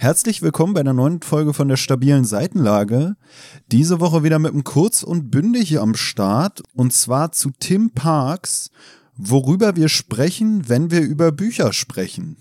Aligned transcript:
Herzlich 0.00 0.42
willkommen 0.42 0.74
bei 0.74 0.80
einer 0.80 0.92
neuen 0.92 1.22
Folge 1.22 1.52
von 1.52 1.66
der 1.66 1.76
stabilen 1.76 2.24
Seitenlage. 2.24 3.16
Diese 3.72 3.98
Woche 3.98 4.22
wieder 4.22 4.38
mit 4.38 4.52
einem 4.52 4.62
Kurz 4.62 5.02
und 5.02 5.28
Bündig 5.28 5.80
am 5.80 5.96
Start 5.96 6.62
und 6.72 6.92
zwar 6.92 7.32
zu 7.32 7.50
Tim 7.58 7.90
Parks, 7.90 8.70
worüber 9.16 9.74
wir 9.74 9.88
sprechen, 9.88 10.68
wenn 10.68 10.92
wir 10.92 11.00
über 11.00 11.32
Bücher 11.32 11.72
sprechen. 11.72 12.36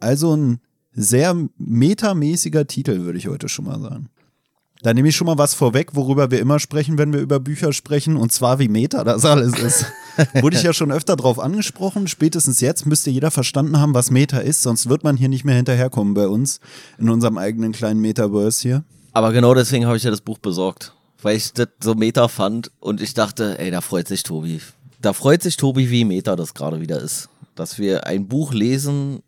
Also 0.00 0.36
ein 0.36 0.58
sehr 0.90 1.36
metamäßiger 1.58 2.66
Titel, 2.66 3.02
würde 3.02 3.18
ich 3.18 3.28
heute 3.28 3.48
schon 3.48 3.66
mal 3.66 3.80
sagen. 3.80 4.08
Da 4.84 4.92
nehme 4.92 5.08
ich 5.08 5.16
schon 5.16 5.26
mal 5.26 5.38
was 5.38 5.54
vorweg, 5.54 5.96
worüber 5.96 6.30
wir 6.30 6.40
immer 6.40 6.60
sprechen, 6.60 6.98
wenn 6.98 7.14
wir 7.14 7.20
über 7.20 7.40
Bücher 7.40 7.72
sprechen, 7.72 8.18
und 8.18 8.32
zwar 8.32 8.58
wie 8.58 8.68
Meta 8.68 9.02
das 9.02 9.24
alles 9.24 9.58
ist. 9.58 9.86
Wurde 10.42 10.58
ich 10.58 10.62
ja 10.62 10.74
schon 10.74 10.92
öfter 10.92 11.16
drauf 11.16 11.38
angesprochen. 11.38 12.06
Spätestens 12.06 12.60
jetzt 12.60 12.84
müsste 12.84 13.08
jeder 13.08 13.30
verstanden 13.30 13.80
haben, 13.80 13.94
was 13.94 14.10
Meta 14.10 14.40
ist, 14.40 14.60
sonst 14.60 14.90
wird 14.90 15.02
man 15.02 15.16
hier 15.16 15.30
nicht 15.30 15.42
mehr 15.42 15.56
hinterherkommen 15.56 16.12
bei 16.12 16.28
uns 16.28 16.60
in 16.98 17.08
unserem 17.08 17.38
eigenen 17.38 17.72
kleinen 17.72 18.02
Metaverse 18.02 18.60
hier. 18.60 18.84
Aber 19.14 19.32
genau 19.32 19.54
deswegen 19.54 19.86
habe 19.86 19.96
ich 19.96 20.02
ja 20.02 20.10
das 20.10 20.20
Buch 20.20 20.36
besorgt, 20.36 20.92
weil 21.22 21.38
ich 21.38 21.54
das 21.54 21.68
so 21.82 21.94
Meta 21.94 22.28
fand 22.28 22.70
und 22.78 23.00
ich 23.00 23.14
dachte, 23.14 23.58
ey, 23.58 23.70
da 23.70 23.80
freut 23.80 24.06
sich 24.06 24.22
Tobi. 24.22 24.60
Da 25.00 25.14
freut 25.14 25.42
sich 25.42 25.56
Tobi, 25.56 25.90
wie 25.90 26.04
Meta 26.04 26.36
das 26.36 26.52
gerade 26.52 26.82
wieder 26.82 27.00
ist. 27.00 27.30
Dass 27.54 27.78
wir 27.78 28.06
ein 28.06 28.28
Buch 28.28 28.52
lesen, 28.52 29.22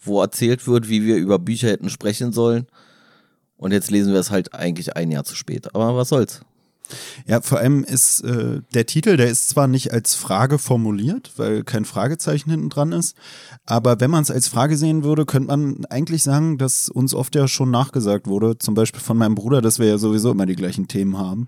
wo 0.00 0.22
erzählt 0.22 0.66
wird, 0.66 0.88
wie 0.88 1.04
wir 1.04 1.16
über 1.16 1.38
Bücher 1.38 1.68
hätten 1.68 1.90
sprechen 1.90 2.32
sollen 2.32 2.66
und 3.62 3.72
jetzt 3.72 3.92
lesen 3.92 4.12
wir 4.12 4.18
es 4.18 4.32
halt 4.32 4.54
eigentlich 4.54 4.96
ein 4.96 5.12
Jahr 5.12 5.22
zu 5.24 5.36
spät. 5.36 5.72
Aber 5.74 5.96
was 5.96 6.08
soll's? 6.08 6.40
Ja, 7.28 7.40
vor 7.40 7.58
allem 7.58 7.84
ist 7.84 8.22
äh, 8.22 8.60
der 8.74 8.86
Titel, 8.86 9.16
der 9.16 9.28
ist 9.28 9.48
zwar 9.48 9.68
nicht 9.68 9.92
als 9.92 10.16
Frage 10.16 10.58
formuliert, 10.58 11.30
weil 11.36 11.62
kein 11.62 11.84
Fragezeichen 11.84 12.50
hinten 12.50 12.70
dran 12.70 12.90
ist, 12.90 13.16
aber 13.64 14.00
wenn 14.00 14.10
man 14.10 14.22
es 14.22 14.32
als 14.32 14.48
Frage 14.48 14.76
sehen 14.76 15.04
würde, 15.04 15.24
könnte 15.24 15.46
man 15.46 15.84
eigentlich 15.86 16.24
sagen, 16.24 16.58
dass 16.58 16.88
uns 16.88 17.14
oft 17.14 17.36
ja 17.36 17.46
schon 17.46 17.70
nachgesagt 17.70 18.26
wurde, 18.26 18.58
zum 18.58 18.74
Beispiel 18.74 19.00
von 19.00 19.16
meinem 19.16 19.36
Bruder, 19.36 19.62
dass 19.62 19.78
wir 19.78 19.86
ja 19.86 19.96
sowieso 19.96 20.32
immer 20.32 20.44
die 20.44 20.56
gleichen 20.56 20.88
Themen 20.88 21.16
haben. 21.16 21.46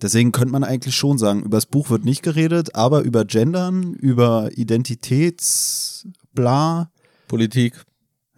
Deswegen 0.00 0.30
könnte 0.30 0.52
man 0.52 0.62
eigentlich 0.62 0.94
schon 0.94 1.18
sagen, 1.18 1.42
über 1.42 1.56
das 1.56 1.66
Buch 1.66 1.90
wird 1.90 2.04
nicht 2.04 2.22
geredet, 2.22 2.76
aber 2.76 3.02
über 3.02 3.24
Gendern, 3.24 3.94
über 3.94 4.50
Identitätsbla. 4.54 6.92
Politik. 7.26 7.82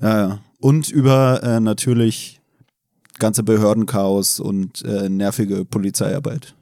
Ja, 0.00 0.28
ja. 0.28 0.38
Und 0.58 0.88
über 0.88 1.42
äh, 1.42 1.60
natürlich 1.60 2.39
ganze 3.20 3.44
Behördenchaos 3.44 4.40
und 4.40 4.82
äh, 4.84 5.08
nervige 5.08 5.64
Polizeiarbeit. 5.64 6.54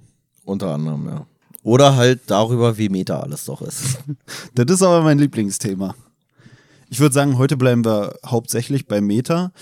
Unter 0.45 0.75
anderem, 0.75 1.07
ja. 1.07 1.27
Oder 1.63 1.97
halt 1.97 2.21
darüber, 2.27 2.79
wie 2.79 2.89
Meta 2.89 3.21
alles 3.21 3.47
doch 3.47 3.63
ist. 3.63 3.99
das 4.55 4.67
ist 4.71 4.83
aber 4.83 5.03
mein 5.03 5.19
Lieblingsthema. 5.19 5.95
Ich 6.91 7.01
würde 7.01 7.15
sagen, 7.15 7.39
heute 7.39 7.57
bleiben 7.57 7.85
wir 7.85 8.15
hauptsächlich 8.25 8.87
bei 8.87 9.01
Meta. 9.01 9.53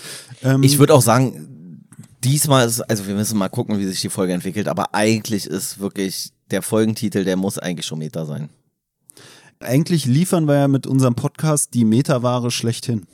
Ähm, 0.43 0.63
ich 0.63 0.79
würde 0.79 0.93
auch 0.93 1.01
sagen, 1.01 1.85
diesmal 2.23 2.67
ist, 2.67 2.81
also 2.81 3.07
wir 3.07 3.15
müssen 3.15 3.37
mal 3.37 3.49
gucken, 3.49 3.79
wie 3.79 3.85
sich 3.85 4.01
die 4.01 4.09
Folge 4.09 4.33
entwickelt, 4.33 4.67
aber 4.67 4.93
eigentlich 4.93 5.45
ist 5.45 5.79
wirklich 5.79 6.31
der 6.51 6.61
Folgentitel, 6.61 7.23
der 7.23 7.35
muss 7.35 7.57
eigentlich 7.57 7.85
schon 7.85 7.99
Meta 7.99 8.25
sein. 8.25 8.49
Eigentlich 9.59 10.05
liefern 10.05 10.47
wir 10.47 10.55
ja 10.55 10.67
mit 10.67 10.87
unserem 10.87 11.15
Podcast 11.15 11.73
die 11.73 11.83
Meta-Ware 11.83 12.51
schlechthin. 12.51 13.07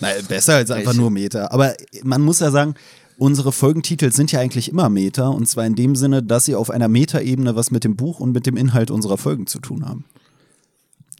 Nein, 0.00 0.24
besser 0.28 0.54
als 0.54 0.70
einfach 0.70 0.94
nur 0.94 1.10
Meter. 1.10 1.52
Aber 1.52 1.74
man 2.02 2.22
muss 2.22 2.40
ja 2.40 2.50
sagen, 2.50 2.74
unsere 3.18 3.52
Folgentitel 3.52 4.12
sind 4.12 4.32
ja 4.32 4.40
eigentlich 4.40 4.70
immer 4.70 4.88
Meter. 4.88 5.30
Und 5.30 5.46
zwar 5.46 5.66
in 5.66 5.74
dem 5.74 5.94
Sinne, 5.94 6.22
dass 6.22 6.46
sie 6.46 6.54
auf 6.54 6.70
einer 6.70 6.88
Metaebene 6.88 7.54
was 7.54 7.70
mit 7.70 7.84
dem 7.84 7.96
Buch 7.96 8.20
und 8.20 8.32
mit 8.32 8.46
dem 8.46 8.56
Inhalt 8.56 8.90
unserer 8.90 9.18
Folgen 9.18 9.46
zu 9.46 9.58
tun 9.58 9.86
haben. 9.86 10.04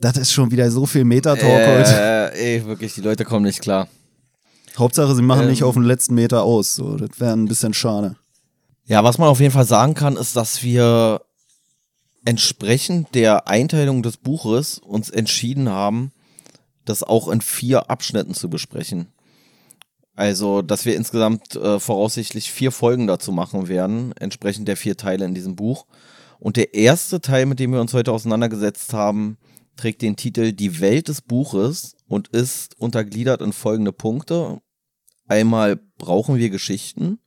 Das 0.00 0.16
ist 0.16 0.32
schon 0.32 0.50
wieder 0.50 0.70
so 0.70 0.86
viel 0.86 1.04
Meta-Talk 1.04 1.42
äh, 1.44 1.78
heute. 1.78 2.32
Ey, 2.34 2.64
wirklich, 2.64 2.94
die 2.94 3.02
Leute 3.02 3.26
kommen 3.26 3.44
nicht 3.44 3.60
klar. 3.60 3.86
Hauptsache, 4.78 5.14
sie 5.14 5.22
machen 5.22 5.42
ähm, 5.42 5.50
nicht 5.50 5.62
auf 5.62 5.74
den 5.74 5.84
letzten 5.84 6.14
Meter 6.14 6.42
aus. 6.42 6.74
So, 6.74 6.96
das 6.96 7.20
wäre 7.20 7.32
ein 7.32 7.46
bisschen 7.46 7.74
schade. 7.74 8.16
Ja, 8.86 9.04
was 9.04 9.18
man 9.18 9.28
auf 9.28 9.40
jeden 9.40 9.52
Fall 9.52 9.66
sagen 9.66 9.94
kann, 9.94 10.16
ist, 10.16 10.36
dass 10.36 10.62
wir 10.62 11.20
entsprechend 12.24 13.14
der 13.14 13.46
Einteilung 13.46 14.02
des 14.02 14.16
Buches 14.16 14.78
uns 14.78 15.10
entschieden 15.10 15.68
haben, 15.68 16.12
das 16.90 17.02
auch 17.02 17.28
in 17.28 17.40
vier 17.40 17.90
Abschnitten 17.90 18.34
zu 18.34 18.50
besprechen. 18.50 19.08
Also, 20.14 20.60
dass 20.60 20.84
wir 20.84 20.96
insgesamt 20.96 21.56
äh, 21.56 21.80
voraussichtlich 21.80 22.52
vier 22.52 22.72
Folgen 22.72 23.06
dazu 23.06 23.32
machen 23.32 23.68
werden, 23.68 24.12
entsprechend 24.18 24.68
der 24.68 24.76
vier 24.76 24.96
Teile 24.96 25.24
in 25.24 25.34
diesem 25.34 25.56
Buch. 25.56 25.86
Und 26.38 26.56
der 26.56 26.74
erste 26.74 27.20
Teil, 27.20 27.46
mit 27.46 27.58
dem 27.58 27.72
wir 27.72 27.80
uns 27.80 27.94
heute 27.94 28.12
auseinandergesetzt 28.12 28.92
haben, 28.92 29.38
trägt 29.76 30.02
den 30.02 30.16
Titel 30.16 30.52
Die 30.52 30.80
Welt 30.80 31.08
des 31.08 31.22
Buches 31.22 31.96
und 32.06 32.28
ist 32.28 32.78
untergliedert 32.78 33.40
in 33.40 33.52
folgende 33.52 33.92
Punkte. 33.92 34.60
Einmal 35.26 35.80
brauchen 35.96 36.36
wir 36.36 36.50
Geschichten, 36.50 37.18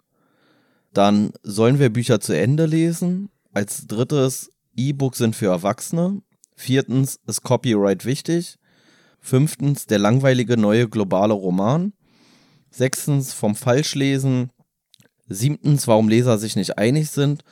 dann 0.94 1.32
sollen 1.42 1.80
wir 1.80 1.90
Bücher 1.90 2.20
zu 2.20 2.34
Ende 2.34 2.66
lesen, 2.66 3.30
als 3.54 3.88
drittes 3.88 4.52
E-Books 4.76 5.18
sind 5.20 5.36
für 5.36 5.48
Erwachsene, 5.48 6.22
viertens 6.56 7.20
ist 7.26 7.44
Copyright 7.44 8.06
wichtig, 8.06 8.58
Fünftens 9.24 9.86
der 9.86 10.00
langweilige 10.00 10.58
neue 10.58 10.90
globale 10.90 11.34
Roman. 11.34 11.94
Sechstens 12.70 13.32
vom 13.32 13.56
Falschlesen. 13.56 14.52
Siebtens, 15.30 15.88
warum 15.88 16.10
Leser 16.10 16.38
sich 16.38 16.58
nicht 16.58 16.78
einig 16.78 17.10
sind. 17.10 17.46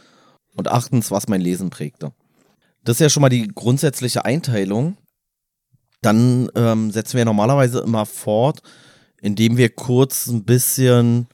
Und 0.58 0.68
achtens, 0.68 1.12
was 1.12 1.30
mein 1.30 1.40
Lesen 1.40 1.70
prägte. 1.70 2.12
Das 2.84 2.98
ist 2.98 3.00
ja 3.00 3.10
schon 3.10 3.22
mal 3.22 3.30
die 3.30 3.48
grundsätzliche 3.48 4.26
Einteilung. 4.26 4.98
Dann 6.02 6.50
ähm, 6.56 6.92
setzen 6.92 7.16
wir 7.16 7.24
normalerweise 7.24 7.80
immer 7.80 8.06
fort, 8.06 8.62
indem 9.22 9.56
wir 9.56 9.70
kurz 9.70 10.28
ein 10.28 10.44
bisschen 10.44 11.28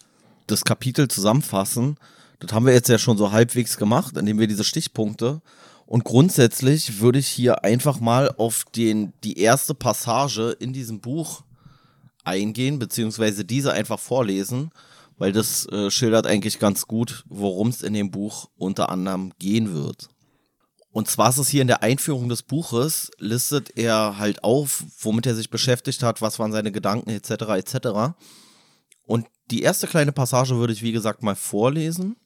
das 0.46 0.66
Kapitel 0.66 1.08
zusammenfassen. 1.08 1.98
Das 2.38 2.52
haben 2.52 2.68
wir 2.68 2.74
jetzt 2.74 2.90
ja 2.90 3.00
schon 3.00 3.18
so 3.18 3.32
halbwegs 3.32 3.78
gemacht, 3.78 4.16
indem 4.18 4.38
wir 4.38 4.46
diese 4.46 4.64
Stichpunkte 4.64 5.42
und 5.88 6.04
grundsätzlich 6.04 7.00
würde 7.00 7.18
ich 7.18 7.30
hier 7.30 7.64
einfach 7.64 8.02
mal 8.02 8.30
auf 8.38 8.66
den, 8.76 9.14
die 9.24 9.40
erste 9.40 9.74
Passage 9.74 10.52
in 10.60 10.74
diesem 10.74 11.00
Buch 11.00 11.44
eingehen, 12.26 12.78
beziehungsweise 12.78 13.46
diese 13.46 13.72
einfach 13.72 13.98
vorlesen, 13.98 14.72
weil 15.18 15.32
das 15.32 15.66
äh, 15.68 15.90
schildert 15.90 16.28
eigentlich 16.28 16.60
ganz 16.60 16.88
gut, 16.88 17.24
worum 17.30 17.70
es 17.70 17.84
in 17.84 17.94
dem 17.94 18.12
Buch 18.12 18.50
unter 18.58 18.90
anderem 18.90 19.32
gehen 19.40 19.74
wird. 19.74 20.10
Und 20.92 21.08
zwar 21.08 21.30
ist 21.30 21.38
es 21.38 21.48
hier 21.48 21.62
in 21.62 21.68
der 21.68 21.84
Einführung 21.84 22.28
des 22.28 22.44
Buches, 22.44 23.10
listet 23.18 23.78
er 23.78 24.18
halt 24.18 24.44
auf, 24.44 24.84
womit 25.00 25.26
er 25.26 25.36
sich 25.36 25.50
beschäftigt 25.50 26.04
hat, 26.04 26.22
was 26.22 26.38
waren 26.38 26.52
seine 26.52 26.74
Gedanken 26.74 27.12
etc. 27.12 27.30
etc. 27.30 27.78
Und 29.04 29.26
die 29.52 29.62
erste 29.62 29.88
kleine 29.88 30.12
Passage 30.12 30.58
würde 30.58 30.74
ich 30.74 30.84
wie 30.84 30.92
gesagt 30.92 31.24
mal 31.24 31.36
vorlesen. 31.36 32.18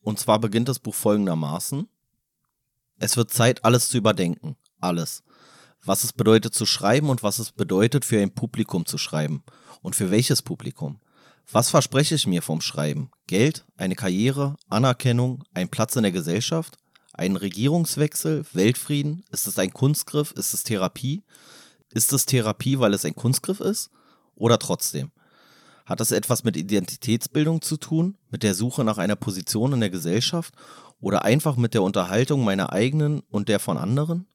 Und 0.00 0.20
zwar 0.20 0.38
beginnt 0.38 0.68
das 0.68 0.78
Buch 0.78 0.94
folgendermaßen. 0.94 1.88
Es 3.02 3.16
wird 3.16 3.30
Zeit, 3.30 3.64
alles 3.64 3.88
zu 3.88 3.96
überdenken. 3.96 4.56
Alles. 4.78 5.24
Was 5.82 6.04
es 6.04 6.12
bedeutet 6.12 6.54
zu 6.54 6.66
schreiben 6.66 7.08
und 7.08 7.22
was 7.22 7.38
es 7.38 7.50
bedeutet, 7.50 8.04
für 8.04 8.20
ein 8.20 8.34
Publikum 8.34 8.84
zu 8.84 8.98
schreiben. 8.98 9.42
Und 9.80 9.96
für 9.96 10.10
welches 10.10 10.42
Publikum? 10.42 11.00
Was 11.50 11.70
verspreche 11.70 12.14
ich 12.14 12.26
mir 12.26 12.42
vom 12.42 12.60
Schreiben? 12.60 13.10
Geld, 13.26 13.64
eine 13.78 13.96
Karriere, 13.96 14.56
Anerkennung, 14.68 15.42
ein 15.54 15.70
Platz 15.70 15.96
in 15.96 16.02
der 16.02 16.12
Gesellschaft? 16.12 16.76
Ein 17.14 17.36
Regierungswechsel, 17.36 18.44
Weltfrieden? 18.52 19.24
Ist 19.32 19.46
es 19.46 19.58
ein 19.58 19.72
Kunstgriff? 19.72 20.32
Ist 20.32 20.52
es 20.52 20.62
Therapie? 20.62 21.24
Ist 21.92 22.12
es 22.12 22.26
Therapie, 22.26 22.78
weil 22.78 22.92
es 22.92 23.06
ein 23.06 23.16
Kunstgriff 23.16 23.60
ist? 23.60 23.90
Oder 24.34 24.58
trotzdem? 24.58 25.10
Hat 25.86 26.02
es 26.02 26.12
etwas 26.12 26.44
mit 26.44 26.58
Identitätsbildung 26.58 27.62
zu 27.62 27.78
tun, 27.78 28.18
mit 28.30 28.42
der 28.42 28.54
Suche 28.54 28.84
nach 28.84 28.98
einer 28.98 29.16
Position 29.16 29.72
in 29.72 29.80
der 29.80 29.90
Gesellschaft 29.90 30.54
oder 31.00 31.24
einfach 31.24 31.56
mit 31.56 31.74
der 31.74 31.82
Unterhaltung 31.82 32.44
meiner 32.44 32.72
eigenen 32.72 33.20
und 33.30 33.48
der 33.48 33.58
von 33.58 33.76
anderen? 33.78 34.26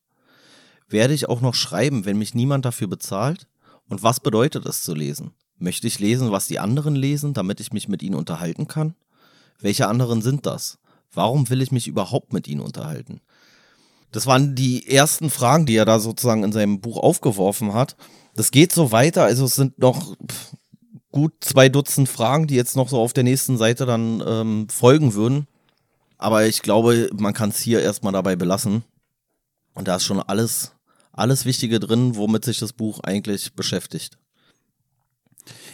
Werde 0.88 1.14
ich 1.14 1.30
auch 1.30 1.42
noch 1.42 1.56
schreiben, 1.56 2.06
wenn 2.06 2.18
mich 2.18 2.36
niemand 2.36 2.66
dafür 2.66 2.88
bezahlt? 2.88 3.48
Und 3.88 4.04
was 4.04 4.20
bedeutet 4.20 4.66
es 4.66 4.84
zu 4.84 4.94
lesen? 4.94 5.32
Möchte 5.58 5.88
ich 5.88 6.00
lesen, 6.00 6.32
was 6.32 6.48
die 6.48 6.60
anderen 6.60 6.96
lesen, 6.96 7.34
damit 7.34 7.60
ich 7.60 7.72
mich 7.72 7.88
mit 7.88 8.04
ihnen 8.04 8.16
unterhalten 8.16 8.68
kann? 8.68 8.96
Welche 9.60 9.88
anderen 9.88 10.22
sind 10.22 10.46
das? 10.46 10.80
Warum 11.14 11.50
will 11.50 11.62
ich 11.62 11.72
mich 11.72 11.88
überhaupt 11.88 12.34
mit 12.34 12.48
ihnen 12.48 12.62
unterhalten? 12.62 13.22
Das 14.12 14.28
waren 14.28 14.56
die 14.56 14.88
ersten 14.88 15.30
Fragen, 15.30 15.66
die 15.66 15.76
er 15.76 15.86
da 15.86 16.00
sozusagen 16.00 16.44
in 16.44 16.52
seinem 16.52 16.82
Buch 16.82 16.98
aufgeworfen 16.98 17.74
hat. 17.74 17.96
Das 18.36 18.52
geht 18.52 18.74
so 18.74 18.92
weiter, 18.92 19.24
also 19.24 19.46
es 19.46 19.56
sind 19.56 19.80
noch 19.80 20.16
gut 21.12 21.34
zwei 21.40 21.70
Dutzend 21.70 22.10
Fragen, 22.10 22.48
die 22.48 22.56
jetzt 22.56 22.76
noch 22.76 22.90
so 22.90 23.00
auf 23.00 23.14
der 23.14 23.24
nächsten 23.24 23.58
Seite 23.58 23.86
dann 23.86 24.22
ähm, 24.26 24.68
folgen 24.70 25.14
würden. 25.14 25.48
Aber 26.18 26.46
ich 26.46 26.62
glaube, 26.62 27.10
man 27.18 27.34
kann 27.34 27.50
es 27.50 27.60
hier 27.60 27.82
erstmal 27.82 28.14
dabei 28.14 28.36
belassen. 28.36 28.84
Und 29.74 29.88
da 29.88 29.98
ist 29.98 30.06
schon 30.06 30.22
alles, 30.22 30.72
alles 31.12 31.46
Wichtige 31.46 31.80
drin, 31.80 32.16
womit 32.16 32.46
sich 32.46 32.60
das 32.60 32.74
Buch 32.74 33.02
eigentlich 33.02 33.54
beschäftigt. 33.54 34.18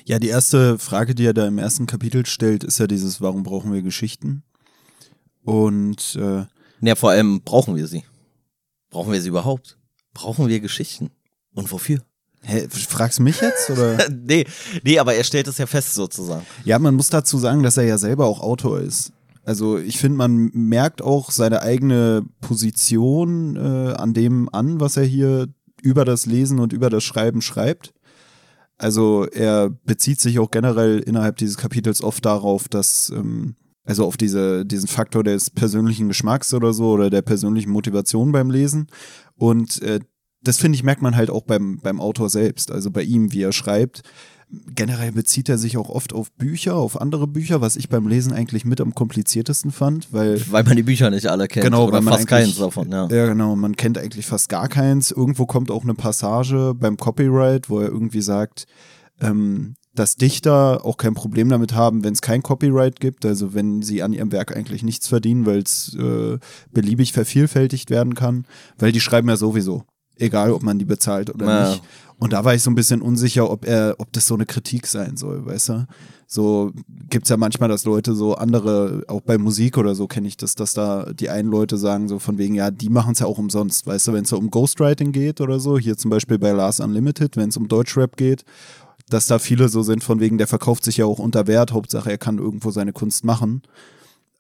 Ja, 0.06 0.20
die 0.20 0.30
erste 0.30 0.80
Frage, 0.80 1.16
die 1.16 1.26
er 1.26 1.34
da 1.34 1.48
im 1.48 1.60
ersten 1.60 1.86
Kapitel 1.86 2.26
stellt, 2.26 2.64
ist 2.64 2.80
ja 2.80 2.88
dieses, 2.88 3.22
warum 3.22 3.44
brauchen 3.44 3.72
wir 3.72 3.82
Geschichten? 3.82 4.44
Und 5.44 6.16
äh, 6.16 6.46
ja, 6.82 6.96
vor 6.96 7.12
allem 7.12 7.42
brauchen 7.42 7.76
wir 7.76 7.88
sie. 7.88 8.04
Brauchen 8.90 9.14
wir 9.14 9.22
sie 9.22 9.30
überhaupt? 9.30 9.78
Brauchen 10.14 10.48
wir 10.48 10.60
Geschichten? 10.60 11.12
Und 11.54 11.72
wofür? 11.72 12.00
Hä, 12.44 12.68
fragst 12.70 13.20
du 13.20 13.24
mich 13.24 13.40
jetzt? 13.40 13.70
Oder? 13.70 14.10
nee, 14.12 14.46
nee, 14.84 14.98
aber 14.98 15.14
er 15.14 15.24
stellt 15.24 15.48
es 15.48 15.60
ja 15.60 15.68
fest 15.68 15.94
sozusagen. 15.94 16.46
Ja, 16.66 16.80
man 16.80 16.96
muss 16.96 17.10
dazu 17.10 17.38
sagen, 17.38 17.62
dass 17.62 17.78
er 17.78 17.84
ja 17.84 17.98
selber 17.98 18.26
auch 18.26 18.40
Autor 18.40 18.80
ist. 18.80 19.14
Also 19.44 19.78
ich 19.78 19.98
finde, 19.98 20.18
man 20.18 20.52
merkt 20.54 21.02
auch 21.02 21.32
seine 21.32 21.62
eigene 21.62 22.24
Position 22.42 23.56
äh, 23.56 23.94
an 23.94 24.14
dem 24.14 24.50
an, 24.54 24.80
was 24.80 24.98
er 24.98 25.04
hier 25.04 25.48
über 25.82 26.06
das 26.06 26.26
Lesen 26.26 26.60
und 26.60 26.74
über 26.74 26.90
das 26.90 27.04
Schreiben 27.04 27.42
schreibt. 27.42 27.94
Also 28.78 29.26
er 29.26 29.70
bezieht 29.70 30.20
sich 30.20 30.40
auch 30.40 30.52
generell 30.52 31.00
innerhalb 31.00 31.38
dieses 31.38 31.58
Kapitels 31.58 32.04
oft 32.04 32.26
darauf, 32.26 32.68
dass, 32.68 33.12
ähm, 33.16 33.56
also 33.84 34.06
auf 34.06 34.18
diese, 34.18 34.66
diesen 34.66 34.88
Faktor 34.88 35.24
des 35.24 35.50
persönlichen 35.50 36.08
Geschmacks 36.08 36.54
oder 36.54 36.74
so 36.74 36.92
oder 36.92 37.10
der 37.10 37.22
persönlichen 37.22 37.72
Motivation 37.72 38.32
beim 38.32 38.52
Lesen. 38.52 38.88
Und 39.36 39.82
äh, 39.82 40.00
das 40.44 40.58
finde 40.58 40.76
ich, 40.76 40.84
merkt 40.84 41.02
man 41.02 41.16
halt 41.16 41.30
auch 41.30 41.44
beim, 41.44 41.80
beim 41.82 42.00
Autor 42.00 42.30
selbst, 42.30 42.72
also 42.72 42.92
bei 42.92 43.04
ihm, 43.04 43.32
wie 43.34 43.44
er 43.44 43.54
schreibt 43.54 44.04
generell 44.76 45.12
bezieht 45.12 45.50
er 45.50 45.58
sich 45.58 45.78
auch 45.78 45.90
oft 45.90 46.14
auf 46.14 46.32
Bücher, 46.34 46.76
auf 46.76 47.00
andere 47.00 47.28
Bücher, 47.28 47.62
was 47.62 47.76
ich 47.76 47.90
beim 47.90 48.08
Lesen 48.08 48.34
eigentlich 48.34 48.66
mit 48.66 48.82
am 48.82 48.94
kompliziertesten 48.94 49.72
fand, 49.72 50.12
weil 50.12 50.42
weil 50.52 50.64
man 50.64 50.76
die 50.76 50.84
Bücher 50.84 51.10
nicht 51.10 51.28
alle 51.28 51.48
kennt 51.48 51.66
genau, 51.66 51.88
oder 51.88 52.02
fast 52.02 52.28
keins 52.28 52.58
davon, 52.58 52.92
ja. 52.92 53.08
Ja, 53.08 53.28
genau, 53.28 53.56
man 53.56 53.76
kennt 53.76 53.98
eigentlich 53.98 54.26
fast 54.26 54.50
gar 54.50 54.68
keins. 54.68 55.12
Irgendwo 55.12 55.46
kommt 55.46 55.72
auch 55.72 55.84
eine 55.84 55.94
Passage 55.94 56.74
beim 56.76 56.98
Copyright, 56.98 57.70
wo 57.70 57.80
er 57.80 57.88
irgendwie 57.88 58.22
sagt, 58.22 58.66
ähm, 59.22 59.76
dass 59.94 60.16
Dichter 60.16 60.86
auch 60.86 60.98
kein 60.98 61.14
Problem 61.14 61.50
damit 61.50 61.74
haben, 61.74 62.04
wenn 62.04 62.14
es 62.14 62.22
kein 62.22 62.44
Copyright 62.44 63.00
gibt, 63.00 63.26
also 63.26 63.54
wenn 63.54 63.82
sie 63.82 64.04
an 64.04 64.14
ihrem 64.14 64.32
Werk 64.32 64.56
eigentlich 64.56 64.84
nichts 64.84 65.08
verdienen, 65.08 65.46
weil 65.46 65.60
es 65.60 65.96
äh, 65.96 66.38
beliebig 66.72 67.12
vervielfältigt 67.12 67.90
werden 67.90 68.16
kann, 68.16 68.46
weil 68.78 68.92
die 68.92 69.02
schreiben 69.02 69.28
ja 69.28 69.36
sowieso 69.36 69.84
egal 70.22 70.52
ob 70.52 70.64
man 70.64 70.80
die 70.80 70.86
bezahlt 70.86 71.34
oder 71.34 71.46
ja. 71.46 71.70
nicht. 71.70 71.84
Und 72.18 72.34
da 72.34 72.46
war 72.46 72.54
ich 72.54 72.62
so 72.62 72.70
ein 72.70 72.76
bisschen 72.76 73.02
unsicher, 73.02 73.50
ob 73.50 73.66
er, 73.66 73.96
ob 73.98 74.14
das 74.14 74.28
so 74.28 74.36
eine 74.36 74.46
Kritik 74.46 74.86
sein 74.86 75.18
soll, 75.18 75.44
weißt 75.44 75.70
du? 75.70 75.88
So 76.28 76.72
gibt's 77.10 77.30
ja 77.30 77.36
manchmal, 77.36 77.68
dass 77.68 77.84
Leute 77.84 78.14
so 78.14 78.36
andere, 78.36 79.04
auch 79.08 79.22
bei 79.22 79.40
Musik 79.40 79.78
oder 79.78 79.96
so 79.96 80.08
kenne 80.08 80.28
ich 80.28 80.38
das, 80.38 80.54
dass 80.54 80.74
da 80.74 81.12
die 81.14 81.30
einen 81.30 81.50
Leute 81.50 81.78
sagen, 81.78 82.08
so 82.08 82.20
von 82.20 82.38
wegen, 82.38 82.54
ja, 82.54 82.70
die 82.70 82.90
machen 82.90 83.14
es 83.14 83.20
ja 83.20 83.26
auch 83.26 83.40
umsonst, 83.40 83.88
weißt 83.88 84.08
du, 84.08 84.14
wenn 84.14 84.24
es 84.24 84.30
so 84.30 84.38
um 84.38 84.52
Ghostwriting 84.52 85.12
geht 85.12 85.42
oder 85.42 85.60
so, 85.60 85.80
hier 85.80 85.98
zum 85.98 86.12
Beispiel 86.12 86.38
bei 86.38 86.52
Lars 86.52 86.80
Unlimited, 86.80 87.38
wenn 87.38 87.50
es 87.50 87.58
um 87.58 87.68
Deutschrap 87.68 88.16
geht, 88.18 88.46
dass 89.10 89.26
da 89.26 89.40
viele 89.40 89.68
so 89.68 89.82
sind, 89.82 90.04
von 90.04 90.20
wegen, 90.20 90.38
der 90.38 90.48
verkauft 90.48 90.84
sich 90.84 90.98
ja 90.98 91.06
auch 91.06 91.20
unter 91.20 91.48
Wert, 91.48 91.74
Hauptsache 91.74 92.12
er 92.12 92.18
kann 92.20 92.38
irgendwo 92.38 92.70
seine 92.70 92.94
Kunst 92.94 93.26
machen. 93.26 93.64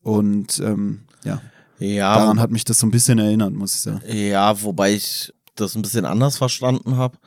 Und 0.04 0.60
ähm, 0.64 1.02
ja. 1.24 1.42
Ja, 1.80 2.16
daran 2.16 2.40
hat 2.40 2.52
mich 2.52 2.64
das 2.64 2.78
so 2.78 2.86
ein 2.86 2.92
bisschen 2.92 3.18
erinnert, 3.18 3.54
muss 3.54 3.74
ich 3.74 3.82
sagen. 3.82 4.02
Ja, 4.08 4.62
wobei 4.62 4.94
ich 4.94 5.34
das 5.56 5.76
ein 5.76 5.82
bisschen 5.82 6.06
anders 6.06 6.38
verstanden 6.38 6.98
habe. 6.98 7.18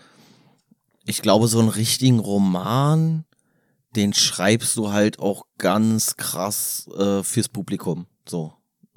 Ich 1.07 1.23
glaube, 1.23 1.49
so 1.49 1.59
einen 1.59 1.69
richtigen 1.69 2.19
Roman, 2.19 3.25
den 3.95 4.15
schreibst 4.15 4.77
du 4.77 4.93
halt 4.93 5.19
auch 5.19 5.45
ganz 5.59 6.17
krass 6.17 6.89
äh, 6.97 7.23
fürs 7.23 7.49
Publikum. 7.49 8.07
So. 8.29 8.55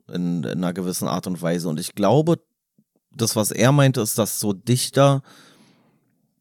In, 0.07 0.43
in 0.43 0.63
einer 0.63 0.73
gewissen 0.73 1.07
Art 1.07 1.27
und 1.27 1.41
Weise. 1.41 1.67
Und 1.67 1.79
ich 1.79 1.93
glaube, 1.93 2.39
das, 3.11 3.35
was 3.35 3.51
er 3.51 3.71
meinte, 3.71 4.01
ist, 4.01 4.17
dass 4.17 4.39
so 4.39 4.53
Dichter 4.53 5.21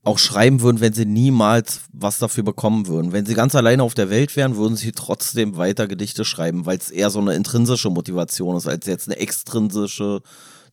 auch 0.06 0.18
schreiben 0.18 0.60
würden, 0.60 0.80
wenn 0.80 0.92
sie 0.92 1.04
niemals 1.04 1.80
was 1.92 2.20
dafür 2.20 2.44
bekommen 2.44 2.86
würden. 2.86 3.10
Wenn 3.10 3.26
sie 3.26 3.34
ganz 3.34 3.56
alleine 3.56 3.82
auf 3.82 3.94
der 3.94 4.08
Welt 4.08 4.36
wären, 4.36 4.56
würden 4.56 4.76
sie 4.76 4.92
trotzdem 4.92 5.56
weiter 5.56 5.88
Gedichte 5.88 6.24
schreiben, 6.24 6.64
weil 6.64 6.78
es 6.78 6.90
eher 6.90 7.10
so 7.10 7.18
eine 7.18 7.34
intrinsische 7.34 7.90
Motivation 7.90 8.56
ist, 8.56 8.68
als 8.68 8.86
jetzt 8.86 9.08
eine 9.08 9.18
extrinsische 9.18 10.22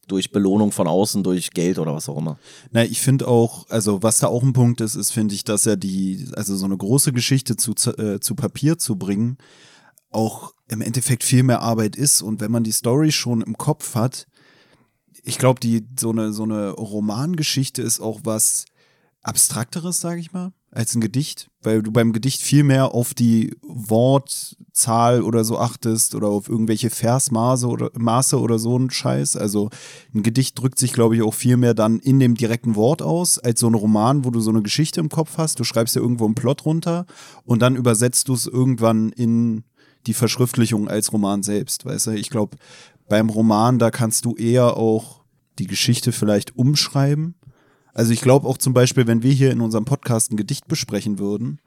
durch 0.07 0.31
Belohnung 0.31 0.71
von 0.71 0.88
außen, 0.88 1.23
durch 1.23 1.51
Geld 1.51 1.79
oder 1.79 1.94
was 1.94 2.09
auch 2.09 2.17
immer. 2.17 2.38
Na, 2.71 2.83
ich 2.83 3.01
finde 3.01 3.27
auch, 3.27 3.69
also 3.69 4.03
was 4.03 4.19
da 4.19 4.27
auch 4.27 4.44
ein 4.44 4.53
Punkt 4.53 4.81
ist, 4.81 4.95
ist, 4.95 5.11
finde 5.11 5.35
ich, 5.35 5.44
dass 5.44 5.65
er 5.65 5.77
die, 5.77 6.27
also 6.35 6.55
so 6.55 6.65
eine 6.65 6.77
große 6.77 7.13
Geschichte 7.13 7.55
zu, 7.55 7.73
äh, 7.97 8.19
zu 8.19 8.35
Papier 8.35 8.77
zu 8.77 8.97
bringen, 8.97 9.38
auch 10.09 10.53
im 10.67 10.81
Endeffekt 10.81 11.23
viel 11.23 11.44
mehr 11.44 11.61
Arbeit 11.61 11.95
ist. 11.95 12.21
Und 12.21 12.41
wenn 12.41 12.51
man 12.51 12.63
die 12.63 12.71
Story 12.71 13.11
schon 13.11 13.41
im 13.41 13.57
Kopf 13.57 13.95
hat, 13.95 14.27
ich 15.23 15.38
glaube, 15.38 15.59
die 15.59 15.88
so 15.97 16.11
eine, 16.11 16.33
so 16.33 16.44
eine 16.44 16.71
Romangeschichte 16.71 17.81
ist 17.81 18.01
auch 18.01 18.21
was 18.23 18.65
Abstrakteres, 19.21 20.01
sage 20.01 20.19
ich 20.19 20.33
mal 20.33 20.51
als 20.74 20.96
ein 20.96 21.02
Gedicht, 21.02 21.50
weil 21.62 21.84
du 21.84 21.92
beim 21.92 22.14
Gedicht 22.14 22.42
viel 22.42 22.64
mehr 22.64 22.94
auf 22.94 23.14
die 23.14 23.56
Wortzahl 23.62 25.22
oder 25.22 25.44
so 25.44 25.60
achtest 25.60 26.16
oder 26.16 26.28
auf 26.28 26.50
irgendwelche 26.50 26.90
Versmaße 26.90 27.68
oder 27.68 27.92
Maße 27.96 28.40
oder 28.40 28.58
so 28.58 28.78
ein 28.78 28.90
Scheiß. 28.90 29.38
Also 29.38 29.70
ein 30.14 30.24
Gedicht 30.24 30.60
drückt 30.60 30.80
sich, 30.80 30.94
glaube 30.94 31.16
ich, 31.16 31.22
auch 31.22 31.34
viel 31.34 31.58
mehr 31.58 31.74
dann 31.74 32.00
in 32.00 32.20
dem 32.20 32.36
direkten 32.36 32.75
Wort 32.75 33.02
aus, 33.02 33.38
als 33.38 33.60
so 33.60 33.68
ein 33.68 33.75
Roman, 33.75 34.25
wo 34.25 34.31
du 34.31 34.40
so 34.40 34.50
eine 34.50 34.64
Geschichte 34.64 35.00
im 35.00 35.10
Kopf 35.10 35.38
hast. 35.38 35.60
Du 35.60 35.64
schreibst 35.64 35.96
ja 35.96 36.02
irgendwo 36.02 36.25
einen 36.25 36.36
Plot 36.36 36.66
runter 36.66 37.06
und 37.46 37.62
dann 37.62 37.75
übersetzt 37.75 38.28
du 38.28 38.34
es 38.34 38.48
irgendwann 38.48 39.10
in 39.10 39.64
die 40.08 40.14
Verschriftlichung 40.14 40.88
als 40.88 41.14
Roman 41.14 41.44
selbst, 41.44 41.86
weißt 41.86 42.08
du? 42.08 42.12
Ich 42.12 42.30
glaube, 42.30 42.58
beim 43.08 43.30
Roman, 43.30 43.80
da 43.80 43.92
kannst 43.92 44.25
du 44.25 44.36
eher 44.36 44.75
auch 44.75 45.24
die 45.60 45.68
Geschichte 45.68 46.12
vielleicht 46.12 46.58
umschreiben 46.58 47.36
also 47.94 48.12
ich 48.12 48.22
glaube 48.22 48.48
auch 48.48 48.57
zum 48.57 48.74
Beispiel, 48.74 49.07
wenn 49.07 49.24
wir 49.24 49.31
hier 49.31 49.51
in 49.51 49.62
unserem 49.62 49.86
Podcast 49.86 50.31
ein 50.31 50.38
Gedicht 50.38 50.68
besprechen 50.68 51.19
würden, 51.19 51.60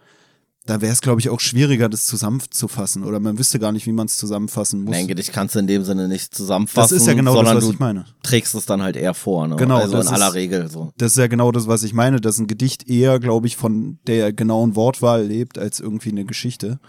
da 0.67 0.81
wäre 0.81 0.93
es, 0.93 1.01
glaube 1.01 1.21
ich, 1.21 1.29
auch 1.29 1.39
schwieriger, 1.39 1.89
das 1.89 2.05
zusammenzufassen. 2.07 3.05
Oder 3.05 3.21
man 3.21 3.39
wüsste 3.39 3.61
gar 3.61 3.71
nicht, 3.71 3.87
wie 3.87 3.93
man 3.93 4.07
es 4.07 4.17
zusammenfassen 4.17 4.83
muss. 4.83 4.93
Nein, 4.93 5.07
Gedicht 5.07 5.33
kannst 5.33 5.55
du 5.55 5.61
in 5.61 5.69
dem 5.69 5.85
Sinne 5.85 6.09
nicht 6.09 6.35
zusammenfassen. 6.35 6.97
Das 6.97 7.03
ist 7.03 7.07
ja 7.07 7.15
genau 7.15 7.41
das, 7.41 7.55
was 7.55 7.71
ich 7.71 7.79
meine. 7.79 8.05
trägst 8.25 8.55
es 8.57 8.67
dann 8.67 8.83
halt 8.83 8.97
eher 8.97 9.15
vor. 9.15 9.47
Ne? 9.47 9.57
Genau. 9.57 9.77
Also 9.77 10.01
in 10.01 10.09
aller 10.09 10.35
Regel 10.35 10.69
so. 10.69 10.93
Das 10.99 11.13
ist 11.13 11.19
ja 11.19 11.29
genau 11.29 11.53
das, 11.53 11.69
was 11.69 11.85
ich 11.85 11.95
meine, 11.95 12.21
dass 12.21 12.39
ein 12.39 12.49
Gedicht 12.49 12.89
eher, 12.91 13.21
glaube 13.21 13.47
ich, 13.47 13.57
von 13.57 14.01
der 14.09 14.33
genauen 14.33 14.75
Wortwahl 14.75 15.25
lebt, 15.25 15.57
als 15.57 15.79
irgendwie 15.79 16.11
eine 16.11 16.25
Geschichte. 16.25 16.81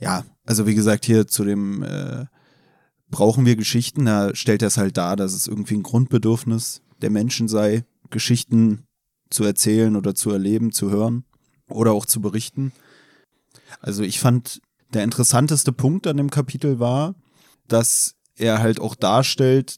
Ja, 0.00 0.24
also 0.46 0.66
wie 0.66 0.74
gesagt, 0.74 1.04
hier 1.04 1.26
zu 1.26 1.44
dem 1.44 1.82
äh, 1.82 2.24
brauchen 3.10 3.44
wir 3.44 3.56
Geschichten, 3.56 4.06
da 4.06 4.34
stellt 4.34 4.62
er 4.62 4.68
es 4.68 4.78
halt 4.78 4.96
dar, 4.96 5.16
dass 5.16 5.34
es 5.34 5.46
irgendwie 5.46 5.74
ein 5.74 5.82
Grundbedürfnis 5.82 6.80
der 7.02 7.10
Menschen 7.10 7.48
sei, 7.48 7.84
Geschichten 8.10 8.86
zu 9.30 9.44
erzählen 9.44 9.96
oder 9.96 10.14
zu 10.14 10.30
erleben, 10.30 10.72
zu 10.72 10.90
hören 10.90 11.24
oder 11.68 11.92
auch 11.92 12.06
zu 12.06 12.20
berichten. 12.20 12.72
Also 13.80 14.02
ich 14.02 14.20
fand, 14.20 14.60
der 14.94 15.04
interessanteste 15.04 15.72
Punkt 15.72 16.06
an 16.06 16.16
dem 16.16 16.30
Kapitel 16.30 16.80
war, 16.80 17.14
dass 17.66 18.14
er 18.36 18.60
halt 18.60 18.80
auch 18.80 18.94
darstellt, 18.94 19.76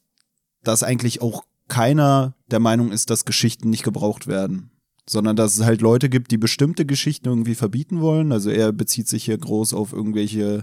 dass 0.63 0.83
eigentlich 0.83 1.21
auch 1.21 1.45
keiner 1.69 2.35
der 2.51 2.61
Meinung 2.61 2.93
ist, 2.93 3.11
dass 3.11 3.25
Geschichten 3.25 3.71
nicht 3.71 3.83
gebraucht 3.83 4.27
werden 4.27 4.71
sondern 5.11 5.35
dass 5.35 5.57
es 5.57 5.65
halt 5.65 5.81
Leute 5.81 6.09
gibt, 6.09 6.31
die 6.31 6.39
bestimmte 6.39 6.87
Geschichten 6.87 7.29
irgendwie 7.29 7.57
verbieten 7.57 8.01
wollen. 8.01 8.31
Also 8.31 8.49
er 8.49 8.73
bezieht 8.73 9.09
sich 9.09 9.25
hier 9.25 9.37
groß 9.37 9.75
auf 9.75 9.93
irgendwelche 9.93 10.63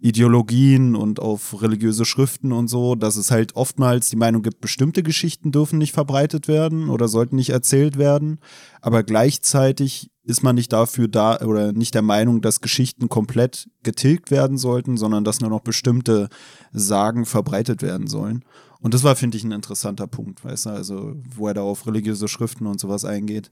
Ideologien 0.00 0.96
und 0.96 1.20
auf 1.20 1.60
religiöse 1.60 2.06
Schriften 2.06 2.52
und 2.52 2.68
so, 2.68 2.94
dass 2.94 3.16
es 3.16 3.30
halt 3.30 3.54
oftmals 3.54 4.08
die 4.08 4.16
Meinung 4.16 4.40
gibt, 4.40 4.62
bestimmte 4.62 5.02
Geschichten 5.02 5.52
dürfen 5.52 5.78
nicht 5.78 5.92
verbreitet 5.92 6.48
werden 6.48 6.88
oder 6.88 7.06
sollten 7.06 7.36
nicht 7.36 7.50
erzählt 7.50 7.98
werden, 7.98 8.38
aber 8.80 9.02
gleichzeitig 9.02 10.10
ist 10.24 10.42
man 10.42 10.54
nicht 10.54 10.72
dafür 10.72 11.08
da 11.08 11.40
oder 11.40 11.72
nicht 11.72 11.94
der 11.94 12.02
Meinung, 12.02 12.40
dass 12.40 12.62
Geschichten 12.62 13.10
komplett 13.10 13.68
getilgt 13.82 14.30
werden 14.30 14.56
sollten, 14.56 14.96
sondern 14.96 15.24
dass 15.24 15.40
nur 15.40 15.50
noch 15.50 15.60
bestimmte 15.60 16.28
Sagen 16.72 17.26
verbreitet 17.26 17.82
werden 17.82 18.06
sollen. 18.06 18.42
Und 18.80 18.94
das 18.94 19.04
war, 19.04 19.16
finde 19.16 19.36
ich, 19.36 19.44
ein 19.44 19.52
interessanter 19.52 20.06
Punkt, 20.06 20.44
weißt 20.44 20.66
du, 20.66 20.70
also 20.70 21.14
wo 21.36 21.46
er 21.48 21.54
da 21.54 21.62
auf 21.62 21.86
religiöse 21.86 22.26
Schriften 22.28 22.66
und 22.66 22.80
sowas 22.80 23.04
eingeht. 23.04 23.50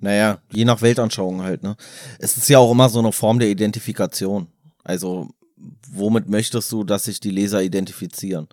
Naja, 0.00 0.40
je 0.52 0.64
nach 0.64 0.80
Weltanschauung 0.80 1.42
halt, 1.42 1.62
ne? 1.62 1.76
Es 2.18 2.36
ist 2.36 2.48
ja 2.48 2.58
auch 2.58 2.70
immer 2.70 2.88
so 2.88 3.00
eine 3.00 3.12
Form 3.12 3.38
der 3.38 3.48
Identifikation. 3.48 4.46
Also, 4.84 5.30
womit 5.90 6.28
möchtest 6.28 6.70
du, 6.70 6.84
dass 6.84 7.04
sich 7.04 7.20
die 7.20 7.30
Leser 7.30 7.62
identifizieren? 7.62 8.48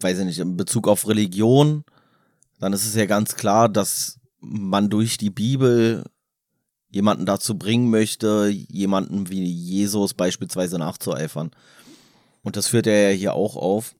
Weiß 0.00 0.18
ich 0.18 0.24
nicht, 0.24 0.38
in 0.38 0.56
Bezug 0.56 0.88
auf 0.88 1.08
Religion, 1.08 1.84
dann 2.60 2.72
ist 2.72 2.86
es 2.86 2.94
ja 2.94 3.06
ganz 3.06 3.34
klar, 3.34 3.68
dass 3.68 4.20
man 4.40 4.88
durch 4.88 5.18
die 5.18 5.30
Bibel 5.30 6.04
jemanden 6.90 7.26
dazu 7.26 7.56
bringen 7.58 7.90
möchte, 7.90 8.48
jemanden 8.48 9.28
wie 9.28 9.44
Jesus 9.44 10.14
beispielsweise 10.14 10.78
nachzueifern. 10.78 11.50
Und 12.42 12.56
das 12.56 12.68
führt 12.68 12.86
er 12.86 13.10
ja 13.10 13.16
hier 13.16 13.34
auch 13.34 13.56
auf. 13.56 13.94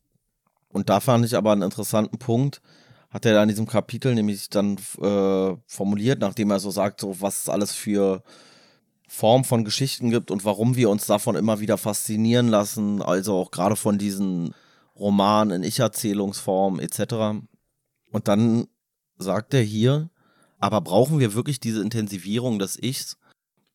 Und 0.68 0.88
da 0.88 1.00
fand 1.00 1.24
ich 1.24 1.36
aber 1.36 1.52
einen 1.52 1.62
interessanten 1.62 2.18
Punkt, 2.18 2.60
hat 3.10 3.26
er 3.26 3.34
da 3.34 3.42
in 3.42 3.48
diesem 3.48 3.66
Kapitel 3.66 4.14
nämlich 4.14 4.48
dann 4.50 4.78
äh, 5.00 5.56
formuliert, 5.66 6.20
nachdem 6.20 6.50
er 6.50 6.60
so 6.60 6.70
sagt, 6.70 7.00
so 7.00 7.20
was 7.20 7.42
es 7.42 7.48
alles 7.48 7.72
für 7.72 8.22
Form 9.08 9.44
von 9.44 9.64
Geschichten 9.64 10.10
gibt 10.10 10.30
und 10.30 10.44
warum 10.44 10.76
wir 10.76 10.88
uns 10.88 11.06
davon 11.06 11.34
immer 11.34 11.58
wieder 11.58 11.76
faszinieren 11.76 12.48
lassen, 12.48 13.02
also 13.02 13.36
auch 13.36 13.50
gerade 13.50 13.74
von 13.74 13.98
diesen 13.98 14.54
Romanen 14.96 15.56
in 15.56 15.68
Ich-Erzählungsform 15.68 16.78
etc. 16.78 17.42
Und 18.12 18.28
dann 18.28 18.68
sagt 19.18 19.54
er 19.54 19.62
hier, 19.62 20.10
aber 20.60 20.80
brauchen 20.80 21.18
wir 21.18 21.34
wirklich 21.34 21.58
diese 21.58 21.82
Intensivierung 21.82 22.60
des 22.60 22.80
Ichs, 22.80 23.16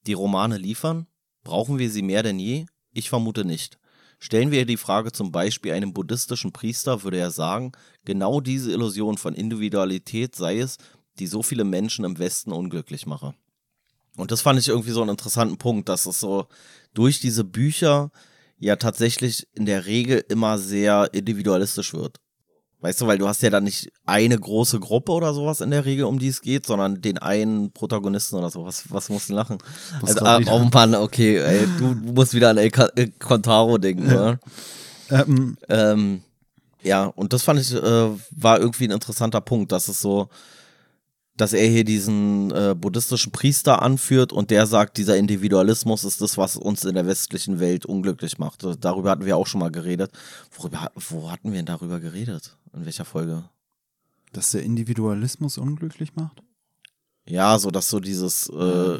die 0.07 0.13
Romane 0.13 0.57
liefern? 0.57 1.07
Brauchen 1.43 1.79
wir 1.79 1.89
sie 1.89 2.01
mehr 2.01 2.23
denn 2.23 2.39
je? 2.39 2.67
Ich 2.91 3.09
vermute 3.09 3.43
nicht. 3.43 3.77
Stellen 4.25 4.49
wir 4.49 4.65
die 4.65 4.75
Frage 4.75 5.11
zum 5.11 5.31
Beispiel 5.31 5.73
einem 5.73 5.93
buddhistischen 5.93 6.51
Priester, 6.51 7.03
würde 7.03 7.19
er 7.19 7.29
sagen, 7.29 7.73
genau 8.05 8.41
diese 8.41 8.71
Illusion 8.71 9.19
von 9.19 9.35
Individualität 9.35 10.35
sei 10.35 10.57
es, 10.57 10.77
die 11.19 11.27
so 11.27 11.43
viele 11.43 11.63
Menschen 11.63 12.05
im 12.05 12.17
Westen 12.17 12.51
unglücklich 12.51 13.05
mache. 13.05 13.35
Und 14.17 14.31
das 14.31 14.41
fand 14.41 14.57
ich 14.57 14.67
irgendwie 14.67 14.89
so 14.89 15.01
einen 15.01 15.11
interessanten 15.11 15.59
Punkt, 15.59 15.89
dass 15.89 16.07
es 16.07 16.19
so 16.19 16.47
durch 16.95 17.19
diese 17.19 17.43
Bücher 17.43 18.09
ja 18.57 18.77
tatsächlich 18.77 19.47
in 19.53 19.67
der 19.67 19.85
Regel 19.85 20.25
immer 20.27 20.57
sehr 20.57 21.13
individualistisch 21.13 21.93
wird. 21.93 22.19
Weißt 22.85 23.01
du, 23.01 23.07
weil 23.07 23.17
du 23.17 23.27
hast 23.27 23.41
ja 23.41 23.49
dann 23.49 23.63
nicht 23.63 23.91
eine 24.05 24.37
große 24.37 24.79
Gruppe 24.79 25.11
oder 25.11 25.33
sowas 25.33 25.59
in 25.59 25.71
der 25.71 25.85
Regel, 25.85 26.05
um 26.05 26.19
die 26.19 26.27
es 26.27 26.43
geht, 26.43 26.67
sondern 26.67 27.01
den 27.01 27.17
einen 27.17 27.71
Protagonisten 27.71 28.35
oder 28.35 28.51
so. 28.51 28.63
Was, 28.63 28.83
was 28.91 29.09
musst 29.09 29.29
du 29.29 29.33
lachen? 29.33 29.57
Also, 30.03 30.23
ah, 30.23 30.39
oh 30.51 30.69
Mann, 30.71 30.93
okay, 30.93 31.37
ey, 31.37 31.67
du 31.79 31.85
musst 32.13 32.35
wieder 32.35 32.51
an 32.51 32.59
El 32.59 32.69
Contaro 33.17 33.79
denken, 33.79 34.05
oder? 34.05 34.39
Ähm. 35.09 35.57
ähm, 35.67 36.21
ja, 36.83 37.05
und 37.05 37.33
das 37.33 37.41
fand 37.41 37.59
ich, 37.59 37.73
äh, 37.73 38.09
war 38.29 38.59
irgendwie 38.59 38.87
ein 38.87 38.91
interessanter 38.91 39.41
Punkt, 39.41 39.71
dass 39.71 39.87
es 39.87 39.99
so, 39.99 40.29
dass 41.35 41.53
er 41.53 41.67
hier 41.67 41.83
diesen 41.83 42.51
äh, 42.51 42.75
buddhistischen 42.77 43.31
Priester 43.31 43.81
anführt 43.81 44.31
und 44.31 44.51
der 44.51 44.67
sagt, 44.67 44.97
dieser 44.97 45.17
Individualismus 45.17 46.03
ist 46.03 46.21
das, 46.21 46.37
was 46.37 46.55
uns 46.55 46.85
in 46.85 46.93
der 46.93 47.07
westlichen 47.07 47.59
Welt 47.59 47.85
unglücklich 47.85 48.37
macht. 48.37 48.65
Darüber 48.79 49.09
hatten 49.09 49.25
wir 49.25 49.35
auch 49.35 49.47
schon 49.47 49.59
mal 49.59 49.71
geredet. 49.71 50.11
Worüber, 50.55 50.91
wo 50.95 51.31
hatten 51.31 51.51
wir 51.51 51.57
denn 51.59 51.65
darüber 51.65 51.99
geredet? 51.99 52.55
In 52.75 52.85
welcher 52.85 53.05
Folge? 53.05 53.43
Dass 54.33 54.51
der 54.51 54.63
Individualismus 54.63 55.57
unglücklich 55.57 56.15
macht? 56.15 56.43
Ja, 57.27 57.57
so 57.57 57.71
dass 57.71 57.89
so 57.89 57.99
dieses 57.99 58.49
äh, 58.49 58.99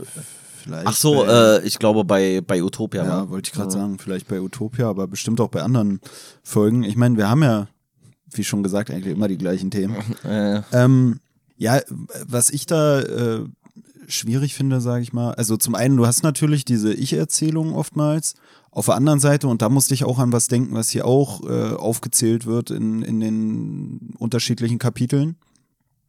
vielleicht. 0.65 0.87
Ach 0.87 0.95
so, 0.95 1.25
bei, 1.25 1.57
äh, 1.57 1.65
ich 1.65 1.77
glaube 1.77 2.03
bei, 2.03 2.41
bei 2.41 2.63
Utopia. 2.63 3.05
Ja, 3.05 3.29
wollte 3.29 3.49
ich 3.49 3.53
gerade 3.53 3.73
ja. 3.73 3.79
sagen, 3.81 3.99
vielleicht 3.99 4.27
bei 4.27 4.41
Utopia, 4.41 4.89
aber 4.89 5.07
bestimmt 5.07 5.41
auch 5.41 5.49
bei 5.49 5.61
anderen 5.61 5.99
Folgen. 6.43 6.83
Ich 6.83 6.95
meine, 6.95 7.17
wir 7.17 7.29
haben 7.29 7.43
ja, 7.43 7.67
wie 8.31 8.43
schon 8.43 8.63
gesagt, 8.63 8.89
eigentlich 8.91 9.13
immer 9.13 9.27
die 9.27 9.37
gleichen 9.37 9.71
Themen. 9.71 9.95
Äh. 10.23 10.61
Ähm, 10.71 11.19
ja, 11.57 11.81
was 12.25 12.49
ich 12.49 12.65
da 12.65 13.01
äh, 13.01 13.45
schwierig 14.07 14.55
finde, 14.55 14.81
sage 14.81 15.03
ich 15.03 15.13
mal, 15.13 15.33
also 15.35 15.57
zum 15.57 15.75
einen, 15.75 15.97
du 15.97 16.05
hast 16.05 16.23
natürlich 16.23 16.65
diese 16.65 16.93
Ich-Erzählung 16.93 17.73
oftmals. 17.73 18.33
Auf 18.75 18.87
der 18.87 18.95
anderen 18.95 19.21
Seite, 19.21 19.47
und 19.47 19.61
da 19.61 19.69
musste 19.69 19.93
ich 19.93 20.03
auch 20.03 20.19
an 20.19 20.33
was 20.33 20.49
denken, 20.49 20.75
was 20.75 20.89
hier 20.89 21.05
auch 21.05 21.41
äh, 21.43 21.73
aufgezählt 21.75 22.45
wird 22.45 22.71
in, 22.71 23.03
in 23.03 23.21
den 23.21 24.13
unterschiedlichen 24.17 24.79
Kapiteln. 24.79 25.37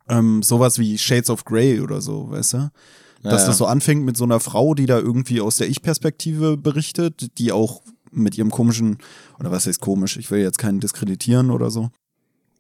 Ähm, 0.09 0.43
sowas 0.43 0.81
wie 0.81 0.99
Shades 0.99 1.31
of 1.31 1.45
Grey 1.45 1.81
oder 1.81 2.01
so, 2.01 2.29
weißt 2.29 2.55
du? 2.55 2.71
Dass 3.23 3.43
ja, 3.43 3.47
das 3.47 3.59
so 3.59 3.67
anfängt 3.67 4.05
mit 4.05 4.17
so 4.17 4.25
einer 4.25 4.41
Frau, 4.41 4.75
die 4.75 4.87
da 4.87 4.99
irgendwie 4.99 5.41
aus 5.41 5.59
der 5.59 5.69
Ich-Perspektive 5.69 6.57
berichtet, 6.57 7.39
die 7.39 7.53
auch 7.53 7.83
mit 8.11 8.37
ihrem 8.37 8.51
komischen, 8.51 8.99
oder 9.39 9.53
was 9.53 9.69
heißt 9.69 9.81
komisch, 9.81 10.17
ich 10.17 10.33
will 10.33 10.41
jetzt 10.41 10.59
keinen 10.59 10.81
diskreditieren 10.81 11.53
oder 11.53 11.71
so, 11.71 11.91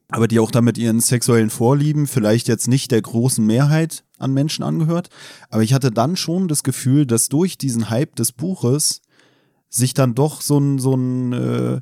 aber 0.08 0.28
die 0.28 0.38
auch 0.38 0.52
damit 0.52 0.78
ihren 0.78 1.00
sexuellen 1.00 1.50
Vorlieben 1.50 2.06
vielleicht 2.06 2.46
jetzt 2.46 2.68
nicht 2.68 2.92
der 2.92 3.02
großen 3.02 3.44
Mehrheit 3.44 4.04
an 4.18 4.32
Menschen 4.32 4.62
angehört. 4.62 5.08
Aber 5.50 5.64
ich 5.64 5.74
hatte 5.74 5.90
dann 5.90 6.14
schon 6.14 6.46
das 6.46 6.62
Gefühl, 6.62 7.06
dass 7.06 7.28
durch 7.28 7.58
diesen 7.58 7.90
Hype 7.90 8.14
des 8.14 8.30
Buches 8.30 9.00
sich 9.76 9.94
dann 9.94 10.14
doch 10.14 10.40
so 10.40 10.58
ein, 10.58 10.78
so 10.78 10.94
ein 10.94 11.32
äh, 11.32 11.80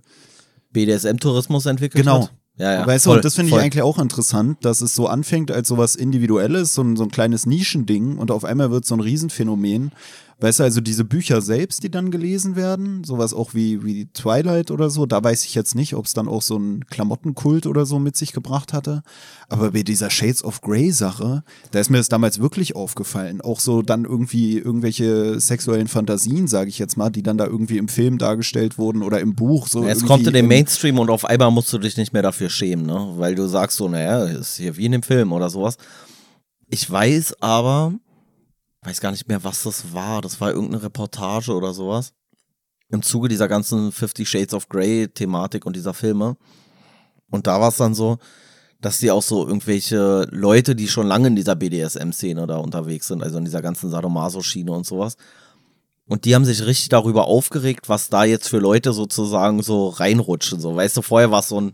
BDSM-Tourismus 0.72 1.66
entwickelt 1.66 2.04
genau. 2.04 2.24
hat. 2.24 2.32
Ja, 2.56 2.72
ja. 2.72 2.86
Weißt 2.86 3.04
voll, 3.04 3.14
du, 3.14 3.18
und 3.18 3.24
das 3.24 3.34
finde 3.34 3.50
ich 3.50 3.58
eigentlich 3.58 3.82
auch 3.82 3.98
interessant, 3.98 4.64
dass 4.64 4.80
es 4.80 4.94
so 4.94 5.08
anfängt 5.08 5.50
als 5.50 5.66
sowas 5.66 5.96
Individuelles, 5.96 6.74
so 6.74 6.82
ein, 6.82 6.96
so 6.96 7.02
ein 7.02 7.10
kleines 7.10 7.46
Nischending 7.46 8.16
und 8.16 8.30
auf 8.30 8.44
einmal 8.44 8.70
wird 8.70 8.84
so 8.84 8.94
ein 8.94 9.00
Riesenphänomen, 9.00 9.90
Weißt 10.40 10.60
du, 10.60 10.64
also 10.64 10.80
diese 10.80 11.04
Bücher 11.04 11.40
selbst, 11.40 11.82
die 11.82 11.90
dann 11.90 12.10
gelesen 12.10 12.56
werden, 12.56 13.04
sowas 13.04 13.32
auch 13.32 13.54
wie, 13.54 13.84
wie 13.84 14.06
Twilight 14.06 14.70
oder 14.70 14.90
so, 14.90 15.06
da 15.06 15.22
weiß 15.22 15.44
ich 15.44 15.54
jetzt 15.54 15.74
nicht, 15.74 15.94
ob 15.94 16.06
es 16.06 16.12
dann 16.12 16.28
auch 16.28 16.42
so 16.42 16.56
einen 16.56 16.86
Klamottenkult 16.86 17.66
oder 17.66 17.86
so 17.86 17.98
mit 17.98 18.16
sich 18.16 18.32
gebracht 18.32 18.72
hatte. 18.72 19.02
Aber 19.48 19.72
bei 19.72 19.82
dieser 19.82 20.10
Shades 20.10 20.42
of 20.42 20.60
Grey 20.60 20.90
Sache, 20.90 21.44
da 21.70 21.80
ist 21.80 21.90
mir 21.90 21.98
das 21.98 22.08
damals 22.08 22.40
wirklich 22.40 22.74
aufgefallen. 22.74 23.40
Auch 23.40 23.60
so 23.60 23.82
dann 23.82 24.04
irgendwie 24.04 24.58
irgendwelche 24.58 25.38
sexuellen 25.40 25.88
Fantasien, 25.88 26.48
sage 26.48 26.68
ich 26.68 26.78
jetzt 26.78 26.96
mal, 26.96 27.10
die 27.10 27.22
dann 27.22 27.38
da 27.38 27.46
irgendwie 27.46 27.78
im 27.78 27.88
Film 27.88 28.18
dargestellt 28.18 28.78
wurden 28.78 29.02
oder 29.02 29.20
im 29.20 29.34
Buch. 29.34 29.68
So 29.68 29.84
ja, 29.84 29.90
es 29.90 30.04
kommt 30.04 30.26
in 30.26 30.34
den 30.34 30.48
Mainstream 30.48 30.98
und 30.98 31.10
auf 31.10 31.24
einmal 31.24 31.50
musst 31.50 31.72
du 31.72 31.78
dich 31.78 31.96
nicht 31.96 32.12
mehr 32.12 32.22
dafür 32.22 32.50
schämen, 32.50 32.86
ne? 32.86 33.14
Weil 33.16 33.34
du 33.34 33.46
sagst 33.46 33.76
so, 33.76 33.88
naja, 33.88 34.24
ist 34.24 34.56
hier 34.56 34.76
wie 34.76 34.86
in 34.86 34.92
dem 34.92 35.02
Film 35.02 35.32
oder 35.32 35.50
sowas. 35.50 35.76
Ich 36.68 36.90
weiß 36.90 37.40
aber, 37.40 37.94
weiß 38.84 39.00
gar 39.00 39.10
nicht 39.10 39.28
mehr, 39.28 39.42
was 39.42 39.62
das 39.62 39.92
war. 39.92 40.20
Das 40.20 40.40
war 40.40 40.50
irgendeine 40.50 40.82
Reportage 40.82 41.52
oder 41.52 41.72
sowas. 41.72 42.12
Im 42.90 43.02
Zuge 43.02 43.28
dieser 43.28 43.48
ganzen 43.48 43.92
Fifty 43.92 44.26
Shades 44.26 44.54
of 44.54 44.68
Grey 44.68 45.08
Thematik 45.08 45.66
und 45.66 45.74
dieser 45.74 45.94
Filme. 45.94 46.36
Und 47.30 47.46
da 47.46 47.60
war 47.60 47.68
es 47.68 47.76
dann 47.76 47.94
so, 47.94 48.18
dass 48.80 48.98
die 48.98 49.10
auch 49.10 49.22
so 49.22 49.46
irgendwelche 49.46 50.28
Leute, 50.30 50.76
die 50.76 50.88
schon 50.88 51.06
lange 51.06 51.28
in 51.28 51.36
dieser 51.36 51.56
BDSM-Szene 51.56 52.46
da 52.46 52.58
unterwegs 52.58 53.08
sind, 53.08 53.22
also 53.22 53.38
in 53.38 53.44
dieser 53.44 53.62
ganzen 53.62 53.90
Sadomaso-Schiene 53.90 54.70
und 54.70 54.84
sowas. 54.84 55.16
Und 56.06 56.26
die 56.26 56.34
haben 56.34 56.44
sich 56.44 56.64
richtig 56.66 56.90
darüber 56.90 57.26
aufgeregt, 57.26 57.88
was 57.88 58.10
da 58.10 58.24
jetzt 58.24 58.48
für 58.48 58.58
Leute 58.58 58.92
sozusagen 58.92 59.62
so 59.62 59.88
reinrutschen. 59.88 60.60
So, 60.60 60.76
weißt 60.76 60.98
du, 60.98 61.02
vorher 61.02 61.30
war 61.30 61.40
es 61.40 61.48
so 61.48 61.58
ein 61.60 61.72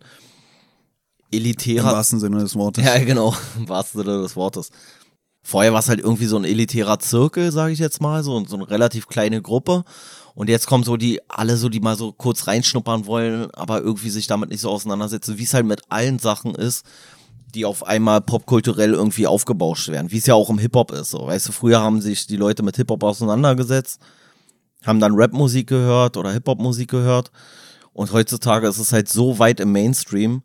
elitärer. 1.32 1.90
Im 1.90 1.96
wahrsten 1.96 2.20
Sinne 2.20 2.38
des 2.38 2.54
Wortes. 2.54 2.84
Ja, 2.84 2.96
genau, 2.98 3.34
im 3.56 3.68
wahrsten 3.68 4.02
Sinne 4.02 4.22
des 4.22 4.36
Wortes. 4.36 4.70
Vorher 5.42 5.72
war 5.72 5.80
es 5.80 5.88
halt 5.88 6.00
irgendwie 6.00 6.26
so 6.26 6.36
ein 6.36 6.44
elitärer 6.44 6.98
Zirkel, 6.98 7.50
sage 7.50 7.72
ich 7.72 7.78
jetzt 7.78 8.00
mal, 8.00 8.22
so, 8.22 8.44
so 8.46 8.56
eine 8.56 8.68
relativ 8.68 9.08
kleine 9.08 9.40
Gruppe. 9.40 9.84
Und 10.34 10.48
jetzt 10.48 10.66
kommen 10.66 10.84
so 10.84 10.96
die, 10.96 11.20
alle 11.28 11.56
so, 11.56 11.68
die 11.68 11.80
mal 11.80 11.96
so 11.96 12.12
kurz 12.12 12.46
reinschnuppern 12.46 13.06
wollen, 13.06 13.50
aber 13.52 13.80
irgendwie 13.80 14.10
sich 14.10 14.26
damit 14.26 14.50
nicht 14.50 14.60
so 14.60 14.70
auseinandersetzen, 14.70 15.38
wie 15.38 15.44
es 15.44 15.54
halt 15.54 15.66
mit 15.66 15.82
allen 15.88 16.18
Sachen 16.18 16.54
ist, 16.54 16.84
die 17.54 17.64
auf 17.64 17.86
einmal 17.86 18.20
popkulturell 18.20 18.92
irgendwie 18.92 19.26
aufgebauscht 19.26 19.88
werden, 19.88 20.12
wie 20.12 20.18
es 20.18 20.26
ja 20.26 20.34
auch 20.34 20.50
im 20.50 20.58
Hip-Hop 20.58 20.92
ist. 20.92 21.10
So. 21.10 21.26
Weißt 21.26 21.48
du, 21.48 21.52
früher 21.52 21.80
haben 21.80 22.00
sich 22.00 22.26
die 22.26 22.36
Leute 22.36 22.62
mit 22.62 22.76
Hip-Hop 22.76 23.02
auseinandergesetzt, 23.02 24.00
haben 24.84 25.00
dann 25.00 25.14
Rap-Musik 25.14 25.66
gehört 25.66 26.16
oder 26.16 26.32
Hip-Hop-Musik 26.32 26.90
gehört. 26.90 27.30
Und 27.92 28.12
heutzutage 28.12 28.68
ist 28.68 28.78
es 28.78 28.92
halt 28.92 29.08
so 29.08 29.38
weit 29.38 29.58
im 29.58 29.72
Mainstream, 29.72 30.42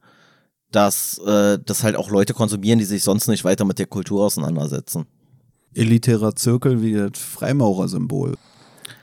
dass 0.75 1.17
äh, 1.19 1.57
das 1.63 1.83
halt 1.83 1.95
auch 1.95 2.09
Leute 2.09 2.33
konsumieren, 2.33 2.79
die 2.79 2.85
sich 2.85 3.03
sonst 3.03 3.27
nicht 3.27 3.45
weiter 3.45 3.63
mit 3.63 3.79
der 3.79 3.87
Kultur 3.87 4.25
auseinandersetzen. 4.25 5.05
Elitärer 5.73 6.35
Zirkel 6.35 6.81
wie 6.81 6.93
das 6.93 7.17
Freimaurersymbol. 7.17 8.35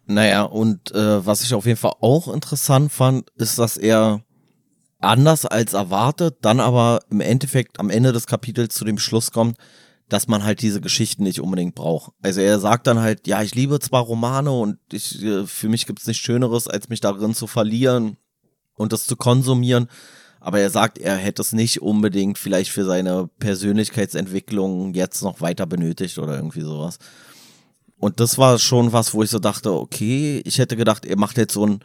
Naja, 0.07 0.43
und 0.43 0.93
äh, 0.95 1.25
was 1.25 1.43
ich 1.43 1.55
auf 1.55 1.65
jeden 1.65 1.79
Fall 1.79 1.95
auch 2.01 2.33
interessant 2.33 2.93
fand, 2.93 3.31
ist, 3.37 3.59
dass 3.59 3.79
er 3.79 4.23
anders 5.01 5.47
als 5.47 5.73
erwartet, 5.73 6.37
dann 6.43 6.61
aber 6.61 7.01
im 7.11 7.21
Endeffekt 7.21 7.81
am 7.81 7.89
Ende 7.89 8.13
des 8.13 8.27
Kapitels 8.27 8.75
zu 8.75 8.85
dem 8.85 8.99
Schluss 8.99 9.31
kommt, 9.31 9.57
dass 10.09 10.29
man 10.29 10.45
halt 10.45 10.61
diese 10.61 10.83
Geschichten 10.83 11.23
nicht 11.23 11.41
unbedingt 11.41 11.75
braucht. 11.75 12.13
Also 12.23 12.43
er 12.43 12.61
sagt 12.61 12.87
dann 12.87 13.01
halt, 13.01 13.27
ja, 13.27 13.43
ich 13.43 13.55
liebe 13.55 13.81
zwar 13.81 14.03
Romane 14.03 14.53
und 14.53 14.77
ich, 14.93 15.23
äh, 15.23 15.47
für 15.47 15.71
mich 15.71 15.87
gibt 15.87 16.01
es 16.01 16.07
nichts 16.07 16.23
Schöneres, 16.23 16.69
als 16.69 16.91
mich 16.91 17.01
darin 17.01 17.35
zu 17.35 17.47
verlieren 17.47 18.19
und 18.75 18.93
das 18.93 19.07
zu 19.07 19.17
konsumieren, 19.17 19.89
aber 20.43 20.59
er 20.59 20.71
sagt, 20.71 20.99
er 20.99 21.17
hätte 21.17 21.41
es 21.41 21.53
nicht 21.53 21.81
unbedingt 21.83 22.37
vielleicht 22.37 22.71
für 22.71 22.85
seine 22.85 23.29
Persönlichkeitsentwicklung 23.39 24.93
jetzt 24.95 25.23
noch 25.23 25.41
weiter 25.41 25.67
benötigt 25.67 26.19
oder 26.19 26.35
irgendwie 26.35 26.63
sowas. 26.63 26.99
Und 27.99 28.19
das 28.19 28.39
war 28.39 28.59
schon 28.59 28.93
was, 28.93 29.15
wo 29.15 29.23
ich 29.23 29.31
so 29.31 29.39
dachte, 29.39 29.73
okay, 29.73 30.43
ich 30.45 30.59
hätte 30.59 30.77
gedacht, 30.77 31.05
er 31.05 31.17
macht 31.17 31.37
jetzt 31.39 31.55
so 31.55 31.65
ein 31.65 31.81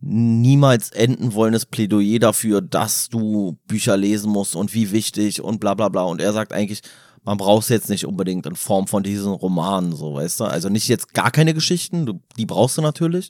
niemals 0.00 0.90
enden 0.90 1.34
wollendes 1.34 1.66
Plädoyer 1.66 2.18
dafür, 2.18 2.62
dass 2.62 3.10
du 3.10 3.58
Bücher 3.66 3.96
lesen 3.96 4.30
musst 4.30 4.56
und 4.56 4.72
wie 4.72 4.92
wichtig 4.92 5.42
und 5.42 5.60
bla 5.60 5.74
bla 5.74 5.90
bla. 5.90 6.02
Und 6.04 6.22
er 6.22 6.32
sagt 6.32 6.54
eigentlich, 6.54 6.80
man 7.24 7.36
braucht 7.36 7.64
es 7.64 7.68
jetzt 7.68 7.90
nicht 7.90 8.06
unbedingt 8.06 8.46
in 8.46 8.56
Form 8.56 8.86
von 8.86 9.02
diesen 9.02 9.32
Romanen, 9.32 9.94
so 9.94 10.14
weißt 10.14 10.40
du. 10.40 10.44
Also 10.44 10.70
nicht 10.70 10.88
jetzt 10.88 11.12
gar 11.12 11.30
keine 11.30 11.52
Geschichten, 11.52 12.06
du, 12.06 12.20
die 12.38 12.46
brauchst 12.46 12.78
du 12.78 12.82
natürlich. 12.82 13.28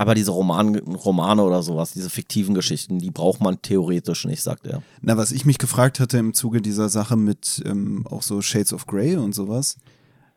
Aber 0.00 0.14
diese 0.14 0.30
Roman, 0.30 0.76
Romane 0.76 1.42
oder 1.42 1.62
sowas, 1.62 1.92
diese 1.92 2.08
fiktiven 2.08 2.54
Geschichten, 2.54 3.00
die 3.00 3.10
braucht 3.10 3.42
man 3.42 3.60
theoretisch 3.60 4.24
nicht, 4.24 4.42
sagt 4.42 4.66
er. 4.66 4.82
Na, 5.02 5.18
was 5.18 5.30
ich 5.30 5.44
mich 5.44 5.58
gefragt 5.58 6.00
hatte 6.00 6.16
im 6.16 6.32
Zuge 6.32 6.62
dieser 6.62 6.88
Sache 6.88 7.18
mit 7.18 7.62
ähm, 7.66 8.06
auch 8.06 8.22
so 8.22 8.40
Shades 8.40 8.72
of 8.72 8.86
Grey 8.86 9.16
und 9.16 9.34
sowas, 9.34 9.76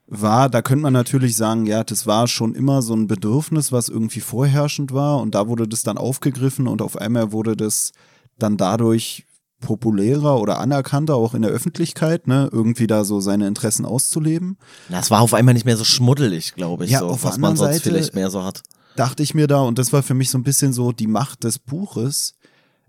war, 0.05 0.50
da 0.50 0.62
könnte 0.62 0.82
man 0.82 0.91
natürlich 0.91 1.38
sagen, 1.38 1.65
ja, 1.65 1.86
das 1.86 2.05
war 2.05 2.27
schon 2.27 2.55
immer 2.55 2.82
so 2.82 2.93
ein 2.93 3.08
Bedürfnis, 3.08 3.72
was 3.72 3.88
irgendwie 3.88 4.20
vorherrschend 4.20 4.91
war 4.91 5.22
und 5.22 5.34
da 5.34 5.48
wurde 5.48 5.65
das 5.65 5.84
dann 5.84 5.98
aufgegriffen 5.98 6.67
und 6.67 6.82
auf 6.82 6.98
einmal 6.98 7.32
wurde 7.32 7.55
das 7.55 7.93
dann 8.38 8.58
dadurch 8.58 9.25
populärer 9.62 10.41
oder 10.41 10.60
anerkannter, 10.60 11.15
auch 11.15 11.36
in 11.36 11.41
der 11.41 11.51
Öffentlichkeit, 11.51 12.27
ne, 12.27 12.50
irgendwie 12.51 12.86
da 12.86 13.05
so 13.05 13.22
seine 13.22 13.48
Interessen 13.48 13.86
auszuleben. 13.86 14.58
Das 14.89 15.10
war 15.10 15.22
auf 15.22 15.34
einmal 15.34 15.53
nicht 15.53 15.65
mehr 15.65 15.77
so 15.77 15.86
schmuddelig, 15.86 16.53
glaube 16.53 16.84
ich, 16.84 16.91
ja, 16.91 17.00
so, 17.00 17.08
auf 17.08 17.24
was 17.24 17.38
man 17.38 17.55
sonst 17.55 17.75
Seite, 17.75 17.91
vielleicht 17.91 18.13
mehr 18.13 18.29
so 18.29 18.43
hat 18.43 18.62
dachte 18.95 19.23
ich 19.23 19.33
mir 19.33 19.47
da, 19.47 19.62
und 19.62 19.79
das 19.79 19.93
war 19.93 20.03
für 20.03 20.13
mich 20.13 20.29
so 20.29 20.38
ein 20.38 20.43
bisschen 20.43 20.73
so 20.73 20.91
die 20.91 21.07
Macht 21.07 21.43
des 21.43 21.59
Buches, 21.59 22.35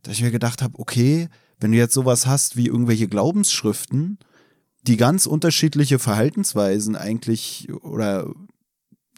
dass 0.03 0.15
ich 0.15 0.23
mir 0.23 0.31
gedacht 0.31 0.63
habe, 0.63 0.79
okay, 0.79 1.29
wenn 1.61 1.73
du 1.73 1.79
jetzt 1.79 1.95
sowas 1.95 2.27
hast 2.27 2.57
wie 2.57 2.67
irgendwelche 2.67 3.09
Glaubensschriften, 3.09 4.19
die 4.87 4.97
ganz 4.97 5.27
unterschiedliche 5.27 5.99
Verhaltensweisen 5.99 6.95
eigentlich 6.97 7.69
oder 7.83 8.31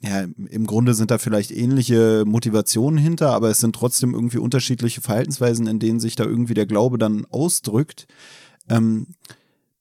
ja, 0.02 0.22
im 0.22 0.66
Grunde 0.66 0.94
sind 0.94 1.10
da 1.10 1.18
vielleicht 1.18 1.50
ähnliche 1.50 2.24
Motivationen 2.26 2.98
hinter, 2.98 3.32
aber 3.32 3.50
es 3.50 3.58
sind 3.58 3.74
trotzdem 3.74 4.14
irgendwie 4.14 4.38
unterschiedliche 4.38 5.00
Verhaltensweisen, 5.00 5.66
in 5.66 5.78
denen 5.78 6.00
sich 6.00 6.16
da 6.16 6.24
irgendwie 6.24 6.54
der 6.54 6.66
Glaube 6.66 6.98
dann 6.98 7.24
ausdrückt. 7.30 8.06
Ähm, 8.68 9.08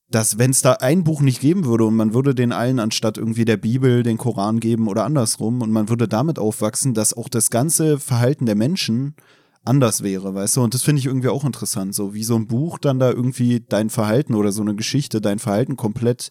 dass 0.08 0.38
wenn 0.38 0.52
es 0.52 0.62
da 0.62 0.72
ein 0.74 1.04
Buch 1.04 1.20
nicht 1.20 1.40
geben 1.40 1.64
würde 1.64 1.84
und 1.84 1.96
man 1.96 2.14
würde 2.14 2.34
den 2.34 2.52
allen 2.52 2.78
anstatt 2.78 3.18
irgendwie 3.18 3.44
der 3.44 3.56
Bibel 3.56 4.02
den 4.02 4.18
Koran 4.18 4.60
geben 4.60 4.86
oder 4.88 5.04
andersrum 5.04 5.62
und 5.62 5.72
man 5.72 5.88
würde 5.88 6.06
damit 6.06 6.38
aufwachsen, 6.38 6.94
dass 6.94 7.14
auch 7.14 7.28
das 7.28 7.50
ganze 7.50 7.98
Verhalten 7.98 8.46
der 8.46 8.54
Menschen 8.54 9.16
anders 9.64 10.02
wäre, 10.04 10.32
weißt 10.32 10.56
du? 10.56 10.62
Und 10.62 10.74
das 10.74 10.84
finde 10.84 11.00
ich 11.00 11.06
irgendwie 11.06 11.28
auch 11.28 11.44
interessant, 11.44 11.94
so 11.94 12.14
wie 12.14 12.22
so 12.22 12.36
ein 12.36 12.46
Buch 12.46 12.78
dann 12.78 13.00
da 13.00 13.10
irgendwie 13.10 13.64
dein 13.68 13.90
Verhalten 13.90 14.34
oder 14.34 14.52
so 14.52 14.62
eine 14.62 14.76
Geschichte 14.76 15.20
dein 15.20 15.40
Verhalten 15.40 15.76
komplett 15.76 16.30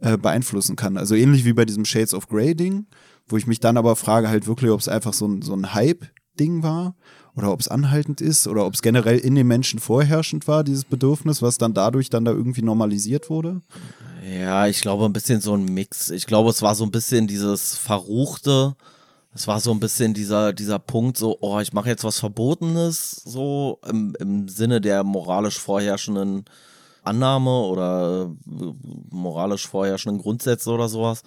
äh, 0.00 0.18
beeinflussen 0.18 0.74
kann. 0.74 0.96
Also 0.96 1.14
ähnlich 1.14 1.44
wie 1.44 1.52
bei 1.52 1.64
diesem 1.64 1.84
Shades 1.84 2.14
of 2.14 2.28
Grey 2.28 2.56
Ding, 2.56 2.86
wo 3.28 3.36
ich 3.36 3.46
mich 3.46 3.60
dann 3.60 3.76
aber 3.76 3.94
frage 3.94 4.28
halt 4.28 4.48
wirklich, 4.48 4.70
ob 4.72 4.80
es 4.80 4.88
einfach 4.88 5.12
so 5.12 5.26
ein, 5.28 5.42
so 5.42 5.54
ein 5.54 5.74
Hype-Ding 5.74 6.64
war 6.64 6.96
oder 7.34 7.52
ob 7.52 7.60
es 7.60 7.68
anhaltend 7.68 8.20
ist 8.20 8.46
oder 8.46 8.66
ob 8.66 8.74
es 8.74 8.82
generell 8.82 9.18
in 9.18 9.34
den 9.34 9.46
Menschen 9.46 9.80
vorherrschend 9.80 10.46
war, 10.48 10.64
dieses 10.64 10.84
Bedürfnis, 10.84 11.40
was 11.40 11.58
dann 11.58 11.74
dadurch 11.74 12.10
dann 12.10 12.24
da 12.24 12.32
irgendwie 12.32 12.62
normalisiert 12.62 13.30
wurde. 13.30 13.62
Ja, 14.28 14.66
ich 14.66 14.80
glaube 14.82 15.06
ein 15.06 15.12
bisschen 15.12 15.40
so 15.40 15.54
ein 15.54 15.64
Mix. 15.64 16.10
Ich 16.10 16.26
glaube, 16.26 16.50
es 16.50 16.62
war 16.62 16.74
so 16.74 16.84
ein 16.84 16.90
bisschen 16.90 17.26
dieses 17.26 17.76
Verruchte, 17.76 18.76
es 19.34 19.46
war 19.48 19.60
so 19.60 19.70
ein 19.70 19.80
bisschen 19.80 20.12
dieser, 20.12 20.52
dieser 20.52 20.78
Punkt, 20.78 21.16
so, 21.16 21.38
oh, 21.40 21.58
ich 21.60 21.72
mache 21.72 21.88
jetzt 21.88 22.04
was 22.04 22.20
Verbotenes, 22.20 23.22
so 23.24 23.78
im, 23.88 24.14
im 24.20 24.48
Sinne 24.48 24.80
der 24.80 25.04
moralisch 25.04 25.58
vorherrschenden 25.58 26.44
Annahme 27.02 27.50
oder 27.62 28.30
äh, 28.46 28.72
moralisch 29.10 29.66
vorherrschenden 29.66 30.20
Grundsätze 30.20 30.70
oder 30.70 30.88
sowas. 30.88 31.22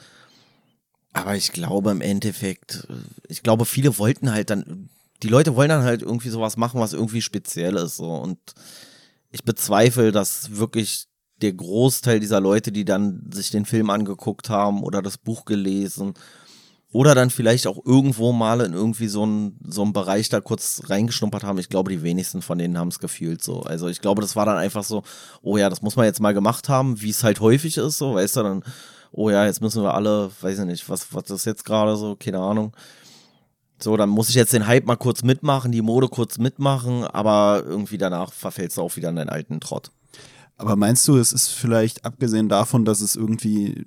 Aber 1.14 1.36
ich 1.36 1.52
glaube 1.52 1.92
im 1.92 2.02
Endeffekt, 2.02 2.88
ich 3.28 3.42
glaube, 3.42 3.66
viele 3.66 3.98
wollten 3.98 4.32
halt 4.32 4.50
dann, 4.52 4.90
die 5.26 5.32
Leute 5.32 5.56
wollen 5.56 5.70
dann 5.70 5.84
halt 5.84 6.04
irgendwie 6.04 6.30
sowas 6.30 6.56
machen, 6.56 6.80
was 6.80 6.94
irgendwie 6.94 7.22
speziell 7.24 7.78
ist. 7.78 7.96
So. 7.96 8.14
Und 8.14 8.38
ich 9.32 9.44
bezweifle, 9.44 10.12
dass 10.12 10.58
wirklich 10.58 11.08
der 11.42 11.52
Großteil 11.52 12.20
dieser 12.20 12.40
Leute, 12.40 12.72
die 12.72 12.86
dann 12.86 13.28
sich 13.34 13.50
den 13.50 13.66
Film 13.66 13.90
angeguckt 13.90 14.52
haben 14.52 14.84
oder 14.84 15.02
das 15.02 15.18
Buch 15.18 15.46
gelesen 15.46 16.14
oder 16.92 17.16
dann 17.16 17.32
vielleicht 17.32 17.66
auch 17.66 17.84
irgendwo 17.84 18.34
mal 18.34 18.62
in 18.62 18.74
irgendwie 18.74 19.08
so 19.08 19.24
einen 19.24 19.60
so 19.68 19.84
Bereich 19.86 20.30
da 20.30 20.42
kurz 20.42 20.84
reingeschnuppert 20.86 21.44
haben. 21.44 21.58
Ich 21.58 21.70
glaube, 21.70 21.90
die 21.90 22.04
wenigsten 22.04 22.44
von 22.44 22.60
denen 22.60 22.78
haben 22.78 22.90
es 22.90 23.00
gefühlt 23.00 23.44
so. 23.44 23.62
Also 23.62 23.88
ich 23.88 24.02
glaube, 24.02 24.22
das 24.22 24.36
war 24.36 24.46
dann 24.46 24.58
einfach 24.58 24.84
so, 24.84 25.02
oh 25.42 25.58
ja, 25.58 25.72
das 25.72 25.82
muss 25.82 25.96
man 25.96 26.06
jetzt 26.06 26.22
mal 26.22 26.36
gemacht 26.36 26.70
haben, 26.70 27.02
wie 27.02 27.10
es 27.10 27.24
halt 27.24 27.40
häufig 27.40 27.78
ist, 27.78 27.98
so, 27.98 28.14
weißt 28.14 28.36
du, 28.38 28.44
dann, 28.44 28.64
oh 29.12 29.32
ja, 29.32 29.44
jetzt 29.46 29.62
müssen 29.62 29.82
wir 29.82 29.96
alle, 29.96 30.30
weiß 30.40 30.60
ich 30.60 30.66
nicht, 30.66 30.88
was, 30.88 31.12
was 31.16 31.32
ist 31.32 31.46
jetzt 31.46 31.66
gerade 31.66 31.98
so, 31.98 32.16
keine 32.16 32.40
Ahnung. 32.40 32.74
So, 33.80 33.98
dann 33.98 34.10
muss 34.10 34.30
ich 34.30 34.36
jetzt 34.36 34.54
den 34.54 34.68
Hype 34.68 34.86
mal 34.86 34.96
kurz 34.96 35.24
mitmachen, 35.24 35.72
die 35.72 35.82
Mode 35.82 36.08
kurz 36.08 36.38
mitmachen, 36.38 37.04
aber 37.04 37.64
irgendwie 37.66 37.98
danach 37.98 38.32
verfällst 38.32 38.78
du 38.78 38.82
auch 38.82 38.96
wieder 38.96 39.10
in 39.10 39.18
deinen 39.18 39.30
alten 39.30 39.60
Trott. 39.60 39.92
Aber 40.58 40.76
meinst 40.76 41.08
du, 41.08 41.18
es 41.18 41.34
ist 41.34 41.50
vielleicht 41.50 42.06
abgesehen 42.06 42.48
davon, 42.48 42.86
dass 42.86 43.02
es 43.02 43.16
irgendwie 43.16 43.86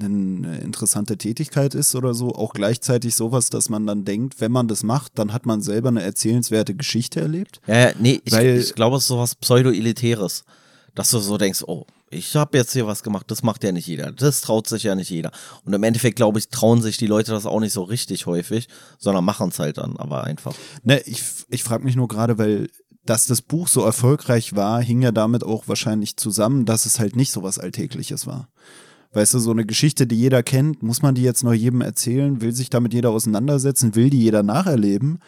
eine 0.00 0.58
interessante 0.58 1.16
Tätigkeit 1.16 1.74
ist 1.74 1.94
oder 1.94 2.14
so, 2.14 2.34
auch 2.34 2.52
gleichzeitig 2.52 3.14
sowas, 3.14 3.50
dass 3.50 3.68
man 3.68 3.86
dann 3.86 4.04
denkt, 4.04 4.40
wenn 4.40 4.52
man 4.52 4.68
das 4.68 4.82
macht, 4.82 5.18
dann 5.18 5.32
hat 5.32 5.46
man 5.46 5.62
selber 5.62 5.88
eine 5.88 6.02
erzählenswerte 6.02 6.74
Geschichte 6.74 7.20
erlebt? 7.20 7.60
Ja, 7.66 7.90
nee, 7.98 8.20
ich, 8.24 8.32
Weil, 8.32 8.58
ich 8.58 8.74
glaube, 8.74 8.96
es 8.96 9.04
ist 9.04 9.08
sowas 9.08 9.34
Pseudo-Elitäres, 9.34 10.44
dass 10.94 11.10
du 11.10 11.18
so 11.18 11.38
denkst, 11.38 11.64
oh, 11.66 11.86
ich 12.10 12.34
habe 12.36 12.56
jetzt 12.56 12.72
hier 12.72 12.86
was 12.86 13.02
gemacht, 13.02 13.30
das 13.30 13.42
macht 13.42 13.64
ja 13.64 13.72
nicht 13.72 13.86
jeder, 13.86 14.12
das 14.12 14.40
traut 14.40 14.68
sich 14.68 14.84
ja 14.84 14.94
nicht 14.94 15.10
jeder. 15.10 15.30
Und 15.64 15.72
im 15.72 15.82
Endeffekt, 15.82 16.16
glaube 16.16 16.38
ich, 16.38 16.48
trauen 16.48 16.82
sich 16.82 16.96
die 16.96 17.06
Leute 17.06 17.32
das 17.32 17.46
auch 17.46 17.60
nicht 17.60 17.72
so 17.72 17.82
richtig 17.82 18.26
häufig, 18.26 18.68
sondern 18.98 19.24
machen 19.24 19.50
es 19.50 19.58
halt 19.58 19.78
dann 19.78 19.96
aber 19.96 20.24
einfach. 20.24 20.54
Ne, 20.82 21.00
ich, 21.06 21.22
ich 21.50 21.62
frage 21.62 21.84
mich 21.84 21.96
nur 21.96 22.08
gerade, 22.08 22.38
weil 22.38 22.68
dass 23.04 23.26
das 23.26 23.40
Buch 23.40 23.68
so 23.68 23.82
erfolgreich 23.82 24.54
war, 24.54 24.82
hing 24.82 25.00
ja 25.00 25.12
damit 25.12 25.42
auch 25.42 25.66
wahrscheinlich 25.66 26.18
zusammen, 26.18 26.66
dass 26.66 26.84
es 26.84 26.98
halt 26.98 27.16
nicht 27.16 27.32
so 27.32 27.42
was 27.42 27.58
Alltägliches 27.58 28.26
war. 28.26 28.48
Weißt 29.12 29.32
du, 29.32 29.38
so 29.38 29.50
eine 29.50 29.64
Geschichte, 29.64 30.06
die 30.06 30.16
jeder 30.16 30.42
kennt, 30.42 30.82
muss 30.82 31.00
man 31.00 31.14
die 31.14 31.22
jetzt 31.22 31.42
noch 31.42 31.54
jedem 31.54 31.80
erzählen? 31.80 32.42
Will 32.42 32.52
sich 32.52 32.68
damit 32.68 32.92
jeder 32.92 33.10
auseinandersetzen? 33.10 33.94
Will 33.94 34.10
die 34.10 34.20
jeder 34.20 34.42
nacherleben? 34.42 35.20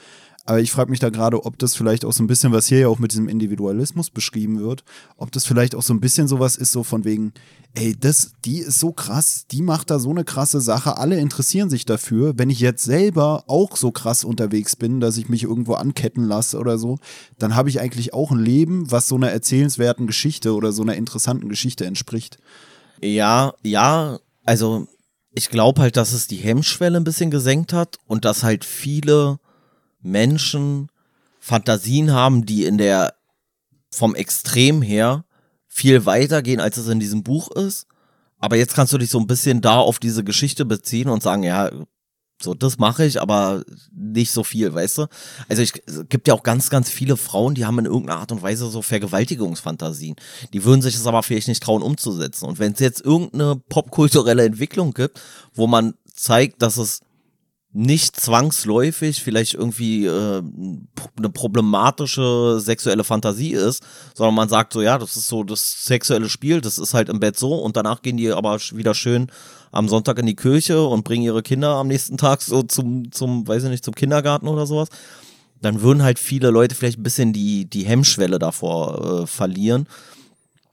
Aber 0.50 0.58
ich 0.58 0.72
frage 0.72 0.90
mich 0.90 0.98
da 0.98 1.10
gerade, 1.10 1.44
ob 1.44 1.60
das 1.60 1.76
vielleicht 1.76 2.04
auch 2.04 2.12
so 2.12 2.24
ein 2.24 2.26
bisschen, 2.26 2.50
was 2.50 2.66
hier 2.66 2.80
ja 2.80 2.88
auch 2.88 2.98
mit 2.98 3.12
diesem 3.12 3.28
Individualismus 3.28 4.10
beschrieben 4.10 4.58
wird, 4.58 4.82
ob 5.16 5.30
das 5.30 5.46
vielleicht 5.46 5.76
auch 5.76 5.82
so 5.82 5.94
ein 5.94 6.00
bisschen 6.00 6.26
sowas 6.26 6.56
ist, 6.56 6.72
so 6.72 6.82
von 6.82 7.04
wegen, 7.04 7.32
ey, 7.74 7.94
das, 7.94 8.32
die 8.44 8.58
ist 8.58 8.80
so 8.80 8.90
krass, 8.90 9.44
die 9.48 9.62
macht 9.62 9.92
da 9.92 10.00
so 10.00 10.10
eine 10.10 10.24
krasse 10.24 10.60
Sache, 10.60 10.98
alle 10.98 11.20
interessieren 11.20 11.70
sich 11.70 11.86
dafür. 11.86 12.36
Wenn 12.36 12.50
ich 12.50 12.58
jetzt 12.58 12.82
selber 12.82 13.44
auch 13.46 13.76
so 13.76 13.92
krass 13.92 14.24
unterwegs 14.24 14.74
bin, 14.74 14.98
dass 14.98 15.18
ich 15.18 15.28
mich 15.28 15.44
irgendwo 15.44 15.74
anketten 15.74 16.24
lasse 16.24 16.58
oder 16.58 16.78
so, 16.78 16.98
dann 17.38 17.54
habe 17.54 17.68
ich 17.68 17.78
eigentlich 17.78 18.12
auch 18.12 18.32
ein 18.32 18.40
Leben, 18.40 18.90
was 18.90 19.06
so 19.06 19.14
einer 19.14 19.30
erzählenswerten 19.30 20.08
Geschichte 20.08 20.56
oder 20.56 20.72
so 20.72 20.82
einer 20.82 20.96
interessanten 20.96 21.48
Geschichte 21.48 21.86
entspricht. 21.86 22.38
Ja, 23.00 23.54
ja, 23.62 24.18
also 24.44 24.88
ich 25.30 25.48
glaube 25.48 25.80
halt, 25.80 25.96
dass 25.96 26.12
es 26.12 26.26
die 26.26 26.38
Hemmschwelle 26.38 26.96
ein 26.96 27.04
bisschen 27.04 27.30
gesenkt 27.30 27.72
hat 27.72 27.98
und 28.08 28.24
dass 28.24 28.42
halt 28.42 28.64
viele 28.64 29.38
Menschen 30.02 30.88
Fantasien 31.40 32.12
haben, 32.12 32.44
die 32.44 32.64
in 32.64 32.78
der 32.78 33.14
vom 33.90 34.14
Extrem 34.14 34.82
her 34.82 35.24
viel 35.66 36.06
weiter 36.06 36.42
gehen, 36.42 36.60
als 36.60 36.76
es 36.76 36.88
in 36.88 37.00
diesem 37.00 37.22
Buch 37.22 37.50
ist. 37.50 37.86
Aber 38.38 38.56
jetzt 38.56 38.74
kannst 38.74 38.92
du 38.92 38.98
dich 38.98 39.10
so 39.10 39.18
ein 39.18 39.26
bisschen 39.26 39.60
da 39.60 39.78
auf 39.78 39.98
diese 39.98 40.24
Geschichte 40.24 40.64
beziehen 40.64 41.08
und 41.08 41.22
sagen, 41.22 41.42
ja, 41.42 41.70
so, 42.42 42.54
das 42.54 42.78
mache 42.78 43.04
ich, 43.04 43.20
aber 43.20 43.62
nicht 43.92 44.30
so 44.30 44.44
viel, 44.44 44.72
weißt 44.72 44.98
du? 44.98 45.06
Also 45.48 45.60
ich, 45.60 45.72
es 45.86 46.08
gibt 46.08 46.26
ja 46.26 46.32
auch 46.32 46.42
ganz, 46.42 46.70
ganz 46.70 46.88
viele 46.88 47.18
Frauen, 47.18 47.54
die 47.54 47.66
haben 47.66 47.78
in 47.78 47.84
irgendeiner 47.84 48.20
Art 48.20 48.32
und 48.32 48.40
Weise 48.40 48.66
so 48.68 48.80
Vergewaltigungsfantasien. 48.80 50.16
Die 50.54 50.64
würden 50.64 50.80
sich 50.80 50.94
das 50.94 51.06
aber 51.06 51.22
vielleicht 51.22 51.48
nicht 51.48 51.62
trauen 51.62 51.82
umzusetzen. 51.82 52.46
Und 52.46 52.58
wenn 52.58 52.72
es 52.72 52.80
jetzt 52.80 53.04
irgendeine 53.04 53.56
popkulturelle 53.68 54.44
Entwicklung 54.44 54.94
gibt, 54.94 55.20
wo 55.52 55.66
man 55.66 55.94
zeigt, 56.14 56.62
dass 56.62 56.78
es 56.78 57.00
nicht 57.72 58.16
zwangsläufig 58.18 59.22
vielleicht 59.22 59.54
irgendwie 59.54 60.06
äh, 60.06 60.42
eine 61.16 61.30
problematische 61.30 62.58
sexuelle 62.60 63.04
Fantasie 63.04 63.52
ist, 63.52 63.84
sondern 64.14 64.34
man 64.34 64.48
sagt 64.48 64.72
so, 64.72 64.82
ja, 64.82 64.98
das 64.98 65.16
ist 65.16 65.28
so 65.28 65.44
das 65.44 65.84
sexuelle 65.84 66.28
Spiel, 66.28 66.60
das 66.60 66.78
ist 66.78 66.94
halt 66.94 67.08
im 67.08 67.20
Bett 67.20 67.38
so 67.38 67.54
und 67.54 67.76
danach 67.76 68.02
gehen 68.02 68.16
die 68.16 68.32
aber 68.32 68.58
wieder 68.72 68.94
schön 68.94 69.30
am 69.70 69.88
Sonntag 69.88 70.18
in 70.18 70.26
die 70.26 70.34
Kirche 70.34 70.84
und 70.84 71.04
bringen 71.04 71.22
ihre 71.22 71.42
Kinder 71.42 71.76
am 71.76 71.86
nächsten 71.86 72.18
Tag 72.18 72.42
so 72.42 72.64
zum, 72.64 73.12
zum, 73.12 73.46
weiß 73.46 73.62
ich 73.64 73.70
nicht, 73.70 73.84
zum 73.84 73.94
Kindergarten 73.94 74.48
oder 74.48 74.66
sowas. 74.66 74.88
Dann 75.62 75.80
würden 75.80 76.02
halt 76.02 76.18
viele 76.18 76.50
Leute 76.50 76.74
vielleicht 76.74 76.98
ein 76.98 77.04
bisschen 77.04 77.32
die, 77.32 77.66
die 77.66 77.84
Hemmschwelle 77.84 78.40
davor 78.40 79.22
äh, 79.22 79.26
verlieren 79.28 79.86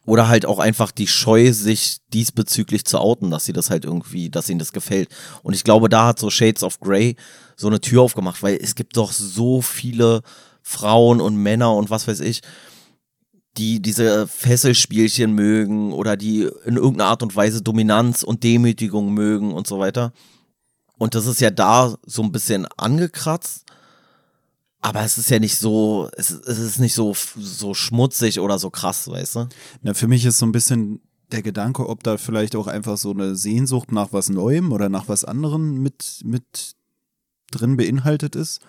oder 0.07 0.29
halt 0.29 0.45
auch 0.45 0.59
einfach 0.59 0.91
die 0.91 1.05
Scheu, 1.05 1.51
sich 1.51 1.97
diesbezüglich 2.13 2.85
zu 2.85 2.97
outen, 2.97 3.29
dass 3.29 3.43
sie 3.43 3.51
das 3.51 3.69
halt 3.69 3.83
irgendwie, 3.83 4.29
dass 4.29 4.49
ihnen 4.49 4.57
das 4.57 4.71
gefällt. 4.71 5.09
Und 5.43 5.53
ich 5.53 5.65
glaube, 5.65 5.89
da 5.89 6.07
hat 6.07 6.17
so 6.17 6.29
Shades 6.29 6.63
of 6.63 6.79
Grey 6.79 7.17
so 7.57 7.67
eine 7.67 7.81
Tür 7.81 8.03
aufgemacht, 8.03 8.41
weil 8.41 8.55
es 8.55 8.73
gibt 8.75 8.95
doch 8.95 9.11
so 9.11 9.61
viele 9.61 10.21
Frauen 10.63 11.19
und 11.19 11.35
Männer 11.35 11.75
und 11.75 11.89
was 11.89 12.07
weiß 12.07 12.21
ich, 12.21 12.39
die 13.57 13.81
diese 13.81 14.27
Fesselspielchen 14.27 15.33
mögen 15.33 15.91
oder 15.91 16.15
die 16.15 16.49
in 16.65 16.77
irgendeiner 16.77 17.09
Art 17.09 17.21
und 17.21 17.35
Weise 17.35 17.61
Dominanz 17.61 18.23
und 18.23 18.43
Demütigung 18.43 19.13
mögen 19.13 19.51
und 19.51 19.67
so 19.67 19.77
weiter. 19.77 20.13
Und 20.97 21.15
das 21.15 21.25
ist 21.25 21.41
ja 21.41 21.51
da 21.51 21.95
so 22.05 22.23
ein 22.23 22.31
bisschen 22.31 22.65
angekratzt. 22.77 23.65
Aber 24.81 25.01
es 25.01 25.17
ist 25.17 25.29
ja 25.29 25.39
nicht 25.39 25.57
so, 25.57 26.09
es, 26.15 26.29
es 26.29 26.59
ist 26.59 26.79
nicht 26.79 26.93
so, 26.93 27.15
so 27.35 27.73
schmutzig 27.73 28.39
oder 28.39 28.59
so 28.59 28.69
krass, 28.69 29.07
weißt 29.07 29.35
du? 29.35 29.49
Na, 29.81 29.93
für 29.93 30.07
mich 30.07 30.23
ist 30.25 30.37
so 30.37 30.45
ein 30.45 30.51
bisschen 30.51 31.01
der 31.31 31.41
Gedanke, 31.41 31.89
ob 31.89 32.03
da 32.03 32.17
vielleicht 32.17 32.55
auch 32.55 32.67
einfach 32.67 32.97
so 32.97 33.11
eine 33.11 33.35
Sehnsucht 33.35 33.91
nach 33.91 34.13
was 34.13 34.29
Neuem 34.29 34.71
oder 34.71 34.89
nach 34.89 35.07
was 35.07 35.25
anderem 35.25 35.81
mit, 35.81 36.21
mit 36.23 36.75
drin 37.51 37.75
beinhaltet 37.75 38.35
ist. 38.35 38.61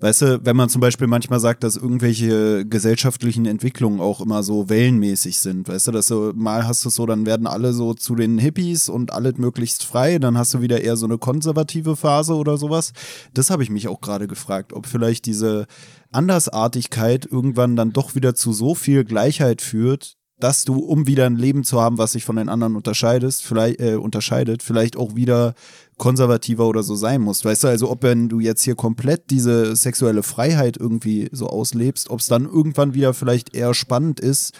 Weißt 0.00 0.22
du, 0.22 0.40
wenn 0.44 0.56
man 0.56 0.68
zum 0.68 0.80
Beispiel 0.80 1.08
manchmal 1.08 1.40
sagt, 1.40 1.64
dass 1.64 1.76
irgendwelche 1.76 2.64
gesellschaftlichen 2.64 3.46
Entwicklungen 3.46 3.98
auch 4.00 4.20
immer 4.20 4.44
so 4.44 4.68
wellenmäßig 4.68 5.40
sind, 5.40 5.68
weißt 5.68 5.88
du, 5.88 5.90
dass 5.90 6.06
du 6.06 6.32
mal 6.36 6.68
hast 6.68 6.84
du 6.84 6.90
so, 6.90 7.04
dann 7.04 7.26
werden 7.26 7.48
alle 7.48 7.72
so 7.72 7.94
zu 7.94 8.14
den 8.14 8.38
Hippies 8.38 8.88
und 8.88 9.12
alle 9.12 9.32
möglichst 9.36 9.84
frei, 9.84 10.20
dann 10.20 10.38
hast 10.38 10.54
du 10.54 10.60
wieder 10.60 10.82
eher 10.82 10.96
so 10.96 11.06
eine 11.06 11.18
konservative 11.18 11.96
Phase 11.96 12.34
oder 12.34 12.58
sowas. 12.58 12.92
Das 13.34 13.50
habe 13.50 13.64
ich 13.64 13.70
mich 13.70 13.88
auch 13.88 14.00
gerade 14.00 14.28
gefragt, 14.28 14.72
ob 14.72 14.86
vielleicht 14.86 15.26
diese 15.26 15.66
Andersartigkeit 16.12 17.26
irgendwann 17.26 17.74
dann 17.74 17.92
doch 17.92 18.14
wieder 18.14 18.36
zu 18.36 18.52
so 18.52 18.76
viel 18.76 19.04
Gleichheit 19.04 19.62
führt, 19.62 20.16
dass 20.38 20.64
du, 20.64 20.78
um 20.78 21.08
wieder 21.08 21.26
ein 21.26 21.34
Leben 21.34 21.64
zu 21.64 21.80
haben, 21.80 21.98
was 21.98 22.12
sich 22.12 22.24
von 22.24 22.36
den 22.36 22.48
anderen 22.48 22.76
unterscheidest, 22.76 23.44
vielleicht, 23.44 23.80
äh, 23.80 23.96
unterscheidet, 23.96 24.62
vielleicht 24.62 24.96
auch 24.96 25.16
wieder 25.16 25.54
konservativer 25.98 26.66
oder 26.66 26.82
so 26.82 26.94
sein 26.94 27.20
musst. 27.20 27.44
Weißt 27.44 27.64
du, 27.64 27.68
also 27.68 27.90
ob 27.90 28.02
wenn 28.02 28.28
du 28.28 28.40
jetzt 28.40 28.62
hier 28.62 28.76
komplett 28.76 29.30
diese 29.30 29.76
sexuelle 29.76 30.22
Freiheit 30.22 30.76
irgendwie 30.76 31.28
so 31.32 31.48
auslebst, 31.48 32.08
ob 32.10 32.20
es 32.20 32.26
dann 32.26 32.46
irgendwann 32.46 32.94
wieder 32.94 33.12
vielleicht 33.12 33.54
eher 33.54 33.74
spannend 33.74 34.20
ist, 34.20 34.54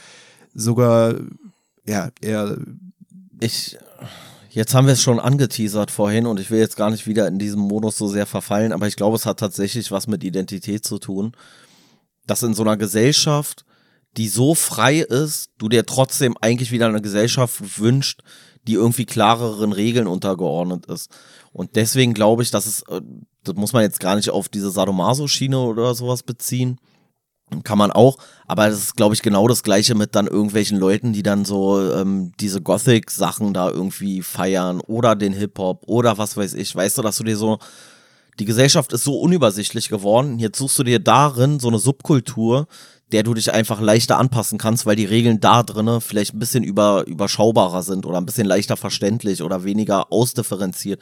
sogar, 0.52 1.14
ja, 1.86 2.10
eher. 2.20 2.58
Ich, 3.40 3.78
jetzt 4.50 4.74
haben 4.74 4.86
wir 4.86 4.94
es 4.94 5.02
schon 5.02 5.20
angeteasert 5.20 5.92
vorhin 5.92 6.26
und 6.26 6.40
ich 6.40 6.50
will 6.50 6.58
jetzt 6.58 6.76
gar 6.76 6.90
nicht 6.90 7.06
wieder 7.06 7.28
in 7.28 7.38
diesem 7.38 7.60
Modus 7.60 7.96
so 7.96 8.08
sehr 8.08 8.26
verfallen, 8.26 8.72
aber 8.72 8.88
ich 8.88 8.96
glaube, 8.96 9.16
es 9.16 9.26
hat 9.26 9.38
tatsächlich 9.38 9.92
was 9.92 10.08
mit 10.08 10.24
Identität 10.24 10.84
zu 10.84 10.98
tun, 10.98 11.32
dass 12.26 12.42
in 12.42 12.54
so 12.54 12.62
einer 12.62 12.76
Gesellschaft, 12.76 13.64
die 14.16 14.28
so 14.28 14.56
frei 14.56 14.98
ist, 14.98 15.50
du 15.58 15.68
dir 15.68 15.86
trotzdem 15.86 16.36
eigentlich 16.40 16.72
wieder 16.72 16.88
eine 16.88 17.00
Gesellschaft 17.00 17.78
wünscht, 17.78 18.22
die 18.68 18.74
irgendwie 18.74 19.06
klareren 19.06 19.72
Regeln 19.72 20.06
untergeordnet 20.06 20.86
ist. 20.86 21.10
Und 21.52 21.74
deswegen 21.74 22.12
glaube 22.12 22.42
ich, 22.42 22.50
dass 22.50 22.66
es, 22.66 22.82
äh, 22.82 23.00
das 23.42 23.56
muss 23.56 23.72
man 23.72 23.82
jetzt 23.82 23.98
gar 23.98 24.14
nicht 24.14 24.30
auf 24.30 24.48
diese 24.48 24.70
Sadomaso-Schiene 24.70 25.58
oder 25.58 25.94
sowas 25.94 26.22
beziehen. 26.22 26.78
Kann 27.64 27.78
man 27.78 27.90
auch, 27.90 28.18
aber 28.46 28.68
das 28.68 28.78
ist, 28.78 28.96
glaube 28.96 29.14
ich, 29.14 29.22
genau 29.22 29.48
das 29.48 29.62
gleiche 29.62 29.94
mit 29.94 30.14
dann 30.14 30.26
irgendwelchen 30.26 30.78
Leuten, 30.78 31.14
die 31.14 31.22
dann 31.22 31.46
so 31.46 31.80
ähm, 31.92 32.32
diese 32.38 32.60
Gothic-Sachen 32.60 33.54
da 33.54 33.70
irgendwie 33.70 34.20
feiern 34.20 34.82
oder 34.82 35.16
den 35.16 35.32
Hip-Hop 35.32 35.84
oder 35.86 36.18
was 36.18 36.36
weiß 36.36 36.52
ich. 36.52 36.76
Weißt 36.76 36.98
du, 36.98 37.02
dass 37.02 37.16
du 37.16 37.24
dir 37.24 37.38
so, 37.38 37.58
die 38.38 38.44
Gesellschaft 38.44 38.92
ist 38.92 39.04
so 39.04 39.18
unübersichtlich 39.18 39.88
geworden, 39.88 40.38
jetzt 40.38 40.58
suchst 40.58 40.78
du 40.78 40.84
dir 40.84 40.98
darin 40.98 41.58
so 41.58 41.68
eine 41.68 41.78
Subkultur, 41.78 42.66
der 43.12 43.22
du 43.22 43.34
dich 43.34 43.52
einfach 43.52 43.80
leichter 43.80 44.18
anpassen 44.18 44.58
kannst, 44.58 44.84
weil 44.84 44.96
die 44.96 45.04
Regeln 45.04 45.40
da 45.40 45.62
drinnen 45.62 46.00
vielleicht 46.00 46.34
ein 46.34 46.38
bisschen 46.38 46.62
über, 46.62 47.06
überschaubarer 47.06 47.82
sind 47.82 48.04
oder 48.04 48.18
ein 48.18 48.26
bisschen 48.26 48.46
leichter 48.46 48.76
verständlich 48.76 49.42
oder 49.42 49.64
weniger 49.64 50.12
ausdifferenziert. 50.12 51.00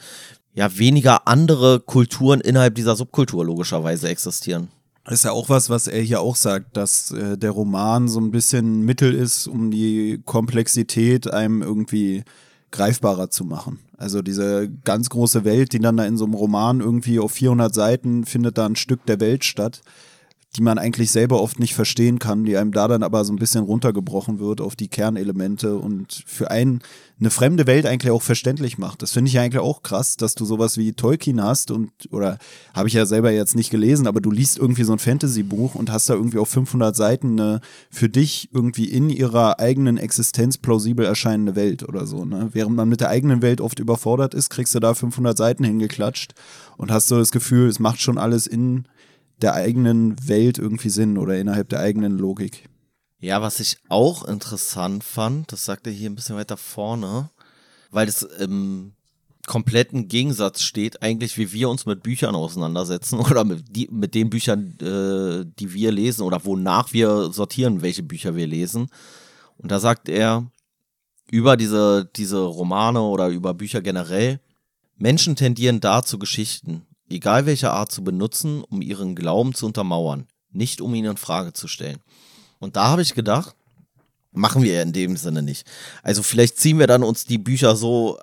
Ja, 0.53 0.77
weniger 0.77 1.27
andere 1.27 1.79
Kulturen 1.79 2.41
innerhalb 2.41 2.75
dieser 2.75 2.95
Subkultur 2.95 3.45
logischerweise 3.45 4.09
existieren. 4.09 4.69
Ist 5.09 5.23
ja 5.23 5.31
auch 5.31 5.49
was, 5.49 5.69
was 5.69 5.87
er 5.87 6.01
hier 6.01 6.19
auch 6.19 6.35
sagt, 6.35 6.75
dass 6.75 7.11
äh, 7.11 7.37
der 7.37 7.51
Roman 7.51 8.09
so 8.09 8.19
ein 8.19 8.31
bisschen 8.31 8.81
Mittel 8.81 9.13
ist, 9.13 9.47
um 9.47 9.71
die 9.71 10.21
Komplexität 10.25 11.31
einem 11.31 11.61
irgendwie 11.61 12.23
greifbarer 12.71 13.29
zu 13.29 13.45
machen. 13.45 13.79
Also 13.97 14.21
diese 14.21 14.69
ganz 14.83 15.09
große 15.09 15.45
Welt, 15.45 15.71
die 15.71 15.79
dann 15.79 15.97
da 15.97 16.05
in 16.05 16.17
so 16.17 16.25
einem 16.25 16.33
Roman 16.33 16.81
irgendwie 16.81 17.19
auf 17.19 17.31
400 17.31 17.73
Seiten 17.73 18.25
findet 18.25 18.57
da 18.57 18.65
ein 18.65 18.75
Stück 18.75 19.05
der 19.05 19.21
Welt 19.21 19.45
statt 19.45 19.81
die 20.57 20.63
man 20.63 20.79
eigentlich 20.79 21.11
selber 21.11 21.41
oft 21.41 21.59
nicht 21.59 21.75
verstehen 21.75 22.17
kann, 22.17 22.43
die 22.43 22.57
einem 22.57 22.71
da 22.71 22.87
dann 22.87 23.03
aber 23.03 23.23
so 23.23 23.31
ein 23.31 23.37
bisschen 23.37 23.63
runtergebrochen 23.63 24.39
wird 24.39 24.59
auf 24.59 24.75
die 24.75 24.87
Kernelemente 24.87 25.77
und 25.77 26.23
für 26.25 26.49
einen 26.49 26.81
eine 27.19 27.31
fremde 27.31 27.65
Welt 27.65 27.85
eigentlich 27.87 28.11
auch 28.11 28.21
verständlich 28.21 28.77
macht. 28.77 29.01
Das 29.01 29.11
finde 29.11 29.29
ich 29.29 29.39
eigentlich 29.39 29.61
auch 29.61 29.81
krass, 29.81 30.17
dass 30.17 30.35
du 30.35 30.45
sowas 30.45 30.77
wie 30.77 30.93
Tolkien 30.93 31.43
hast 31.43 31.71
und, 31.71 31.89
oder 32.11 32.37
habe 32.75 32.87
ich 32.87 32.93
ja 32.93 33.07
selber 33.07 33.31
jetzt 33.31 33.55
nicht 33.55 33.71
gelesen, 33.71 34.05
aber 34.05 34.21
du 34.21 34.29
liest 34.29 34.57
irgendwie 34.57 34.83
so 34.83 34.93
ein 34.93 34.99
Fantasy-Buch 34.99 35.73
und 35.73 35.91
hast 35.91 36.09
da 36.09 36.13
irgendwie 36.13 36.37
auf 36.37 36.49
500 36.49 36.95
Seiten 36.95 37.39
eine 37.39 37.61
für 37.89 38.07
dich 38.07 38.49
irgendwie 38.53 38.85
in 38.85 39.09
ihrer 39.09 39.59
eigenen 39.59 39.97
Existenz 39.97 40.59
plausibel 40.59 41.05
erscheinende 41.05 41.55
Welt 41.55 41.81
oder 41.87 42.05
so. 42.05 42.23
Ne? 42.23 42.49
Während 42.53 42.75
man 42.75 42.87
mit 42.87 43.01
der 43.01 43.09
eigenen 43.09 43.41
Welt 43.41 43.61
oft 43.61 43.79
überfordert 43.79 44.35
ist, 44.35 44.49
kriegst 44.49 44.75
du 44.75 44.79
da 44.79 44.93
500 44.93 45.35
Seiten 45.35 45.63
hingeklatscht 45.63 46.35
und 46.77 46.91
hast 46.91 47.07
so 47.07 47.17
das 47.17 47.31
Gefühl, 47.31 47.67
es 47.67 47.79
macht 47.79 47.99
schon 47.99 48.19
alles 48.19 48.45
in 48.45 48.85
der 49.41 49.53
eigenen 49.53 50.27
Welt 50.27 50.57
irgendwie 50.57 50.89
Sinn 50.89 51.17
oder 51.17 51.37
innerhalb 51.37 51.69
der 51.69 51.79
eigenen 51.79 52.17
Logik. 52.17 52.69
Ja, 53.19 53.41
was 53.41 53.59
ich 53.59 53.77
auch 53.89 54.25
interessant 54.25 55.03
fand, 55.03 55.51
das 55.51 55.65
sagt 55.65 55.87
er 55.87 55.93
hier 55.93 56.09
ein 56.09 56.15
bisschen 56.15 56.35
weiter 56.35 56.57
vorne, 56.57 57.29
weil 57.89 58.07
es 58.07 58.21
im 58.21 58.93
kompletten 59.47 60.07
Gegensatz 60.07 60.61
steht, 60.61 61.01
eigentlich 61.01 61.37
wie 61.37 61.51
wir 61.53 61.69
uns 61.69 61.85
mit 61.85 62.03
Büchern 62.03 62.35
auseinandersetzen 62.35 63.19
oder 63.19 63.43
mit, 63.43 63.75
die, 63.75 63.87
mit 63.91 64.13
den 64.13 64.29
Büchern, 64.29 64.77
äh, 64.81 65.45
die 65.59 65.73
wir 65.73 65.91
lesen 65.91 66.21
oder 66.21 66.45
wonach 66.45 66.93
wir 66.93 67.31
sortieren, 67.31 67.81
welche 67.81 68.03
Bücher 68.03 68.35
wir 68.35 68.45
lesen. 68.45 68.89
Und 69.57 69.71
da 69.71 69.79
sagt 69.79 70.09
er 70.09 70.51
über 71.31 71.57
diese, 71.57 72.09
diese 72.15 72.39
Romane 72.39 73.01
oder 73.01 73.29
über 73.29 73.53
Bücher 73.53 73.81
generell, 73.81 74.39
Menschen 74.97 75.35
tendieren 75.35 75.79
dazu, 75.79 76.19
Geschichten, 76.19 76.86
egal 77.09 77.45
welcher 77.45 77.73
Art 77.73 77.91
zu 77.91 78.03
benutzen, 78.03 78.63
um 78.63 78.81
ihren 78.81 79.15
Glauben 79.15 79.53
zu 79.53 79.65
untermauern, 79.65 80.27
nicht 80.51 80.81
um 80.81 80.93
ihn 80.93 81.05
in 81.05 81.17
Frage 81.17 81.53
zu 81.53 81.67
stellen. 81.67 81.99
Und 82.59 82.75
da 82.75 82.87
habe 82.87 83.01
ich 83.01 83.13
gedacht, 83.13 83.55
machen 84.31 84.61
wir 84.61 84.73
ja 84.73 84.81
in 84.81 84.93
dem 84.93 85.17
Sinne 85.17 85.41
nicht. 85.41 85.65
Also 86.03 86.23
vielleicht 86.23 86.59
ziehen 86.59 86.79
wir 86.79 86.87
dann 86.87 87.03
uns 87.03 87.25
die 87.25 87.37
Bücher 87.37 87.75
so, 87.75 88.19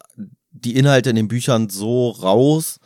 die 0.51 0.77
Inhalte 0.77 1.11
in 1.11 1.17
den 1.17 1.29
Büchern 1.29 1.69
so 1.69 2.11
raus, 2.11 2.79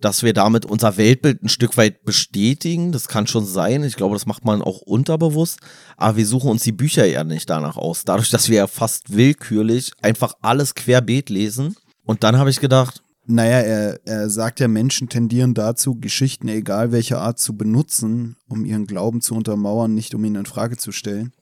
dass 0.00 0.22
wir 0.22 0.32
damit 0.32 0.66
unser 0.66 0.96
Weltbild 0.96 1.42
ein 1.42 1.48
Stück 1.48 1.76
weit 1.76 2.04
bestätigen. 2.04 2.92
Das 2.92 3.08
kann 3.08 3.26
schon 3.26 3.46
sein. 3.46 3.84
Ich 3.84 3.96
glaube, 3.96 4.14
das 4.14 4.26
macht 4.26 4.44
man 4.44 4.60
auch 4.60 4.80
unterbewusst. 4.80 5.60
Aber 5.96 6.16
wir 6.16 6.26
suchen 6.26 6.50
uns 6.50 6.64
die 6.64 6.72
Bücher 6.72 7.06
ja 7.06 7.22
nicht 7.24 7.48
danach 7.48 7.76
aus. 7.76 8.04
Dadurch, 8.04 8.30
dass 8.30 8.48
wir 8.48 8.56
ja 8.56 8.66
fast 8.66 9.16
willkürlich 9.16 9.92
einfach 10.02 10.34
alles 10.40 10.74
querbeet 10.74 11.30
lesen. 11.30 11.76
Und 12.04 12.24
dann 12.24 12.36
habe 12.36 12.50
ich 12.50 12.58
gedacht, 12.58 13.01
naja, 13.24 13.58
er, 13.58 14.00
er 14.04 14.30
sagt 14.30 14.60
ja, 14.60 14.68
Menschen 14.68 15.08
tendieren 15.08 15.54
dazu, 15.54 15.94
Geschichten 15.94 16.48
egal 16.48 16.90
welcher 16.92 17.20
Art 17.20 17.38
zu 17.38 17.56
benutzen, 17.56 18.36
um 18.48 18.64
ihren 18.64 18.86
Glauben 18.86 19.20
zu 19.20 19.34
untermauern, 19.34 19.94
nicht 19.94 20.14
um 20.14 20.24
ihn 20.24 20.34
in 20.34 20.46
Frage 20.46 20.76
zu 20.76 20.92
stellen. 20.92 21.32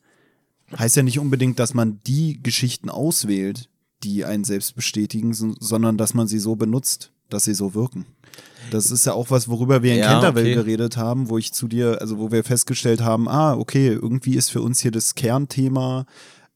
Heißt 0.79 0.97
ja 0.97 1.03
nicht 1.03 1.19
unbedingt, 1.19 1.59
dass 1.59 1.75
man 1.75 2.01
die 2.07 2.43
Geschichten 2.43 2.91
auswählt, 2.91 3.69
die 4.03 4.25
einen 4.25 4.45
selbst 4.45 4.77
bestätigen, 4.77 5.33
sondern 5.33 5.97
dass 5.97 6.15
man 6.15 6.29
sie 6.29 6.39
so 6.39 6.55
benutzt, 6.55 7.13
dass 7.29 7.45
sie 7.45 7.55
so 7.55 7.75
wirken. 7.75 8.07
Das 8.71 8.91
ist 8.91 9.07
ja 9.07 9.15
auch 9.15 9.31
was, 9.31 9.49
worüber 9.49 9.83
wir 9.83 9.93
in 9.93 9.99
ja, 10.01 10.13
Canterville 10.13 10.51
okay. 10.51 10.55
geredet 10.55 10.97
haben, 10.97 11.29
wo 11.29 11.39
ich 11.39 11.53
zu 11.53 11.67
dir, 11.67 12.01
also 12.01 12.19
wo 12.19 12.31
wir 12.31 12.45
festgestellt 12.45 13.01
haben, 13.01 13.29
ah, 13.29 13.55
okay, 13.55 13.89
irgendwie 13.89 14.37
ist 14.37 14.51
für 14.51 14.63
uns 14.63 14.81
hier 14.81 14.91
das 14.91 15.15
Kernthema 15.15 16.07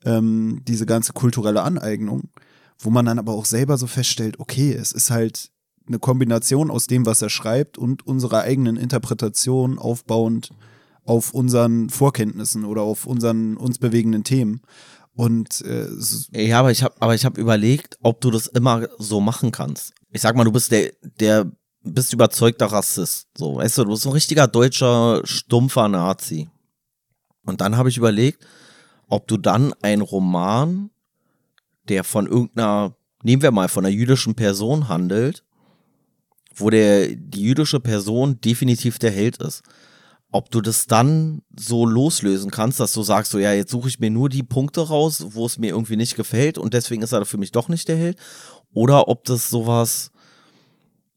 ähm, 0.05 0.61
diese 0.69 0.87
ganze 0.87 1.13
kulturelle 1.13 1.63
Aneignung 1.63 2.29
wo 2.85 2.91
man 2.91 3.07
dann 3.07 3.19
aber 3.19 3.33
auch 3.33 3.45
selber 3.47 3.77
so 3.77 3.87
feststellt, 3.87 4.39
okay, 4.39 4.73
es 4.73 4.93
ist 4.93 5.11
halt 5.11 5.51
eine 5.87 5.99
Kombination 5.99 6.71
aus 6.71 6.87
dem, 6.87 7.07
was 7.07 7.23
er 7.23 7.31
schreibt 7.31 7.79
und 7.79 8.07
unserer 8.07 8.43
eigenen 8.43 8.77
Interpretation 8.77 9.79
aufbauend 9.79 10.51
auf 11.05 11.35
unseren 11.35 11.91
Vorkenntnissen 11.91 12.65
oder 12.65 12.83
auf 12.83 13.07
unseren 13.07 13.57
uns 13.57 13.79
bewegenden 13.79 14.25
Themen. 14.25 14.63
Und 15.15 15.61
äh, 15.63 15.89
ja, 16.33 16.61
aber 16.61 16.71
ich 16.71 16.83
habe, 16.83 16.95
aber 17.01 17.15
ich 17.15 17.25
habe 17.25 17.41
überlegt, 17.41 17.99
ob 18.03 18.21
du 18.21 18.31
das 18.31 18.47
immer 18.49 18.89
so 18.99 19.21
machen 19.21 19.53
kannst. 19.53 19.93
Ich 20.11 20.23
sag 20.23 20.35
mal, 20.35 20.45
du 20.45 20.53
bist 20.53 20.73
der, 20.73 20.93
der 21.21 21.51
bist 21.83 22.13
überzeugter 22.13 22.67
Rassist, 22.67 23.29
so, 23.37 23.57
weißt 23.57 23.79
du, 23.79 23.85
du 23.85 23.91
bist 23.91 24.07
ein 24.07 24.13
richtiger 24.13 24.49
deutscher 24.49 25.21
stumpfer 25.25 25.89
Nazi. 25.89 26.49
Und 27.45 27.61
dann 27.61 27.77
habe 27.77 27.91
ich 27.91 27.99
überlegt, 27.99 28.45
ob 29.09 29.29
du 29.29 29.37
dann 29.37 29.75
einen 29.83 30.03
Roman 30.03 30.91
der 31.89 32.05
von 32.05 32.27
irgendeiner, 32.27 32.97
nehmen 33.23 33.43
wir 33.43 33.51
mal, 33.51 33.69
von 33.69 33.85
einer 33.85 33.95
jüdischen 33.95 34.35
Person 34.35 34.89
handelt, 34.89 35.45
wo 36.55 36.71
der, 36.71 37.09
die 37.09 37.43
jüdische 37.43 37.81
Person 37.81 38.41
definitiv 38.41 38.99
der 38.99 39.11
Held 39.11 39.39
ist. 39.39 39.63
Ob 40.31 40.51
du 40.51 40.61
das 40.61 40.87
dann 40.87 41.43
so 41.57 41.87
loslösen 41.87 42.51
kannst, 42.51 42.81
dass 42.81 42.93
du 42.93 43.03
sagst, 43.03 43.31
so 43.31 43.39
ja, 43.39 43.53
jetzt 43.53 43.71
suche 43.71 43.89
ich 43.89 44.01
mir 44.01 44.11
nur 44.11 44.29
die 44.29 44.43
Punkte 44.43 44.81
raus, 44.81 45.27
wo 45.31 45.47
es 45.47 45.59
mir 45.59 45.71
irgendwie 45.71 45.97
nicht 45.97 46.17
gefällt 46.17 46.59
und 46.59 46.75
deswegen 46.75 47.03
ist 47.03 47.13
er 47.13 47.25
für 47.25 47.39
mich 47.39 47.53
doch 47.53 47.69
nicht 47.69 47.87
der 47.89 47.97
Held. 47.97 48.19
Oder 48.73 49.07
ob 49.09 49.25
das 49.25 49.49
sowas 49.49 50.11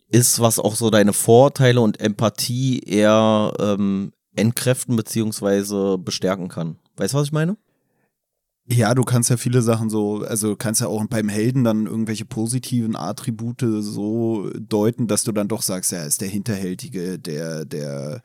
ist, 0.09 0.39
was 0.39 0.59
auch 0.59 0.75
so 0.75 0.89
deine 0.89 1.13
Vorteile 1.13 1.81
und 1.81 1.99
Empathie 1.99 2.79
eher 2.79 3.53
ähm, 3.59 4.13
entkräften 4.35 4.95
beziehungsweise 4.95 5.97
bestärken 5.97 6.47
kann. 6.47 6.77
Weißt 6.95 7.13
du, 7.13 7.17
was 7.17 7.27
ich 7.27 7.33
meine? 7.33 7.57
Ja, 8.69 8.93
du 8.93 9.03
kannst 9.03 9.29
ja 9.29 9.37
viele 9.37 9.61
Sachen 9.61 9.89
so, 9.89 10.23
also 10.23 10.57
kannst 10.57 10.81
ja 10.81 10.87
auch 10.87 11.05
beim 11.07 11.29
Helden 11.29 11.63
dann 11.63 11.85
irgendwelche 11.85 12.25
positiven 12.25 12.97
Attribute 12.97 13.63
so 13.79 14.49
deuten, 14.59 15.07
dass 15.07 15.23
du 15.23 15.31
dann 15.31 15.47
doch 15.47 15.61
sagst, 15.61 15.93
ja, 15.93 16.03
ist 16.03 16.19
der 16.19 16.27
Hinterhältige, 16.27 17.17
der, 17.17 17.63
der, 17.63 18.21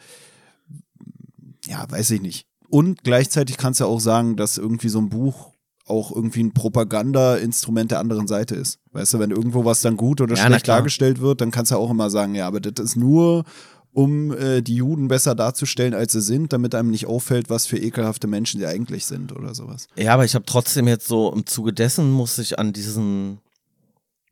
ja, 1.67 1.89
weiß 1.89 2.11
ich 2.11 2.21
nicht. 2.21 2.47
Und 2.69 3.05
gleichzeitig 3.05 3.57
kannst 3.57 3.79
du 3.79 3.85
ja 3.85 3.91
auch 3.91 4.01
sagen, 4.01 4.37
dass 4.37 4.59
irgendwie 4.59 4.89
so 4.89 4.99
ein 4.99 5.11
Buch 5.11 5.53
auch 5.87 6.11
irgendwie 6.15 6.43
ein 6.43 6.55
Propaganda-Instrument 6.55 7.91
der 7.91 8.01
anderen 8.01 8.27
Seite 8.27 8.55
ist. 8.55 8.79
Weißt 8.93 9.15
du, 9.15 9.19
wenn 9.19 9.31
irgendwo 9.31 9.65
was 9.65 9.81
dann 9.81 9.97
gut 9.97 10.21
oder 10.21 10.35
ja, 10.35 10.47
schlecht 10.47 10.69
dargestellt 10.69 11.21
wird, 11.21 11.41
dann 11.41 11.51
kannst 11.51 11.71
du 11.71 11.77
auch 11.77 11.91
immer 11.91 12.11
sagen, 12.11 12.35
ja, 12.35 12.47
aber 12.47 12.61
das 12.61 12.85
ist 12.85 12.97
nur 12.97 13.45
um 13.93 14.33
äh, 14.33 14.63
die 14.63 14.77
Juden 14.77 15.09
besser 15.09 15.35
darzustellen, 15.35 15.95
als 15.95 16.13
sie 16.13 16.23
sind, 16.23 16.53
damit 16.53 16.75
einem 16.75 16.91
nicht 16.91 17.07
auffällt, 17.07 17.51
was 17.51 17.67
für 17.67 17.77
ekelhafte 17.77 18.27
Menschen 18.27 18.61
sie 18.61 18.67
eigentlich 18.67 19.07
sind 19.07 19.33
oder 19.33 19.55
sowas. 19.55 19.87
Ja, 19.97 20.15
aber 20.15 20.25
ich 20.25 20.35
habe 20.35 20.47
trotzdem 20.47 20.89
jetzt 20.89 21.07
so 21.07 21.33
im 21.33 21.47
Zuge 21.47 21.73
dessen 21.73 22.11
muss 22.11 22.39
ich 22.39 22.59
an 22.59 22.73
diesen 22.73 23.41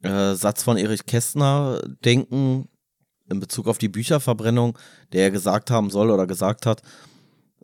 äh, 0.03 0.35
Satz 0.35 0.63
von 0.63 0.79
Erich 0.79 1.05
Kästner 1.05 1.81
denken 2.05 2.69
in 3.29 3.39
Bezug 3.39 3.69
auf 3.69 3.79
die 3.79 3.89
Bücherverbrennung, 3.89 4.77
der 5.13 5.31
gesagt 5.31 5.71
haben 5.71 5.91
soll 5.91 6.11
oder 6.11 6.27
gesagt 6.27 6.67
hat, 6.67 6.83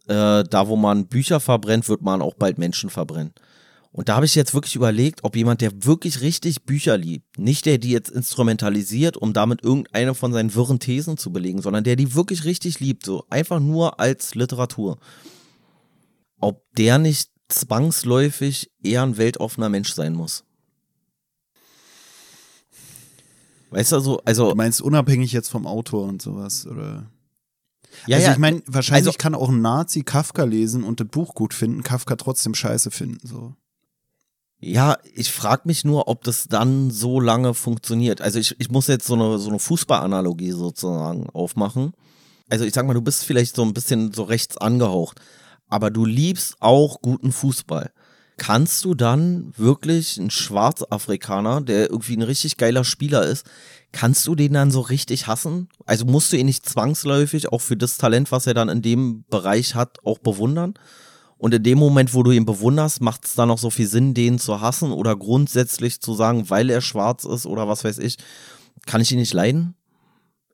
äh, 0.07 0.45
da 0.45 0.69
wo 0.69 0.77
man 0.77 1.07
Bücher 1.07 1.41
verbrennt, 1.41 1.89
wird 1.89 2.03
man 2.03 2.23
auch 2.23 2.35
bald 2.35 2.59
Menschen 2.59 2.91
verbrennen. 2.91 3.33
Und 3.97 4.11
da 4.11 4.17
habe 4.17 4.27
ich 4.27 4.35
jetzt 4.35 4.53
wirklich 4.53 4.77
überlegt, 4.77 5.25
ob 5.25 5.37
jemand, 5.37 5.63
der 5.63 5.87
wirklich 5.87 6.21
richtig 6.21 6.65
Bücher 6.65 6.99
liebt, 6.99 7.39
nicht 7.39 7.65
der 7.65 7.79
die 7.79 7.89
jetzt 7.89 8.11
instrumentalisiert, 8.11 9.17
um 9.17 9.33
damit 9.33 9.63
irgendeine 9.65 10.15
von 10.15 10.35
seinen 10.35 10.55
wirren 10.55 10.79
Thesen 10.79 11.17
zu 11.17 11.33
belegen, 11.33 11.63
sondern 11.63 11.83
der 11.83 11.97
die 11.97 12.15
wirklich 12.15 12.45
richtig 12.45 12.79
liebt, 12.79 13.07
so 13.07 13.25
einfach 13.31 13.59
nur 13.59 13.99
als 13.99 14.35
Literatur, 14.35 14.99
ob 16.41 16.63
der 16.77 16.99
nicht 16.99 17.31
zwangsläufig 17.49 18.71
eher 18.83 19.03
ein 19.03 19.17
weltoffener 19.17 19.71
Mensch 19.71 19.95
sein 19.95 20.13
muss. 20.13 20.45
Weißt 23.71 23.93
du, 23.93 23.97
also, 23.97 24.21
also. 24.27 24.51
Du 24.51 24.57
meinst 24.57 24.83
unabhängig 24.83 25.33
jetzt 25.33 25.49
vom 25.49 25.67
Autor 25.67 26.07
und 26.07 26.21
sowas, 26.21 26.67
oder? 26.67 27.11
Ja, 28.07 28.17
also 28.17 28.27
ja. 28.27 28.33
ich 28.35 28.39
meine, 28.39 28.63
wahrscheinlich 28.67 29.07
Also- 29.07 29.17
kann 29.17 29.35
auch 29.35 29.49
ein 29.49 29.63
Nazi 29.63 30.03
Kafka 30.03 30.45
lesen 30.45 30.85
und 30.85 31.01
das 31.01 31.09
Buch 31.09 31.35
gut 31.35 31.55
finden, 31.55 31.83
Kafka 31.83 32.17
trotzdem 32.17 32.55
scheiße 32.55 32.91
finden. 32.91 33.27
So. 33.27 33.55
Ja, 34.59 34.97
ich 35.15 35.31
frage 35.31 35.63
mich 35.67 35.85
nur, 35.85 36.09
ob 36.09 36.25
das 36.25 36.49
dann 36.49 36.91
so 36.91 37.21
lange 37.21 37.53
funktioniert. 37.53 38.23
Also 38.23 38.39
ich, 38.39 38.59
ich 38.59 38.71
muss 38.71 38.87
jetzt 38.87 39.07
so 39.07 39.15
eine, 39.15 39.39
so 39.39 39.51
eine 39.51 39.59
Fußballanalogie 39.59 40.53
sozusagen 40.53 41.29
aufmachen. 41.31 41.93
Also 42.49 42.65
ich 42.65 42.73
sag 42.73 42.87
mal, 42.87 42.95
du 42.95 43.03
bist 43.03 43.25
vielleicht 43.25 43.55
so 43.55 43.63
ein 43.63 43.75
bisschen 43.75 44.13
so 44.13 44.23
rechts 44.23 44.57
angehaucht, 44.57 45.21
aber 45.69 45.91
du 45.91 46.05
liebst 46.05 46.57
auch 46.61 47.03
guten 47.03 47.33
Fußball. 47.33 47.91
Kannst 48.39 48.85
du 48.85 48.95
dann 48.95 49.53
wirklich 49.57 50.19
einen 50.19 50.31
Schwarzafrikaner, 50.31 51.63
der 51.63 51.91
irgendwie 51.91 52.17
ein 52.17 52.23
richtig 52.23 52.57
geiler 52.59 52.85
Spieler 52.85 53.25
ist, 53.25 53.47
kannst 53.93 54.27
du 54.27 54.35
den 54.35 54.53
dann 54.53 54.71
so 54.71 54.81
richtig 54.81 55.27
hassen? 55.27 55.69
Also 55.87 56.05
musst 56.05 56.33
du 56.33 56.37
ihn 56.37 56.47
nicht 56.47 56.69
zwangsläufig 56.69 57.51
auch 57.51 57.63
für 57.63 57.77
das 57.77 57.97
Talent, 57.97 58.31
was 58.33 58.47
er 58.47 58.55
dann 58.55 58.69
in 58.69 58.83
dem 58.83 59.25
Bereich 59.31 59.75
hat, 59.75 60.05
auch 60.05 60.19
bewundern? 60.19 60.75
Und 61.39 61.53
in 61.55 61.63
dem 61.63 61.79
Moment, 61.79 62.15
wo 62.15 62.23
du 62.23 62.31
ihn 62.31 62.47
bewunderst, 62.47 63.01
macht 63.03 63.27
es 63.27 63.35
dann 63.35 63.49
noch 63.49 63.59
so 63.59 63.69
viel 63.71 63.87
Sinn, 63.87 64.15
den 64.15 64.39
zu 64.39 64.61
hassen 64.61 64.91
oder 64.91 65.17
grundsätzlich 65.17 66.01
zu 66.01 66.15
sagen, 66.15 66.49
weil 66.49 66.71
er 66.71 66.81
schwarz 66.81 67.25
ist 67.25 67.45
oder 67.47 67.69
was 67.69 67.85
weiß 67.85 67.99
ich, 67.99 68.17
kann 68.87 69.01
ich 69.03 69.13
ihn 69.13 69.19
nicht 69.19 69.35
leiden? 69.35 69.75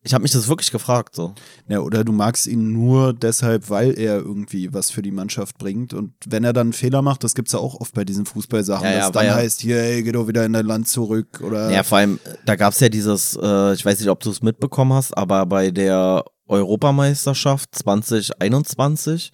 Ich 0.04 0.12
habe 0.14 0.22
mich 0.22 0.32
das 0.32 0.48
wirklich 0.48 0.72
gefragt, 0.72 1.14
so. 1.14 1.32
Ja, 1.68 1.78
oder 1.78 2.02
du 2.02 2.10
magst 2.10 2.48
ihn 2.48 2.72
nur 2.72 3.12
deshalb, 3.12 3.70
weil 3.70 3.96
er 3.96 4.16
irgendwie 4.16 4.74
was 4.74 4.90
für 4.90 5.00
die 5.02 5.12
Mannschaft 5.12 5.58
bringt. 5.58 5.94
Und 5.94 6.12
wenn 6.26 6.42
er 6.42 6.52
dann 6.52 6.66
einen 6.68 6.72
Fehler 6.72 7.02
macht, 7.02 7.22
das 7.22 7.36
gibt's 7.36 7.52
ja 7.52 7.60
auch 7.60 7.76
oft 7.80 7.94
bei 7.94 8.04
diesen 8.04 8.26
Fußballsachen, 8.26 8.84
Ja, 8.84 8.92
ja, 8.92 8.98
dass 8.98 9.12
dann 9.12 9.26
er- 9.26 9.36
heißt, 9.36 9.60
hier, 9.60 9.80
ey, 9.80 10.02
geh 10.02 10.10
doch 10.10 10.26
wieder 10.26 10.44
in 10.44 10.52
dein 10.54 10.66
Land 10.66 10.88
zurück. 10.88 11.40
Oder 11.46 11.70
Ja, 11.70 11.84
vor 11.84 11.98
allem, 11.98 12.18
da 12.44 12.56
gab 12.56 12.72
es 12.72 12.80
ja 12.80 12.88
dieses, 12.88 13.38
äh, 13.40 13.74
ich 13.74 13.84
weiß 13.84 14.00
nicht, 14.00 14.08
ob 14.08 14.18
du 14.18 14.30
es 14.30 14.42
mitbekommen 14.42 14.92
hast, 14.92 15.16
aber 15.16 15.46
bei 15.46 15.70
der 15.70 16.24
Europameisterschaft 16.48 17.72
2021 17.72 19.30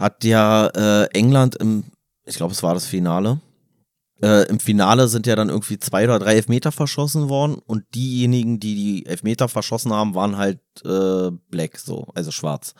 hat 0.00 0.24
ja 0.24 0.66
äh, 0.68 1.08
England 1.12 1.56
im, 1.56 1.84
ich 2.24 2.36
glaube, 2.36 2.52
es 2.52 2.62
war 2.62 2.74
das 2.74 2.86
Finale. 2.86 3.40
Äh, 4.22 4.48
Im 4.48 4.58
Finale 4.58 5.08
sind 5.08 5.26
ja 5.26 5.36
dann 5.36 5.50
irgendwie 5.50 5.78
zwei 5.78 6.04
oder 6.04 6.18
drei 6.18 6.34
Elfmeter 6.34 6.72
verschossen 6.72 7.28
worden 7.28 7.56
und 7.66 7.84
diejenigen, 7.94 8.58
die 8.60 8.74
die 8.74 9.06
Elfmeter 9.06 9.48
verschossen 9.48 9.92
haben, 9.92 10.14
waren 10.14 10.36
halt 10.36 10.60
äh, 10.84 11.30
black, 11.50 11.78
so, 11.78 12.08
also 12.14 12.30
schwarz. 12.30 12.74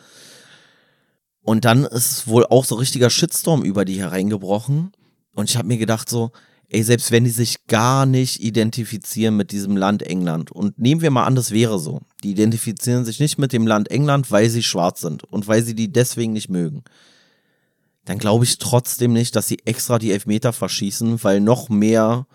Und 1.43 1.65
dann 1.65 1.85
ist 1.85 2.27
wohl 2.27 2.45
auch 2.45 2.65
so 2.65 2.75
richtiger 2.75 3.09
Shitstorm 3.09 3.63
über 3.63 3.85
die 3.85 3.99
hereingebrochen. 3.99 4.91
Und 5.33 5.49
ich 5.49 5.57
habe 5.57 5.67
mir 5.67 5.77
gedacht 5.77 6.09
so, 6.09 6.31
ey, 6.73 6.83
selbst 6.83 7.11
wenn 7.11 7.25
die 7.25 7.31
sich 7.31 7.67
gar 7.67 8.05
nicht 8.05 8.41
identifizieren 8.41 9.35
mit 9.35 9.51
diesem 9.51 9.75
Land 9.75 10.03
England 10.03 10.51
und 10.51 10.79
nehmen 10.79 11.01
wir 11.01 11.11
mal 11.11 11.25
an, 11.25 11.35
das 11.35 11.51
wäre 11.51 11.77
so. 11.79 11.99
Die 12.23 12.31
identifizieren 12.31 13.03
sich 13.03 13.19
nicht 13.19 13.37
mit 13.37 13.51
dem 13.51 13.67
Land 13.67 13.91
England, 13.91 14.31
weil 14.31 14.49
sie 14.49 14.63
schwarz 14.63 15.01
sind 15.01 15.25
und 15.25 15.47
weil 15.47 15.63
sie 15.63 15.75
die 15.75 15.91
deswegen 15.91 16.31
nicht 16.31 16.49
mögen. 16.49 16.83
Dann 18.05 18.19
glaube 18.19 18.45
ich 18.45 18.57
trotzdem 18.57 19.11
nicht, 19.11 19.35
dass 19.35 19.49
sie 19.49 19.59
extra 19.65 19.99
die 19.99 20.13
Elfmeter 20.13 20.53
verschießen, 20.53 21.21
weil 21.23 21.41
noch 21.41 21.67
mehr 21.67 22.25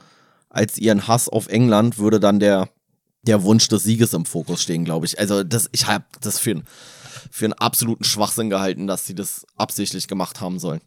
als 0.50 0.76
ihren 0.76 1.08
Hass 1.08 1.30
auf 1.30 1.48
England 1.48 1.96
würde 1.96 2.20
dann 2.20 2.38
der, 2.38 2.68
der 3.22 3.42
Wunsch 3.42 3.68
des 3.68 3.84
Sieges 3.84 4.12
im 4.12 4.26
Fokus 4.26 4.62
stehen, 4.62 4.84
glaube 4.84 5.06
ich. 5.06 5.18
Also 5.18 5.44
das, 5.44 5.70
ich 5.72 5.86
habe 5.86 6.04
das 6.20 6.38
für, 6.38 6.62
für 7.30 7.46
einen 7.46 7.54
absoluten 7.54 8.04
Schwachsinn 8.04 8.50
gehalten, 8.50 8.86
dass 8.86 9.06
sie 9.06 9.14
das 9.14 9.46
absichtlich 9.56 10.08
gemacht 10.08 10.42
haben 10.42 10.58
sollen. 10.58 10.82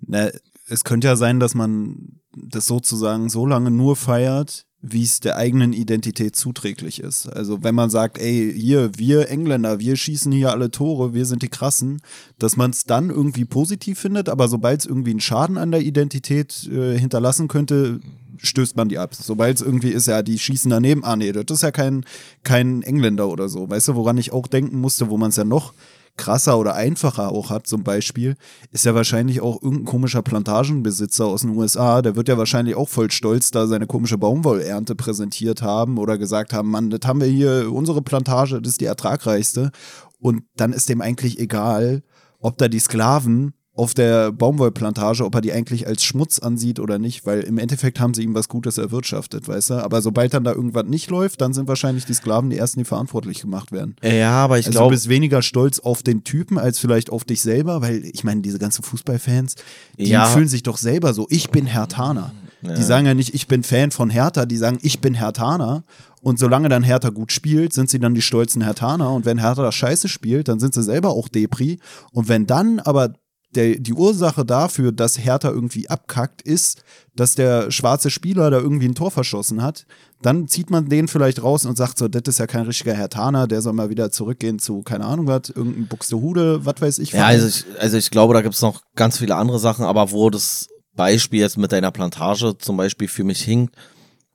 Na, 0.00 0.30
es 0.72 0.84
könnte 0.84 1.08
ja 1.08 1.16
sein, 1.16 1.38
dass 1.38 1.54
man 1.54 2.20
das 2.34 2.66
sozusagen 2.66 3.28
so 3.28 3.44
lange 3.44 3.70
nur 3.70 3.94
feiert, 3.94 4.66
wie 4.80 5.04
es 5.04 5.20
der 5.20 5.36
eigenen 5.36 5.72
Identität 5.72 6.34
zuträglich 6.34 6.98
ist. 7.00 7.28
Also 7.28 7.62
wenn 7.62 7.74
man 7.74 7.90
sagt, 7.90 8.18
ey, 8.18 8.52
hier, 8.56 8.90
wir 8.96 9.28
Engländer, 9.28 9.78
wir 9.78 9.94
schießen 9.96 10.32
hier 10.32 10.50
alle 10.50 10.70
Tore, 10.70 11.14
wir 11.14 11.24
sind 11.26 11.42
die 11.42 11.50
Krassen, 11.50 12.00
dass 12.38 12.56
man 12.56 12.70
es 12.70 12.84
dann 12.84 13.10
irgendwie 13.10 13.44
positiv 13.44 14.00
findet, 14.00 14.28
aber 14.28 14.48
sobald 14.48 14.80
es 14.80 14.86
irgendwie 14.86 15.10
einen 15.10 15.20
Schaden 15.20 15.58
an 15.58 15.70
der 15.70 15.82
Identität 15.82 16.68
äh, 16.72 16.98
hinterlassen 16.98 17.46
könnte, 17.46 18.00
stößt 18.38 18.76
man 18.76 18.88
die 18.88 18.98
ab. 18.98 19.14
Sobald 19.14 19.56
es 19.56 19.62
irgendwie 19.62 19.90
ist, 19.90 20.08
ja, 20.08 20.22
die 20.22 20.38
schießen 20.38 20.70
daneben, 20.70 21.04
ah 21.04 21.14
nee, 21.14 21.30
das 21.30 21.44
ist 21.48 21.62
ja 21.62 21.70
kein, 21.70 22.04
kein 22.42 22.82
Engländer 22.82 23.28
oder 23.28 23.48
so. 23.48 23.70
Weißt 23.70 23.88
du, 23.88 23.94
woran 23.94 24.18
ich 24.18 24.32
auch 24.32 24.48
denken 24.48 24.80
musste, 24.80 25.10
wo 25.10 25.16
man 25.16 25.30
es 25.30 25.36
ja 25.36 25.44
noch 25.44 25.74
krasser 26.16 26.58
oder 26.58 26.74
einfacher 26.74 27.32
auch 27.32 27.50
hat, 27.50 27.66
zum 27.66 27.84
Beispiel, 27.84 28.36
ist 28.70 28.84
ja 28.84 28.94
wahrscheinlich 28.94 29.40
auch 29.40 29.62
irgendein 29.62 29.86
komischer 29.86 30.22
Plantagenbesitzer 30.22 31.26
aus 31.26 31.42
den 31.42 31.56
USA, 31.56 32.02
der 32.02 32.16
wird 32.16 32.28
ja 32.28 32.38
wahrscheinlich 32.38 32.76
auch 32.76 32.88
voll 32.88 33.10
stolz 33.10 33.50
da 33.50 33.66
seine 33.66 33.86
komische 33.86 34.18
Baumwollernte 34.18 34.94
präsentiert 34.94 35.62
haben 35.62 35.98
oder 35.98 36.18
gesagt 36.18 36.52
haben, 36.52 36.70
Mann, 36.70 36.90
das 36.90 37.00
haben 37.06 37.20
wir 37.20 37.28
hier, 37.28 37.72
unsere 37.72 38.02
Plantage, 38.02 38.60
das 38.60 38.72
ist 38.72 38.80
die 38.80 38.86
ertragreichste. 38.86 39.70
Und 40.18 40.44
dann 40.56 40.72
ist 40.72 40.88
dem 40.88 41.00
eigentlich 41.00 41.38
egal, 41.38 42.02
ob 42.38 42.58
da 42.58 42.68
die 42.68 42.78
Sklaven 42.78 43.54
auf 43.74 43.94
der 43.94 44.32
Baumwollplantage, 44.32 45.24
ob 45.24 45.34
er 45.34 45.40
die 45.40 45.52
eigentlich 45.52 45.86
als 45.86 46.04
Schmutz 46.04 46.38
ansieht 46.38 46.78
oder 46.78 46.98
nicht, 46.98 47.24
weil 47.24 47.40
im 47.40 47.56
Endeffekt 47.56 48.00
haben 48.00 48.12
sie 48.12 48.22
ihm 48.22 48.34
was 48.34 48.48
Gutes 48.48 48.76
erwirtschaftet, 48.76 49.48
weißt 49.48 49.70
du? 49.70 49.74
Aber 49.82 50.02
sobald 50.02 50.34
dann 50.34 50.44
da 50.44 50.52
irgendwas 50.52 50.84
nicht 50.84 51.08
läuft, 51.10 51.40
dann 51.40 51.54
sind 51.54 51.68
wahrscheinlich 51.68 52.04
die 52.04 52.12
Sklaven 52.12 52.50
die 52.50 52.58
ersten, 52.58 52.80
die 52.80 52.84
verantwortlich 52.84 53.40
gemacht 53.40 53.72
werden. 53.72 53.96
Ja, 54.02 54.32
aber 54.32 54.58
ich 54.58 54.66
also 54.66 54.78
glaube, 54.78 54.90
du 54.90 54.96
bist 54.96 55.08
weniger 55.08 55.40
stolz 55.40 55.78
auf 55.80 56.02
den 56.02 56.22
Typen 56.22 56.58
als 56.58 56.78
vielleicht 56.78 57.10
auf 57.10 57.24
dich 57.24 57.40
selber, 57.40 57.80
weil 57.80 58.04
ich 58.04 58.24
meine, 58.24 58.42
diese 58.42 58.58
ganzen 58.58 58.82
Fußballfans, 58.82 59.54
die 59.98 60.10
Ja. 60.10 60.26
fühlen 60.26 60.48
sich 60.48 60.62
doch 60.62 60.76
selber 60.76 61.14
so, 61.14 61.26
ich 61.30 61.50
bin 61.50 61.64
Hertaner. 61.66 62.32
Die 62.64 62.82
sagen 62.84 63.06
ja 63.06 63.14
nicht, 63.14 63.34
ich 63.34 63.48
bin 63.48 63.64
Fan 63.64 63.90
von 63.90 64.08
Hertha, 64.08 64.46
die 64.46 64.56
sagen, 64.56 64.78
ich 64.82 65.00
bin 65.00 65.14
Hertaner. 65.14 65.82
Und 66.20 66.38
solange 66.38 66.68
dann 66.68 66.84
Hertha 66.84 67.08
gut 67.08 67.32
spielt, 67.32 67.72
sind 67.72 67.90
sie 67.90 67.98
dann 67.98 68.14
die 68.14 68.22
stolzen 68.22 68.62
Hertaner. 68.62 69.10
Und 69.10 69.24
wenn 69.24 69.38
Hertha 69.38 69.64
das 69.64 69.74
scheiße 69.74 70.08
spielt, 70.08 70.46
dann 70.46 70.60
sind 70.60 70.72
sie 70.72 70.84
selber 70.84 71.10
auch 71.10 71.28
Depri. 71.28 71.80
Und 72.12 72.28
wenn 72.28 72.46
dann 72.46 72.78
aber 72.78 73.14
der, 73.54 73.76
die 73.76 73.92
Ursache 73.92 74.44
dafür, 74.44 74.92
dass 74.92 75.18
Hertha 75.18 75.50
irgendwie 75.50 75.88
abkackt, 75.88 76.42
ist, 76.42 76.82
dass 77.14 77.34
der 77.34 77.70
schwarze 77.70 78.10
Spieler 78.10 78.50
da 78.50 78.58
irgendwie 78.58 78.86
ein 78.86 78.94
Tor 78.94 79.10
verschossen 79.10 79.62
hat, 79.62 79.86
dann 80.22 80.48
zieht 80.48 80.70
man 80.70 80.88
den 80.88 81.08
vielleicht 81.08 81.42
raus 81.42 81.66
und 81.66 81.76
sagt 81.76 81.98
so, 81.98 82.08
das 82.08 82.22
ist 82.26 82.38
ja 82.38 82.46
kein 82.46 82.64
richtiger 82.64 82.94
Hertaner, 82.94 83.46
der 83.46 83.60
soll 83.60 83.72
mal 83.72 83.90
wieder 83.90 84.10
zurückgehen 84.10 84.58
zu, 84.58 84.82
keine 84.82 85.04
Ahnung 85.04 85.26
was, 85.26 85.50
irgendein 85.50 85.88
Buxtehude, 85.88 86.64
was 86.64 86.80
weiß 86.80 86.98
ich. 87.00 87.12
Ja, 87.12 87.26
also 87.26 87.48
ich, 87.48 87.64
also 87.78 87.96
ich 87.96 88.10
glaube, 88.10 88.34
da 88.34 88.40
gibt's 88.40 88.62
noch 88.62 88.82
ganz 88.94 89.18
viele 89.18 89.34
andere 89.34 89.58
Sachen, 89.58 89.84
aber 89.84 90.12
wo 90.12 90.30
das 90.30 90.68
Beispiel 90.94 91.40
jetzt 91.40 91.58
mit 91.58 91.72
deiner 91.72 91.90
Plantage 91.90 92.56
zum 92.58 92.76
Beispiel 92.76 93.08
für 93.08 93.24
mich 93.24 93.42
hinkt, 93.42 93.74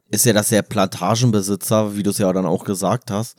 ist 0.09 0.25
ja, 0.25 0.33
dass 0.33 0.49
der 0.49 0.61
Plantagenbesitzer, 0.61 1.95
wie 1.95 2.03
du 2.03 2.11
es 2.11 2.17
ja 2.17 2.31
dann 2.31 2.45
auch 2.45 2.63
gesagt 2.63 3.11
hast, 3.11 3.37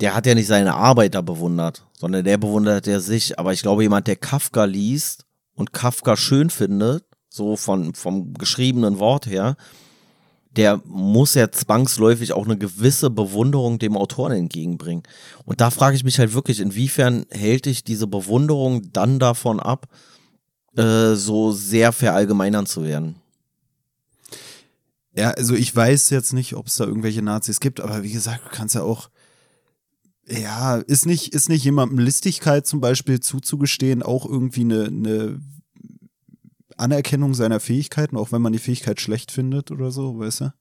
der 0.00 0.14
hat 0.14 0.26
ja 0.26 0.34
nicht 0.34 0.46
seine 0.46 0.74
Arbeiter 0.74 1.22
bewundert, 1.22 1.86
sondern 1.92 2.24
der 2.24 2.38
bewundert 2.38 2.86
ja 2.86 3.00
sich. 3.00 3.38
Aber 3.38 3.52
ich 3.52 3.62
glaube, 3.62 3.82
jemand, 3.82 4.06
der 4.06 4.16
Kafka 4.16 4.64
liest 4.64 5.24
und 5.54 5.72
Kafka 5.72 6.16
schön 6.16 6.50
findet, 6.50 7.04
so 7.28 7.56
von, 7.56 7.94
vom 7.94 8.34
geschriebenen 8.34 8.98
Wort 8.98 9.26
her, 9.26 9.56
der 10.56 10.80
muss 10.84 11.34
ja 11.34 11.50
zwangsläufig 11.50 12.32
auch 12.32 12.44
eine 12.44 12.56
gewisse 12.56 13.10
Bewunderung 13.10 13.78
dem 13.78 13.96
Autoren 13.96 14.32
entgegenbringen. 14.32 15.02
Und 15.44 15.60
da 15.60 15.70
frage 15.70 15.96
ich 15.96 16.04
mich 16.04 16.18
halt 16.18 16.32
wirklich, 16.32 16.60
inwiefern 16.60 17.26
hält 17.30 17.66
dich 17.66 17.82
diese 17.82 18.06
Bewunderung 18.06 18.92
dann 18.92 19.18
davon 19.18 19.58
ab, 19.58 19.88
äh, 20.76 21.14
so 21.14 21.52
sehr 21.52 21.92
verallgemeinern 21.92 22.66
zu 22.66 22.84
werden? 22.84 23.16
Ja, 25.16 25.30
also 25.30 25.54
ich 25.54 25.74
weiß 25.74 26.10
jetzt 26.10 26.32
nicht, 26.32 26.54
ob 26.54 26.66
es 26.66 26.76
da 26.76 26.84
irgendwelche 26.84 27.22
Nazis 27.22 27.60
gibt, 27.60 27.80
aber 27.80 28.02
wie 28.02 28.12
gesagt, 28.12 28.44
du 28.44 28.50
kannst 28.50 28.74
ja 28.74 28.82
auch, 28.82 29.10
ja, 30.26 30.76
ist 30.76 31.06
nicht, 31.06 31.34
ist 31.34 31.48
nicht 31.48 31.64
jemandem 31.64 31.98
Listigkeit 31.98 32.66
zum 32.66 32.80
Beispiel 32.80 33.20
zuzugestehen, 33.20 34.02
auch 34.02 34.26
irgendwie 34.26 34.62
eine, 34.62 34.84
eine 34.84 35.40
Anerkennung 36.76 37.34
seiner 37.34 37.60
Fähigkeiten, 37.60 38.16
auch 38.16 38.32
wenn 38.32 38.42
man 38.42 38.52
die 38.52 38.58
Fähigkeit 38.58 39.00
schlecht 39.00 39.30
findet 39.30 39.70
oder 39.70 39.90
so, 39.90 40.18
weißt 40.18 40.40
du? 40.42 40.54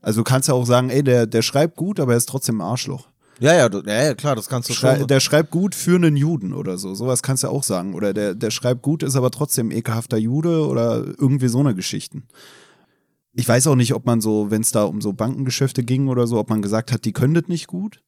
Also 0.00 0.20
du 0.20 0.24
kannst 0.24 0.48
ja 0.48 0.54
auch 0.54 0.66
sagen, 0.66 0.90
ey, 0.90 1.02
der, 1.02 1.26
der 1.26 1.42
schreibt 1.42 1.76
gut, 1.76 1.98
aber 2.00 2.12
er 2.12 2.18
ist 2.18 2.28
trotzdem 2.28 2.60
ein 2.60 2.66
Arschloch. 2.66 3.08
Ja, 3.40 3.54
ja, 3.54 3.68
ja, 3.86 4.04
ja 4.04 4.14
klar, 4.14 4.34
das 4.34 4.48
kannst 4.48 4.68
du 4.68 4.74
Schrei 4.74 4.98
schon. 4.98 5.06
der 5.06 5.20
schreibt 5.20 5.50
gut 5.50 5.74
für 5.74 5.94
einen 5.94 6.16
Juden 6.16 6.52
oder 6.52 6.76
so. 6.76 6.94
Sowas 6.94 7.22
kannst 7.22 7.44
du 7.44 7.48
auch 7.48 7.62
sagen. 7.62 7.94
Oder 7.94 8.12
der, 8.12 8.34
der 8.34 8.50
schreibt 8.50 8.82
gut, 8.82 9.02
ist 9.02 9.16
aber 9.16 9.30
trotzdem 9.30 9.70
ekelhafter 9.70 10.16
Jude 10.16 10.66
oder 10.66 11.04
irgendwie 11.04 11.48
so 11.48 11.60
eine 11.60 11.74
Geschichten. 11.74 12.24
Ich 13.34 13.48
weiß 13.48 13.68
auch 13.68 13.76
nicht, 13.76 13.94
ob 13.94 14.06
man 14.06 14.20
so, 14.20 14.50
wenn 14.50 14.62
es 14.62 14.72
da 14.72 14.84
um 14.84 15.00
so 15.00 15.12
Bankengeschäfte 15.12 15.84
ging 15.84 16.08
oder 16.08 16.26
so, 16.26 16.38
ob 16.38 16.50
man 16.50 16.62
gesagt 16.62 16.90
hat, 16.90 17.04
die 17.04 17.12
können 17.12 17.34
das 17.34 17.46
nicht 17.46 17.68
gut. 17.68 18.02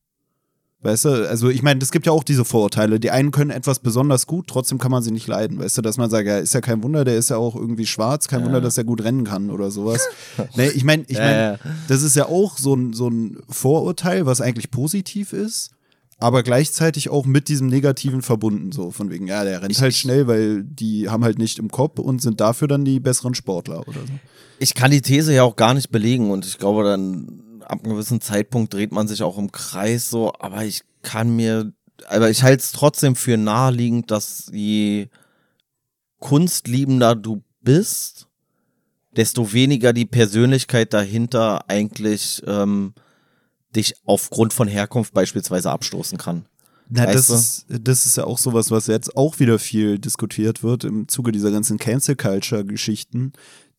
Weißt 0.83 1.05
du, 1.05 1.29
also 1.29 1.51
ich 1.51 1.62
meine, 1.62 1.81
es 1.83 1.90
gibt 1.93 2.07
ja 2.07 2.12
auch 2.12 2.25
diese 2.25 2.47
Vorurteile. 2.47 2.99
Die 2.99 3.11
einen 3.11 3.33
können 3.33 3.51
etwas 3.51 3.81
besonders 3.81 4.27
gut, 4.27 4.47
trotzdem 4.49 4.79
kann 4.79 4.90
man 4.90 5.03
sie 5.03 5.11
nicht 5.11 5.27
leiden. 5.27 5.59
Weißt 5.59 5.77
du, 5.77 5.83
dass 5.83 5.99
man 5.99 6.09
sagt, 6.09 6.27
ja, 6.27 6.38
ist 6.38 6.55
ja 6.55 6.62
kein 6.62 6.83
Wunder, 6.83 7.05
der 7.05 7.16
ist 7.16 7.29
ja 7.29 7.37
auch 7.37 7.55
irgendwie 7.55 7.85
schwarz, 7.85 8.29
kein 8.29 8.45
Wunder, 8.45 8.62
dass 8.62 8.79
er 8.79 8.85
gut 8.85 9.05
rennen 9.05 9.25
kann 9.25 9.51
oder 9.51 9.71
sowas. 9.71 10.09
nee, 10.57 10.69
ich 10.69 10.83
meine, 10.85 11.05
ich 11.07 11.19
Ja, 11.19 11.25
meine, 11.25 11.43
ja. 11.43 11.59
das 11.88 12.03
ist 12.03 12.16
ja 12.16 12.27
auch 12.27 12.57
so 12.57 12.75
ein, 12.75 12.95
so 12.95 13.09
ein 13.09 13.38
Vorurteil, 13.51 14.25
was 14.25 14.40
eigentlich 14.40 14.71
positiv 14.71 15.35
ist, 15.35 15.71
aber 16.19 16.43
gleichzeitig 16.43 17.11
auch 17.11 17.27
mit 17.27 17.49
diesem 17.49 17.66
Negativen 17.66 18.23
verbunden. 18.23 18.73
So 18.73 18.90
von 18.90 19.11
wegen, 19.11 19.27
ja, 19.27 19.45
der 19.45 19.61
rennt 19.61 19.79
halt 19.83 19.95
schnell, 19.95 20.27
weil 20.29 20.64
die 20.64 21.11
haben 21.11 21.25
halt 21.25 21.38
nicht 21.38 21.59
im 21.59 21.71
Kopf 21.71 21.99
und 21.99 22.23
sind 22.23 22.40
dafür 22.40 22.69
dann 22.69 22.87
die 22.87 23.01
besseren 23.01 23.35
Sportler 23.35 23.87
oder 23.87 24.01
so. 24.01 24.12
Ich 24.59 24.75
kann 24.75 24.90
die 24.90 25.03
These 25.03 25.35
ja 25.35 25.43
auch 25.43 25.57
gar 25.57 25.75
nicht 25.75 25.90
belegen 25.90 26.31
und 26.31 26.47
ich 26.47 26.57
glaube, 26.57 26.85
dann 26.85 27.43
ab 27.70 27.85
einem 27.85 27.94
gewissen 27.94 28.20
Zeitpunkt 28.20 28.74
dreht 28.74 28.92
man 28.92 29.09
sich 29.09 29.22
auch 29.22 29.38
im 29.38 29.52
Kreis 29.52 30.11
so, 30.11 30.33
aber 30.38 30.64
ich 30.64 30.83
kann 31.02 31.35
mir 31.35 31.72
aber 32.09 32.30
ich 32.30 32.42
halte 32.42 32.62
es 32.62 32.72
trotzdem 32.72 33.16
für 33.16 33.37
naheliegend, 33.37 34.11
dass 34.11 34.50
je 34.52 35.09
kunstliebender 36.18 37.14
du 37.14 37.42
bist, 37.62 38.28
desto 39.16 39.52
weniger 39.52 39.92
die 39.92 40.06
Persönlichkeit 40.06 40.92
dahinter 40.92 41.68
eigentlich 41.68 42.42
ähm, 42.46 42.94
dich 43.74 43.94
aufgrund 44.04 44.52
von 44.52 44.68
Herkunft 44.68 45.14
beispielsweise 45.14 45.70
abstoßen 45.70 46.18
kann. 46.18 46.46
Na, 46.88 47.06
Weißt 47.06 47.30
das 47.30 47.30
ist, 47.30 47.66
das 47.68 48.06
ist 48.06 48.16
ja 48.16 48.24
auch 48.24 48.38
sowas, 48.38 48.70
was 48.70 48.88
jetzt 48.88 49.16
auch 49.16 49.38
wieder 49.38 49.59
viel 49.59 49.98
diskutiert 49.98 50.62
wird 50.62 50.85
im 50.85 51.06
Zuge 51.06 51.33
dieser 51.33 51.52
ganzen 51.52 51.78
Cancel 51.78 52.16
Culture 52.16 52.64
Geschichten. 52.64 53.33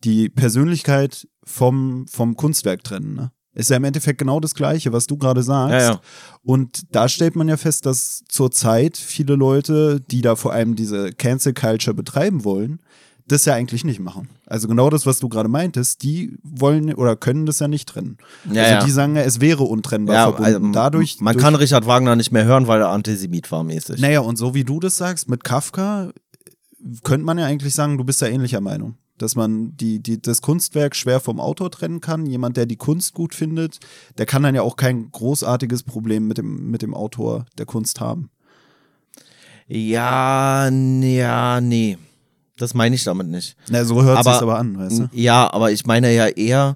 Die 0.04 0.30
Persönlichkeit 0.30 1.28
vom, 1.44 2.08
vom 2.08 2.36
Kunstwerk 2.36 2.84
trennen, 2.84 3.16
ne? 3.16 3.32
Ist 3.54 3.70
ja 3.70 3.76
im 3.78 3.84
Endeffekt 3.84 4.18
genau 4.20 4.40
das 4.40 4.56
Gleiche, 4.56 4.94
was 4.94 5.08
du 5.08 5.18
gerade 5.18 5.44
sagst. 5.44 5.74
Ja, 5.74 5.92
ja. 5.94 6.02
Und 6.44 6.96
da 6.96 7.10
stellt 7.10 7.36
man 7.36 7.50
ja 7.50 7.58
fest, 7.58 7.86
dass 7.86 8.24
zurzeit 8.30 8.96
viele 8.98 9.36
Leute, 9.36 10.00
die 10.00 10.22
da 10.22 10.36
vor 10.38 10.54
allem 10.54 10.76
diese 10.76 11.12
Cancel 11.12 11.54
Culture 11.54 11.94
betreiben 11.94 12.46
wollen, 12.46 12.80
das 13.28 13.46
ja 13.46 13.54
eigentlich 13.54 13.84
nicht 13.84 14.00
machen. 14.00 14.30
Also 14.46 14.68
genau 14.68 14.90
das, 14.90 15.06
was 15.06 15.20
du 15.20 15.30
gerade 15.30 15.50
meintest, 15.50 16.04
die 16.04 16.38
wollen 16.44 16.94
oder 16.94 17.16
können 17.16 17.46
das 17.46 17.60
ja 17.60 17.68
nicht 17.68 17.88
trennen. 17.90 18.18
Ja, 18.52 18.64
also 18.64 18.86
die 18.86 18.92
sagen 18.92 19.16
ja, 19.16 19.22
es 19.24 19.40
wäre 19.42 19.64
untrennbar 19.64 20.16
Ja, 20.16 20.24
verbunden. 20.24 20.46
also, 20.56 20.72
Dadurch, 20.72 21.20
man 21.20 21.38
kann 21.38 21.56
Richard 21.56 21.86
Wagner 21.86 22.16
nicht 22.16 22.32
mehr 22.32 22.46
hören, 22.46 22.68
weil 22.68 22.82
er 22.82 22.90
Antisemit 22.90 23.52
war 23.52 23.64
mäßig. 23.64 24.02
Naja, 24.02 24.22
und 24.22 24.38
so 24.38 24.54
wie 24.54 24.64
du 24.64 24.80
das 24.80 24.98
sagst, 24.98 25.30
mit 25.30 25.44
Kafka, 25.44 26.12
könnte 27.04 27.26
man 27.26 27.38
ja 27.38 27.46
eigentlich 27.46 27.74
sagen, 27.76 27.98
du 27.98 28.04
bist 28.04 28.22
ja 28.22 28.28
ähnlicher 28.28 28.62
Meinung. 28.62 28.96
Dass 29.22 29.36
man 29.36 29.78
die, 29.78 30.00
die, 30.02 30.22
das 30.22 30.42
Kunstwerk 30.42 30.96
schwer 30.96 31.20
vom 31.20 31.40
Autor 31.40 31.70
trennen 31.70 32.02
kann. 32.02 32.26
Jemand, 32.26 32.58
der 32.58 32.66
die 32.66 32.76
Kunst 32.78 33.14
gut 33.14 33.36
findet, 33.36 33.80
der 34.18 34.26
kann 34.26 34.42
dann 34.42 34.56
ja 34.56 34.64
auch 34.64 34.76
kein 34.76 35.12
großartiges 35.12 35.84
Problem 35.84 36.28
mit 36.28 36.38
dem, 36.40 36.72
mit 36.72 36.82
dem 36.82 36.94
Autor 36.94 37.46
der 37.58 37.66
Kunst 37.68 38.00
haben. 38.00 38.32
Ja, 39.68 40.68
ja, 40.70 41.62
nee. 41.62 41.98
Das 42.58 42.74
meine 42.74 42.96
ich 42.96 43.04
damit 43.04 43.28
nicht. 43.28 43.56
Na, 43.70 43.86
so 43.86 44.04
hört 44.04 44.18
Aber- 44.20 44.32
sich's 44.32 44.44
aber 44.44 44.58
an, 44.60 44.78
weißt 44.78 45.00
du? 45.00 45.10
Ja, 45.14 45.52
aber 45.54 45.72
ich 45.72 45.86
meine 45.86 46.14
ja 46.14 46.28
eher, 46.28 46.76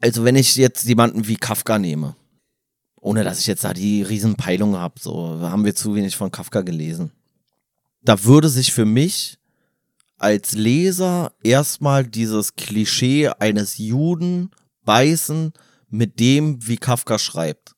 also 0.00 0.24
wenn 0.24 0.36
ich 0.36 0.56
jetzt 0.56 0.84
jemanden 0.84 1.26
wie 1.26 1.36
Kafka 1.36 1.78
nehme, 1.78 2.14
ohne 3.00 3.24
dass 3.24 3.38
ich 3.40 3.46
jetzt 3.46 3.64
da 3.64 3.72
die 3.74 4.02
Riesenpeilung 4.02 4.76
habe, 4.76 4.94
so 5.00 5.40
haben 5.40 5.64
wir 5.64 5.74
zu 5.74 5.94
wenig 5.94 6.16
von 6.16 6.30
Kafka 6.30 6.62
gelesen. 6.62 7.10
Da 8.02 8.24
würde 8.24 8.48
sich 8.48 8.72
für 8.72 8.84
mich 8.84 9.38
als 10.18 10.52
Leser 10.52 11.32
erstmal 11.42 12.06
dieses 12.06 12.56
Klischee 12.56 13.28
eines 13.28 13.78
Juden 13.78 14.50
beißen 14.84 15.52
mit 15.90 16.20
dem, 16.20 16.66
wie 16.66 16.76
Kafka 16.76 17.18
schreibt. 17.18 17.74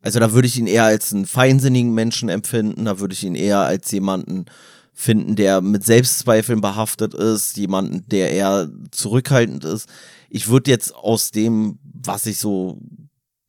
Also 0.00 0.18
da 0.18 0.32
würde 0.32 0.48
ich 0.48 0.58
ihn 0.58 0.66
eher 0.66 0.84
als 0.84 1.12
einen 1.12 1.26
feinsinnigen 1.26 1.94
Menschen 1.94 2.28
empfinden, 2.28 2.84
da 2.84 2.98
würde 2.98 3.14
ich 3.14 3.22
ihn 3.22 3.36
eher 3.36 3.60
als 3.60 3.90
jemanden 3.90 4.46
finden, 4.92 5.36
der 5.36 5.60
mit 5.60 5.84
Selbstzweifeln 5.84 6.60
behaftet 6.60 7.14
ist, 7.14 7.56
jemanden, 7.56 8.04
der 8.08 8.30
eher 8.32 8.68
zurückhaltend 8.90 9.64
ist. 9.64 9.88
Ich 10.28 10.48
würde 10.48 10.70
jetzt 10.70 10.94
aus 10.94 11.30
dem, 11.30 11.78
was 11.82 12.26
ich 12.26 12.38
so 12.38 12.78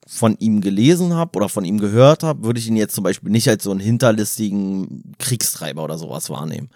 von 0.06 0.38
ihm 0.38 0.62
gelesen 0.62 1.14
habe 1.14 1.38
oder 1.38 1.50
von 1.50 1.66
ihm 1.66 1.80
gehört 1.80 2.24
habe, 2.24 2.44
würde 2.44 2.60
ich 2.60 2.68
ihn 2.68 2.76
jetzt 2.76 2.96
zum 2.96 3.04
Beispiel 3.04 3.32
nicht 3.32 3.48
als 3.48 3.64
so 3.64 3.72
einen 3.72 3.80
hinterlistigen 3.80 5.14
Kriegstreiber 5.18 5.84
oder 5.84 5.98
sowas 5.98 6.30
wahrnehmen. 6.30 6.70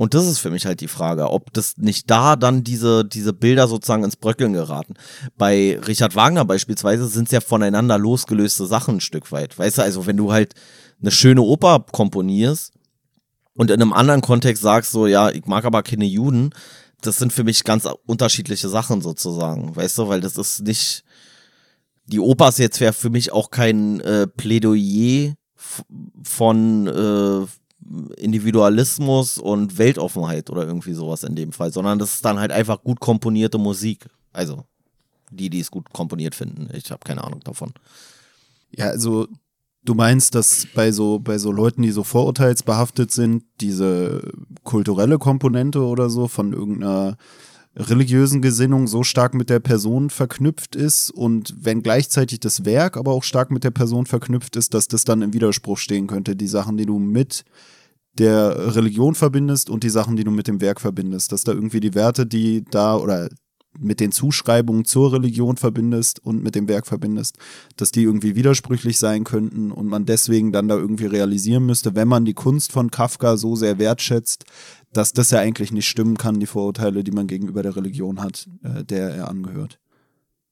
Und 0.00 0.14
das 0.14 0.26
ist 0.26 0.38
für 0.38 0.50
mich 0.50 0.64
halt 0.64 0.80
die 0.80 0.88
Frage, 0.88 1.30
ob 1.30 1.52
das 1.52 1.76
nicht 1.76 2.10
da 2.10 2.34
dann 2.34 2.64
diese, 2.64 3.04
diese 3.04 3.34
Bilder 3.34 3.68
sozusagen 3.68 4.02
ins 4.02 4.16
Bröckeln 4.16 4.54
geraten. 4.54 4.94
Bei 5.36 5.78
Richard 5.86 6.16
Wagner 6.16 6.46
beispielsweise 6.46 7.06
sind 7.06 7.26
es 7.26 7.32
ja 7.32 7.42
voneinander 7.42 7.98
losgelöste 7.98 8.64
Sachen 8.64 8.96
ein 8.96 9.00
Stück 9.02 9.30
weit. 9.30 9.58
Weißt 9.58 9.76
du, 9.76 9.82
also 9.82 10.06
wenn 10.06 10.16
du 10.16 10.32
halt 10.32 10.54
eine 11.02 11.10
schöne 11.10 11.42
Oper 11.42 11.84
komponierst 11.92 12.72
und 13.52 13.70
in 13.70 13.82
einem 13.82 13.92
anderen 13.92 14.22
Kontext 14.22 14.62
sagst 14.62 14.90
so, 14.90 15.06
ja, 15.06 15.28
ich 15.28 15.44
mag 15.44 15.66
aber 15.66 15.82
keine 15.82 16.06
Juden, 16.06 16.54
das 17.02 17.18
sind 17.18 17.34
für 17.34 17.44
mich 17.44 17.64
ganz 17.64 17.86
unterschiedliche 18.06 18.70
Sachen 18.70 19.02
sozusagen. 19.02 19.76
Weißt 19.76 19.98
du, 19.98 20.08
weil 20.08 20.22
das 20.22 20.38
ist 20.38 20.62
nicht, 20.62 21.04
die 22.06 22.20
Oper 22.20 22.48
ist 22.48 22.58
jetzt 22.58 22.80
wäre 22.80 22.94
für 22.94 23.10
mich 23.10 23.32
auch 23.32 23.50
kein 23.50 24.00
äh, 24.00 24.26
Plädoyer 24.26 25.34
von 26.22 26.86
äh, 26.86 27.59
Individualismus 28.16 29.38
und 29.38 29.78
Weltoffenheit 29.78 30.50
oder 30.50 30.66
irgendwie 30.66 30.92
sowas 30.92 31.24
in 31.24 31.34
dem 31.34 31.52
Fall, 31.52 31.72
sondern 31.72 31.98
das 31.98 32.14
ist 32.14 32.24
dann 32.24 32.38
halt 32.38 32.52
einfach 32.52 32.82
gut 32.82 33.00
komponierte 33.00 33.58
Musik. 33.58 34.06
Also 34.32 34.64
die, 35.30 35.50
die 35.50 35.60
es 35.60 35.70
gut 35.70 35.92
komponiert 35.92 36.34
finden. 36.34 36.68
Ich 36.72 36.90
habe 36.90 37.00
keine 37.04 37.24
Ahnung 37.24 37.40
davon. 37.40 37.72
Ja, 38.76 38.86
also 38.86 39.28
du 39.84 39.94
meinst, 39.94 40.34
dass 40.34 40.66
bei 40.74 40.92
so, 40.92 41.18
bei 41.18 41.38
so 41.38 41.52
Leuten, 41.52 41.82
die 41.82 41.90
so 41.90 42.04
vorurteilsbehaftet 42.04 43.10
sind, 43.10 43.44
diese 43.60 44.22
kulturelle 44.62 45.18
Komponente 45.18 45.84
oder 45.84 46.10
so 46.10 46.28
von 46.28 46.52
irgendeiner 46.52 47.16
religiösen 47.76 48.42
Gesinnung 48.42 48.86
so 48.86 49.02
stark 49.02 49.34
mit 49.34 49.48
der 49.48 49.60
Person 49.60 50.10
verknüpft 50.10 50.74
ist 50.74 51.10
und 51.10 51.54
wenn 51.58 51.82
gleichzeitig 51.82 52.40
das 52.40 52.64
Werk 52.64 52.96
aber 52.96 53.12
auch 53.12 53.22
stark 53.22 53.50
mit 53.50 53.62
der 53.62 53.70
Person 53.70 54.06
verknüpft 54.06 54.56
ist, 54.56 54.74
dass 54.74 54.88
das 54.88 55.04
dann 55.04 55.22
im 55.22 55.32
Widerspruch 55.32 55.78
stehen 55.78 56.06
könnte, 56.06 56.34
die 56.34 56.48
Sachen, 56.48 56.76
die 56.76 56.86
du 56.86 56.98
mit 56.98 57.44
der 58.18 58.74
Religion 58.74 59.14
verbindest 59.14 59.70
und 59.70 59.84
die 59.84 59.90
Sachen, 59.90 60.16
die 60.16 60.24
du 60.24 60.32
mit 60.32 60.48
dem 60.48 60.60
Werk 60.60 60.80
verbindest, 60.80 61.30
dass 61.30 61.44
da 61.44 61.52
irgendwie 61.52 61.80
die 61.80 61.94
Werte, 61.94 62.26
die 62.26 62.64
da 62.64 62.96
oder 62.96 63.28
mit 63.78 64.00
den 64.00 64.10
Zuschreibungen 64.10 64.84
zur 64.84 65.12
Religion 65.12 65.56
verbindest 65.56 66.18
und 66.24 66.42
mit 66.42 66.54
dem 66.54 66.68
Werk 66.68 66.86
verbindest, 66.86 67.38
dass 67.76 67.92
die 67.92 68.02
irgendwie 68.02 68.34
widersprüchlich 68.34 68.98
sein 68.98 69.24
könnten 69.24 69.70
und 69.70 69.86
man 69.86 70.06
deswegen 70.06 70.50
dann 70.50 70.66
da 70.66 70.76
irgendwie 70.76 71.06
realisieren 71.06 71.66
müsste, 71.66 71.94
wenn 71.94 72.08
man 72.08 72.24
die 72.24 72.34
Kunst 72.34 72.72
von 72.72 72.90
Kafka 72.90 73.36
so 73.36 73.54
sehr 73.54 73.78
wertschätzt, 73.78 74.44
dass 74.92 75.12
das 75.12 75.30
ja 75.30 75.38
eigentlich 75.38 75.72
nicht 75.72 75.88
stimmen 75.88 76.16
kann, 76.16 76.40
die 76.40 76.46
Vorurteile, 76.46 77.04
die 77.04 77.12
man 77.12 77.26
gegenüber 77.26 77.62
der 77.62 77.76
Religion 77.76 78.20
hat, 78.20 78.48
äh, 78.62 78.84
der 78.84 79.10
er 79.10 79.28
angehört. 79.28 79.78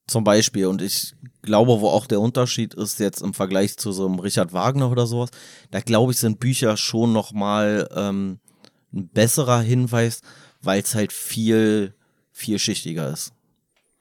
Zum 0.07 0.23
Beispiel. 0.23 0.65
Und 0.65 0.81
ich 0.81 1.15
glaube, 1.41 1.81
wo 1.81 1.89
auch 1.89 2.07
der 2.07 2.21
Unterschied 2.21 2.73
ist 2.73 2.99
jetzt 2.99 3.21
im 3.21 3.33
Vergleich 3.33 3.77
zu 3.77 3.91
so 3.91 4.07
einem 4.07 4.19
Richard 4.19 4.53
Wagner 4.53 4.89
oder 4.89 5.05
sowas, 5.05 5.29
da 5.71 5.81
glaube 5.81 6.13
ich, 6.13 6.17
sind 6.17 6.39
Bücher 6.39 6.77
schon 6.77 7.13
nochmal 7.13 7.87
ähm, 7.95 8.39
ein 8.93 9.07
besserer 9.09 9.61
Hinweis, 9.61 10.21
weil 10.61 10.81
es 10.81 10.95
halt 10.95 11.13
viel 11.13 11.93
vielschichtiger 12.31 13.11
ist. 13.11 13.33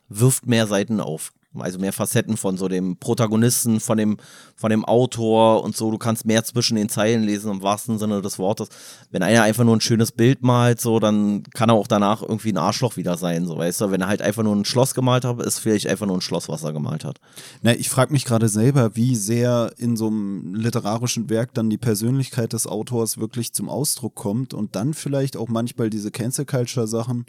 Wirft 0.08 0.46
mehr 0.46 0.66
Seiten 0.66 1.00
auf. 1.00 1.32
Also 1.62 1.78
mehr 1.78 1.92
Facetten 1.92 2.36
von 2.36 2.56
so 2.56 2.68
dem 2.68 2.96
Protagonisten, 2.96 3.80
von 3.80 3.98
dem, 3.98 4.16
von 4.56 4.70
dem 4.70 4.84
Autor 4.84 5.62
und 5.62 5.76
so. 5.76 5.90
Du 5.90 5.98
kannst 5.98 6.24
mehr 6.24 6.44
zwischen 6.44 6.76
den 6.76 6.88
Zeilen 6.88 7.22
lesen 7.22 7.50
im 7.50 7.62
wahrsten 7.62 7.98
Sinne 7.98 8.22
des 8.22 8.38
Wortes. 8.38 8.68
Wenn 9.10 9.22
einer 9.22 9.42
einfach 9.42 9.64
nur 9.64 9.76
ein 9.76 9.80
schönes 9.80 10.12
Bild 10.12 10.42
malt, 10.42 10.80
so, 10.80 10.98
dann 11.00 11.42
kann 11.54 11.70
er 11.70 11.74
auch 11.74 11.86
danach 11.86 12.22
irgendwie 12.22 12.52
ein 12.52 12.58
Arschloch 12.58 12.96
wieder 12.96 13.16
sein, 13.16 13.46
so 13.46 13.56
weißt 13.56 13.80
du. 13.80 13.90
Wenn 13.90 14.00
er 14.00 14.08
halt 14.08 14.22
einfach 14.22 14.42
nur 14.42 14.54
ein 14.54 14.64
Schloss 14.64 14.94
gemalt 14.94 15.24
hat, 15.24 15.42
ist 15.42 15.58
vielleicht 15.58 15.86
einfach 15.86 16.06
nur 16.06 16.16
ein 16.16 16.22
Schloss, 16.22 16.48
was 16.48 16.64
er 16.64 16.72
gemalt 16.72 17.04
hat. 17.04 17.20
Na, 17.62 17.72
ich 17.74 17.88
frage 17.88 18.12
mich 18.12 18.24
gerade 18.24 18.48
selber, 18.48 18.96
wie 18.96 19.16
sehr 19.16 19.72
in 19.78 19.96
so 19.96 20.08
einem 20.08 20.54
literarischen 20.54 21.30
Werk 21.30 21.54
dann 21.54 21.70
die 21.70 21.78
Persönlichkeit 21.78 22.52
des 22.52 22.66
Autors 22.66 23.18
wirklich 23.18 23.52
zum 23.52 23.68
Ausdruck 23.68 24.14
kommt 24.14 24.54
und 24.54 24.76
dann 24.76 24.94
vielleicht 24.94 25.36
auch 25.36 25.48
manchmal 25.48 25.90
diese 25.90 26.10
Cancel 26.10 26.44
Culture 26.44 26.86
Sachen 26.86 27.26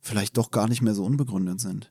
vielleicht 0.00 0.36
doch 0.36 0.50
gar 0.50 0.68
nicht 0.68 0.82
mehr 0.82 0.94
so 0.94 1.04
unbegründet 1.04 1.60
sind. 1.60 1.90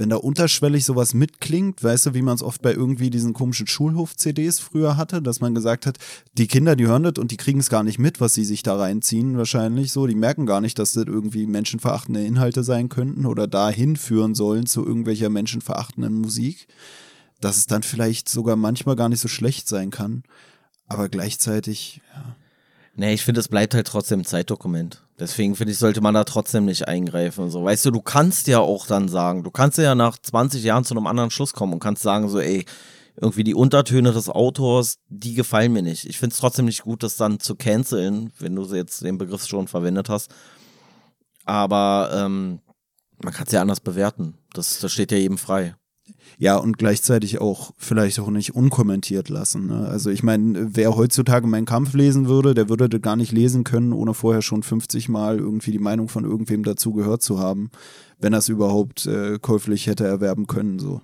Wenn 0.00 0.08
da 0.08 0.16
unterschwellig 0.16 0.84
sowas 0.84 1.14
mitklingt, 1.14 1.84
weißt 1.84 2.06
du, 2.06 2.14
wie 2.14 2.22
man 2.22 2.34
es 2.34 2.42
oft 2.42 2.62
bei 2.62 2.72
irgendwie 2.72 3.10
diesen 3.10 3.32
komischen 3.32 3.66
Schulhof-CDs 3.66 4.58
früher 4.58 4.96
hatte, 4.96 5.22
dass 5.22 5.40
man 5.40 5.54
gesagt 5.54 5.86
hat, 5.86 5.98
die 6.36 6.46
Kinder, 6.46 6.74
die 6.74 6.86
hören 6.86 7.02
das 7.02 7.18
und 7.18 7.30
die 7.30 7.36
kriegen 7.36 7.60
es 7.60 7.70
gar 7.70 7.82
nicht 7.82 7.98
mit, 7.98 8.20
was 8.20 8.34
sie 8.34 8.44
sich 8.44 8.62
da 8.62 8.76
reinziehen, 8.76 9.36
wahrscheinlich 9.36 9.92
so. 9.92 10.06
Die 10.06 10.14
merken 10.14 10.46
gar 10.46 10.60
nicht, 10.60 10.78
dass 10.78 10.92
das 10.92 11.04
irgendwie 11.04 11.46
menschenverachtende 11.46 12.24
Inhalte 12.24 12.64
sein 12.64 12.88
könnten 12.88 13.26
oder 13.26 13.46
dahin 13.46 13.96
führen 13.96 14.34
sollen 14.34 14.66
zu 14.66 14.84
irgendwelcher 14.84 15.28
menschenverachtenden 15.28 16.14
Musik 16.14 16.66
dass 17.40 17.56
es 17.56 17.66
dann 17.66 17.82
vielleicht 17.82 18.28
sogar 18.28 18.56
manchmal 18.56 18.96
gar 18.96 19.08
nicht 19.08 19.20
so 19.20 19.28
schlecht 19.28 19.66
sein 19.66 19.90
kann. 19.90 20.22
Aber 20.86 21.08
gleichzeitig, 21.08 22.00
ja. 22.14 22.36
Nee, 22.96 23.14
ich 23.14 23.24
finde, 23.24 23.40
es 23.40 23.48
bleibt 23.48 23.74
halt 23.74 23.86
trotzdem 23.86 24.20
ein 24.20 24.24
Zeitdokument. 24.24 25.02
Deswegen 25.20 25.54
finde 25.54 25.72
ich, 25.72 25.78
sollte 25.78 26.00
man 26.00 26.14
da 26.14 26.24
trotzdem 26.24 26.64
nicht 26.64 26.88
eingreifen. 26.88 27.50
So, 27.50 27.62
weißt 27.62 27.84
du, 27.84 27.90
du 27.90 28.00
kannst 28.00 28.46
ja 28.46 28.58
auch 28.58 28.86
dann 28.86 29.08
sagen, 29.08 29.44
du 29.44 29.50
kannst 29.50 29.76
ja 29.76 29.94
nach 29.94 30.18
20 30.18 30.64
Jahren 30.64 30.84
zu 30.84 30.94
einem 30.94 31.06
anderen 31.06 31.30
Schluss 31.30 31.52
kommen 31.52 31.74
und 31.74 31.78
kannst 31.78 32.02
sagen, 32.02 32.30
so, 32.30 32.40
ey, 32.40 32.64
irgendwie 33.20 33.44
die 33.44 33.54
Untertöne 33.54 34.12
des 34.12 34.30
Autors, 34.30 34.98
die 35.08 35.34
gefallen 35.34 35.74
mir 35.74 35.82
nicht. 35.82 36.06
Ich 36.06 36.18
finde 36.18 36.32
es 36.32 36.40
trotzdem 36.40 36.64
nicht 36.64 36.82
gut, 36.82 37.02
das 37.02 37.16
dann 37.16 37.38
zu 37.38 37.54
canceln, 37.54 38.32
wenn 38.38 38.56
du 38.56 38.64
jetzt 38.74 39.04
den 39.04 39.18
Begriff 39.18 39.46
schon 39.46 39.68
verwendet 39.68 40.08
hast. 40.08 40.30
Aber 41.44 42.10
ähm, 42.14 42.60
man 43.22 43.34
kann 43.34 43.46
es 43.46 43.52
ja 43.52 43.60
anders 43.60 43.80
bewerten. 43.80 44.38
Das, 44.54 44.78
das 44.78 44.90
steht 44.90 45.12
ja 45.12 45.18
jedem 45.18 45.36
frei. 45.36 45.74
Ja, 46.38 46.56
und 46.56 46.78
gleichzeitig 46.78 47.40
auch 47.40 47.72
vielleicht 47.76 48.18
auch 48.20 48.30
nicht 48.30 48.54
unkommentiert 48.54 49.28
lassen. 49.28 49.66
Ne? 49.66 49.88
Also 49.88 50.10
ich 50.10 50.22
meine, 50.22 50.74
wer 50.74 50.96
heutzutage 50.96 51.46
meinen 51.46 51.66
Kampf 51.66 51.92
lesen 51.94 52.28
würde, 52.28 52.54
der 52.54 52.68
würde 52.68 52.88
das 52.88 53.02
gar 53.02 53.16
nicht 53.16 53.32
lesen 53.32 53.64
können, 53.64 53.92
ohne 53.92 54.14
vorher 54.14 54.42
schon 54.42 54.62
50 54.62 55.08
Mal 55.08 55.38
irgendwie 55.38 55.72
die 55.72 55.78
Meinung 55.78 56.08
von 56.08 56.24
irgendwem 56.24 56.62
dazu 56.62 56.92
gehört 56.92 57.22
zu 57.22 57.38
haben, 57.38 57.70
wenn 58.18 58.32
er 58.32 58.38
es 58.38 58.48
überhaupt 58.48 59.06
äh, 59.06 59.38
käuflich 59.38 59.86
hätte 59.86 60.06
erwerben 60.06 60.46
können. 60.46 60.78
So. 60.78 61.02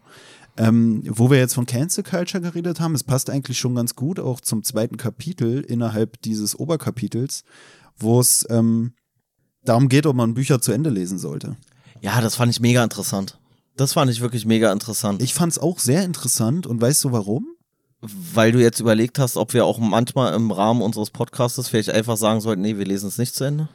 Ähm, 0.56 1.02
wo 1.06 1.30
wir 1.30 1.38
jetzt 1.38 1.54
von 1.54 1.66
Cancel 1.66 2.02
Culture 2.02 2.42
geredet 2.42 2.80
haben, 2.80 2.94
es 2.94 3.04
passt 3.04 3.28
eigentlich 3.28 3.58
schon 3.58 3.74
ganz 3.74 3.94
gut 3.94 4.18
auch 4.18 4.40
zum 4.40 4.62
zweiten 4.62 4.96
Kapitel 4.96 5.60
innerhalb 5.60 6.20
dieses 6.22 6.58
Oberkapitels, 6.58 7.44
wo 7.98 8.20
es 8.20 8.46
ähm, 8.48 8.92
darum 9.64 9.88
geht, 9.88 10.06
ob 10.06 10.16
man 10.16 10.34
Bücher 10.34 10.60
zu 10.60 10.72
Ende 10.72 10.90
lesen 10.90 11.18
sollte. 11.18 11.56
Ja, 12.00 12.20
das 12.20 12.36
fand 12.36 12.50
ich 12.50 12.60
mega 12.60 12.82
interessant. 12.82 13.38
Das 13.76 13.92
fand 13.92 14.10
ich 14.10 14.20
wirklich 14.20 14.46
mega 14.46 14.72
interessant. 14.72 15.22
Ich 15.22 15.34
fand 15.34 15.52
es 15.52 15.58
auch 15.58 15.78
sehr 15.78 16.04
interessant 16.04 16.66
und 16.66 16.80
weißt 16.80 17.04
du 17.04 17.12
warum? 17.12 17.46
Weil 18.00 18.52
du 18.52 18.60
jetzt 18.60 18.80
überlegt 18.80 19.18
hast, 19.18 19.36
ob 19.36 19.52
wir 19.52 19.64
auch 19.64 19.78
manchmal 19.78 20.34
im 20.34 20.50
Rahmen 20.50 20.82
unseres 20.82 21.10
Podcasts 21.10 21.68
vielleicht 21.68 21.90
einfach 21.90 22.16
sagen 22.16 22.40
sollten, 22.40 22.62
nee, 22.62 22.76
wir 22.78 22.86
lesen 22.86 23.08
es 23.08 23.18
nicht 23.18 23.34
zu 23.34 23.44
Ende. 23.44 23.68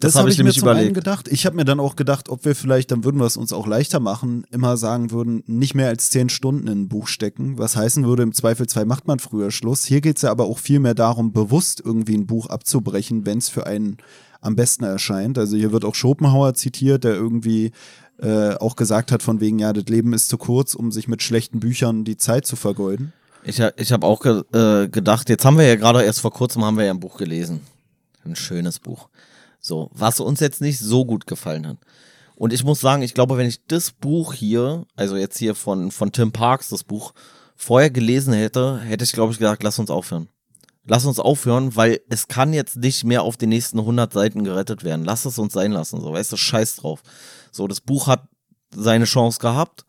Das, 0.00 0.14
das 0.14 0.18
habe 0.18 0.28
hab 0.28 0.32
ich, 0.32 0.38
ich 0.38 0.44
mir 0.44 0.52
zum 0.52 0.62
überlegt. 0.62 0.86
einen 0.86 0.94
gedacht. 0.94 1.28
Ich 1.28 1.44
habe 1.44 1.56
mir 1.56 1.66
dann 1.66 1.78
auch 1.78 1.94
gedacht, 1.94 2.30
ob 2.30 2.46
wir 2.46 2.56
vielleicht, 2.56 2.90
dann 2.90 3.04
würden 3.04 3.20
wir 3.20 3.26
es 3.26 3.36
uns 3.36 3.52
auch 3.52 3.66
leichter 3.66 4.00
machen, 4.00 4.46
immer 4.50 4.78
sagen 4.78 5.10
würden, 5.10 5.44
nicht 5.46 5.74
mehr 5.74 5.88
als 5.88 6.08
zehn 6.08 6.30
Stunden 6.30 6.68
in 6.68 6.82
ein 6.82 6.88
Buch 6.88 7.06
stecken. 7.06 7.58
Was 7.58 7.76
heißen 7.76 8.04
würde, 8.06 8.22
im 8.22 8.32
Zweifelsfall 8.32 8.86
macht 8.86 9.06
man 9.06 9.18
früher 9.18 9.50
Schluss. 9.50 9.84
Hier 9.84 10.00
geht 10.00 10.16
es 10.16 10.22
ja 10.22 10.30
aber 10.30 10.46
auch 10.46 10.58
viel 10.58 10.80
mehr 10.80 10.94
darum, 10.94 11.32
bewusst 11.32 11.82
irgendwie 11.84 12.16
ein 12.16 12.26
Buch 12.26 12.46
abzubrechen, 12.46 13.26
wenn 13.26 13.38
es 13.38 13.50
für 13.50 13.66
einen 13.66 13.98
am 14.40 14.56
besten 14.56 14.84
erscheint. 14.84 15.36
Also 15.36 15.56
hier 15.56 15.70
wird 15.70 15.84
auch 15.84 15.94
Schopenhauer 15.94 16.54
zitiert, 16.54 17.04
der 17.04 17.14
irgendwie 17.14 17.72
äh, 18.20 18.54
auch 18.56 18.76
gesagt 18.76 19.12
hat, 19.12 19.22
von 19.22 19.40
wegen, 19.40 19.58
ja, 19.58 19.72
das 19.72 19.84
Leben 19.84 20.12
ist 20.12 20.28
zu 20.28 20.38
kurz, 20.38 20.74
um 20.74 20.92
sich 20.92 21.08
mit 21.08 21.22
schlechten 21.22 21.60
Büchern 21.60 22.04
die 22.04 22.16
Zeit 22.16 22.46
zu 22.46 22.56
vergeuden. 22.56 23.12
Ich, 23.42 23.60
ich 23.76 23.92
habe 23.92 24.06
auch 24.06 24.20
ge 24.20 24.42
äh, 24.52 24.88
gedacht, 24.88 25.28
jetzt 25.28 25.44
haben 25.44 25.56
wir 25.56 25.66
ja 25.66 25.76
gerade 25.76 26.02
erst 26.02 26.20
vor 26.20 26.32
kurzem 26.32 26.64
haben 26.64 26.76
wir 26.76 26.84
ja 26.84 26.92
ein 26.92 27.00
Buch 27.00 27.16
gelesen. 27.16 27.60
Ein 28.24 28.36
schönes 28.36 28.78
Buch. 28.78 29.08
So, 29.60 29.90
was 29.92 30.20
uns 30.20 30.40
jetzt 30.40 30.60
nicht 30.60 30.78
so 30.78 31.04
gut 31.04 31.26
gefallen 31.26 31.66
hat. 31.66 31.78
Und 32.34 32.52
ich 32.52 32.64
muss 32.64 32.80
sagen, 32.80 33.02
ich 33.02 33.14
glaube, 33.14 33.36
wenn 33.36 33.46
ich 33.46 33.66
das 33.66 33.90
Buch 33.90 34.32
hier, 34.32 34.86
also 34.96 35.16
jetzt 35.16 35.38
hier 35.38 35.54
von, 35.54 35.90
von 35.90 36.12
Tim 36.12 36.32
Parks, 36.32 36.70
das 36.70 36.84
Buch, 36.84 37.12
vorher 37.54 37.90
gelesen 37.90 38.32
hätte, 38.32 38.78
hätte 38.78 39.04
ich, 39.04 39.12
glaube 39.12 39.32
ich, 39.32 39.38
gesagt, 39.38 39.62
lass 39.62 39.78
uns 39.78 39.90
aufhören. 39.90 40.28
Lass 40.86 41.04
uns 41.04 41.20
aufhören, 41.20 41.76
weil 41.76 42.00
es 42.08 42.28
kann 42.28 42.54
jetzt 42.54 42.76
nicht 42.76 43.04
mehr 43.04 43.22
auf 43.22 43.36
den 43.36 43.50
nächsten 43.50 43.78
100 43.78 44.12
Seiten 44.12 44.44
gerettet 44.44 44.82
werden. 44.82 45.04
Lass 45.04 45.26
es 45.26 45.38
uns 45.38 45.52
sein 45.52 45.72
lassen, 45.72 46.00
so, 46.00 46.12
weißt 46.12 46.32
du, 46.32 46.38
scheiß 46.38 46.76
drauf. 46.76 47.02
So, 47.50 47.66
das 47.66 47.80
Buch 47.80 48.06
hat 48.06 48.28
seine 48.74 49.04
Chance 49.04 49.38
gehabt. 49.40 49.84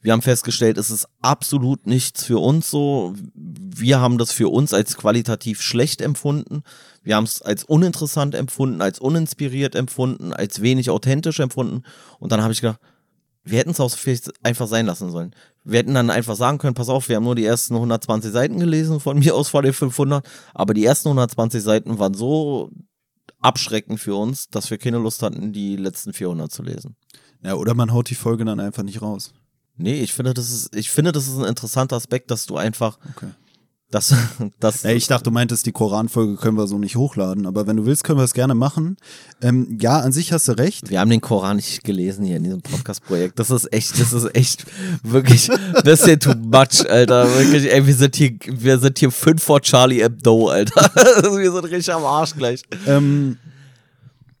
Wir 0.00 0.12
haben 0.12 0.22
festgestellt, 0.22 0.78
es 0.78 0.90
ist 0.90 1.08
absolut 1.22 1.86
nichts 1.86 2.24
für 2.24 2.38
uns 2.38 2.70
so. 2.70 3.14
Wir 3.34 4.00
haben 4.00 4.16
das 4.16 4.30
für 4.30 4.48
uns 4.48 4.72
als 4.72 4.96
qualitativ 4.96 5.60
schlecht 5.60 6.00
empfunden. 6.00 6.62
Wir 7.02 7.16
haben 7.16 7.24
es 7.24 7.42
als 7.42 7.64
uninteressant 7.64 8.34
empfunden, 8.34 8.80
als 8.80 9.00
uninspiriert 9.00 9.74
empfunden, 9.74 10.32
als 10.32 10.62
wenig 10.62 10.90
authentisch 10.90 11.40
empfunden. 11.40 11.82
Und 12.20 12.30
dann 12.30 12.42
habe 12.42 12.52
ich 12.52 12.60
gedacht, 12.60 12.80
wir 13.50 13.58
hätten 13.58 13.70
es 13.70 13.80
auch 13.80 13.90
vielleicht 13.90 14.30
einfach 14.44 14.68
sein 14.68 14.86
lassen 14.86 15.10
sollen. 15.10 15.34
Wir 15.64 15.80
hätten 15.80 15.94
dann 15.94 16.10
einfach 16.10 16.36
sagen 16.36 16.58
können, 16.58 16.74
pass 16.74 16.88
auf, 16.88 17.08
wir 17.08 17.16
haben 17.16 17.24
nur 17.24 17.34
die 17.34 17.44
ersten 17.44 17.74
120 17.74 18.30
Seiten 18.30 18.58
gelesen, 18.58 19.00
von 19.00 19.18
mir 19.18 19.34
aus 19.34 19.48
vor 19.48 19.62
den 19.62 19.72
500, 19.72 20.24
aber 20.54 20.74
die 20.74 20.84
ersten 20.84 21.08
120 21.08 21.62
Seiten 21.62 21.98
waren 21.98 22.14
so 22.14 22.70
abschreckend 23.40 24.00
für 24.00 24.14
uns, 24.14 24.48
dass 24.48 24.70
wir 24.70 24.78
keine 24.78 24.98
Lust 24.98 25.22
hatten, 25.22 25.52
die 25.52 25.76
letzten 25.76 26.12
400 26.12 26.50
zu 26.50 26.62
lesen. 26.62 26.96
Ja, 27.42 27.54
oder 27.54 27.74
man 27.74 27.92
haut 27.92 28.10
die 28.10 28.14
Folge 28.14 28.44
dann 28.44 28.60
einfach 28.60 28.82
nicht 28.82 29.00
raus. 29.00 29.32
Nee, 29.76 30.00
ich 30.00 30.12
finde, 30.12 30.34
das 30.34 30.50
ist, 30.50 30.74
ich 30.74 30.90
finde, 30.90 31.12
das 31.12 31.28
ist 31.28 31.38
ein 31.38 31.44
interessanter 31.44 31.96
Aspekt, 31.96 32.30
dass 32.32 32.46
du 32.46 32.56
einfach 32.56 32.98
okay. 33.10 33.28
Das, 33.90 34.14
das 34.60 34.82
ja, 34.82 34.90
ich 34.90 35.06
dachte, 35.06 35.24
du 35.24 35.30
meintest, 35.30 35.64
die 35.64 35.72
Koranfolge 35.72 36.36
können 36.36 36.58
wir 36.58 36.66
so 36.66 36.78
nicht 36.78 36.96
hochladen, 36.96 37.46
aber 37.46 37.66
wenn 37.66 37.78
du 37.78 37.86
willst, 37.86 38.04
können 38.04 38.18
wir 38.18 38.24
es 38.24 38.34
gerne 38.34 38.54
machen. 38.54 38.96
Ähm, 39.40 39.78
ja, 39.80 40.00
an 40.00 40.12
sich 40.12 40.32
hast 40.32 40.46
du 40.48 40.52
recht. 40.52 40.90
Wir 40.90 41.00
haben 41.00 41.08
den 41.10 41.22
Koran 41.22 41.56
nicht 41.56 41.84
gelesen 41.84 42.24
hier 42.24 42.36
in 42.36 42.44
diesem 42.44 42.60
Podcast-Projekt. 42.60 43.38
Das 43.38 43.50
ist 43.50 43.72
echt, 43.72 43.98
das 43.98 44.12
ist 44.12 44.34
echt 44.34 44.66
wirklich, 45.02 45.48
ja 45.48 46.16
too 46.16 46.34
much, 46.34 46.88
Alter. 46.88 47.28
Wirklich, 47.34 47.72
ey, 47.72 47.86
wir 47.86 47.94
sind 47.94 48.16
hier, 48.16 48.36
wir 48.46 48.78
sind 48.78 48.98
hier 48.98 49.10
fünf 49.10 49.42
vor 49.42 49.62
Charlie 49.62 50.02
Hebdo, 50.02 50.48
Alter. 50.48 50.90
wir 51.36 51.50
sind 51.50 51.64
richtig 51.64 51.92
am 51.92 52.04
Arsch 52.04 52.34
gleich. 52.36 52.62
Ähm, 52.86 53.38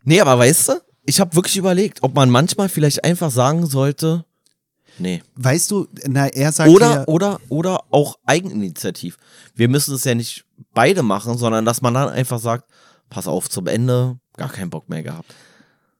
nee, 0.04 0.20
aber 0.20 0.38
weißt 0.38 0.68
du, 0.68 0.72
ich 1.06 1.20
habe 1.20 1.34
wirklich 1.34 1.56
überlegt, 1.56 2.02
ob 2.02 2.14
man 2.14 2.28
manchmal 2.28 2.68
vielleicht 2.68 3.02
einfach 3.02 3.30
sagen 3.30 3.64
sollte, 3.64 4.26
Nee. 4.98 5.22
Weißt 5.36 5.70
du, 5.70 5.86
na, 6.06 6.26
er 6.26 6.52
sagt 6.52 6.70
oder, 6.70 6.90
ja, 6.90 7.04
oder, 7.06 7.40
oder 7.48 7.84
auch 7.90 8.18
Eigeninitiativ. 8.26 9.16
Wir 9.54 9.68
müssen 9.68 9.94
es 9.94 10.04
ja 10.04 10.14
nicht 10.14 10.44
beide 10.74 11.02
machen, 11.02 11.38
sondern 11.38 11.64
dass 11.64 11.82
man 11.82 11.94
dann 11.94 12.08
einfach 12.08 12.38
sagt, 12.38 12.64
pass 13.08 13.26
auf 13.26 13.48
zum 13.48 13.66
Ende, 13.66 14.18
gar 14.36 14.50
keinen 14.50 14.70
Bock 14.70 14.88
mehr 14.88 15.02
gehabt. 15.02 15.34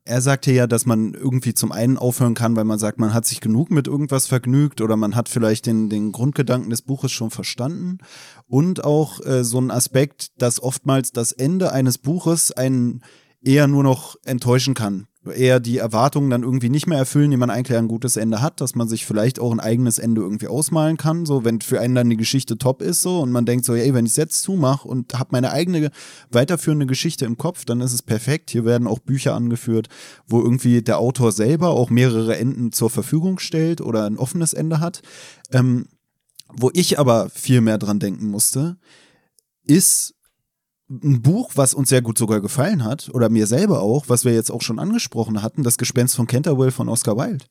Er 0.05 0.23
sagte 0.23 0.53
ja, 0.53 0.67
dass 0.67 0.87
man 0.87 1.13
irgendwie 1.13 1.53
zum 1.53 1.71
einen 1.71 1.99
aufhören 1.99 2.33
kann, 2.33 2.57
weil 2.57 2.65
man 2.65 2.79
sagt, 2.79 2.99
man 2.99 3.13
hat 3.13 3.27
sich 3.27 3.43
genug 3.43 3.71
mit 3.71 3.87
irgendwas 3.87 4.27
vergnügt 4.27 4.81
oder 4.81 4.97
man 4.97 5.15
hat 5.15 5.29
vielleicht 5.29 5.67
den, 5.67 5.91
den 5.91 6.13
Grundgedanken 6.13 6.71
des 6.71 6.81
Buches 6.81 7.13
schon 7.13 7.31
verstanden. 7.31 7.99
Und 8.47 8.85
auch 8.85 9.21
äh, 9.27 9.45
so 9.45 9.61
ein 9.61 9.71
Aspekt, 9.71 10.41
dass 10.41 10.63
oftmals 10.63 11.13
das 11.13 11.33
Ende 11.33 11.73
eines 11.73 11.99
Buches 11.99 12.53
einen 12.53 13.03
eher 13.43 13.69
nur 13.69 13.83
noch 13.83 14.17
enttäuschen 14.25 14.73
kann 14.73 15.09
eher 15.31 15.61
die 15.61 15.79
Erwartungen 15.79 16.31
dann 16.31 16.43
irgendwie 16.43 16.69
nicht 16.69 16.87
mehr 16.87 16.99
erfüllen, 16.99 17.31
die 17.31 17.37
man 17.37 17.51
eigentlich 17.51 17.77
ein 17.77 17.89
gutes 17.89 18.17
Ende 18.17 18.43
hat, 18.43 18.61
dass 18.61 18.75
man 18.75 18.89
sich 18.89 19.07
vielleicht 19.07 19.41
auch 19.41 19.53
ein 19.53 19.61
eigenes 19.61 19.99
Ende 19.99 20.21
irgendwie 20.21 20.49
ausmalen 20.49 20.97
kann, 20.97 21.27
so 21.27 21.45
wenn 21.45 21.61
für 21.61 21.81
einen 21.81 21.95
dann 21.95 22.11
die 22.11 22.17
Geschichte 22.17 22.59
top 22.59 22.83
ist 22.83 23.03
so 23.03 23.21
und 23.21 23.31
man 23.31 23.47
denkt 23.47 23.65
so, 23.65 23.75
ey, 23.75 23.95
wenn 23.95 24.07
ich 24.07 24.13
es 24.13 24.17
jetzt 24.17 24.43
zumache 24.43 24.87
und 24.89 25.19
habe 25.19 25.31
meine 25.33 25.53
eigene 25.53 25.91
weiterführende 26.31 26.87
Geschichte 26.87 27.25
im 27.25 27.39
Kopf, 27.39 27.65
dann 27.65 27.81
ist 27.81 27.93
es 27.93 28.03
perfekt. 28.03 28.51
Hier 28.51 28.65
werden 28.65 28.87
auch 28.87 28.99
Bücher 28.99 29.35
angeführt, 29.35 29.89
wo 30.27 30.41
irgendwie 30.41 30.83
der 30.83 30.99
Autor 30.99 31.33
selber 31.33 31.71
auch 31.71 31.91
mehrere 31.91 32.37
Enden 32.37 32.73
zur 32.73 32.91
Verfügung 32.91 33.39
stellt 33.39 33.81
oder 33.81 34.05
ein 34.07 34.19
offenes 34.19 34.53
Ende 34.53 34.81
hat. 34.81 35.03
Ähm, 35.53 35.87
wo 36.51 36.71
ich 36.73 36.99
aber 36.99 37.29
viel 37.31 37.61
mehr 37.61 37.79
dran 37.79 37.99
denken 37.99 38.29
musste, 38.29 38.79
ist 39.65 40.15
ein 40.91 41.21
Buch, 41.23 41.53
was 41.55 41.75
uns 41.75 41.89
sehr 41.91 42.03
gut 42.03 42.19
sogar 42.19 42.41
gefallen 42.41 42.85
hat, 42.85 43.11
oder 43.13 43.29
mir 43.29 43.47
selber 43.47 43.81
auch, 43.81 44.09
was 44.09 44.25
wir 44.25 44.33
jetzt 44.33 44.51
auch 44.51 44.63
schon 44.63 44.79
angesprochen 44.79 45.43
hatten, 45.43 45.63
das 45.63 45.79
Gespenst 45.79 46.17
von 46.17 46.27
Canterville 46.27 46.71
von 46.71 46.89
Oscar 46.89 47.17
Wilde. 47.17 47.45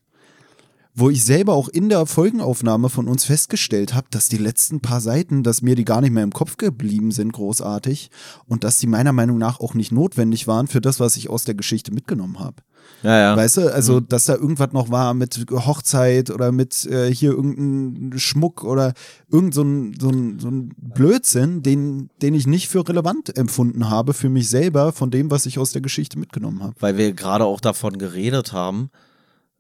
Wo 0.99 1.11
ich 1.11 1.23
selber 1.23 1.53
auch 1.53 1.69
in 1.69 1.89
der 1.89 2.07
Folgenaufnahme 2.07 2.89
von 2.89 3.07
uns 3.07 3.23
festgestellt 3.23 3.93
habe, 3.93 4.07
dass 4.09 4.29
die 4.29 4.37
letzten 4.37 4.79
paar 4.79 4.99
Seiten, 4.99 5.43
dass 5.43 5.61
mir 5.61 5.75
die 5.75 5.85
gar 5.85 6.01
nicht 6.01 6.09
mehr 6.11 6.23
im 6.23 6.31
Kopf 6.31 6.57
geblieben 6.57 7.11
sind, 7.11 7.33
großartig, 7.33 8.09
und 8.47 8.63
dass 8.63 8.79
die 8.79 8.87
meiner 8.87 9.13
Meinung 9.13 9.37
nach 9.37 9.59
auch 9.59 9.75
nicht 9.75 9.91
notwendig 9.91 10.47
waren 10.47 10.65
für 10.65 10.81
das, 10.81 10.99
was 10.99 11.15
ich 11.15 11.29
aus 11.29 11.43
der 11.43 11.53
Geschichte 11.53 11.93
mitgenommen 11.93 12.39
habe. 12.39 12.63
Ja, 13.03 13.15
ja. 13.15 13.37
Weißt 13.37 13.57
du, 13.57 13.71
also, 13.71 13.99
mhm. 13.99 14.07
dass 14.07 14.25
da 14.25 14.33
irgendwas 14.33 14.73
noch 14.73 14.89
war 14.89 15.13
mit 15.13 15.45
Hochzeit 15.51 16.31
oder 16.31 16.51
mit 16.51 16.85
äh, 16.85 17.13
hier 17.13 17.29
irgendein 17.29 18.17
Schmuck 18.17 18.63
oder 18.63 18.93
irgend 19.31 19.53
so 19.53 19.61
ein, 19.61 19.95
so 19.99 20.09
ein, 20.09 20.39
so 20.39 20.49
ein 20.49 20.73
Blödsinn, 20.77 21.61
den, 21.61 22.09
den 22.23 22.33
ich 22.33 22.47
nicht 22.47 22.69
für 22.69 22.87
relevant 22.89 23.37
empfunden 23.37 23.91
habe 23.91 24.13
für 24.13 24.29
mich 24.29 24.49
selber 24.49 24.93
von 24.93 25.11
dem, 25.11 25.29
was 25.29 25.45
ich 25.45 25.59
aus 25.59 25.73
der 25.73 25.81
Geschichte 25.81 26.17
mitgenommen 26.17 26.63
habe. 26.63 26.73
Weil 26.79 26.97
wir 26.97 27.13
gerade 27.13 27.45
auch 27.45 27.61
davon 27.61 27.99
geredet 27.99 28.51
haben, 28.51 28.89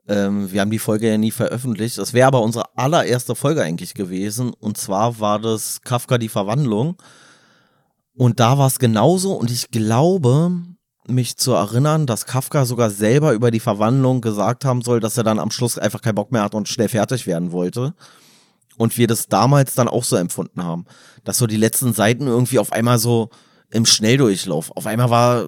ähm, 0.07 0.51
wir 0.51 0.61
haben 0.61 0.71
die 0.71 0.79
Folge 0.79 1.09
ja 1.09 1.17
nie 1.17 1.31
veröffentlicht. 1.31 1.97
Das 1.97 2.13
wäre 2.13 2.27
aber 2.27 2.41
unsere 2.41 2.65
allererste 2.77 3.35
Folge 3.35 3.61
eigentlich 3.61 3.93
gewesen. 3.93 4.53
Und 4.53 4.77
zwar 4.77 5.19
war 5.19 5.39
das 5.39 5.81
Kafka 5.81 6.17
die 6.17 6.29
Verwandlung. 6.29 6.95
Und 8.15 8.39
da 8.39 8.57
war 8.57 8.67
es 8.67 8.79
genauso. 8.79 9.33
Und 9.33 9.51
ich 9.51 9.69
glaube, 9.69 10.51
mich 11.07 11.37
zu 11.37 11.53
erinnern, 11.53 12.05
dass 12.05 12.25
Kafka 12.25 12.65
sogar 12.65 12.89
selber 12.89 13.33
über 13.33 13.51
die 13.51 13.59
Verwandlung 13.59 14.21
gesagt 14.21 14.65
haben 14.65 14.81
soll, 14.81 14.99
dass 14.99 15.17
er 15.17 15.23
dann 15.23 15.39
am 15.39 15.51
Schluss 15.51 15.77
einfach 15.77 16.01
keinen 16.01 16.15
Bock 16.15 16.31
mehr 16.31 16.43
hat 16.43 16.55
und 16.55 16.69
schnell 16.69 16.89
fertig 16.89 17.27
werden 17.27 17.51
wollte. 17.51 17.93
Und 18.77 18.97
wir 18.97 19.07
das 19.07 19.27
damals 19.27 19.75
dann 19.75 19.87
auch 19.87 20.03
so 20.03 20.15
empfunden 20.15 20.63
haben. 20.63 20.85
Dass 21.25 21.37
so 21.37 21.47
die 21.47 21.57
letzten 21.57 21.93
Seiten 21.93 22.27
irgendwie 22.27 22.59
auf 22.59 22.71
einmal 22.71 22.99
so 22.99 23.29
im 23.71 23.85
Schnelldurchlauf. 23.85 24.71
Auf 24.75 24.85
einmal 24.87 25.09
war, 25.09 25.47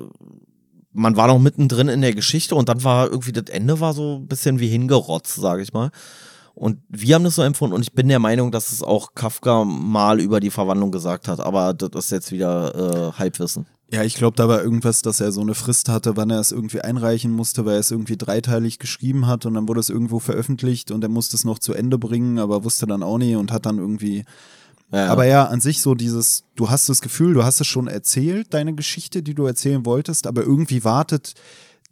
man 0.92 1.16
war 1.16 1.28
noch 1.28 1.40
mittendrin 1.40 1.88
in 1.88 2.02
der 2.02 2.14
Geschichte 2.14 2.56
und 2.56 2.70
dann 2.70 2.84
war 2.84 3.10
irgendwie 3.10 3.32
das 3.32 3.46
Ende 3.50 3.80
war 3.80 3.94
so 3.94 4.18
ein 4.18 4.28
bisschen 4.28 4.60
wie 4.60 4.68
hingerotzt, 4.68 5.36
sage 5.36 5.62
ich 5.62 5.74
mal. 5.74 5.92
Und 6.56 6.80
wir 6.90 7.16
haben 7.16 7.24
das 7.24 7.36
so 7.36 7.42
empfunden 7.42 7.74
und 7.74 7.84
ich 7.84 7.94
bin 7.94 8.10
der 8.10 8.20
Meinung, 8.20 8.52
dass 8.52 8.74
es 8.74 8.84
auch 8.84 9.16
Kafka 9.16 9.64
mal 9.64 10.20
über 10.20 10.40
die 10.42 10.50
Verwandlung 10.50 10.92
gesagt 10.92 11.28
hat, 11.30 11.40
aber 11.40 11.74
das 11.74 12.06
ist 12.06 12.12
jetzt 12.12 12.32
wieder 12.34 13.14
äh, 13.14 13.18
Halbwissen. 13.18 13.66
Ja, 13.92 14.04
ich 14.04 14.16
glaube, 14.16 14.36
da 14.36 14.48
war 14.48 14.62
irgendwas, 14.62 15.02
dass 15.02 15.20
er 15.20 15.32
so 15.32 15.42
eine 15.42 15.56
Frist 15.56 15.90
hatte, 15.90 16.18
wann 16.18 16.30
er 16.30 16.40
es 16.40 16.52
irgendwie 16.52 16.82
einreichen 16.82 17.32
musste, 17.32 17.66
weil 17.66 17.76
er 17.76 17.80
es 17.80 17.92
irgendwie 17.92 18.18
dreiteilig 18.18 18.78
geschrieben 18.78 19.26
hat 19.26 19.46
und 19.46 19.54
dann 19.56 19.68
wurde 19.68 19.80
es 19.80 19.90
irgendwo 19.90 20.20
veröffentlicht 20.20 20.92
und 20.92 21.04
er 21.04 21.10
musste 21.10 21.38
es 21.38 21.46
noch 21.46 21.60
zu 21.60 21.74
Ende 21.74 21.98
bringen, 21.98 22.40
aber 22.40 22.64
wusste 22.64 22.86
dann 22.86 23.04
auch 23.04 23.18
nie 23.18 23.36
und 23.36 23.52
hat 23.52 23.66
dann 23.66 23.78
irgendwie. 23.78 24.26
Ja. 24.92 25.08
Aber 25.08 25.26
ja, 25.26 25.46
an 25.46 25.62
sich 25.62 25.82
so 25.82 25.94
dieses, 25.94 26.46
du 26.56 26.70
hast 26.70 26.90
das 26.90 27.02
Gefühl, 27.02 27.34
du 27.34 27.44
hast 27.44 27.62
es 27.62 27.68
schon 27.68 27.88
erzählt, 27.88 28.54
deine 28.54 28.74
Geschichte, 28.74 29.22
die 29.22 29.36
du 29.36 29.46
erzählen 29.46 29.86
wolltest, 29.86 30.26
aber 30.26 30.42
irgendwie 30.42 30.84
wartet 30.84 31.36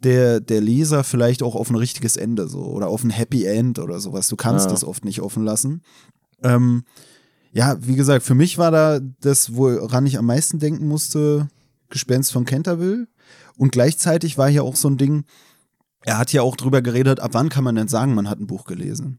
der, 0.02 0.40
der 0.40 0.60
Leser 0.60 1.04
vielleicht 1.04 1.42
auch 1.42 1.54
auf 1.54 1.70
ein 1.70 1.76
richtiges 1.76 2.16
Ende 2.16 2.48
so 2.48 2.60
oder 2.60 2.88
auf 2.88 3.04
ein 3.04 3.10
Happy 3.10 3.44
End 3.44 3.78
oder 3.78 4.00
sowas. 4.00 4.28
Du 4.28 4.36
kannst 4.36 4.66
ja. 4.66 4.72
das 4.72 4.84
oft 4.84 5.04
nicht 5.04 5.20
offen 5.20 5.44
lassen. 5.44 5.82
Ähm, 6.42 6.84
ja, 7.52 7.76
wie 7.80 7.96
gesagt, 7.96 8.24
für 8.24 8.34
mich 8.34 8.58
war 8.58 8.70
da 8.70 9.00
das, 9.20 9.54
woran 9.54 10.06
ich 10.06 10.18
am 10.18 10.26
meisten 10.26 10.58
denken 10.58 10.86
musste, 10.86 11.48
Gespenst 11.88 12.32
von 12.32 12.44
Canterville. 12.44 13.08
Und 13.56 13.72
gleichzeitig 13.72 14.38
war 14.38 14.48
hier 14.48 14.62
auch 14.62 14.76
so 14.76 14.88
ein 14.88 14.98
Ding, 14.98 15.24
er 16.02 16.18
hat 16.18 16.32
ja 16.32 16.42
auch 16.42 16.56
drüber 16.56 16.82
geredet, 16.82 17.20
ab 17.20 17.30
wann 17.34 17.48
kann 17.48 17.64
man 17.64 17.74
denn 17.74 17.88
sagen, 17.88 18.14
man 18.14 18.28
hat 18.28 18.38
ein 18.38 18.46
Buch 18.46 18.64
gelesen? 18.64 19.18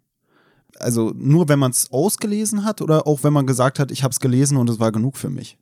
Also 0.77 1.11
nur 1.15 1.49
wenn 1.49 1.59
man 1.59 1.71
es 1.71 1.91
ausgelesen 1.91 2.63
hat 2.63 2.81
oder 2.81 3.07
auch 3.07 3.23
wenn 3.23 3.33
man 3.33 3.47
gesagt 3.47 3.79
hat, 3.79 3.91
ich 3.91 4.03
habe 4.03 4.11
es 4.11 4.19
gelesen 4.19 4.57
und 4.57 4.69
es 4.69 4.79
war 4.79 4.91
genug 4.91 5.17
für 5.17 5.29
mich. 5.29 5.57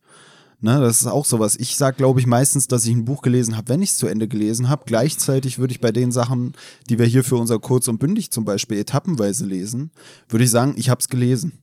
Ne, 0.60 0.80
das 0.80 1.01
ist 1.01 1.08
auch 1.08 1.26
sowas. 1.26 1.55
Ich 1.55 1.76
sage, 1.78 1.97
glaube 1.97 2.20
ich, 2.20 2.26
meistens, 2.26 2.68
dass 2.68 2.84
ich 2.86 2.95
ein 2.95 3.05
Buch 3.05 3.22
gelesen 3.22 3.55
habe, 3.55 3.70
wenn 3.70 3.84
ich 3.84 3.91
es 3.91 3.97
zu 3.97 4.08
Ende 4.08 4.28
gelesen 4.28 4.70
habe. 4.70 4.84
Gleichzeitig 4.88 5.60
würde 5.60 5.72
ich 5.72 5.82
bei 5.82 5.91
den 5.91 6.12
Sachen, 6.12 6.53
die 6.89 6.97
wir 6.97 7.05
hier 7.05 7.24
für 7.24 7.36
unser 7.36 7.60
Kurz 7.60 7.88
und 7.88 7.99
Bündig 7.99 8.32
zum 8.32 8.43
Beispiel 8.43 8.80
etappenweise 8.80 9.45
lesen, 9.45 9.91
würde 10.30 10.45
ich 10.45 10.49
sagen, 10.49 10.74
ich 10.76 10.89
habe 10.89 10.99
es 10.99 11.10
gelesen. 11.10 11.60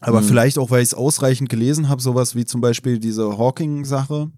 Aber 0.00 0.22
mhm. 0.22 0.24
vielleicht 0.24 0.58
auch, 0.58 0.70
weil 0.70 0.82
ich 0.82 0.88
es 0.88 0.94
ausreichend 0.94 1.50
gelesen 1.50 1.90
habe, 1.90 2.00
sowas 2.00 2.34
wie 2.34 2.46
zum 2.46 2.62
Beispiel 2.62 2.98
diese 2.98 3.36
Hawking-Sache. 3.36 4.30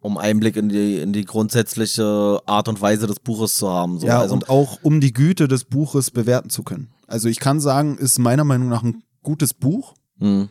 Um 0.00 0.16
Einblick 0.16 0.56
in 0.56 0.68
die, 0.68 0.98
in 0.98 1.12
die 1.12 1.24
grundsätzliche 1.24 2.40
Art 2.46 2.68
und 2.68 2.80
Weise 2.80 3.08
des 3.08 3.18
Buches 3.18 3.56
zu 3.56 3.70
haben. 3.70 3.98
So. 3.98 4.06
Ja, 4.06 4.20
also, 4.20 4.34
und 4.34 4.48
auch 4.48 4.78
um 4.82 5.00
die 5.00 5.12
Güte 5.12 5.48
des 5.48 5.64
Buches 5.64 6.12
bewerten 6.12 6.50
zu 6.50 6.62
können. 6.62 6.90
Also 7.14 7.28
ich 7.28 7.38
kann 7.38 7.60
sagen, 7.60 7.96
ist 7.96 8.18
meiner 8.18 8.42
Meinung 8.42 8.68
nach 8.68 8.82
ein 8.82 9.04
gutes 9.22 9.54
Buch. 9.54 9.94
Mhm. 10.18 10.48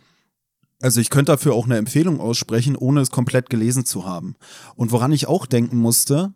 Also 0.79 1.01
ich 1.01 1.09
könnte 1.09 1.33
dafür 1.33 1.55
auch 1.55 1.65
eine 1.65 1.75
Empfehlung 1.75 2.21
aussprechen, 2.21 2.77
ohne 2.77 3.01
es 3.01 3.11
komplett 3.11 3.49
gelesen 3.49 3.83
zu 3.83 4.05
haben. 4.05 4.37
Und 4.75 4.93
woran 4.93 5.11
ich 5.11 5.27
auch 5.27 5.45
denken 5.45 5.75
musste, 5.75 6.33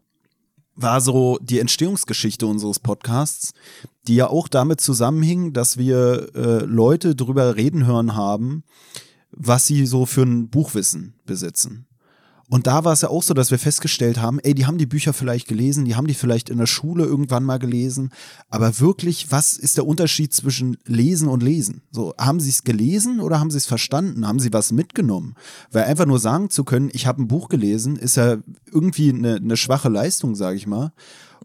war 0.76 1.00
so 1.00 1.40
die 1.42 1.60
Entstehungsgeschichte 1.60 2.46
unseres 2.46 2.80
Podcasts, 2.80 3.54
die 4.10 4.16
ja 4.16 4.28
auch 4.28 4.50
damit 4.50 4.82
zusammenhing, 4.82 5.54
dass 5.54 5.78
wir 5.78 6.36
äh, 6.36 6.66
Leute 6.66 7.16
drüber 7.16 7.56
reden 7.56 7.86
hören 7.86 8.14
haben, 8.14 8.66
was 9.32 9.66
sie 9.66 9.86
so 9.86 10.06
für 10.06 10.24
ein 10.24 10.50
Buchwissen 10.50 11.14
besitzen. 11.26 11.87
Und 12.50 12.66
da 12.66 12.86
war 12.86 12.93
es 12.93 13.02
ja 13.02 13.10
auch 13.10 13.24
so, 13.24 13.34
dass 13.34 13.52
wir 13.52 13.60
festgestellt 13.60 14.22
haben, 14.22 14.39
ey, 14.39 14.56
die 14.56 14.66
haben 14.66 14.78
die 14.78 14.86
Bücher 14.86 15.12
vielleicht 15.12 15.50
gelesen, 15.50 15.84
die 15.84 15.95
haben 15.95 16.08
die 16.08 16.14
vielleicht 16.14 16.50
in 16.50 16.58
der 16.58 16.66
Schule 16.66 17.04
irgendwann 17.04 17.43
mal 17.43 17.60
gelesen, 17.60 18.12
aber 18.50 18.80
wirklich, 18.80 19.32
was 19.32 19.54
ist 19.54 19.76
der 19.76 19.86
Unterschied 19.86 20.34
zwischen 20.34 20.78
lesen 20.86 21.28
und 21.28 21.43
lesen? 21.43 21.82
So, 21.91 22.14
haben 22.18 22.39
sie 22.39 22.50
es 22.50 22.64
gelesen 22.64 23.20
oder 23.20 23.41
haben 23.41 23.52
sie 23.52 23.58
es 23.58 23.66
verstanden? 23.66 24.26
Haben 24.26 24.39
sie 24.39 24.54
was 24.54 24.72
mitgenommen? 24.72 25.36
Weil 25.72 25.84
einfach 25.84 26.06
nur 26.06 26.20
sagen 26.20 26.50
zu 26.50 26.64
können, 26.64 26.89
ich 26.93 27.06
habe 27.06 27.22
ein 27.22 27.28
Buch 27.28 27.50
gelesen, 27.50 27.98
ist 27.98 28.16
ja 28.16 28.38
irgendwie 28.72 29.10
eine, 29.10 29.36
eine 29.36 29.58
schwache 29.58 29.89
Leistung, 29.89 30.34
sage 30.34 30.56
ich 30.56 30.68
mal. 30.68 30.93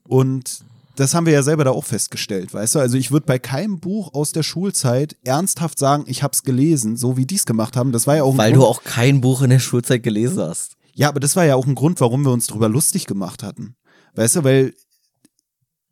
Und 0.04 0.64
das 0.94 1.14
haben 1.14 1.26
wir 1.26 1.32
ja 1.32 1.42
selber 1.42 1.64
da 1.64 1.70
auch 1.70 1.84
festgestellt, 1.84 2.54
weißt 2.54 2.76
du? 2.76 2.78
Also 2.78 2.96
ich 2.96 3.10
würde 3.10 3.26
bei 3.26 3.38
keinem 3.38 3.80
Buch 3.80 4.14
aus 4.14 4.30
der 4.30 4.42
Schulzeit 4.42 5.16
ernsthaft 5.24 5.78
sagen, 5.78 6.04
ich 6.06 6.22
habe 6.22 6.32
es 6.32 6.44
gelesen, 6.44 6.96
so 6.96 7.16
wie 7.16 7.26
die 7.26 7.36
es 7.36 7.46
gemacht 7.46 7.76
haben. 7.76 7.90
Das 7.90 8.06
war 8.06 8.16
ja 8.16 8.22
auch 8.22 8.36
weil 8.36 8.52
du 8.52 8.64
auch 8.64 8.84
kein 8.84 9.20
Buch 9.20 9.42
in 9.42 9.50
der 9.50 9.58
Schulzeit 9.58 10.02
gelesen 10.02 10.42
hast. 10.42 10.76
Ja, 10.94 11.08
aber 11.08 11.20
das 11.20 11.36
war 11.36 11.44
ja 11.44 11.54
auch 11.54 11.66
ein 11.66 11.74
Grund, 11.74 12.00
warum 12.00 12.24
wir 12.24 12.32
uns 12.32 12.46
drüber 12.46 12.68
lustig 12.68 13.06
gemacht 13.06 13.42
hatten. 13.42 13.76
Weißt 14.14 14.36
du, 14.36 14.44
weil 14.44 14.74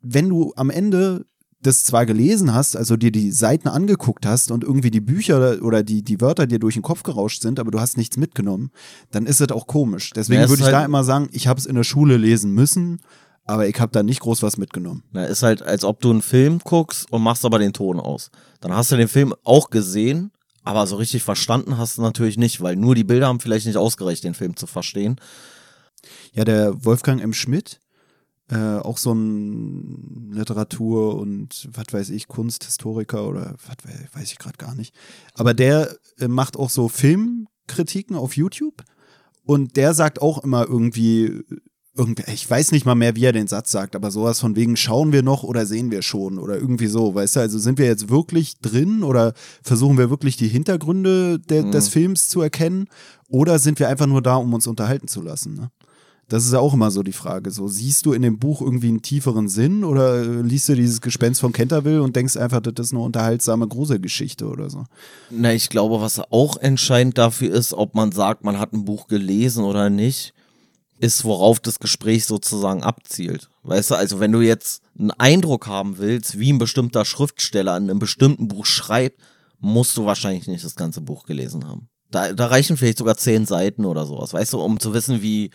wenn 0.01 0.29
du 0.29 0.53
am 0.55 0.69
Ende 0.69 1.25
das 1.61 1.83
zwar 1.83 2.05
gelesen 2.05 2.53
hast, 2.53 2.75
also 2.75 2.97
dir 2.97 3.11
die 3.11 3.31
Seiten 3.31 3.67
angeguckt 3.67 4.25
hast 4.25 4.51
und 4.51 4.63
irgendwie 4.63 4.89
die 4.89 5.01
Bücher 5.01 5.61
oder 5.61 5.83
die, 5.83 6.03
die 6.03 6.19
Wörter 6.19 6.47
dir 6.47 6.59
durch 6.59 6.73
den 6.73 6.83
Kopf 6.83 7.03
gerauscht 7.03 7.41
sind, 7.41 7.59
aber 7.59 7.71
du 7.71 7.79
hast 7.79 7.97
nichts 7.97 8.17
mitgenommen, 8.17 8.71
dann 9.11 9.25
ist 9.25 9.41
es 9.41 9.51
auch 9.51 9.67
komisch. 9.67 10.11
Deswegen 10.15 10.41
ja, 10.41 10.49
würde 10.49 10.61
ich 10.61 10.65
halt 10.65 10.73
da 10.73 10.85
immer 10.85 11.03
sagen, 11.03 11.29
ich 11.31 11.47
habe 11.47 11.59
es 11.59 11.67
in 11.67 11.75
der 11.75 11.83
Schule 11.83 12.17
lesen 12.17 12.51
müssen, 12.51 12.99
aber 13.45 13.67
ich 13.67 13.79
habe 13.79 13.91
da 13.91 14.01
nicht 14.01 14.21
groß 14.21 14.41
was 14.41 14.57
mitgenommen. 14.57 15.03
Na, 15.11 15.25
ist 15.25 15.43
halt, 15.43 15.61
als 15.61 15.83
ob 15.83 16.01
du 16.01 16.09
einen 16.09 16.21
Film 16.21 16.59
guckst 16.63 17.11
und 17.11 17.21
machst 17.21 17.45
aber 17.45 17.59
den 17.59 17.73
Ton 17.73 17.99
aus. 17.99 18.31
Dann 18.59 18.73
hast 18.73 18.91
du 18.91 18.97
den 18.97 19.07
Film 19.07 19.33
auch 19.43 19.69
gesehen, 19.69 20.31
aber 20.63 20.87
so 20.87 20.95
richtig 20.95 21.23
verstanden 21.23 21.77
hast 21.77 21.97
du 21.97 22.01
natürlich 22.01 22.37
nicht, 22.37 22.61
weil 22.61 22.75
nur 22.75 22.95
die 22.95 23.03
Bilder 23.03 23.27
haben 23.27 23.39
vielleicht 23.39 23.65
nicht 23.65 23.77
ausgereicht, 23.77 24.23
den 24.23 24.33
Film 24.33 24.55
zu 24.55 24.67
verstehen. 24.67 25.15
Ja, 26.33 26.45
der 26.45 26.83
Wolfgang 26.85 27.21
M. 27.21 27.33
Schmidt, 27.33 27.79
äh, 28.49 28.77
auch 28.77 28.97
so 28.97 29.13
ein 29.13 30.31
Literatur- 30.31 31.15
und 31.15 31.69
was 31.71 31.85
weiß 31.91 32.09
ich, 32.09 32.27
Kunsthistoriker 32.27 33.27
oder 33.27 33.55
was 33.65 33.77
weiß 34.13 34.31
ich 34.31 34.39
gerade 34.39 34.57
gar 34.57 34.75
nicht. 34.75 34.93
Aber 35.33 35.53
der 35.53 35.95
äh, 36.19 36.27
macht 36.27 36.57
auch 36.57 36.69
so 36.69 36.89
Filmkritiken 36.89 38.15
auf 38.15 38.35
YouTube 38.35 38.83
und 39.43 39.77
der 39.77 39.93
sagt 39.93 40.21
auch 40.21 40.43
immer 40.43 40.67
irgendwie 40.67 41.43
irgendwie, 41.95 42.23
ich 42.31 42.49
weiß 42.49 42.71
nicht 42.71 42.85
mal 42.85 42.95
mehr, 42.95 43.15
wie 43.15 43.25
er 43.25 43.33
den 43.33 43.47
Satz 43.47 43.71
sagt, 43.71 43.95
aber 43.95 44.11
sowas 44.11 44.39
von 44.39 44.55
wegen, 44.55 44.77
schauen 44.77 45.11
wir 45.11 45.23
noch 45.23 45.43
oder 45.43 45.65
sehen 45.65 45.91
wir 45.91 46.01
schon 46.01 46.39
oder 46.39 46.55
irgendwie 46.55 46.87
so, 46.87 47.13
weißt 47.13 47.35
du, 47.35 47.39
also 47.41 47.59
sind 47.59 47.77
wir 47.79 47.85
jetzt 47.85 48.09
wirklich 48.09 48.59
drin 48.59 49.03
oder 49.03 49.33
versuchen 49.61 49.97
wir 49.97 50.09
wirklich 50.09 50.37
die 50.37 50.47
Hintergründe 50.47 51.39
de 51.39 51.63
mhm. 51.63 51.71
des 51.71 51.89
Films 51.89 52.29
zu 52.29 52.41
erkennen 52.41 52.87
oder 53.27 53.59
sind 53.59 53.79
wir 53.79 53.89
einfach 53.89 54.07
nur 54.07 54.21
da, 54.21 54.35
um 54.35 54.53
uns 54.53 54.67
unterhalten 54.67 55.07
zu 55.07 55.21
lassen, 55.21 55.55
ne? 55.55 55.71
Das 56.29 56.45
ist 56.45 56.53
ja 56.53 56.59
auch 56.59 56.73
immer 56.73 56.91
so 56.91 57.03
die 57.03 57.11
Frage. 57.11 57.51
So, 57.51 57.67
siehst 57.67 58.05
du 58.05 58.13
in 58.13 58.21
dem 58.21 58.39
Buch 58.39 58.61
irgendwie 58.61 58.87
einen 58.87 59.01
tieferen 59.01 59.49
Sinn 59.49 59.83
oder 59.83 60.23
liest 60.23 60.69
du 60.69 60.75
dieses 60.75 61.01
Gespenst 61.01 61.41
von 61.41 61.51
Canterville 61.51 62.01
und 62.01 62.15
denkst 62.15 62.37
einfach, 62.37 62.61
das 62.61 62.85
ist 62.85 62.93
eine 62.93 63.01
unterhaltsame 63.01 63.67
Gruselgeschichte 63.67 64.47
oder 64.47 64.69
so? 64.69 64.85
Na, 65.29 65.53
ich 65.53 65.67
glaube, 65.67 65.99
was 65.99 66.21
auch 66.31 66.55
entscheidend 66.55 67.17
dafür 67.17 67.53
ist, 67.53 67.73
ob 67.73 67.95
man 67.95 68.13
sagt, 68.13 68.45
man 68.45 68.59
hat 68.59 68.71
ein 68.71 68.85
Buch 68.85 69.07
gelesen 69.07 69.65
oder 69.65 69.89
nicht, 69.89 70.33
ist, 71.01 71.25
worauf 71.25 71.59
das 71.59 71.79
Gespräch 71.79 72.25
sozusagen 72.25 72.83
abzielt. 72.83 73.49
Weißt 73.63 73.91
du, 73.91 73.95
also 73.95 74.19
wenn 74.19 74.31
du 74.31 74.41
jetzt 74.41 74.83
einen 74.97 75.11
Eindruck 75.11 75.65
haben 75.65 75.97
willst, 75.97 76.37
wie 76.37 76.53
ein 76.53 76.59
bestimmter 76.59 77.05
Schriftsteller 77.05 77.75
in 77.75 77.89
einem 77.89 77.99
bestimmten 77.99 78.47
Buch 78.47 78.67
schreibt, 78.67 79.19
musst 79.59 79.97
du 79.97 80.05
wahrscheinlich 80.05 80.47
nicht 80.47 80.63
das 80.63 80.75
ganze 80.75 81.01
Buch 81.01 81.23
gelesen 81.25 81.67
haben. 81.67 81.89
Da, 82.11 82.33
da 82.33 82.47
reichen 82.47 82.77
vielleicht 82.77 82.99
sogar 82.99 83.17
zehn 83.17 83.47
Seiten 83.47 83.85
oder 83.85 84.05
sowas, 84.05 84.33
weißt 84.33 84.53
du, 84.53 84.59
um 84.61 84.79
zu 84.79 84.93
wissen, 84.93 85.23
wie 85.23 85.49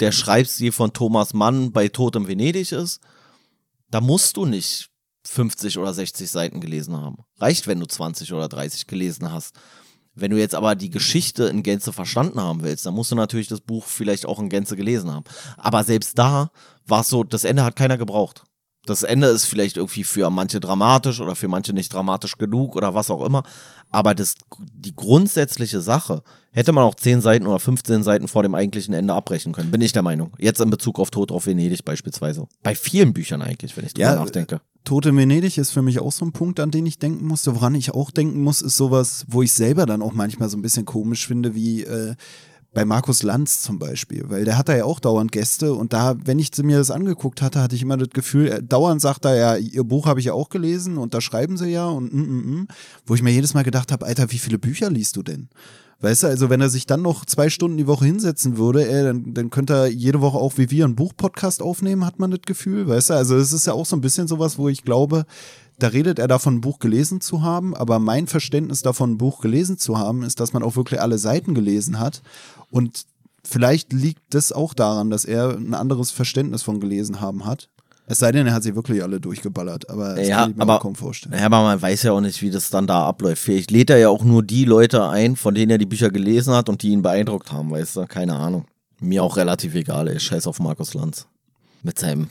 der 0.00 0.10
Schreibstil 0.10 0.72
von 0.72 0.92
Thomas 0.92 1.32
Mann 1.32 1.70
bei 1.70 1.88
Tod 1.88 2.16
in 2.16 2.26
Venedig 2.26 2.72
ist. 2.72 3.00
Da 3.90 4.00
musst 4.00 4.36
du 4.36 4.46
nicht 4.46 4.88
50 5.26 5.78
oder 5.78 5.94
60 5.94 6.28
Seiten 6.28 6.60
gelesen 6.60 6.96
haben. 6.96 7.18
Reicht, 7.38 7.66
wenn 7.66 7.78
du 7.78 7.86
20 7.86 8.32
oder 8.32 8.48
30 8.48 8.86
gelesen 8.86 9.30
hast. 9.30 9.54
Wenn 10.14 10.30
du 10.30 10.38
jetzt 10.38 10.54
aber 10.54 10.74
die 10.74 10.90
Geschichte 10.90 11.44
in 11.44 11.62
Gänze 11.62 11.92
verstanden 11.92 12.40
haben 12.40 12.62
willst, 12.62 12.84
dann 12.84 12.94
musst 12.94 13.12
du 13.12 13.16
natürlich 13.16 13.48
das 13.48 13.60
Buch 13.60 13.86
vielleicht 13.86 14.26
auch 14.26 14.38
in 14.40 14.48
Gänze 14.48 14.76
gelesen 14.76 15.10
haben. 15.12 15.24
Aber 15.56 15.84
selbst 15.84 16.18
da 16.18 16.50
war 16.86 17.02
es 17.02 17.08
so, 17.08 17.24
das 17.24 17.44
Ende 17.44 17.64
hat 17.64 17.76
keiner 17.76 17.96
gebraucht. 17.96 18.44
Das 18.86 19.02
Ende 19.02 19.28
ist 19.28 19.44
vielleicht 19.44 19.76
irgendwie 19.76 20.04
für 20.04 20.30
manche 20.30 20.58
dramatisch 20.58 21.20
oder 21.20 21.36
für 21.36 21.48
manche 21.48 21.72
nicht 21.72 21.92
dramatisch 21.92 22.38
genug 22.38 22.76
oder 22.76 22.94
was 22.94 23.10
auch 23.10 23.24
immer. 23.24 23.42
Aber 23.90 24.14
das, 24.14 24.34
die 24.58 24.94
grundsätzliche 24.94 25.80
Sache 25.80 26.22
hätte 26.52 26.72
man 26.72 26.84
auch 26.84 26.94
10 26.94 27.20
Seiten 27.20 27.46
oder 27.46 27.58
15 27.58 28.02
Seiten 28.02 28.28
vor 28.28 28.42
dem 28.42 28.54
eigentlichen 28.54 28.94
Ende 28.94 29.14
abbrechen 29.14 29.52
können, 29.52 29.70
bin 29.70 29.80
ich 29.80 29.92
der 29.92 30.02
Meinung. 30.02 30.32
Jetzt 30.38 30.60
in 30.60 30.70
Bezug 30.70 30.98
auf 30.98 31.10
Tod 31.10 31.30
auf 31.30 31.46
Venedig 31.46 31.84
beispielsweise. 31.84 32.48
Bei 32.62 32.74
vielen 32.74 33.12
Büchern 33.12 33.42
eigentlich, 33.42 33.76
wenn 33.76 33.84
ich 33.84 33.94
drüber 33.94 34.08
ja, 34.08 34.16
nachdenke. 34.16 34.60
Tod 34.84 35.06
in 35.06 35.16
Venedig 35.16 35.58
ist 35.58 35.72
für 35.72 35.82
mich 35.82 36.00
auch 36.00 36.12
so 36.12 36.24
ein 36.24 36.32
Punkt, 36.32 36.58
an 36.58 36.70
den 36.70 36.86
ich 36.86 36.98
denken 36.98 37.26
musste. 37.26 37.54
Woran 37.54 37.74
ich 37.74 37.92
auch 37.92 38.10
denken 38.10 38.42
muss, 38.42 38.62
ist 38.62 38.76
sowas, 38.76 39.26
wo 39.28 39.42
ich 39.42 39.52
selber 39.52 39.86
dann 39.86 40.02
auch 40.02 40.14
manchmal 40.14 40.48
so 40.48 40.56
ein 40.56 40.62
bisschen 40.62 40.86
komisch 40.86 41.26
finde, 41.26 41.54
wie 41.54 41.82
äh, 41.82 42.14
bei 42.72 42.84
Markus 42.84 43.22
Lanz 43.22 43.62
zum 43.62 43.78
Beispiel, 43.78 44.24
weil 44.28 44.44
der 44.44 44.56
hat 44.56 44.68
da 44.68 44.76
ja 44.76 44.84
auch 44.84 45.00
dauernd 45.00 45.32
Gäste 45.32 45.74
und 45.74 45.92
da, 45.92 46.14
wenn 46.24 46.38
ich 46.38 46.56
mir 46.58 46.78
das 46.78 46.90
angeguckt 46.90 47.42
hatte, 47.42 47.60
hatte 47.60 47.74
ich 47.74 47.82
immer 47.82 47.96
das 47.96 48.10
Gefühl, 48.10 48.46
er, 48.46 48.62
dauernd 48.62 49.00
sagt 49.00 49.24
er 49.24 49.34
ja, 49.34 49.56
ihr 49.56 49.82
Buch 49.82 50.06
habe 50.06 50.20
ich 50.20 50.26
ja 50.26 50.34
auch 50.34 50.50
gelesen 50.50 50.96
und 50.96 51.12
da 51.12 51.20
schreiben 51.20 51.56
sie 51.56 51.70
ja 51.70 51.88
und 51.88 52.14
mm, 52.14 52.20
mm, 52.20 52.60
mm, 52.60 52.68
wo 53.06 53.14
ich 53.14 53.22
mir 53.22 53.32
jedes 53.32 53.54
Mal 53.54 53.64
gedacht 53.64 53.90
habe, 53.90 54.06
Alter, 54.06 54.30
wie 54.30 54.38
viele 54.38 54.58
Bücher 54.58 54.88
liest 54.88 55.16
du 55.16 55.22
denn? 55.22 55.48
Weißt 56.02 56.22
du, 56.22 56.28
also 56.28 56.48
wenn 56.48 56.62
er 56.62 56.70
sich 56.70 56.86
dann 56.86 57.02
noch 57.02 57.26
zwei 57.26 57.50
Stunden 57.50 57.76
die 57.76 57.86
Woche 57.86 58.06
hinsetzen 58.06 58.56
würde, 58.56 58.88
ey, 58.88 59.04
dann, 59.04 59.34
dann 59.34 59.50
könnte 59.50 59.74
er 59.74 59.86
jede 59.88 60.22
Woche 60.22 60.38
auch 60.38 60.56
wie 60.56 60.70
wir 60.70 60.86
einen 60.86 60.96
Buchpodcast 60.96 61.60
aufnehmen, 61.60 62.06
hat 62.06 62.18
man 62.18 62.30
das 62.30 62.40
Gefühl, 62.46 62.88
weißt 62.88 63.10
du? 63.10 63.14
Also 63.14 63.36
es 63.36 63.52
ist 63.52 63.66
ja 63.66 63.74
auch 63.74 63.84
so 63.84 63.96
ein 63.96 64.00
bisschen 64.00 64.26
sowas, 64.26 64.56
wo 64.56 64.70
ich 64.70 64.82
glaube, 64.82 65.26
da 65.82 65.88
redet 65.88 66.18
er 66.18 66.28
davon, 66.28 66.56
ein 66.56 66.60
Buch 66.60 66.78
gelesen 66.78 67.20
zu 67.20 67.42
haben, 67.42 67.74
aber 67.74 67.98
mein 67.98 68.26
Verständnis 68.26 68.82
davon, 68.82 69.12
ein 69.12 69.18
Buch 69.18 69.40
gelesen 69.40 69.78
zu 69.78 69.98
haben, 69.98 70.22
ist, 70.22 70.40
dass 70.40 70.52
man 70.52 70.62
auch 70.62 70.76
wirklich 70.76 71.00
alle 71.00 71.18
Seiten 71.18 71.54
gelesen 71.54 71.98
hat 71.98 72.22
und 72.70 73.04
vielleicht 73.44 73.92
liegt 73.92 74.22
das 74.30 74.52
auch 74.52 74.74
daran, 74.74 75.10
dass 75.10 75.24
er 75.24 75.56
ein 75.56 75.74
anderes 75.74 76.10
Verständnis 76.10 76.62
von 76.62 76.80
gelesen 76.80 77.20
haben 77.20 77.44
hat. 77.44 77.68
Es 78.06 78.18
sei 78.18 78.32
denn, 78.32 78.44
er 78.44 78.54
hat 78.54 78.64
sie 78.64 78.74
wirklich 78.74 79.04
alle 79.04 79.20
durchgeballert, 79.20 79.88
aber 79.88 80.16
das 80.16 80.26
ja, 80.26 80.38
kann 80.38 80.50
ich 80.50 80.56
mir 80.56 80.62
aber, 80.62 80.80
kaum 80.80 80.96
vorstellen. 80.96 81.38
Ja, 81.38 81.46
aber 81.46 81.62
man 81.62 81.80
weiß 81.80 82.02
ja 82.02 82.10
auch 82.10 82.20
nicht, 82.20 82.42
wie 82.42 82.50
das 82.50 82.68
dann 82.68 82.88
da 82.88 83.06
abläuft. 83.06 83.40
Vielleicht 83.40 83.70
lädt 83.70 83.88
er 83.88 83.98
ja 83.98 84.08
auch 84.08 84.24
nur 84.24 84.42
die 84.42 84.64
Leute 84.64 85.08
ein, 85.08 85.36
von 85.36 85.54
denen 85.54 85.70
er 85.70 85.78
die 85.78 85.86
Bücher 85.86 86.10
gelesen 86.10 86.52
hat 86.52 86.68
und 86.68 86.82
die 86.82 86.88
ihn 86.88 87.02
beeindruckt 87.02 87.52
haben, 87.52 87.70
weißt 87.70 87.96
du? 87.96 88.06
Keine 88.06 88.34
Ahnung. 88.34 88.64
Mir 88.98 89.22
auch 89.22 89.36
relativ 89.36 89.76
egal, 89.76 90.08
ey. 90.08 90.18
Scheiß 90.18 90.48
auf 90.48 90.58
Markus 90.58 90.94
Lanz. 90.94 91.28
Mit 91.84 92.00
seinem 92.00 92.28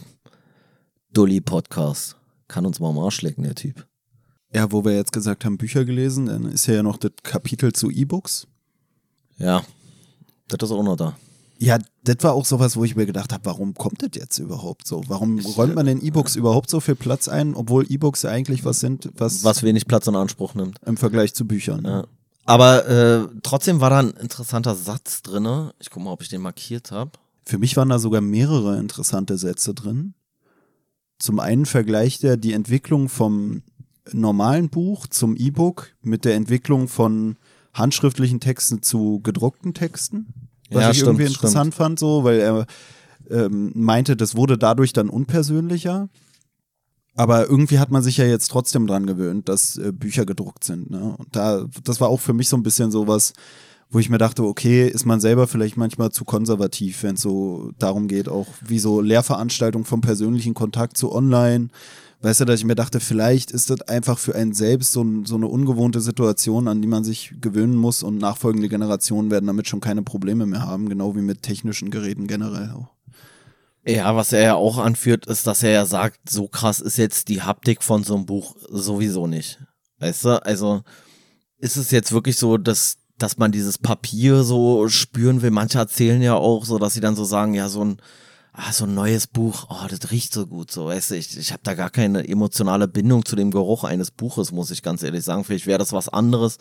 Dully-Podcast. 1.14 2.19
Kann 2.50 2.66
uns 2.66 2.82
mal 2.82 2.90
am 2.90 3.00
Arsch 3.00 3.22
lecken, 3.22 3.44
der 3.44 3.56
Typ. 3.56 3.88
Ja, 4.54 4.72
wo 4.72 4.84
wir 4.84 4.96
jetzt 4.96 5.14
gesagt 5.14 5.46
haben, 5.46 5.58
Bücher 5.58 5.86
gelesen, 5.86 6.26
dann 6.26 6.46
ist 6.46 6.66
ja 6.66 6.84
noch 6.84 6.98
das 6.98 7.12
Kapitel 7.24 7.72
zu 7.72 7.90
E-Books. 7.92 8.48
Ja, 9.38 9.64
das 10.50 10.70
ist 10.70 10.76
auch 10.76 10.84
noch 10.84 10.98
da. 10.98 11.16
Ja, 11.60 11.78
das 12.04 12.18
war 12.22 12.34
auch 12.34 12.46
sowas, 12.46 12.76
wo 12.76 12.84
ich 12.84 12.96
mir 12.96 13.06
gedacht 13.06 13.32
habe, 13.32 13.46
warum 13.46 13.74
kommt 13.76 14.02
das 14.02 14.12
jetzt 14.16 14.40
überhaupt 14.40 14.88
so? 14.88 15.04
Warum 15.08 15.40
räumt 15.40 15.76
man 15.76 15.88
in 15.88 16.02
E-Books 16.02 16.36
überhaupt 16.36 16.70
so 16.70 16.80
viel 16.80 16.96
Platz 16.96 17.28
ein, 17.28 17.54
obwohl 17.54 17.86
E-Books 17.90 18.24
ja 18.24 18.32
eigentlich 18.32 18.66
was 18.66 18.80
sind, 18.80 19.10
was. 19.16 19.44
Was 19.44 19.62
wenig 19.62 19.86
Platz 19.86 20.08
in 20.08 20.16
Anspruch 20.16 20.56
nimmt. 20.56 20.80
Im 20.86 20.98
Vergleich 20.98 21.36
zu 21.36 21.46
Büchern. 21.46 21.86
Ja. 21.86 22.08
Aber 22.46 22.88
äh, 22.88 23.28
trotzdem 23.44 23.80
war 23.80 23.92
da 23.92 24.00
ein 24.00 24.12
interessanter 24.12 24.74
Satz 24.74 25.22
drin. 25.22 25.70
Ich 25.80 25.92
guck 25.92 26.02
mal, 26.02 26.12
ob 26.12 26.24
ich 26.24 26.30
den 26.30 26.42
markiert 26.42 26.92
habe. 26.92 27.12
Für 27.46 27.60
mich 27.60 27.78
waren 27.78 27.90
da 27.90 28.00
sogar 28.00 28.22
mehrere 28.22 28.80
interessante 28.80 29.38
Sätze 29.38 29.76
drin. 29.76 30.16
Zum 31.20 31.40
einen 31.40 31.66
vergleicht 31.66 32.24
er 32.24 32.38
die 32.38 32.54
Entwicklung 32.54 33.10
vom 33.10 33.62
normalen 34.12 34.70
Buch 34.70 35.06
zum 35.08 35.36
E-Book 35.36 35.90
mit 36.02 36.26
der 36.26 36.36
Entwicklung 36.36 36.88
von 36.88 37.36
handschriftlichen 37.74 38.40
Texten 38.40 38.82
zu 38.82 39.20
gedruckten 39.22 39.74
Texten. 39.74 40.28
Was 40.70 40.82
Ja, 40.82 40.92
ich 40.92 40.98
stimmt, 40.98 41.20
irgendwie 41.20 41.26
interessant 41.26 41.76
fand, 41.76 42.00
so, 42.00 42.24
weil 42.24 42.40
er 42.40 42.66
ähm, 43.30 43.72
meinte, 43.76 44.16
das 44.16 44.36
wurde 44.36 44.58
dadurch 44.58 44.94
dann 44.94 45.10
unpersönlicher. 45.10 46.10
Aber 47.16 47.50
irgendwie 47.50 47.80
hat 47.80 47.92
man 47.92 48.02
sich 48.02 48.18
ja 48.18 48.26
jetzt 48.26 48.48
trotzdem 48.48 48.88
dran 48.88 49.06
gewöhnt, 49.06 49.50
dass 49.50 49.78
äh, 49.78 49.92
Bücher 49.92 50.26
gedruckt 50.26 50.64
sind. 50.64 50.90
Ne? 50.90 51.16
Und 51.18 51.36
da, 51.36 51.66
das 51.84 52.00
war 52.00 52.08
auch 52.08 52.22
für 52.22 52.34
mich 52.34 52.48
so 52.48 52.56
ein 52.56 52.64
bisschen 52.64 52.92
sowas, 52.92 53.34
wo 53.90 54.00
ich 54.00 54.10
mir 54.10 54.20
dachte, 54.20 54.44
okay, 54.44 54.88
ist 54.88 55.06
man 55.06 55.20
selber 55.20 55.48
vielleicht 55.48 55.76
manchmal 55.76 56.12
zu 56.12 56.24
konservativ, 56.24 57.02
wenn 57.04 57.16
es 57.16 57.22
so 57.22 57.72
darum 57.80 58.08
geht, 58.08 58.30
auch 58.30 58.48
wie 58.62 58.80
so 58.80 59.02
Lehrveranstaltungen 59.02 59.86
vom 59.86 60.02
persönlichen 60.02 60.54
Kontakt 60.54 60.96
zu 60.96 61.12
online. 61.12 61.70
Weißt 62.22 62.42
du, 62.42 62.46
dass 62.46 62.60
ich 62.60 62.66
mir 62.66 62.76
dachte, 62.76 63.00
vielleicht 63.00 63.50
ist 63.50 63.70
das 63.70 63.82
einfach 63.84 64.20
für 64.20 64.36
einen 64.36 64.54
selbst 64.54 64.92
so, 64.92 65.06
so 65.24 65.36
eine 65.36 65.48
ungewohnte 65.48 66.02
Situation, 66.02 66.68
an 66.68 66.82
die 66.82 66.88
man 66.88 67.04
sich 67.04 67.34
gewöhnen 67.40 67.76
muss 67.76 68.04
und 68.04 68.18
nachfolgende 68.18 68.70
Generationen 68.70 69.32
werden 69.32 69.48
damit 69.48 69.68
schon 69.68 69.80
keine 69.80 70.04
Probleme 70.04 70.46
mehr 70.46 70.66
haben, 70.66 70.90
genau 70.90 71.16
wie 71.16 71.22
mit 71.22 71.42
technischen 71.42 71.90
Geräten 71.90 72.28
generell 72.28 72.72
auch. 72.72 72.90
Ja, 73.86 74.16
was 74.16 74.34
er 74.34 74.42
ja 74.44 74.56
auch 74.56 74.78
anführt, 74.78 75.26
ist, 75.26 75.48
dass 75.48 75.64
er 75.64 75.72
ja 75.72 75.86
sagt, 75.86 76.30
so 76.30 76.48
krass 76.48 76.82
ist 76.82 76.98
jetzt 76.98 77.30
die 77.30 77.42
Haptik 77.42 77.82
von 77.82 78.04
so 78.04 78.16
einem 78.16 78.26
Buch 78.26 78.56
sowieso 78.70 79.26
nicht. 79.26 79.60
Weißt 80.00 80.26
du, 80.26 80.46
also 80.46 80.84
ist 81.58 81.78
es 81.78 81.90
jetzt 81.90 82.12
wirklich 82.12 82.36
so, 82.36 82.58
dass, 82.58 82.98
dass 83.22 83.38
man 83.38 83.52
dieses 83.52 83.78
Papier 83.78 84.44
so 84.44 84.88
spüren 84.90 85.42
will. 85.42 85.52
Manche 85.52 85.78
erzählen 85.78 86.22
ja 86.22 86.36
auch 86.36 86.66
so, 86.66 86.80
dass 86.80 86.94
sie 86.94 87.02
dann 87.02 87.16
so 87.16 87.24
sagen, 87.24 87.54
ja, 87.54 87.70
so 87.70 87.84
ein, 87.84 87.98
ah, 88.54 88.72
so 88.72 88.86
ein 88.86 88.94
neues 88.94 89.28
Buch, 89.28 89.68
oh, 89.70 89.88
das 89.90 90.12
riecht 90.12 90.34
so 90.34 90.48
gut, 90.48 90.72
so, 90.72 90.88
weißt 90.88 91.12
du, 91.12 91.16
ich, 91.16 91.38
ich 91.38 91.52
habe 91.52 91.62
da 91.64 91.74
gar 91.74 91.90
keine 91.90 92.28
emotionale 92.28 92.88
Bindung 92.88 93.26
zu 93.26 93.36
dem 93.36 93.52
Geruch 93.52 93.84
eines 93.84 94.12
Buches, 94.12 94.52
muss 94.52 94.72
ich 94.72 94.84
ganz 94.84 95.04
ehrlich 95.04 95.24
sagen. 95.24 95.44
Vielleicht 95.44 95.68
wäre 95.68 95.80
das 95.80 95.94
was 95.94 96.10
anderes, 96.10 96.58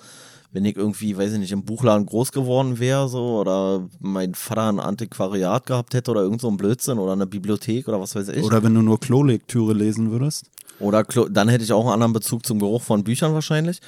wenn 0.52 0.64
ich 0.64 0.76
irgendwie, 0.76 1.16
weiß 1.16 1.32
ich 1.32 1.38
nicht, 1.38 1.52
im 1.52 1.64
Buchladen 1.64 2.06
groß 2.06 2.32
geworden 2.32 2.78
wäre, 2.78 3.08
so, 3.08 3.40
oder 3.40 3.88
mein 4.00 4.34
Vater 4.34 4.68
ein 4.68 4.80
Antiquariat 4.80 5.66
gehabt 5.66 5.94
hätte 5.94 6.10
oder 6.10 6.22
irgend 6.22 6.40
so 6.40 6.48
ein 6.48 6.56
Blödsinn 6.56 6.98
oder 6.98 7.12
eine 7.12 7.26
Bibliothek 7.26 7.88
oder 7.88 8.00
was 8.00 8.14
weiß 8.14 8.28
ich. 8.28 8.42
Oder 8.42 8.62
wenn 8.62 8.74
du 8.74 8.82
nur 8.82 9.00
Klolektüre 9.00 9.72
lesen 9.72 10.10
würdest. 10.10 10.46
Oder 10.80 11.04
Klo 11.04 11.28
dann 11.28 11.48
hätte 11.48 11.64
ich 11.64 11.72
auch 11.72 11.84
einen 11.84 11.94
anderen 11.94 12.12
Bezug 12.12 12.46
zum 12.46 12.60
Geruch 12.60 12.82
von 12.82 13.04
Büchern 13.04 13.34
wahrscheinlich. 13.34 13.80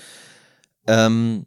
Ähm, 0.87 1.47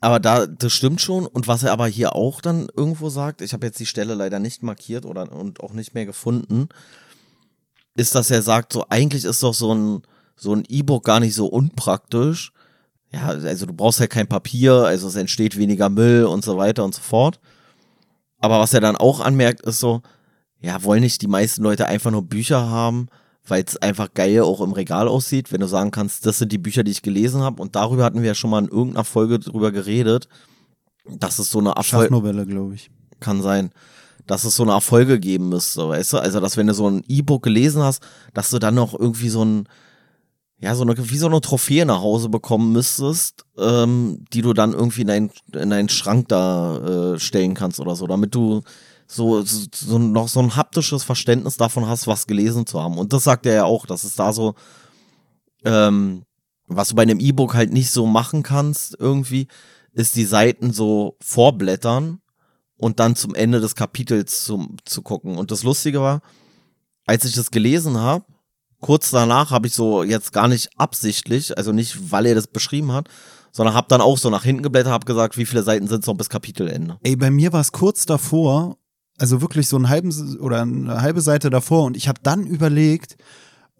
aber 0.00 0.20
da, 0.20 0.46
das 0.46 0.72
stimmt 0.72 1.00
schon. 1.00 1.26
Und 1.26 1.48
was 1.48 1.62
er 1.62 1.72
aber 1.72 1.86
hier 1.86 2.14
auch 2.14 2.40
dann 2.40 2.68
irgendwo 2.76 3.08
sagt, 3.10 3.40
ich 3.40 3.52
habe 3.52 3.66
jetzt 3.66 3.80
die 3.80 3.86
Stelle 3.86 4.14
leider 4.14 4.38
nicht 4.38 4.62
markiert 4.62 5.04
oder 5.04 5.32
und 5.32 5.60
auch 5.60 5.72
nicht 5.72 5.94
mehr 5.94 6.06
gefunden, 6.06 6.68
ist, 7.96 8.14
dass 8.14 8.30
er 8.30 8.42
sagt, 8.42 8.72
so 8.72 8.86
eigentlich 8.88 9.24
ist 9.24 9.42
doch 9.42 9.54
so 9.54 9.74
ein 9.74 10.02
so 10.38 10.54
ein 10.54 10.64
E-Book 10.68 11.04
gar 11.04 11.20
nicht 11.20 11.34
so 11.34 11.46
unpraktisch. 11.46 12.52
Ja, 13.10 13.28
also 13.28 13.66
du 13.66 13.72
brauchst 13.72 14.00
ja 14.00 14.06
kein 14.06 14.28
Papier, 14.28 14.84
also 14.84 15.08
es 15.08 15.16
entsteht 15.16 15.56
weniger 15.56 15.88
Müll 15.88 16.24
und 16.24 16.44
so 16.44 16.56
weiter 16.56 16.84
und 16.84 16.94
so 16.94 17.00
fort. 17.02 17.40
Aber 18.38 18.60
was 18.60 18.74
er 18.74 18.80
dann 18.80 18.96
auch 18.96 19.20
anmerkt, 19.20 19.62
ist 19.62 19.80
so, 19.80 20.02
ja, 20.60 20.82
wollen 20.84 21.00
nicht 21.00 21.22
die 21.22 21.26
meisten 21.26 21.62
Leute 21.62 21.86
einfach 21.86 22.10
nur 22.10 22.22
Bücher 22.22 22.68
haben, 22.68 23.08
weil 23.48 23.64
es 23.66 23.76
einfach 23.76 24.12
geil 24.14 24.42
auch 24.42 24.60
im 24.60 24.72
Regal 24.72 25.08
aussieht, 25.08 25.52
wenn 25.52 25.60
du 25.60 25.66
sagen 25.66 25.90
kannst, 25.90 26.26
das 26.26 26.38
sind 26.38 26.52
die 26.52 26.58
Bücher, 26.58 26.84
die 26.84 26.90
ich 26.90 27.02
gelesen 27.02 27.42
habe. 27.42 27.60
Und 27.62 27.76
darüber 27.76 28.04
hatten 28.04 28.20
wir 28.20 28.28
ja 28.28 28.34
schon 28.34 28.50
mal 28.50 28.62
in 28.62 28.68
irgendeiner 28.68 29.04
Folge 29.04 29.38
drüber 29.38 29.72
geredet, 29.72 30.28
dass 31.04 31.38
es 31.38 31.50
so 31.50 31.58
eine 31.58 31.70
Erfolg 31.70 32.04
Schachnovelle, 32.04 32.46
glaube 32.46 32.74
ich. 32.74 32.90
kann 33.20 33.42
sein, 33.42 33.70
dass 34.26 34.44
es 34.44 34.56
so 34.56 34.62
eine 34.62 34.72
Erfolge 34.72 35.18
geben 35.18 35.48
müsste, 35.48 35.88
weißt 35.88 36.14
du? 36.14 36.18
Also, 36.18 36.40
dass 36.40 36.56
wenn 36.56 36.66
du 36.66 36.74
so 36.74 36.88
ein 36.88 37.02
E-Book 37.08 37.42
gelesen 37.42 37.82
hast, 37.82 38.02
dass 38.34 38.50
du 38.50 38.58
dann 38.58 38.74
noch 38.74 38.98
irgendwie 38.98 39.30
so 39.30 39.44
ein, 39.44 39.68
ja, 40.60 40.74
so 40.74 40.82
eine, 40.82 40.94
wie 40.96 41.18
so 41.18 41.26
eine 41.26 41.40
Trophäe 41.40 41.86
nach 41.86 42.00
Hause 42.00 42.28
bekommen 42.28 42.72
müsstest, 42.72 43.44
ähm, 43.56 44.24
die 44.32 44.42
du 44.42 44.52
dann 44.52 44.72
irgendwie 44.72 45.02
in 45.02 45.06
deinen, 45.06 45.30
in 45.54 45.70
deinen 45.70 45.88
Schrank 45.88 46.28
da 46.28 47.14
äh, 47.14 47.18
stellen 47.18 47.54
kannst 47.54 47.80
oder 47.80 47.96
so, 47.96 48.06
damit 48.06 48.34
du 48.34 48.62
so, 49.10 49.42
so, 49.42 49.98
noch 49.98 50.28
so 50.28 50.40
ein 50.40 50.54
haptisches 50.54 51.02
Verständnis 51.02 51.56
davon 51.56 51.88
hast, 51.88 52.06
was 52.06 52.26
gelesen 52.26 52.66
zu 52.66 52.80
haben. 52.80 52.98
Und 52.98 53.12
das 53.12 53.24
sagt 53.24 53.46
er 53.46 53.54
ja 53.54 53.64
auch, 53.64 53.86
dass 53.86 54.04
es 54.04 54.14
da 54.14 54.32
so, 54.32 54.54
ähm, 55.64 56.24
was 56.66 56.90
du 56.90 56.94
bei 56.94 57.02
einem 57.02 57.18
E-Book 57.18 57.54
halt 57.54 57.72
nicht 57.72 57.90
so 57.90 58.06
machen 58.06 58.42
kannst 58.42 58.96
irgendwie, 58.98 59.48
ist 59.94 60.14
die 60.14 60.26
Seiten 60.26 60.72
so 60.72 61.16
vorblättern 61.20 62.20
und 62.76 63.00
dann 63.00 63.16
zum 63.16 63.34
Ende 63.34 63.60
des 63.60 63.74
Kapitels 63.74 64.44
zum, 64.44 64.76
zu 64.84 65.00
gucken. 65.00 65.38
Und 65.38 65.50
das 65.50 65.62
Lustige 65.62 66.02
war, 66.02 66.20
als 67.06 67.24
ich 67.24 67.34
das 67.34 67.50
gelesen 67.50 67.96
habe, 67.96 68.26
kurz 68.80 69.10
danach 69.10 69.50
habe 69.50 69.66
ich 69.66 69.74
so 69.74 70.02
jetzt 70.02 70.34
gar 70.34 70.48
nicht 70.48 70.68
absichtlich, 70.76 71.56
also 71.56 71.72
nicht, 71.72 72.12
weil 72.12 72.26
er 72.26 72.34
das 72.34 72.46
beschrieben 72.46 72.92
hat, 72.92 73.08
sondern 73.52 73.74
habe 73.74 73.88
dann 73.88 74.02
auch 74.02 74.18
so 74.18 74.28
nach 74.28 74.44
hinten 74.44 74.62
geblättert, 74.62 74.92
habe 74.92 75.06
gesagt, 75.06 75.38
wie 75.38 75.46
viele 75.46 75.62
Seiten 75.62 75.88
sind 75.88 76.00
es 76.00 76.06
noch 76.06 76.14
bis 76.14 76.28
Kapitelende. 76.28 76.98
Ey, 77.02 77.16
bei 77.16 77.30
mir 77.30 77.54
war 77.54 77.62
es 77.62 77.72
kurz 77.72 78.04
davor, 78.04 78.76
also 79.18 79.40
wirklich 79.40 79.68
so 79.68 79.76
einen 79.76 79.88
halben 79.88 80.38
oder 80.38 80.62
eine 80.62 81.00
halbe 81.02 81.20
Seite 81.20 81.50
davor 81.50 81.84
und 81.84 81.96
ich 81.96 82.08
habe 82.08 82.20
dann 82.22 82.46
überlegt, 82.46 83.16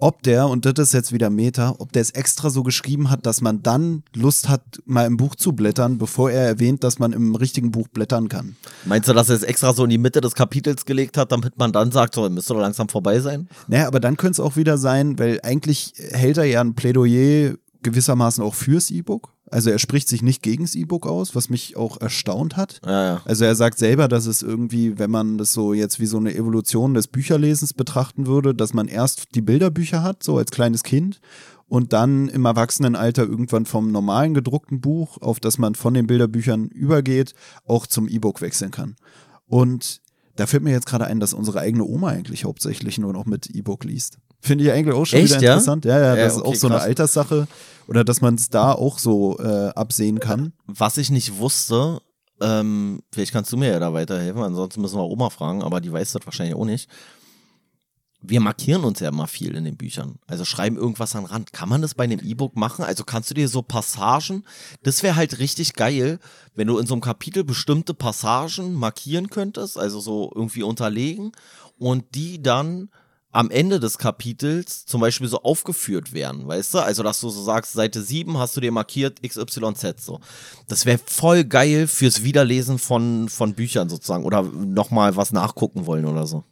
ob 0.01 0.23
der, 0.23 0.49
und 0.49 0.65
das 0.65 0.79
ist 0.79 0.95
jetzt 0.95 1.13
wieder 1.13 1.29
Meta, 1.29 1.75
ob 1.79 1.93
der 1.93 2.03
es 2.03 2.11
extra 2.13 2.51
so 2.51 2.63
geschrieben 2.63 3.11
hat, 3.11 3.27
dass 3.27 3.41
man 3.41 3.63
dann 3.63 4.05
Lust 4.15 4.49
hat, 4.49 4.63
mal 4.87 5.07
im 5.07 5.17
Buch 5.17 5.35
zu 5.35 5.53
blättern, 5.53 5.99
bevor 5.99 6.31
er 6.31 6.47
erwähnt, 6.47 6.85
dass 6.85 6.99
man 7.01 7.13
im 7.13 7.35
richtigen 7.35 7.73
Buch 7.73 7.89
blättern 7.89 8.29
kann. 8.29 8.57
Meinst 8.85 9.09
du, 9.09 9.13
dass 9.13 9.29
er 9.29 9.37
es 9.37 9.43
extra 9.43 9.73
so 9.73 9.85
in 9.85 9.91
die 9.91 9.99
Mitte 9.99 10.21
des 10.21 10.35
Kapitels 10.35 10.85
gelegt 10.85 11.17
hat, 11.17 11.33
damit 11.33 11.59
man 11.59 11.73
dann 11.73 11.91
sagt, 11.91 12.15
so, 12.15 12.29
müsste 12.31 12.55
doch 12.55 12.61
langsam 12.61 12.89
vorbei 12.89 13.19
sein? 13.21 13.49
Naja, 13.67 13.89
aber 13.89 13.99
dann 13.99 14.17
könnte 14.17 14.41
es 14.41 14.41
auch 14.41 14.57
wieder 14.57 14.79
sein, 14.79 15.19
weil 15.19 15.41
eigentlich 15.43 15.95
hält 15.97 16.39
er 16.39 16.45
ja 16.45 16.61
ein 16.61 16.75
Plädoyer 16.75 17.55
gewissermaßen 17.83 18.43
auch 18.45 18.55
fürs 18.55 18.91
E-Book. 18.91 19.33
Also 19.51 19.71
er 19.71 19.79
spricht 19.79 20.09
sich 20.09 20.23
nicht 20.23 20.43
gegens 20.43 20.75
E-Book 20.75 21.07
aus, 21.07 21.35
was 21.35 21.49
mich 21.49 21.77
auch 21.77 22.01
erstaunt 22.01 22.57
hat. 22.57 22.81
Ja, 22.85 23.05
ja. 23.05 23.23
Also 23.25 23.45
er 23.45 23.55
sagt 23.55 23.79
selber, 23.79 24.09
dass 24.09 24.27
es 24.27 24.43
irgendwie, 24.43 24.99
wenn 24.99 25.11
man 25.11 25.39
das 25.39 25.53
so 25.53 25.73
jetzt 25.73 26.01
wie 26.01 26.07
so 26.07 26.19
eine 26.19 26.35
Evolution 26.35 26.95
des 26.95 27.09
Bücherlesens 27.09 27.73
betrachten 27.73 28.27
würde, 28.27 28.55
dass 28.55 28.75
man 28.75 28.89
erst 28.89 29.35
die 29.35 29.41
Bilderbücher 29.41 30.03
hat, 30.03 30.23
so 30.23 30.37
als 30.39 30.51
kleines 30.51 30.83
Kind, 30.83 31.21
und 31.69 31.93
dann 31.93 32.29
im 32.29 32.45
Erwachsenenalter 32.45 33.23
irgendwann 33.25 33.67
vom 33.67 33.93
normalen 33.93 34.35
gedruckten 34.35 34.81
Buch, 34.81 35.19
auf 35.19 35.39
das 35.39 35.59
man 35.59 35.75
von 35.75 35.95
den 35.95 36.07
Bilderbüchern 36.07 36.69
übergeht, 36.69 37.35
auch 37.67 37.87
zum 37.87 38.09
E-Book 38.09 38.41
wechseln 38.41 38.71
kann. 38.71 38.97
Und 39.47 40.01
da 40.37 40.47
fällt 40.47 40.63
mir 40.63 40.71
jetzt 40.71 40.87
gerade 40.87 41.07
ein, 41.07 41.21
dass 41.21 41.35
unsere 41.35 41.61
eigene 41.61 41.85
Oma 41.85 42.09
eigentlich 42.09 42.45
hauptsächlich 42.45 42.99
nur 42.99 43.13
noch 43.13 43.27
mit 43.27 43.51
E-Book 43.51 43.85
liest. 43.85 44.19
Finde 44.41 44.65
ich 44.65 44.73
eigentlich 44.73 44.95
auch 44.95 45.05
schon 45.05 45.21
Echt, 45.21 45.35
wieder 45.35 45.43
ja? 45.43 45.53
interessant. 45.55 45.85
Ja, 45.85 45.99
ja, 45.99 46.17
das 46.17 46.35
ist 46.35 46.41
okay, 46.41 46.49
auch 46.49 46.55
so 46.55 46.67
eine 46.69 46.77
krass. 46.77 46.87
Alterssache. 46.87 47.49
Oder 47.89 48.05
dass 48.05 48.21
man 48.21 48.35
es 48.35 48.51
da 48.51 48.73
auch 48.73 48.99
so 48.99 49.39
äh, 49.39 49.69
absehen 49.71 50.21
kann. 50.21 50.53
Was 50.67 50.99
ich 50.99 51.11
nicht 51.11 51.39
wusste, 51.39 52.01
ähm, 52.41 53.01
vielleicht 53.13 53.33
kannst 53.33 53.53
du 53.53 53.57
mir 53.57 53.71
ja 53.71 53.79
da 53.79 53.93
weiterhelfen, 53.93 54.43
ansonsten 54.43 54.81
müssen 54.81 54.99
wir 54.99 55.05
Oma 55.05 55.31
fragen, 55.31 55.63
aber 55.63 55.81
die 55.81 55.93
weiß 55.93 56.13
das 56.13 56.27
wahrscheinlich 56.27 56.55
auch 56.55 56.65
nicht. 56.65 56.89
Wir 58.21 58.41
markieren 58.41 58.83
uns 58.83 58.99
ja 58.99 59.09
immer 59.09 59.29
viel 59.29 59.55
in 59.55 59.65
den 59.65 59.77
Büchern. 59.77 60.19
Also 60.27 60.45
schreiben 60.45 60.77
irgendwas 60.77 61.15
an 61.15 61.23
den 61.23 61.31
Rand. 61.31 61.53
Kann 61.53 61.69
man 61.69 61.83
das 61.83 61.95
bei 61.95 62.03
einem 62.03 62.19
E-Book 62.19 62.57
machen? 62.57 62.85
Also 62.85 63.05
kannst 63.05 63.31
du 63.31 63.35
dir 63.35 63.49
so 63.49 63.63
Passagen, 63.63 64.45
das 64.83 65.05
wäre 65.05 65.15
halt 65.15 65.39
richtig 65.39 65.75
geil, 65.75 66.19
wenn 66.55 66.67
du 66.67 66.79
in 66.79 66.87
so 66.87 66.95
einem 66.95 67.01
Kapitel 67.01 67.45
bestimmte 67.45 67.95
Passagen 67.95 68.75
markieren 68.75 69.31
könntest, 69.31 69.79
also 69.79 70.01
so 70.01 70.33
irgendwie 70.35 70.65
unterlegen 70.65 71.33
und 71.79 72.15
die 72.17 72.43
dann 72.43 72.91
am 73.31 73.51
Ende 73.51 73.79
des 73.79 73.99
Kapitels 73.99 74.87
zum 74.87 75.01
Beispiel 75.01 75.29
so 75.29 75.43
aufgeführt 75.43 76.13
werden, 76.13 76.47
weißt 76.47 76.75
du? 76.75 76.79
Also, 76.79 77.03
dass 77.03 77.21
du 77.21 77.29
so 77.29 77.43
sagst, 77.43 77.73
Seite 77.73 78.03
7 78.03 78.39
hast 78.39 78.57
du 78.57 78.61
dir 78.61 78.73
markiert 78.73 79.23
XYZ 79.23 79.95
so. 79.99 80.21
Das 80.67 80.87
wäre 80.87 80.99
voll 81.05 81.45
geil 81.45 81.87
fürs 81.87 82.23
Wiederlesen 82.23 82.79
von, 82.79 83.29
von 83.29 83.55
Büchern 83.55 83.89
sozusagen 83.89 84.25
oder 84.25 84.43
nochmal 84.43 85.17
was 85.17 85.33
nachgucken 85.33 85.87
wollen 85.87 86.07
oder 86.07 86.27
so. 86.27 86.45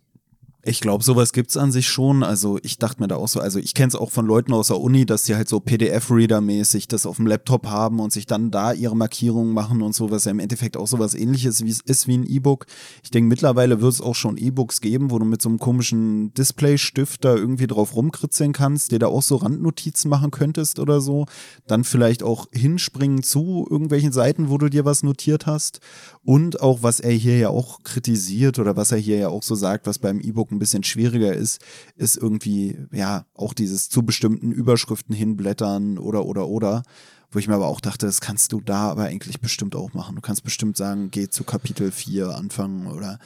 Ich 0.69 0.81
glaube, 0.81 1.05
sowas 1.05 1.33
gibt's 1.33 1.57
an 1.57 1.71
sich 1.71 1.87
schon. 1.87 2.25
Also 2.25 2.59
ich 2.61 2.79
dachte 2.79 3.01
mir 3.01 3.07
da 3.07 3.15
auch 3.15 3.29
so, 3.29 3.39
also 3.39 3.61
ich 3.61 3.73
kenne 3.73 3.87
es 3.87 3.95
auch 3.95 4.11
von 4.11 4.27
Leuten 4.27 4.53
aus 4.53 4.67
der 4.67 4.81
Uni, 4.81 5.07
dass 5.07 5.23
die 5.23 5.37
halt 5.37 5.49
so 5.49 5.61
PDF-Reader-mäßig 5.61 6.89
das 6.89 7.07
auf 7.07 7.17
dem 7.17 7.29
Laptop 7.29 7.69
haben 7.69 8.01
und 8.01 8.13
sich 8.13 8.27
dann 8.27 8.51
da 8.51 8.73
ihre 8.73 8.97
Markierungen 8.97 9.55
machen 9.55 9.81
und 9.81 9.95
so, 9.95 10.11
was 10.11 10.25
ja 10.25 10.33
im 10.33 10.41
Endeffekt 10.41 10.77
auch 10.77 10.89
sowas 10.89 11.15
ähnliches 11.15 11.65
wie 11.65 11.71
es 11.71 11.83
ist 11.83 12.09
wie 12.09 12.19
ein 12.19 12.27
E-Book. 12.27 12.67
Ich 13.05 13.13
denke, 13.13 13.29
mittlerweile 13.29 13.81
wird 13.81 13.93
es 13.93 14.01
auch 14.01 14.17
schon 14.17 14.39
E-Books 14.39 14.81
geben, 14.81 15.13
wo 15.13 15.21
du 15.21 15.25
mit 15.25 15.41
so 15.41 15.49
einem 15.49 15.61
komischen 15.61 16.35
Display-Stift 16.35 17.25
da 17.25 17.37
irgendwie 17.37 17.69
drauf 17.69 17.95
rumkritzeln 17.95 18.53
kannst, 18.53 18.91
dir 18.91 18.99
da 18.99 19.07
auch 19.07 19.23
so 19.23 19.37
Randnotizen 19.37 20.11
machen 20.11 20.33
könntest 20.33 20.81
oder 20.81 21.01
so. 21.01 21.27
Dann 21.69 21.85
vielleicht 21.85 22.25
auch 22.25 22.49
hinspringen 22.51 23.23
zu 23.23 23.69
irgendwelchen 23.71 24.11
Seiten, 24.11 24.51
wo 24.51 24.59
du 24.59 24.69
dir 24.69 24.85
was 24.85 25.05
notiert 25.05 25.47
hast. 25.47 25.79
Und 26.25 26.61
auch, 26.61 26.83
was 26.83 26.99
er 26.99 27.13
hier 27.13 27.39
ja 27.39 27.51
auch 27.51 27.85
kritisiert 27.85 28.59
oder 28.59 28.77
was 28.77 28.91
er 28.91 28.99
hier 28.99 29.19
ja 29.19 29.29
auch 29.29 29.45
so 29.45 29.55
sagt, 29.55 29.87
was 29.87 30.01
beim 30.01 30.19
E-Book 30.19 30.56
ein 30.57 30.59
bisschen 30.59 30.83
schwieriger 30.83 31.33
ist, 31.33 31.61
ist 31.95 32.17
irgendwie, 32.17 32.79
ja, 32.93 33.27
auch 33.35 33.55
dieses 33.55 33.89
zu 33.89 34.03
bestimmten 34.03 34.53
Überschriften 34.53 35.15
hinblättern 35.15 35.99
oder, 35.99 36.25
oder, 36.25 36.49
oder. 36.49 36.83
Wo 37.31 37.39
ich 37.39 37.49
mir 37.49 37.55
aber 37.55 37.67
auch 37.67 37.81
dachte, 37.81 38.07
das 38.07 38.21
kannst 38.21 38.53
du 38.53 38.61
da 38.61 38.91
aber 38.91 39.05
eigentlich 39.05 39.41
bestimmt 39.41 39.75
auch 39.75 39.93
machen. 39.95 40.15
Du 40.15 40.23
kannst 40.23 40.45
bestimmt 40.45 40.77
sagen, 40.77 41.11
geh 41.11 41.29
zu 41.29 41.45
Kapitel 41.45 41.91
4 41.91 42.31
anfangen 42.31 42.87
oder, 42.87 43.19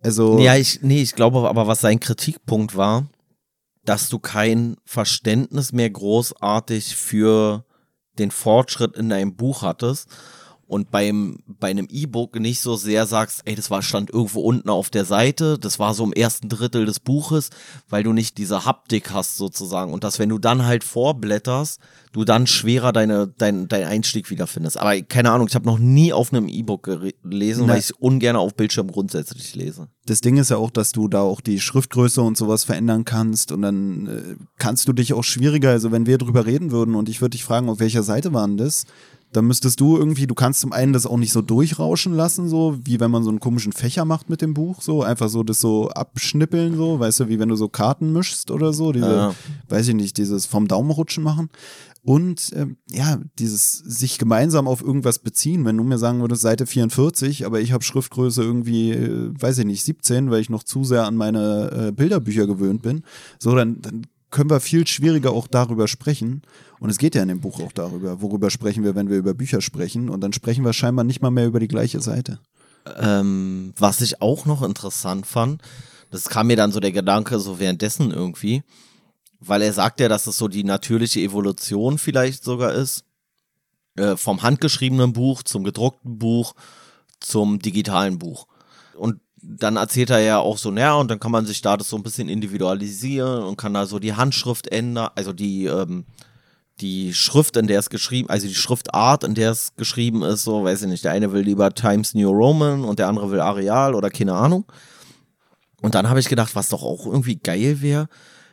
also. 0.00 0.38
Ja, 0.38 0.56
ich, 0.56 0.80
nee, 0.82 1.02
ich 1.02 1.14
glaube 1.14 1.48
aber, 1.48 1.66
was 1.66 1.80
sein 1.80 2.00
Kritikpunkt 2.00 2.76
war, 2.76 3.06
dass 3.84 4.08
du 4.08 4.18
kein 4.18 4.76
Verständnis 4.84 5.72
mehr 5.72 5.88
großartig 5.88 6.96
für 6.96 7.64
den 8.18 8.30
Fortschritt 8.30 8.96
in 8.96 9.08
deinem 9.08 9.36
Buch 9.36 9.62
hattest 9.62 10.08
und 10.68 10.90
beim, 10.90 11.38
bei 11.46 11.70
einem 11.70 11.88
E-Book 11.90 12.38
nicht 12.38 12.60
so 12.60 12.76
sehr 12.76 13.06
sagst, 13.06 13.40
ey, 13.46 13.54
das 13.54 13.70
war, 13.70 13.80
stand 13.80 14.10
irgendwo 14.10 14.42
unten 14.42 14.68
auf 14.68 14.90
der 14.90 15.06
Seite, 15.06 15.58
das 15.58 15.78
war 15.78 15.94
so 15.94 16.04
im 16.04 16.12
ersten 16.12 16.50
Drittel 16.50 16.84
des 16.84 17.00
Buches, 17.00 17.48
weil 17.88 18.02
du 18.02 18.12
nicht 18.12 18.36
diese 18.36 18.66
Haptik 18.66 19.10
hast 19.10 19.36
sozusagen 19.36 19.92
und 19.92 20.04
dass 20.04 20.18
wenn 20.18 20.28
du 20.28 20.38
dann 20.38 20.66
halt 20.66 20.84
vorblätterst, 20.84 21.80
du 22.12 22.24
dann 22.24 22.46
schwerer 22.46 22.92
deine, 22.92 23.28
dein, 23.28 23.68
dein 23.68 23.84
Einstieg 23.84 24.30
wiederfindest. 24.30 24.78
Aber 24.78 25.00
keine 25.02 25.30
Ahnung, 25.30 25.48
ich 25.48 25.54
habe 25.54 25.66
noch 25.66 25.78
nie 25.78 26.12
auf 26.12 26.32
einem 26.32 26.48
E-Book 26.48 26.82
gelesen, 27.22 27.64
Na. 27.66 27.72
weil 27.72 27.80
ich 27.80 27.98
ungern 27.98 28.36
auf 28.36 28.54
Bildschirm 28.54 28.90
grundsätzlich 28.90 29.54
lese. 29.54 29.88
Das 30.04 30.20
Ding 30.20 30.36
ist 30.36 30.50
ja 30.50 30.58
auch, 30.58 30.70
dass 30.70 30.92
du 30.92 31.08
da 31.08 31.20
auch 31.20 31.40
die 31.40 31.60
Schriftgröße 31.60 32.20
und 32.20 32.36
sowas 32.36 32.64
verändern 32.64 33.04
kannst 33.04 33.52
und 33.52 33.62
dann 33.62 34.06
äh, 34.06 34.44
kannst 34.58 34.88
du 34.88 34.92
dich 34.92 35.12
auch 35.14 35.24
schwieriger, 35.24 35.70
also 35.70 35.92
wenn 35.92 36.06
wir 36.06 36.18
drüber 36.18 36.44
reden 36.44 36.70
würden 36.70 36.94
und 36.94 37.08
ich 37.08 37.20
würde 37.20 37.30
dich 37.30 37.44
fragen, 37.44 37.68
auf 37.68 37.80
welcher 37.80 38.02
Seite 38.02 38.32
waren 38.32 38.56
das, 38.56 38.84
dann 39.32 39.46
müsstest 39.46 39.80
du 39.80 39.96
irgendwie, 39.96 40.26
du 40.26 40.34
kannst 40.34 40.60
zum 40.60 40.72
einen 40.72 40.92
das 40.92 41.06
auch 41.06 41.18
nicht 41.18 41.32
so 41.32 41.42
durchrauschen 41.42 42.14
lassen, 42.14 42.48
so 42.48 42.78
wie 42.84 42.98
wenn 42.98 43.10
man 43.10 43.22
so 43.22 43.28
einen 43.30 43.40
komischen 43.40 43.72
Fächer 43.72 44.04
macht 44.04 44.30
mit 44.30 44.40
dem 44.40 44.54
Buch, 44.54 44.80
so 44.80 45.02
einfach 45.02 45.28
so 45.28 45.42
das 45.42 45.60
so 45.60 45.90
abschnippeln, 45.90 46.76
so, 46.76 46.98
weißt 46.98 47.20
du, 47.20 47.28
wie 47.28 47.38
wenn 47.38 47.48
du 47.50 47.56
so 47.56 47.68
Karten 47.68 48.12
mischst 48.12 48.50
oder 48.50 48.72
so, 48.72 48.92
diese, 48.92 49.06
Ja. 49.06 49.34
weiß 49.68 49.88
ich 49.88 49.94
nicht, 49.94 50.16
dieses 50.16 50.46
vom 50.46 50.66
Daumen 50.66 50.90
rutschen 50.90 51.22
machen. 51.24 51.50
Und 52.02 52.52
ähm, 52.54 52.78
ja, 52.90 53.18
dieses 53.38 53.72
sich 53.72 54.16
gemeinsam 54.18 54.66
auf 54.66 54.80
irgendwas 54.80 55.18
beziehen. 55.18 55.66
Wenn 55.66 55.76
du 55.76 55.84
mir 55.84 55.98
sagen 55.98 56.20
würdest, 56.20 56.40
Seite 56.40 56.64
44, 56.66 57.44
aber 57.44 57.60
ich 57.60 57.72
habe 57.72 57.84
Schriftgröße 57.84 58.42
irgendwie, 58.42 58.92
äh, 58.92 59.30
weiß 59.38 59.58
ich 59.58 59.66
nicht, 59.66 59.82
17, 59.84 60.30
weil 60.30 60.40
ich 60.40 60.48
noch 60.48 60.62
zu 60.62 60.84
sehr 60.84 61.04
an 61.04 61.16
meine 61.16 61.88
äh, 61.88 61.92
Bilderbücher 61.92 62.46
gewöhnt 62.46 62.80
bin, 62.80 63.02
so, 63.38 63.54
dann, 63.54 63.82
dann 63.82 64.06
können 64.30 64.50
wir 64.50 64.60
viel 64.60 64.86
schwieriger 64.86 65.32
auch 65.32 65.46
darüber 65.46 65.88
sprechen. 65.88 66.42
Und 66.80 66.90
es 66.90 66.98
geht 66.98 67.14
ja 67.14 67.22
in 67.22 67.28
dem 67.28 67.40
Buch 67.40 67.60
auch 67.60 67.72
darüber. 67.72 68.20
Worüber 68.20 68.50
sprechen 68.50 68.84
wir, 68.84 68.94
wenn 68.94 69.08
wir 69.08 69.16
über 69.16 69.34
Bücher 69.34 69.60
sprechen? 69.60 70.08
Und 70.08 70.20
dann 70.20 70.32
sprechen 70.32 70.64
wir 70.64 70.72
scheinbar 70.72 71.04
nicht 71.04 71.22
mal 71.22 71.30
mehr 71.30 71.46
über 71.46 71.60
die 71.60 71.68
gleiche 71.68 72.00
Seite. 72.00 72.40
Ähm, 73.00 73.72
was 73.76 74.00
ich 74.00 74.22
auch 74.22 74.46
noch 74.46 74.62
interessant 74.62 75.26
fand, 75.26 75.62
das 76.10 76.28
kam 76.28 76.46
mir 76.46 76.56
dann 76.56 76.72
so 76.72 76.80
der 76.80 76.92
Gedanke 76.92 77.38
so 77.38 77.58
währenddessen 77.58 78.10
irgendwie, 78.10 78.62
weil 79.40 79.62
er 79.62 79.72
sagt 79.72 80.00
ja, 80.00 80.08
dass 80.08 80.26
es 80.26 80.36
so 80.36 80.48
die 80.48 80.64
natürliche 80.64 81.20
Evolution 81.20 81.98
vielleicht 81.98 82.44
sogar 82.44 82.72
ist, 82.72 83.04
äh, 83.96 84.16
vom 84.16 84.42
handgeschriebenen 84.42 85.12
Buch 85.12 85.42
zum 85.42 85.64
gedruckten 85.64 86.18
Buch 86.18 86.54
zum 87.20 87.58
digitalen 87.58 88.18
Buch. 88.18 88.46
Und 88.94 89.20
dann 89.42 89.76
erzählt 89.76 90.10
er 90.10 90.20
ja 90.20 90.38
auch 90.38 90.58
so, 90.58 90.70
naja, 90.70 90.94
und 90.94 91.10
dann 91.10 91.20
kann 91.20 91.32
man 91.32 91.46
sich 91.46 91.60
da 91.60 91.76
das 91.76 91.88
so 91.88 91.96
ein 91.96 92.02
bisschen 92.02 92.28
individualisieren 92.28 93.42
und 93.44 93.56
kann 93.56 93.74
da 93.74 93.86
so 93.86 93.98
die 93.98 94.14
Handschrift 94.14 94.68
ändern, 94.68 95.10
also 95.14 95.32
die, 95.32 95.66
ähm, 95.66 96.04
die 96.80 97.12
Schrift, 97.12 97.56
in 97.56 97.66
der 97.66 97.78
es 97.78 97.90
geschrieben, 97.90 98.30
also 98.30 98.46
die 98.46 98.54
Schriftart, 98.54 99.24
in 99.24 99.34
der 99.34 99.50
es 99.52 99.74
geschrieben 99.76 100.22
ist, 100.22 100.44
so, 100.44 100.64
weiß 100.64 100.82
ich 100.82 100.88
nicht, 100.88 101.04
der 101.04 101.12
eine 101.12 101.32
will 101.32 101.42
lieber 101.42 101.74
Times 101.74 102.14
New 102.14 102.30
Roman 102.30 102.84
und 102.84 102.98
der 102.98 103.08
andere 103.08 103.30
will 103.30 103.40
Areal 103.40 103.94
oder 103.94 104.10
keine 104.10 104.34
Ahnung. 104.34 104.64
Und 105.80 105.94
dann 105.94 106.08
habe 106.08 106.20
ich 106.20 106.28
gedacht, 106.28 106.54
was 106.54 106.68
doch 106.68 106.82
auch 106.82 107.06
irgendwie 107.06 107.36
geil 107.36 107.80
wäre, 107.80 108.08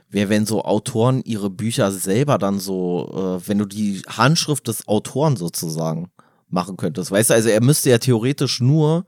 wäre, 0.10 0.30
wenn 0.30 0.46
so 0.46 0.64
Autoren 0.64 1.22
ihre 1.24 1.50
Bücher 1.50 1.92
selber 1.92 2.38
dann 2.38 2.60
so, 2.60 3.40
äh, 3.44 3.48
wenn 3.48 3.58
du 3.58 3.66
die 3.66 4.02
Handschrift 4.08 4.68
des 4.68 4.88
Autoren 4.88 5.36
sozusagen 5.36 6.12
machen 6.50 6.78
könntest. 6.78 7.12
Weißt 7.12 7.32
du, 7.32 7.34
also 7.34 7.50
er 7.50 7.62
müsste 7.62 7.90
ja 7.90 7.98
theoretisch 7.98 8.62
nur 8.62 9.06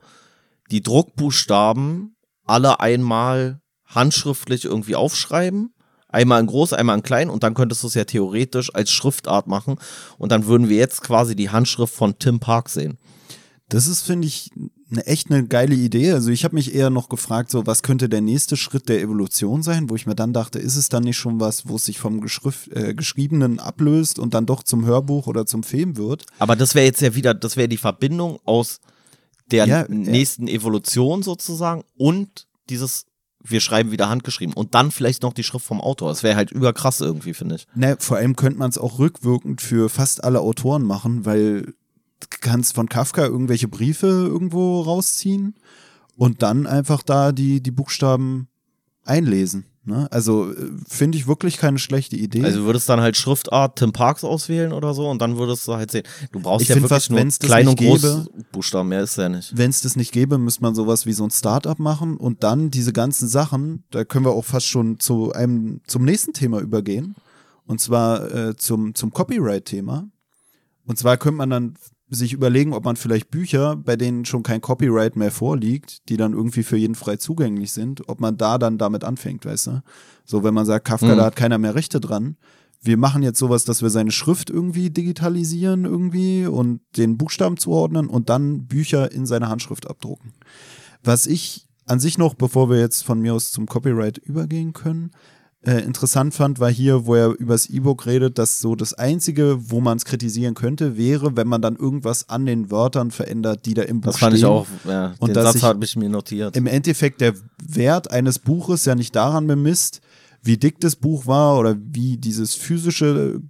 die 0.70 0.82
Druckbuchstaben 0.82 2.16
alle 2.44 2.80
einmal 2.80 3.60
handschriftlich 3.86 4.64
irgendwie 4.64 4.96
aufschreiben. 4.96 5.74
Einmal 6.10 6.40
in 6.40 6.46
groß, 6.46 6.72
einmal 6.72 6.96
in 6.96 7.02
klein 7.02 7.28
und 7.28 7.42
dann 7.42 7.52
könntest 7.52 7.82
du 7.82 7.86
es 7.86 7.94
ja 7.94 8.04
theoretisch 8.04 8.74
als 8.74 8.90
Schriftart 8.90 9.46
machen 9.46 9.76
und 10.16 10.32
dann 10.32 10.46
würden 10.46 10.70
wir 10.70 10.78
jetzt 10.78 11.02
quasi 11.02 11.36
die 11.36 11.50
Handschrift 11.50 11.94
von 11.94 12.18
Tim 12.18 12.40
Park 12.40 12.70
sehen. 12.70 12.96
Das 13.68 13.86
ist, 13.86 14.00
finde 14.00 14.26
ich, 14.26 14.50
eine 14.90 15.06
echt 15.06 15.30
eine 15.30 15.46
geile 15.46 15.74
Idee. 15.74 16.12
Also 16.12 16.30
ich 16.30 16.44
habe 16.44 16.54
mich 16.54 16.74
eher 16.74 16.88
noch 16.88 17.10
gefragt, 17.10 17.50
so 17.50 17.66
was 17.66 17.82
könnte 17.82 18.08
der 18.08 18.22
nächste 18.22 18.56
Schritt 18.56 18.88
der 18.88 19.02
Evolution 19.02 19.62
sein, 19.62 19.90
wo 19.90 19.96
ich 19.96 20.06
mir 20.06 20.14
dann 20.14 20.32
dachte, 20.32 20.58
ist 20.58 20.76
es 20.76 20.88
dann 20.88 21.02
nicht 21.02 21.18
schon 21.18 21.40
was, 21.40 21.68
wo 21.68 21.76
es 21.76 21.84
sich 21.84 21.98
vom 21.98 22.22
Geschrift, 22.22 22.68
äh, 22.72 22.94
Geschriebenen 22.94 23.58
ablöst 23.58 24.18
und 24.18 24.32
dann 24.32 24.46
doch 24.46 24.62
zum 24.62 24.86
Hörbuch 24.86 25.26
oder 25.26 25.44
zum 25.44 25.62
Film 25.62 25.98
wird? 25.98 26.24
Aber 26.38 26.56
das 26.56 26.74
wäre 26.74 26.86
jetzt 26.86 27.02
ja 27.02 27.14
wieder, 27.14 27.34
das 27.34 27.58
wäre 27.58 27.68
die 27.68 27.76
Verbindung 27.76 28.38
aus 28.46 28.80
der 29.50 29.66
Ja, 29.66 29.80
ja. 29.82 29.88
nächsten 29.88 30.48
Evolution 30.48 31.22
sozusagen 31.22 31.84
und 31.96 32.46
dieses, 32.68 33.06
wir 33.42 33.60
schreiben 33.60 33.90
wieder 33.90 34.08
handgeschrieben 34.08 34.54
und 34.54 34.74
dann 34.74 34.90
vielleicht 34.90 35.22
noch 35.22 35.32
die 35.32 35.42
Schrift 35.42 35.66
vom 35.66 35.80
Autor. 35.80 36.10
Das 36.10 36.22
wäre 36.22 36.36
halt 36.36 36.50
überkrass 36.50 37.00
irgendwie, 37.00 37.34
finde 37.34 37.56
ich. 37.56 37.66
Ne, 37.74 37.96
vor 37.98 38.16
allem 38.18 38.36
könnte 38.36 38.58
man 38.58 38.70
es 38.70 38.78
auch 38.78 38.98
rückwirkend 38.98 39.60
für 39.60 39.88
fast 39.88 40.24
alle 40.24 40.40
Autoren 40.40 40.82
machen, 40.82 41.24
weil 41.24 41.62
du 42.20 42.26
kannst 42.40 42.74
von 42.74 42.88
Kafka 42.88 43.24
irgendwelche 43.24 43.68
Briefe 43.68 44.06
irgendwo 44.06 44.80
rausziehen 44.82 45.54
und 46.16 46.42
dann 46.42 46.66
einfach 46.66 47.02
da 47.02 47.32
die, 47.32 47.62
die 47.62 47.70
Buchstaben 47.70 48.48
einlesen. 49.04 49.66
Ne? 49.88 50.06
Also 50.12 50.52
äh, 50.52 50.70
finde 50.86 51.16
ich 51.18 51.26
wirklich 51.26 51.56
keine 51.56 51.78
schlechte 51.78 52.14
Idee. 52.14 52.44
Also 52.44 52.60
du 52.60 52.66
würdest 52.66 52.88
dann 52.88 53.00
halt 53.00 53.16
Schriftart 53.16 53.76
Tim 53.76 53.92
Parks 53.92 54.22
auswählen 54.22 54.72
oder 54.72 54.92
so 54.94 55.08
und 55.08 55.20
dann 55.22 55.38
würdest 55.38 55.66
du 55.66 55.74
halt 55.74 55.90
sehen. 55.90 56.04
Du 56.30 56.40
brauchst 56.40 56.62
Ich 56.62 56.68
ja 56.68 56.74
wirklich 56.76 56.88
fast, 56.90 57.10
nur 57.10 57.26
klein 57.40 57.66
und 57.66 57.80
gäbe- 57.80 58.26
Buchstaben, 58.52 58.90
mehr 58.90 59.02
ist 59.02 59.16
ja 59.16 59.28
nicht. 59.28 59.56
wenn 59.56 59.70
es 59.70 59.80
das 59.80 59.96
nicht 59.96 60.12
gäbe, 60.12 60.36
müsste 60.38 60.62
man 60.62 60.74
sowas 60.74 61.06
wie 61.06 61.12
so 61.14 61.24
ein 61.24 61.30
Startup 61.30 61.78
machen 61.78 62.16
und 62.18 62.44
dann 62.44 62.70
diese 62.70 62.92
ganzen 62.92 63.26
Sachen, 63.26 63.82
da 63.90 64.04
können 64.04 64.26
wir 64.26 64.32
auch 64.32 64.44
fast 64.44 64.66
schon 64.66 65.00
zu 65.00 65.32
einem, 65.32 65.80
zum 65.86 66.04
nächsten 66.04 66.32
Thema 66.34 66.60
übergehen. 66.60 67.14
Und 67.66 67.80
zwar 67.80 68.30
äh, 68.34 68.56
zum, 68.56 68.94
zum 68.94 69.10
Copyright-Thema. 69.12 70.08
Und 70.86 70.98
zwar 70.98 71.16
könnte 71.16 71.36
man 71.38 71.50
dann 71.50 71.74
sich 72.10 72.32
überlegen, 72.32 72.72
ob 72.72 72.84
man 72.84 72.96
vielleicht 72.96 73.30
Bücher, 73.30 73.76
bei 73.76 73.96
denen 73.96 74.24
schon 74.24 74.42
kein 74.42 74.60
Copyright 74.60 75.16
mehr 75.16 75.30
vorliegt, 75.30 76.08
die 76.08 76.16
dann 76.16 76.32
irgendwie 76.32 76.62
für 76.62 76.76
jeden 76.76 76.94
frei 76.94 77.16
zugänglich 77.16 77.72
sind, 77.72 78.08
ob 78.08 78.20
man 78.20 78.36
da 78.36 78.58
dann 78.58 78.78
damit 78.78 79.04
anfängt, 79.04 79.44
weißt 79.44 79.66
du? 79.68 79.82
So, 80.24 80.42
wenn 80.44 80.54
man 80.54 80.66
sagt, 80.66 80.86
Kafka, 80.86 81.12
Mhm. 81.12 81.16
da 81.18 81.24
hat 81.26 81.36
keiner 81.36 81.58
mehr 81.58 81.74
Rechte 81.74 82.00
dran. 82.00 82.36
Wir 82.80 82.96
machen 82.96 83.22
jetzt 83.22 83.38
sowas, 83.38 83.64
dass 83.64 83.82
wir 83.82 83.90
seine 83.90 84.12
Schrift 84.12 84.50
irgendwie 84.50 84.90
digitalisieren 84.90 85.84
irgendwie 85.84 86.46
und 86.46 86.80
den 86.96 87.18
Buchstaben 87.18 87.56
zuordnen 87.56 88.06
und 88.06 88.28
dann 88.30 88.66
Bücher 88.66 89.10
in 89.10 89.26
seine 89.26 89.48
Handschrift 89.48 89.88
abdrucken. 89.88 90.32
Was 91.02 91.26
ich 91.26 91.66
an 91.86 91.98
sich 92.00 92.18
noch, 92.18 92.34
bevor 92.34 92.70
wir 92.70 92.78
jetzt 92.78 93.02
von 93.04 93.20
mir 93.20 93.34
aus 93.34 93.50
zum 93.50 93.66
Copyright 93.66 94.18
übergehen 94.18 94.72
können, 94.74 95.10
äh, 95.68 95.80
interessant 95.84 96.34
fand, 96.34 96.60
war 96.60 96.70
hier, 96.70 97.04
wo 97.06 97.14
er 97.14 97.38
übers 97.38 97.66
E-Book 97.66 98.06
redet, 98.06 98.38
dass 98.38 98.60
so 98.60 98.74
das 98.74 98.94
Einzige, 98.94 99.58
wo 99.70 99.80
man 99.80 99.98
es 99.98 100.04
kritisieren 100.04 100.54
könnte, 100.54 100.96
wäre, 100.96 101.36
wenn 101.36 101.46
man 101.48 101.60
dann 101.60 101.76
irgendwas 101.76 102.28
an 102.28 102.46
den 102.46 102.70
Wörtern 102.70 103.10
verändert, 103.10 103.66
die 103.66 103.74
da 103.74 103.82
im 103.82 104.00
Buch 104.00 104.12
Das 104.12 104.18
fand 104.20 104.34
ich 104.34 104.40
stehen. 104.40 104.50
auch, 104.50 104.66
ja, 104.86 105.14
Und 105.18 105.36
den 105.36 105.42
Satz 105.42 105.56
ich- 105.56 105.62
habe 105.62 105.84
ich 105.84 105.94
mir 105.96 106.08
notiert. 106.08 106.56
Im 106.56 106.66
Endeffekt 106.66 107.20
der 107.20 107.34
Wert 107.62 108.10
eines 108.10 108.38
Buches 108.38 108.84
ja 108.86 108.94
nicht 108.94 109.14
daran 109.14 109.46
bemisst, 109.46 110.00
wie 110.42 110.56
dick 110.56 110.80
das 110.80 110.96
Buch 110.96 111.26
war 111.26 111.58
oder 111.58 111.76
wie 111.78 112.16
dieses 112.16 112.54
physische 112.54 113.40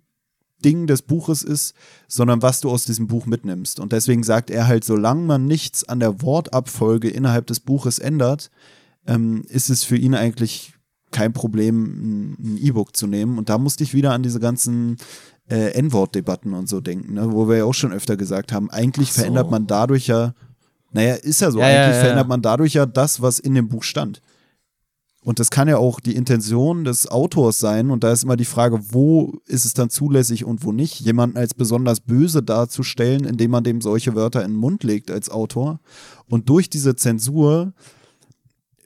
Ding 0.65 0.89
des 0.89 1.03
Buches 1.03 1.43
ist, 1.43 1.75
sondern 2.09 2.43
was 2.43 2.61
du 2.61 2.69
aus 2.71 2.85
diesem 2.85 3.07
Buch 3.07 3.27
mitnimmst. 3.27 3.79
Und 3.79 3.93
deswegen 3.93 4.25
sagt 4.25 4.51
er 4.51 4.67
halt, 4.67 4.83
solange 4.83 5.23
man 5.23 5.45
nichts 5.47 5.89
an 5.89 6.01
der 6.01 6.21
Wortabfolge 6.23 7.09
innerhalb 7.11 7.47
des 7.47 7.61
Buches 7.61 8.01
ändert, 8.01 8.51
ähm, 9.07 9.45
ist 9.49 9.71
es 9.71 9.85
für 9.85 9.97
ihn 9.97 10.15
eigentlich 10.17 10.75
kein 11.11 11.33
Problem, 11.33 12.37
ein 12.39 12.59
E-Book 12.59 12.97
zu 12.97 13.07
nehmen. 13.07 13.39
Und 13.39 13.49
da 13.49 13.59
musste 13.59 13.85
ich 13.85 13.95
wieder 13.95 14.13
an 14.13 14.23
diese 14.23 14.41
ganzen 14.41 14.97
äh, 15.51 15.73
N-Wort-Debatten 15.73 16.55
und 16.55 16.69
so 16.69 16.81
denken, 16.81 17.15
ne? 17.15 17.33
wo 17.33 17.49
wir 17.49 17.59
ja 17.59 17.65
auch 17.65 17.75
schon 17.75 17.93
öfter 17.93 18.17
gesagt 18.17 18.53
haben, 18.53 18.71
eigentlich 18.71 19.13
so. 19.13 19.21
verändert 19.21 19.51
man 19.51 19.67
dadurch 19.67 20.07
ja, 20.07 20.35
naja, 20.93 21.15
ist 21.15 21.41
ja 21.41 21.51
so, 21.51 21.61
Ja, 21.61 21.67
eigentlich 21.67 21.97
ja, 21.97 22.01
verändert 22.01 22.29
man 22.29 22.43
dadurch 22.43 22.75
ja 22.75 22.87
das, 22.87 23.21
was 23.23 23.39
in 23.39 23.55
dem 23.55 23.69
Buch 23.69 23.83
stand. 23.83 24.21
Und 25.25 25.41
das 25.41 25.51
kann 25.51 25.69
ja 25.69 25.77
auch 25.77 26.01
die 26.01 26.15
Intention 26.15 26.85
des 26.85 27.07
Autors 27.07 27.59
sein. 27.59 27.91
Und 27.91 28.05
da 28.05 28.13
ist 28.13 28.23
immer 28.23 28.37
die 28.37 28.45
Frage, 28.45 28.81
wo 28.93 29.35
ist 29.47 29.67
es 29.67 29.75
dann 29.75 29.91
zulässig 29.91 30.45
und 30.45 30.65
wo 30.65 30.73
nicht, 30.73 31.01
jemanden 31.01 31.37
als 31.37 31.55
besonders 31.55 32.01
böse 32.01 32.43
darzustellen, 32.43 33.25
indem 33.25 33.51
man 33.51 33.65
dem 33.65 33.81
solche 33.81 34.15
Wörter 34.15 34.43
in 34.45 34.53
den 34.53 34.61
Mund 34.61 34.85
legt 34.85 35.11
als 35.11 35.29
Autor. 35.29 35.81
Und 36.29 36.49
durch 36.49 36.71
diese 36.71 36.97
Zensur 36.97 37.75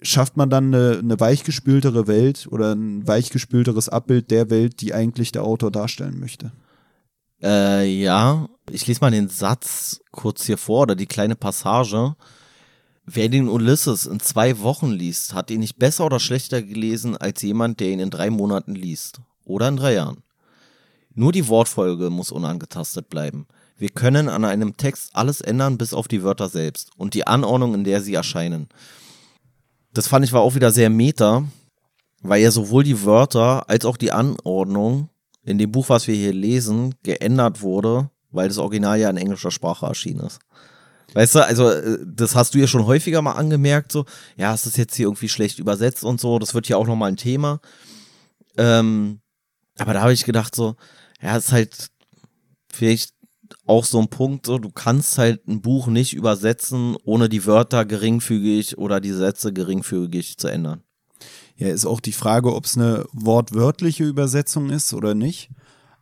schafft 0.02 0.36
man 0.36 0.50
dann 0.50 0.74
eine, 0.74 0.98
eine 0.98 1.20
weichgespültere 1.20 2.06
Welt 2.06 2.48
oder 2.50 2.74
ein 2.74 3.06
weichgespülteres 3.06 3.88
Abbild 3.88 4.30
der 4.30 4.50
Welt, 4.50 4.80
die 4.80 4.94
eigentlich 4.94 5.32
der 5.32 5.44
Autor 5.44 5.70
darstellen 5.70 6.20
möchte. 6.20 6.52
Äh, 7.42 7.86
ja, 8.00 8.48
ich 8.70 8.86
lese 8.86 9.00
mal 9.00 9.10
den 9.10 9.28
Satz 9.28 10.00
kurz 10.10 10.44
hier 10.44 10.58
vor 10.58 10.82
oder 10.82 10.94
die 10.94 11.06
kleine 11.06 11.34
Passage. 11.34 12.14
Wer 13.04 13.28
den 13.28 13.48
Ulysses 13.48 14.06
in 14.06 14.20
zwei 14.20 14.60
Wochen 14.60 14.92
liest, 14.92 15.34
hat 15.34 15.50
ihn 15.50 15.60
nicht 15.60 15.78
besser 15.78 16.06
oder 16.06 16.20
schlechter 16.20 16.62
gelesen 16.62 17.16
als 17.16 17.42
jemand, 17.42 17.80
der 17.80 17.88
ihn 17.88 17.98
in 17.98 18.10
drei 18.10 18.30
Monaten 18.30 18.76
liest. 18.76 19.20
Oder 19.44 19.68
in 19.68 19.76
drei 19.76 19.94
Jahren. 19.94 20.22
Nur 21.14 21.32
die 21.32 21.48
Wortfolge 21.48 22.10
muss 22.10 22.30
unangetastet 22.30 23.08
bleiben. 23.08 23.46
Wir 23.76 23.90
können 23.90 24.28
an 24.28 24.44
einem 24.44 24.76
Text 24.76 25.10
alles 25.14 25.40
ändern, 25.40 25.78
bis 25.78 25.92
auf 25.92 26.06
die 26.06 26.22
Wörter 26.22 26.48
selbst 26.48 26.90
und 26.96 27.14
die 27.14 27.26
Anordnung, 27.26 27.74
in 27.74 27.84
der 27.84 28.00
sie 28.00 28.14
erscheinen. 28.14 28.68
Das 29.92 30.08
fand 30.08 30.24
ich 30.24 30.32
war 30.32 30.40
auch 30.40 30.54
wieder 30.54 30.70
sehr 30.70 30.90
meta, 30.90 31.44
weil 32.22 32.42
ja 32.42 32.50
sowohl 32.50 32.84
die 32.84 33.04
Wörter 33.04 33.68
als 33.68 33.84
auch 33.84 33.96
die 33.96 34.12
Anordnung 34.12 35.08
in 35.44 35.58
dem 35.58 35.72
Buch, 35.72 35.88
was 35.88 36.06
wir 36.06 36.14
hier 36.14 36.32
lesen, 36.32 36.94
geändert 37.02 37.62
wurde, 37.62 38.10
weil 38.30 38.48
das 38.48 38.58
Original 38.58 38.98
ja 38.98 39.10
in 39.10 39.16
englischer 39.16 39.50
Sprache 39.50 39.86
erschienen 39.86 40.20
ist. 40.20 40.38
Weißt 41.14 41.34
du, 41.34 41.44
also 41.44 41.70
äh, 41.70 41.98
das 42.06 42.34
hast 42.34 42.54
du 42.54 42.58
ja 42.58 42.66
schon 42.66 42.86
häufiger 42.86 43.20
mal 43.20 43.32
angemerkt, 43.32 43.92
so, 43.92 44.06
ja, 44.36 44.54
ist 44.54 44.66
das 44.66 44.76
jetzt 44.76 44.94
hier 44.94 45.06
irgendwie 45.06 45.28
schlecht 45.28 45.58
übersetzt 45.58 46.04
und 46.04 46.20
so, 46.20 46.38
das 46.38 46.54
wird 46.54 46.68
ja 46.68 46.76
auch 46.76 46.86
nochmal 46.86 47.10
ein 47.10 47.16
Thema. 47.16 47.60
Ähm, 48.56 49.20
aber 49.78 49.92
da 49.94 50.02
habe 50.02 50.12
ich 50.12 50.24
gedacht, 50.24 50.54
so, 50.54 50.76
ja, 51.20 51.36
ist 51.36 51.52
halt 51.52 51.90
vielleicht 52.72 53.14
auch 53.72 53.84
so 53.84 53.98
ein 53.98 54.08
Punkt, 54.08 54.46
so, 54.46 54.58
du 54.58 54.70
kannst 54.70 55.18
halt 55.18 55.48
ein 55.48 55.62
Buch 55.62 55.86
nicht 55.86 56.12
übersetzen, 56.14 56.96
ohne 57.04 57.28
die 57.28 57.46
Wörter 57.46 57.84
geringfügig 57.84 58.78
oder 58.78 59.00
die 59.00 59.12
Sätze 59.12 59.52
geringfügig 59.52 60.36
zu 60.38 60.48
ändern. 60.48 60.82
Ja, 61.56 61.68
ist 61.68 61.86
auch 61.86 62.00
die 62.00 62.12
Frage, 62.12 62.54
ob 62.54 62.66
es 62.66 62.76
eine 62.76 63.06
wortwörtliche 63.12 64.04
Übersetzung 64.04 64.70
ist 64.70 64.92
oder 64.94 65.14
nicht. 65.14 65.50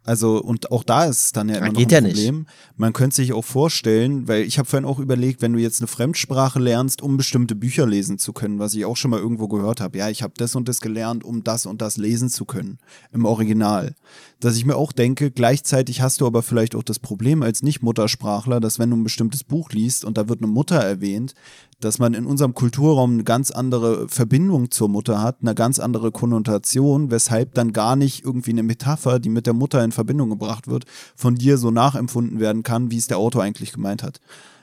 Also, 0.02 0.42
und 0.42 0.72
auch 0.72 0.82
da 0.82 1.04
ist 1.04 1.24
es 1.26 1.32
dann 1.32 1.50
ja 1.50 1.56
immer 1.56 1.66
Ja, 1.66 1.72
noch 1.72 1.78
geht 1.78 1.92
ein 1.92 2.04
ja 2.04 2.10
Problem. 2.10 2.38
nicht. 2.38 2.50
Man 2.78 2.92
könnte 2.94 3.16
sich 3.16 3.34
auch 3.34 3.44
vorstellen, 3.44 4.26
weil 4.28 4.42
ich 4.44 4.58
habe 4.58 4.66
vorhin 4.68 4.86
auch 4.88 4.98
überlegt, 4.98 5.42
wenn 5.42 5.52
du 5.52 5.58
jetzt 5.58 5.80
eine 5.80 5.88
Fremdsprache 5.88 6.58
lernst, 6.58 7.02
um 7.02 7.18
bestimmte 7.18 7.54
Bücher 7.54 7.86
lesen 7.86 8.18
zu 8.18 8.32
können, 8.32 8.58
was 8.58 8.72
ich 8.74 8.86
auch 8.86 8.96
schon 8.96 9.10
mal 9.10 9.20
irgendwo 9.20 9.46
gehört 9.46 9.80
habe. 9.82 9.98
Ja, 9.98 10.08
ich 10.08 10.22
habe 10.22 10.32
das 10.38 10.56
und 10.56 10.68
das 10.68 10.80
gelernt, 10.80 11.22
um 11.22 11.44
das 11.44 11.66
und 11.66 11.82
das 11.82 11.98
lesen 11.98 12.30
zu 12.30 12.46
können 12.46 12.78
im 13.12 13.26
Original. 13.26 13.94
Dass 14.40 14.56
ich 14.56 14.64
mir 14.64 14.76
auch 14.76 14.92
denke, 14.92 15.30
gleichzeitig 15.30 16.00
hast 16.00 16.22
du 16.22 16.26
aber 16.26 16.42
vielleicht 16.42 16.74
auch 16.74 16.82
das 16.82 16.98
Problem 16.98 17.42
als 17.42 17.62
Nicht-Muttersprachler, 17.62 18.58
dass 18.58 18.78
wenn 18.78 18.88
du 18.88 18.96
ein 18.96 19.04
bestimmtes 19.04 19.44
Buch 19.44 19.70
liest 19.70 20.02
und 20.04 20.16
da 20.16 20.30
wird 20.30 20.40
eine 20.40 20.50
Mutter 20.50 20.76
erwähnt, 20.76 21.34
dass 21.78 21.98
man 21.98 22.14
in 22.14 22.24
unserem 22.24 22.54
Kulturraum 22.54 23.12
eine 23.12 23.24
ganz 23.24 23.50
andere 23.50 24.08
Verbindung 24.08 24.70
zur 24.70 24.88
Mutter 24.88 25.22
hat, 25.22 25.38
eine 25.42 25.54
ganz 25.54 25.78
andere 25.78 26.10
Konnotation, 26.10 27.10
weshalb 27.10 27.52
dann 27.54 27.72
gar 27.74 27.96
nicht 27.96 28.24
irgendwie 28.24 28.52
eine 28.52 28.62
Metapher, 28.62 29.18
die 29.18 29.28
mit 29.28 29.46
der 29.46 29.52
Mutter 29.52 29.84
in 29.84 29.92
Verbindung 29.92 30.30
gebracht 30.30 30.68
wird, 30.68 30.84
von 31.14 31.34
dir 31.34 31.58
so 31.58 31.70
nachempfunden 31.70 32.40
werden 32.40 32.62
kann, 32.62 32.90
wie 32.90 32.96
es 32.96 33.08
der 33.08 33.18
Autor 33.18 33.42
eigentlich 33.42 33.72
gemeint 33.72 34.02
hat. 34.02 34.20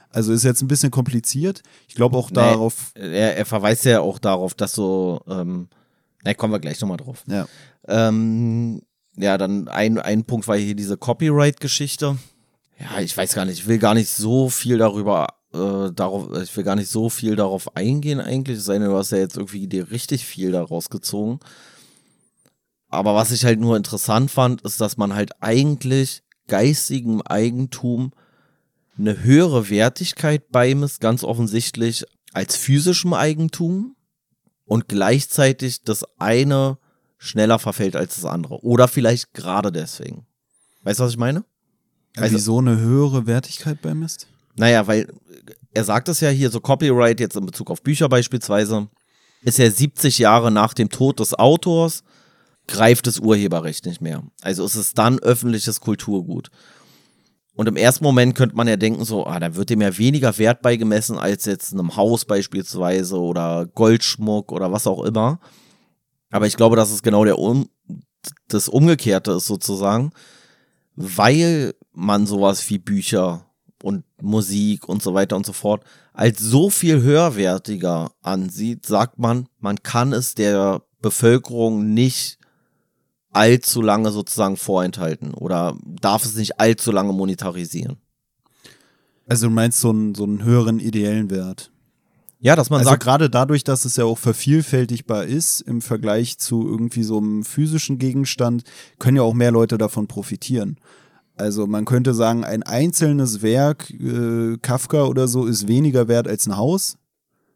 Also 0.09 0.33
ist 0.33 0.43
jetzt 0.43 0.63
ein 0.63 0.67
bisschen 0.67 0.89
kompliziert. 0.89 1.61
Ich 1.87 1.93
glaube 1.93 2.17
auch 2.17 2.31
darauf, 2.31 2.91
Er, 2.95 3.37
er 3.37 3.45
verweist 3.45 3.85
ja 3.85 4.01
auch 4.01 4.17
darauf, 4.17 4.55
dass 4.55 4.71
so, 4.73 5.21
ähm, 5.27 5.67
na, 6.23 6.33
kommen 6.33 6.51
wir 6.53 6.59
gleich 6.59 6.81
nochmal 6.81 6.97
drauf. 6.97 7.23
ja. 7.27 7.45
Ähm, 7.87 8.81
ja, 9.17 9.37
dann 9.37 9.67
ein, 9.67 9.99
ein 9.99 10.23
Punkt 10.23 10.47
war 10.47 10.57
hier 10.57 10.75
diese 10.75 10.97
Copyright-Geschichte. 10.97 12.17
Ja, 12.79 12.99
ich 13.01 13.17
weiß 13.17 13.33
gar 13.33 13.45
nicht, 13.45 13.59
ich 13.59 13.67
will 13.67 13.79
gar 13.79 13.95
nicht 13.95 14.09
so 14.09 14.49
viel 14.49 14.77
darüber, 14.77 15.27
äh, 15.53 15.91
darauf, 15.91 16.29
ich 16.41 16.55
will 16.55 16.63
gar 16.63 16.75
nicht 16.75 16.89
so 16.89 17.09
viel 17.09 17.35
darauf 17.35 17.75
eingehen 17.75 18.19
eigentlich. 18.19 18.59
Es 18.59 18.65
sei 18.65 18.77
denn, 18.77 18.89
du 18.89 18.95
hast 18.95 19.11
ja 19.11 19.17
jetzt 19.17 19.37
irgendwie 19.37 19.67
dir 19.67 19.89
richtig 19.89 20.25
viel 20.25 20.51
daraus 20.51 20.89
gezogen. 20.89 21.39
Aber 22.89 23.15
was 23.15 23.31
ich 23.31 23.43
halt 23.43 23.59
nur 23.59 23.75
interessant 23.75 24.31
fand, 24.31 24.61
ist, 24.61 24.79
dass 24.79 24.97
man 24.97 25.13
halt 25.13 25.31
eigentlich 25.41 26.21
geistigem 26.47 27.21
Eigentum 27.21 28.11
eine 28.97 29.23
höhere 29.23 29.69
Wertigkeit 29.69 30.51
beimisst, 30.51 31.01
ganz 31.01 31.23
offensichtlich 31.23 32.05
als 32.33 32.55
physischem 32.55 33.13
Eigentum 33.13 33.95
und 34.65 34.87
gleichzeitig 34.87 35.83
das 35.83 36.05
eine 36.19 36.77
schneller 37.17 37.59
verfällt 37.59 37.95
als 37.95 38.15
das 38.15 38.25
andere. 38.25 38.63
Oder 38.63 38.87
vielleicht 38.87 39.33
gerade 39.33 39.71
deswegen. 39.71 40.25
Weißt 40.83 40.99
du, 40.99 41.03
was 41.03 41.11
ich 41.11 41.17
meine? 41.17 41.43
Also- 42.15 42.35
wieso 42.35 42.59
eine 42.59 42.77
höhere 42.79 43.27
Wertigkeit 43.27 43.81
beimisst? 43.81 44.27
Naja, 44.55 44.87
weil 44.87 45.07
er 45.73 45.83
sagt 45.83 46.09
es 46.09 46.19
ja 46.19 46.29
hier, 46.29 46.49
so 46.49 46.59
Copyright 46.59 47.19
jetzt 47.19 47.35
in 47.35 47.45
Bezug 47.45 47.69
auf 47.69 47.83
Bücher 47.83 48.09
beispielsweise, 48.09 48.87
ist 49.43 49.59
ja 49.59 49.69
70 49.69 50.17
Jahre 50.17 50.51
nach 50.51 50.73
dem 50.73 50.89
Tod 50.89 51.19
des 51.19 51.35
Autors, 51.35 52.03
greift 52.67 53.05
das 53.07 53.19
Urheberrecht 53.19 53.85
nicht 53.85 54.01
mehr. 54.01 54.23
Also 54.41 54.65
ist 54.65 54.75
es 54.75 54.93
dann 54.93 55.19
öffentliches 55.19 55.79
Kulturgut. 55.79 56.49
Und 57.55 57.67
im 57.67 57.75
ersten 57.75 58.03
Moment 58.03 58.35
könnte 58.35 58.55
man 58.55 58.67
ja 58.67 58.77
denken, 58.77 59.03
so, 59.05 59.25
ah, 59.25 59.39
da 59.39 59.55
wird 59.55 59.69
dem 59.69 59.81
ja 59.81 59.97
weniger 59.97 60.37
Wert 60.37 60.61
beigemessen 60.61 61.17
als 61.17 61.45
jetzt 61.45 61.73
einem 61.73 61.95
Haus 61.95 62.25
beispielsweise 62.25 63.19
oder 63.19 63.65
Goldschmuck 63.65 64.51
oder 64.51 64.71
was 64.71 64.85
auch 64.85 65.03
immer. 65.03 65.39
Aber 66.29 66.47
ich 66.47 66.57
glaube, 66.57 66.75
dass 66.75 66.91
es 66.91 67.03
genau 67.03 67.25
der 67.25 67.39
um 67.39 67.69
das 68.47 68.67
Umgekehrte 68.67 69.31
ist 69.31 69.45
sozusagen, 69.45 70.11
weil 70.95 71.73
man 71.93 72.27
sowas 72.27 72.69
wie 72.69 72.77
Bücher 72.77 73.45
und 73.83 74.03
Musik 74.21 74.89
und 74.89 75.01
so 75.01 75.13
weiter 75.13 75.35
und 75.35 75.45
so 75.45 75.53
fort 75.53 75.83
als 76.13 76.39
so 76.39 76.69
viel 76.71 77.01
höherwertiger 77.01 78.11
ansieht, 78.21 78.85
sagt 78.85 79.19
man, 79.19 79.47
man 79.59 79.83
kann 79.83 80.13
es 80.13 80.33
der 80.33 80.81
Bevölkerung 80.99 81.93
nicht 81.93 82.39
allzu 83.31 83.83
lange 83.83 84.11
sozusagen 84.11 84.57
vorenthalten 84.57 85.35
oder 85.35 85.77
darf 86.01 86.25
es 86.25 86.35
nicht 86.35 86.59
allzu 86.59 86.91
lange 86.91 87.13
monetarisieren. 87.13 87.97
Also 89.27 89.47
du 89.47 89.53
meinst 89.53 89.79
so 89.79 89.91
einen, 89.91 90.15
so 90.15 90.23
einen 90.23 90.43
höheren 90.43 90.79
ideellen 90.79 91.29
Wert. 91.29 91.71
Ja, 92.39 92.55
dass 92.55 92.69
man 92.69 92.79
also 92.79 92.91
sagt, 92.91 93.03
gerade 93.03 93.29
dadurch, 93.29 93.63
dass 93.63 93.85
es 93.85 93.95
ja 93.95 94.05
auch 94.05 94.17
vervielfältigbar 94.17 95.25
ist 95.25 95.61
im 95.61 95.81
Vergleich 95.81 96.37
zu 96.37 96.67
irgendwie 96.67 97.03
so 97.03 97.17
einem 97.17 97.43
physischen 97.43 97.97
Gegenstand, 97.97 98.63
können 98.99 99.17
ja 99.17 99.23
auch 99.23 99.33
mehr 99.33 99.51
Leute 99.51 99.77
davon 99.77 100.07
profitieren. 100.07 100.77
Also 101.35 101.67
man 101.67 101.85
könnte 101.85 102.13
sagen, 102.13 102.43
ein 102.43 102.63
einzelnes 102.63 103.41
Werk, 103.41 103.89
äh, 103.91 104.57
Kafka 104.61 105.05
oder 105.05 105.27
so, 105.27 105.45
ist 105.45 105.67
weniger 105.67 106.07
wert 106.07 106.27
als 106.27 106.47
ein 106.47 106.57
Haus. 106.57 106.97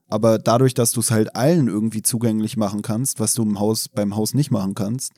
Aber 0.08 0.40
dadurch, 0.40 0.74
dass 0.74 0.92
du 0.92 1.00
es 1.00 1.10
halt 1.10 1.36
allen 1.36 1.68
irgendwie 1.68 2.02
zugänglich 2.02 2.58
machen 2.58 2.82
kannst, 2.82 3.20
was 3.20 3.34
du 3.34 3.44
im 3.44 3.60
Haus, 3.60 3.88
beim 3.88 4.16
Haus 4.16 4.34
nicht 4.34 4.52
machen 4.52 4.76
kannst, 4.76 5.14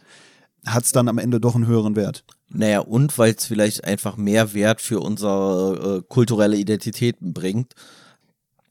hat 0.66 0.86
es 0.86 0.92
dann 0.92 1.08
am 1.08 1.18
Ende 1.18 1.40
doch 1.40 1.56
einen 1.56 1.68
höheren 1.68 1.96
Wert. 1.96 2.24
naja, 2.50 2.80
und 2.80 3.18
weil 3.18 3.34
es 3.38 3.46
vielleicht 3.46 3.84
einfach 3.84 4.16
mehr 4.16 4.54
Wert 4.54 4.82
für 4.82 5.00
unsere 5.00 5.98
äh, 5.98 6.06
kulturelle 6.08 6.56
Identität 6.56 7.18
bringt, 7.20 7.74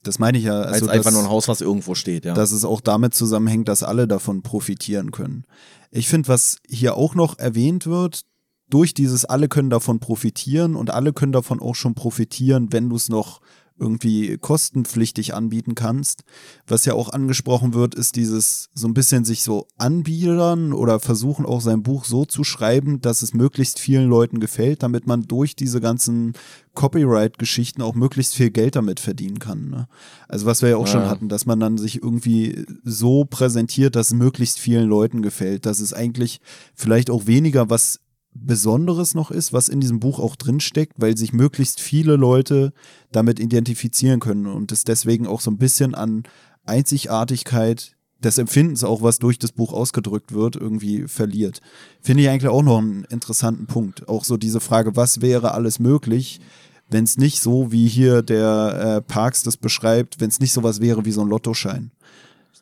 Das 0.02 0.18
meine 0.18 0.38
ich 0.38 0.44
ja. 0.44 0.60
Also 0.62 0.86
als 0.86 0.88
einfach 0.88 1.04
das- 1.04 1.14
nur 1.14 1.22
ein 1.22 1.28
Haus, 1.30 1.48
was 1.48 1.60
irgendwo 1.60 1.94
steht, 1.94 2.24
ja. 2.24 2.34
dass 2.34 2.52
es 2.52 2.64
auch 2.64 2.80
damit 2.80 3.14
zusammenhängt, 3.14 3.68
dass 3.68 3.82
alle 3.82 4.08
davon 4.08 4.42
profitieren 4.42 5.10
können. 5.12 5.44
Ich 5.90 6.08
finde, 6.08 6.28
was 6.28 6.56
hier 6.68 6.96
auch 6.96 7.14
noch 7.14 7.38
erwähnt 7.38 7.86
wird, 7.86 8.22
durch 8.68 8.94
dieses 8.94 9.24
alle 9.26 9.48
können 9.48 9.68
davon 9.70 10.00
profitieren 10.00 10.76
und 10.76 10.90
alle 10.92 11.12
können 11.12 11.32
davon 11.32 11.60
auch 11.60 11.74
schon 11.74 11.94
profitieren, 11.94 12.72
wenn 12.72 12.88
du 12.88 12.96
es 12.96 13.08
noch 13.10 13.40
irgendwie 13.82 14.38
kostenpflichtig 14.38 15.34
anbieten 15.34 15.74
kannst. 15.74 16.22
Was 16.66 16.84
ja 16.84 16.94
auch 16.94 17.10
angesprochen 17.10 17.74
wird, 17.74 17.94
ist 17.94 18.16
dieses 18.16 18.70
so 18.74 18.86
ein 18.88 18.94
bisschen 18.94 19.24
sich 19.24 19.42
so 19.42 19.66
anbiedern 19.76 20.72
oder 20.72 21.00
versuchen 21.00 21.44
auch 21.44 21.60
sein 21.60 21.82
Buch 21.82 22.04
so 22.04 22.24
zu 22.24 22.44
schreiben, 22.44 23.00
dass 23.00 23.22
es 23.22 23.34
möglichst 23.34 23.78
vielen 23.80 24.08
Leuten 24.08 24.40
gefällt, 24.40 24.82
damit 24.82 25.06
man 25.06 25.22
durch 25.22 25.56
diese 25.56 25.80
ganzen 25.80 26.32
Copyright-Geschichten 26.74 27.82
auch 27.82 27.94
möglichst 27.94 28.34
viel 28.34 28.50
Geld 28.50 28.76
damit 28.76 29.00
verdienen 29.00 29.38
kann. 29.38 29.68
Ne? 29.70 29.88
Also 30.28 30.46
was 30.46 30.62
wir 30.62 30.70
ja 30.70 30.76
auch 30.76 30.86
schon 30.86 31.02
Ja. 31.02 31.08
hatten, 31.10 31.28
dass 31.28 31.46
man 31.46 31.60
dann 31.60 31.78
sich 31.78 32.02
irgendwie 32.02 32.64
so 32.84 33.24
präsentiert, 33.24 33.96
dass 33.96 34.08
es 34.08 34.14
möglichst 34.14 34.58
vielen 34.58 34.88
Leuten 34.88 35.22
gefällt, 35.22 35.66
dass 35.66 35.80
es 35.80 35.92
eigentlich 35.92 36.40
vielleicht 36.74 37.10
auch 37.10 37.26
weniger 37.26 37.68
was 37.70 38.00
Besonderes 38.34 39.14
noch 39.14 39.30
ist, 39.30 39.52
was 39.52 39.68
in 39.68 39.80
diesem 39.80 40.00
Buch 40.00 40.18
auch 40.18 40.36
drinsteckt, 40.36 40.94
weil 40.96 41.16
sich 41.16 41.32
möglichst 41.32 41.80
viele 41.80 42.16
Leute 42.16 42.72
damit 43.10 43.38
identifizieren 43.38 44.20
können 44.20 44.46
und 44.46 44.72
es 44.72 44.84
deswegen 44.84 45.26
auch 45.26 45.40
so 45.40 45.50
ein 45.50 45.58
bisschen 45.58 45.94
an 45.94 46.24
Einzigartigkeit 46.64 47.96
des 48.22 48.38
Empfindens 48.38 48.84
auch, 48.84 49.02
was 49.02 49.18
durch 49.18 49.38
das 49.38 49.52
Buch 49.52 49.72
ausgedrückt 49.72 50.32
wird, 50.32 50.56
irgendwie 50.56 51.08
verliert. 51.08 51.60
Finde 52.00 52.22
ich 52.22 52.28
eigentlich 52.28 52.50
auch 52.50 52.62
noch 52.62 52.78
einen 52.78 53.04
interessanten 53.04 53.66
Punkt. 53.66 54.08
Auch 54.08 54.24
so 54.24 54.36
diese 54.36 54.60
Frage, 54.60 54.96
was 54.96 55.20
wäre 55.20 55.52
alles 55.52 55.78
möglich, 55.78 56.40
wenn 56.88 57.04
es 57.04 57.18
nicht 57.18 57.40
so, 57.40 57.72
wie 57.72 57.88
hier 57.88 58.22
der 58.22 58.98
äh, 58.98 59.02
Parks 59.02 59.42
das 59.42 59.56
beschreibt, 59.56 60.20
wenn 60.20 60.28
es 60.28 60.40
nicht 60.40 60.52
sowas 60.52 60.80
wäre 60.80 61.04
wie 61.04 61.12
so 61.12 61.22
ein 61.22 61.28
Lottoschein. 61.28 61.90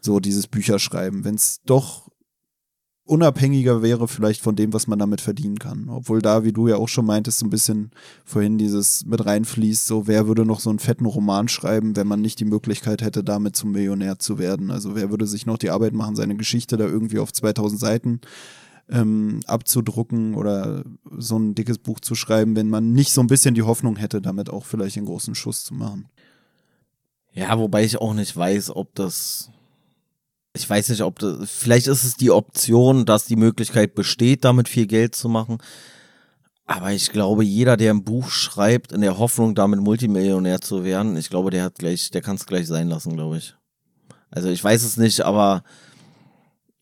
So 0.01 0.21
dieses 0.21 0.47
Bücherschreiben. 0.47 1.25
Wenn 1.25 1.35
es 1.35 1.61
doch 1.67 2.10
unabhängiger 3.11 3.83
wäre 3.83 4.07
vielleicht 4.09 4.41
von 4.41 4.57
dem, 4.57 4.73
was 4.73 4.87
man 4.87 4.99
damit 4.99 5.21
verdienen 5.21 5.59
kann. 5.59 5.89
Obwohl 5.89 6.23
da, 6.23 6.45
wie 6.45 6.53
du 6.53 6.69
ja 6.69 6.77
auch 6.77 6.89
schon 6.89 7.07
meintest, 7.07 7.41
so 7.41 7.47
ein 7.47 7.51
bisschen 7.51 7.91
vorhin 8.25 8.57
dieses 8.57 9.05
mit 9.05 9.25
reinfließt, 9.25 9.87
so 9.87 10.07
wer 10.07 10.29
würde 10.29 10.47
noch 10.47 10.61
so 10.61 10.71
einen 10.71 10.79
fetten 10.79 11.07
Roman 11.07 11.49
schreiben, 11.49 11.97
wenn 11.97 12.07
man 12.07 12.21
nicht 12.21 12.39
die 12.41 12.45
Möglichkeit 12.45 13.03
hätte, 13.03 13.25
damit 13.25 13.57
zum 13.57 13.73
Millionär 13.73 14.19
zu 14.19 14.39
werden. 14.39 14.71
Also 14.71 14.95
wer 14.95 15.11
würde 15.11 15.27
sich 15.27 15.45
noch 15.45 15.59
die 15.59 15.71
Arbeit 15.71 15.93
machen, 15.93 16.15
seine 16.15 16.37
Geschichte 16.37 16.77
da 16.77 16.85
irgendwie 16.85 17.19
auf 17.19 17.33
2000 17.33 17.81
Seiten 17.81 18.21
ähm, 18.89 19.41
abzudrucken 19.47 20.35
oder 20.35 20.85
so 21.17 21.39
ein 21.39 21.55
dickes 21.55 21.79
Buch 21.79 22.01
zu 22.01 22.15
schreiben, 22.15 22.57
wenn 22.57 22.71
man 22.71 22.93
nicht 22.93 23.13
so 23.13 23.21
ein 23.21 23.27
bisschen 23.27 23.55
die 23.55 23.63
Hoffnung 23.63 23.97
hätte, 23.97 24.21
damit 24.21 24.51
auch 24.51 24.65
vielleicht 24.65 24.97
einen 24.97 25.07
großen 25.07 25.35
Schuss 25.35 25.65
zu 25.65 25.75
machen. 25.75 26.09
Ja, 27.33 27.59
wobei 27.59 27.85
ich 27.85 28.01
auch 28.01 28.15
nicht 28.15 28.37
weiß, 28.37 28.75
ob 28.75 28.95
das. 28.95 29.51
Ich 30.53 30.69
weiß 30.69 30.89
nicht, 30.89 31.03
ob 31.03 31.19
das. 31.19 31.49
Vielleicht 31.51 31.87
ist 31.87 32.05
es 32.05 32.15
die 32.15 32.31
Option, 32.31 33.05
dass 33.05 33.27
die 33.27 33.37
Möglichkeit 33.37 33.95
besteht, 33.95 34.45
damit 34.45 34.69
viel 34.69 34.87
Geld 34.87 35.15
zu 35.15 35.29
machen. 35.29 35.59
Aber 36.67 36.93
ich 36.93 37.11
glaube, 37.11 37.45
jeder, 37.45 37.77
der 37.77 37.93
ein 37.93 38.05
Buch 38.05 38.31
schreibt, 38.31 38.93
in 38.93 39.01
der 39.01 39.19
Hoffnung, 39.19 39.55
damit 39.55 39.81
Multimillionär 39.81 40.61
zu 40.61 40.85
werden, 40.85 41.17
ich 41.17 41.29
glaube, 41.29 41.51
der 41.51 41.65
hat 41.65 41.77
gleich, 41.77 42.11
der 42.11 42.23
kann 42.23 42.37
es 42.37 42.47
gleich 42.47 42.69
sein 42.69 42.89
lassen, 42.89 43.15
glaube 43.15 43.39
ich. 43.39 43.57
Also 44.31 44.49
ich 44.49 44.63
weiß 44.63 44.85
es 44.85 44.97
nicht, 44.97 45.23
aber 45.23 45.65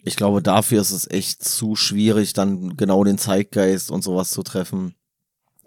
ich 0.03 0.17
glaube, 0.17 0.43
dafür 0.43 0.81
ist 0.81 0.91
es 0.91 1.11
echt 1.11 1.43
zu 1.43 1.75
schwierig, 1.75 2.35
dann 2.35 2.77
genau 2.77 3.03
den 3.05 3.19
Zeitgeist 3.19 3.91
und 3.91 4.05
sowas 4.05 4.31
zu 4.31 4.43
treffen. 4.43 4.95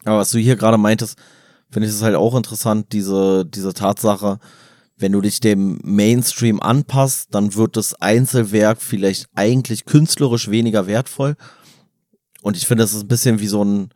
Aber 0.05 0.17
was 0.17 0.31
du 0.31 0.39
hier 0.39 0.55
gerade 0.55 0.77
meintest, 0.77 1.17
finde 1.71 1.87
ich 1.87 1.93
es 1.93 2.01
halt 2.01 2.15
auch 2.15 2.35
interessant, 2.35 2.93
diese, 2.93 3.45
diese 3.45 3.73
Tatsache, 3.73 4.39
wenn 5.01 5.11
du 5.11 5.21
dich 5.21 5.39
dem 5.39 5.79
Mainstream 5.83 6.61
anpasst, 6.61 7.29
dann 7.31 7.55
wird 7.55 7.75
das 7.75 7.93
Einzelwerk 7.95 8.81
vielleicht 8.81 9.27
eigentlich 9.35 9.85
künstlerisch 9.85 10.49
weniger 10.49 10.87
wertvoll. 10.87 11.35
Und 12.41 12.57
ich 12.57 12.67
finde, 12.67 12.83
das 12.83 12.93
ist 12.93 13.03
ein 13.03 13.07
bisschen 13.07 13.39
wie 13.39 13.47
so 13.47 13.63
ein, 13.63 13.89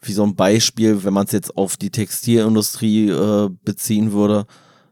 wie 0.00 0.12
so 0.12 0.24
ein 0.24 0.34
Beispiel, 0.34 1.04
wenn 1.04 1.14
man 1.14 1.26
es 1.26 1.32
jetzt 1.32 1.56
auf 1.56 1.76
die 1.76 1.90
Textilindustrie 1.90 3.08
äh, 3.10 3.50
beziehen 3.64 4.12
würde. 4.12 4.46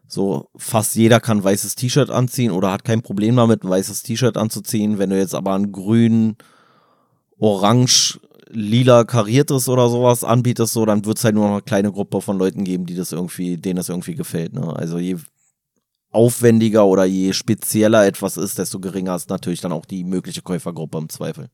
So, 0.06 0.48
fast 0.56 0.94
jeder 0.96 1.20
kann 1.20 1.42
weißes 1.42 1.74
T-Shirt 1.74 2.10
anziehen 2.10 2.50
oder 2.50 2.72
hat 2.72 2.84
kein 2.84 3.02
Problem 3.02 3.36
damit, 3.36 3.64
ein 3.64 3.70
weißes 3.70 4.02
T-Shirt 4.02 4.36
anzuziehen. 4.36 4.98
Wenn 4.98 5.10
du 5.10 5.18
jetzt 5.18 5.34
aber 5.34 5.54
ein 5.54 5.72
grün, 5.72 6.36
orange, 7.38 8.20
lila 8.52 9.04
kariertes 9.04 9.68
oder 9.68 9.88
sowas 9.88 10.24
anbietest, 10.24 10.72
so, 10.72 10.84
dann 10.84 11.04
wird 11.04 11.18
es 11.18 11.24
halt 11.24 11.34
nur 11.34 11.44
noch 11.46 11.52
eine 11.52 11.62
kleine 11.62 11.92
Gruppe 11.92 12.20
von 12.20 12.38
Leuten 12.38 12.64
geben, 12.64 12.86
die 12.86 12.94
das 12.94 13.12
irgendwie, 13.12 13.56
denen 13.56 13.76
das 13.76 13.88
irgendwie 13.88 14.14
gefällt. 14.14 14.52
Ne? 14.52 14.74
Also 14.74 14.98
je 14.98 15.16
aufwendiger 16.12 16.86
oder 16.86 17.04
je 17.04 17.32
spezieller 17.32 18.04
etwas 18.04 18.36
ist, 18.36 18.58
desto 18.58 18.80
geringer 18.80 19.14
ist 19.14 19.30
natürlich 19.30 19.60
dann 19.60 19.70
auch 19.70 19.84
die 19.84 20.02
mögliche 20.02 20.42
Käufergruppe 20.42 20.98
im 20.98 21.08
Zweifel. 21.08 21.48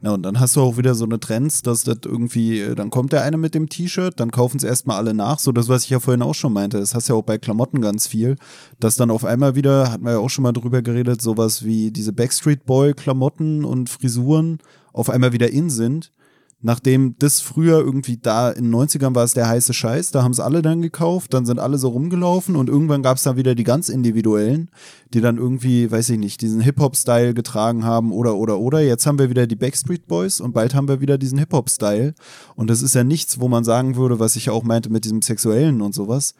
Na, 0.00 0.12
und 0.12 0.22
dann 0.22 0.38
hast 0.38 0.54
du 0.54 0.60
auch 0.60 0.76
wieder 0.76 0.94
so 0.94 1.04
eine 1.04 1.18
Trends, 1.18 1.62
dass 1.62 1.82
das 1.82 1.98
irgendwie, 2.04 2.60
äh, 2.60 2.74
dann 2.74 2.90
kommt 2.90 3.12
der 3.12 3.22
eine 3.22 3.36
mit 3.36 3.54
dem 3.54 3.68
T-Shirt, 3.68 4.18
dann 4.18 4.30
kaufen 4.30 4.58
es 4.58 4.64
erstmal 4.64 4.98
alle 4.98 5.14
nach. 5.14 5.40
So 5.40 5.50
das, 5.50 5.68
was 5.68 5.84
ich 5.84 5.90
ja 5.90 6.00
vorhin 6.00 6.22
auch 6.22 6.34
schon 6.34 6.52
meinte. 6.52 6.78
Das 6.78 6.94
hast 6.94 7.08
ja 7.08 7.16
auch 7.16 7.22
bei 7.22 7.38
Klamotten 7.38 7.80
ganz 7.80 8.06
viel, 8.06 8.36
dass 8.78 8.96
dann 8.96 9.10
auf 9.10 9.24
einmal 9.24 9.56
wieder, 9.56 9.90
hatten 9.90 10.04
wir 10.04 10.12
ja 10.12 10.18
auch 10.18 10.30
schon 10.30 10.44
mal 10.44 10.52
drüber 10.52 10.82
geredet, 10.82 11.20
sowas 11.20 11.64
wie 11.64 11.90
diese 11.90 12.12
Backstreet 12.12 12.66
Boy-Klamotten 12.66 13.64
und 13.64 13.88
Frisuren 13.90 14.58
auf 14.92 15.10
einmal 15.10 15.32
wieder 15.32 15.50
in 15.50 15.70
sind 15.70 16.12
nachdem 16.60 17.14
das 17.18 17.40
früher 17.40 17.78
irgendwie 17.78 18.16
da 18.16 18.50
in 18.50 18.64
den 18.64 18.74
90ern 18.74 19.14
war 19.14 19.22
es 19.22 19.34
der 19.34 19.48
heiße 19.48 19.72
Scheiß, 19.72 20.10
da 20.10 20.24
haben 20.24 20.32
es 20.32 20.40
alle 20.40 20.60
dann 20.60 20.82
gekauft, 20.82 21.32
dann 21.32 21.46
sind 21.46 21.60
alle 21.60 21.78
so 21.78 21.88
rumgelaufen 21.88 22.56
und 22.56 22.68
irgendwann 22.68 23.02
gab 23.02 23.16
es 23.16 23.22
dann 23.22 23.36
wieder 23.36 23.54
die 23.54 23.64
ganz 23.64 23.88
individuellen, 23.88 24.70
die 25.14 25.20
dann 25.20 25.38
irgendwie, 25.38 25.90
weiß 25.90 26.10
ich 26.10 26.18
nicht, 26.18 26.40
diesen 26.40 26.60
Hip-Hop-Style 26.60 27.32
getragen 27.32 27.84
haben 27.84 28.12
oder 28.12 28.34
oder 28.36 28.58
oder. 28.58 28.80
Jetzt 28.80 29.06
haben 29.06 29.18
wir 29.18 29.30
wieder 29.30 29.46
die 29.46 29.56
Backstreet 29.56 30.08
Boys 30.08 30.40
und 30.40 30.52
bald 30.52 30.74
haben 30.74 30.88
wir 30.88 31.00
wieder 31.00 31.16
diesen 31.16 31.38
Hip-Hop-Style. 31.38 32.14
Und 32.56 32.68
das 32.68 32.82
ist 32.82 32.94
ja 32.94 33.04
nichts, 33.04 33.38
wo 33.38 33.48
man 33.48 33.62
sagen 33.62 33.94
würde, 33.94 34.18
was 34.18 34.34
ich 34.34 34.50
auch 34.50 34.64
meinte 34.64 34.90
mit 34.90 35.04
diesem 35.04 35.22
Sexuellen 35.22 35.80
und 35.80 35.94
sowas, 35.94 36.34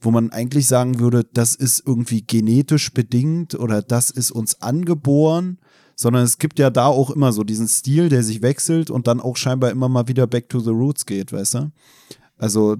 wo 0.00 0.12
man 0.12 0.30
eigentlich 0.30 0.68
sagen 0.68 1.00
würde, 1.00 1.24
das 1.32 1.56
ist 1.56 1.82
irgendwie 1.84 2.22
genetisch 2.22 2.92
bedingt 2.92 3.54
oder 3.54 3.82
das 3.82 4.10
ist 4.10 4.30
uns 4.30 4.62
angeboren 4.62 5.58
sondern 5.96 6.24
es 6.24 6.38
gibt 6.38 6.58
ja 6.58 6.70
da 6.70 6.86
auch 6.86 7.10
immer 7.10 7.32
so 7.32 7.44
diesen 7.44 7.68
Stil, 7.68 8.08
der 8.08 8.22
sich 8.22 8.42
wechselt 8.42 8.90
und 8.90 9.06
dann 9.06 9.20
auch 9.20 9.36
scheinbar 9.36 9.70
immer 9.70 9.88
mal 9.88 10.08
wieder 10.08 10.26
back 10.26 10.48
to 10.48 10.60
the 10.60 10.70
roots 10.70 11.06
geht, 11.06 11.32
weißt 11.32 11.54
du? 11.54 11.70
Also, 12.36 12.76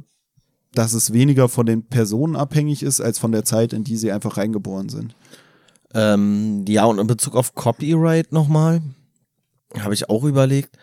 dass 0.72 0.92
es 0.92 1.12
weniger 1.12 1.48
von 1.48 1.66
den 1.66 1.86
Personen 1.86 2.36
abhängig 2.36 2.82
ist, 2.82 3.00
als 3.00 3.18
von 3.18 3.32
der 3.32 3.44
Zeit, 3.44 3.72
in 3.72 3.84
die 3.84 3.96
sie 3.96 4.10
einfach 4.10 4.36
reingeboren 4.36 4.88
sind. 4.88 5.14
Ähm, 5.94 6.64
ja, 6.66 6.84
und 6.84 6.98
in 6.98 7.06
Bezug 7.06 7.36
auf 7.36 7.54
Copyright 7.54 8.32
nochmal, 8.32 8.82
habe 9.78 9.94
ich 9.94 10.10
auch 10.10 10.24
überlegt, 10.24 10.76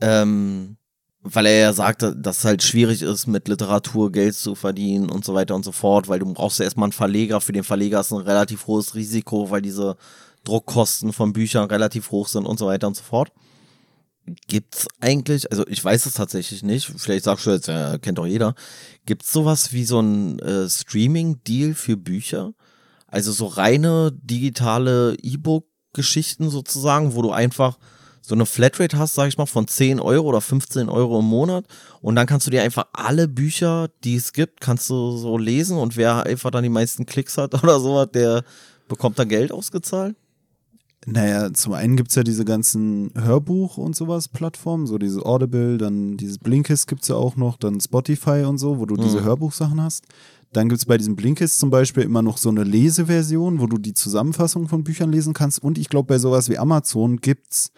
ähm, 0.00 0.76
weil 1.22 1.46
er 1.46 1.58
ja 1.58 1.72
sagte, 1.72 2.14
dass 2.14 2.38
es 2.38 2.44
halt 2.44 2.62
schwierig 2.62 3.02
ist, 3.02 3.26
mit 3.26 3.48
Literatur 3.48 4.12
Geld 4.12 4.34
zu 4.34 4.54
verdienen 4.54 5.10
und 5.10 5.24
so 5.24 5.34
weiter 5.34 5.56
und 5.56 5.64
so 5.64 5.72
fort, 5.72 6.08
weil 6.08 6.20
du 6.20 6.32
brauchst 6.32 6.60
ja 6.60 6.64
erstmal 6.64 6.86
einen 6.86 6.92
Verleger. 6.92 7.40
Für 7.40 7.52
den 7.52 7.64
Verleger 7.64 8.00
ist 8.00 8.12
ein 8.12 8.20
relativ 8.20 8.66
hohes 8.68 8.94
Risiko, 8.94 9.50
weil 9.50 9.60
diese 9.60 9.96
Druckkosten 10.48 11.12
von 11.12 11.32
Büchern 11.32 11.68
relativ 11.68 12.10
hoch 12.10 12.28
sind 12.28 12.46
und 12.46 12.58
so 12.58 12.66
weiter 12.66 12.86
und 12.86 12.96
so 12.96 13.02
fort. 13.02 13.32
Gibt's 14.46 14.86
eigentlich, 15.00 15.50
also 15.50 15.66
ich 15.68 15.82
weiß 15.82 16.06
es 16.06 16.14
tatsächlich 16.14 16.62
nicht, 16.62 16.90
vielleicht 16.96 17.24
sagst 17.24 17.46
du 17.46 17.50
jetzt, 17.50 17.68
ja, 17.68 17.96
kennt 17.98 18.18
doch 18.18 18.26
jeder, 18.26 18.54
gibt's 19.06 19.32
sowas 19.32 19.72
wie 19.72 19.84
so 19.84 20.00
ein 20.00 20.38
äh, 20.40 20.68
Streaming-Deal 20.68 21.74
für 21.74 21.96
Bücher? 21.96 22.52
Also 23.06 23.32
so 23.32 23.46
reine 23.46 24.12
digitale 24.12 25.16
E-Book-Geschichten 25.22 26.50
sozusagen, 26.50 27.14
wo 27.14 27.22
du 27.22 27.30
einfach 27.30 27.78
so 28.20 28.34
eine 28.34 28.44
Flatrate 28.44 28.98
hast, 28.98 29.14
sag 29.14 29.28
ich 29.28 29.38
mal, 29.38 29.46
von 29.46 29.66
10 29.66 30.00
Euro 30.00 30.28
oder 30.28 30.42
15 30.42 30.90
Euro 30.90 31.20
im 31.20 31.24
Monat 31.24 31.64
und 32.02 32.14
dann 32.16 32.26
kannst 32.26 32.46
du 32.46 32.50
dir 32.50 32.62
einfach 32.62 32.86
alle 32.92 33.28
Bücher, 33.28 33.88
die 34.04 34.16
es 34.16 34.34
gibt, 34.34 34.60
kannst 34.60 34.90
du 34.90 35.16
so 35.16 35.38
lesen 35.38 35.78
und 35.78 35.96
wer 35.96 36.24
einfach 36.24 36.50
dann 36.50 36.62
die 36.64 36.68
meisten 36.68 37.06
Klicks 37.06 37.38
hat 37.38 37.54
oder 37.62 37.80
so, 37.80 38.04
der 38.04 38.44
bekommt 38.88 39.18
da 39.18 39.24
Geld 39.24 39.52
ausgezahlt? 39.52 40.16
Naja, 41.06 41.52
zum 41.52 41.72
einen 41.72 41.96
gibt 41.96 42.10
es 42.10 42.16
ja 42.16 42.22
diese 42.22 42.44
ganzen 42.44 43.10
Hörbuch- 43.14 43.78
und 43.78 43.96
sowas 43.96 44.28
Plattformen, 44.28 44.86
so 44.86 44.98
dieses 44.98 45.22
Audible, 45.22 45.78
dann 45.78 46.16
dieses 46.16 46.38
Blinkist 46.38 46.86
gibt 46.86 47.02
es 47.02 47.08
ja 47.08 47.14
auch 47.14 47.36
noch, 47.36 47.56
dann 47.56 47.80
Spotify 47.80 48.44
und 48.46 48.58
so, 48.58 48.78
wo 48.78 48.86
du 48.86 48.94
mhm. 48.96 49.02
diese 49.02 49.22
Hörbuchsachen 49.22 49.80
hast. 49.80 50.04
Dann 50.52 50.68
gibt 50.68 50.80
es 50.80 50.86
bei 50.86 50.96
diesem 50.96 51.14
Blinkist 51.14 51.60
zum 51.60 51.70
Beispiel 51.70 52.02
immer 52.02 52.22
noch 52.22 52.38
so 52.38 52.48
eine 52.48 52.64
Leseversion, 52.64 53.60
wo 53.60 53.66
du 53.66 53.78
die 53.78 53.94
Zusammenfassung 53.94 54.66
von 54.66 54.82
Büchern 54.82 55.12
lesen 55.12 55.34
kannst. 55.34 55.62
Und 55.62 55.78
ich 55.78 55.88
glaube, 55.88 56.06
bei 56.06 56.18
sowas 56.18 56.48
wie 56.48 56.58
Amazon 56.58 57.18
gibt 57.18 57.52
es, 57.52 57.70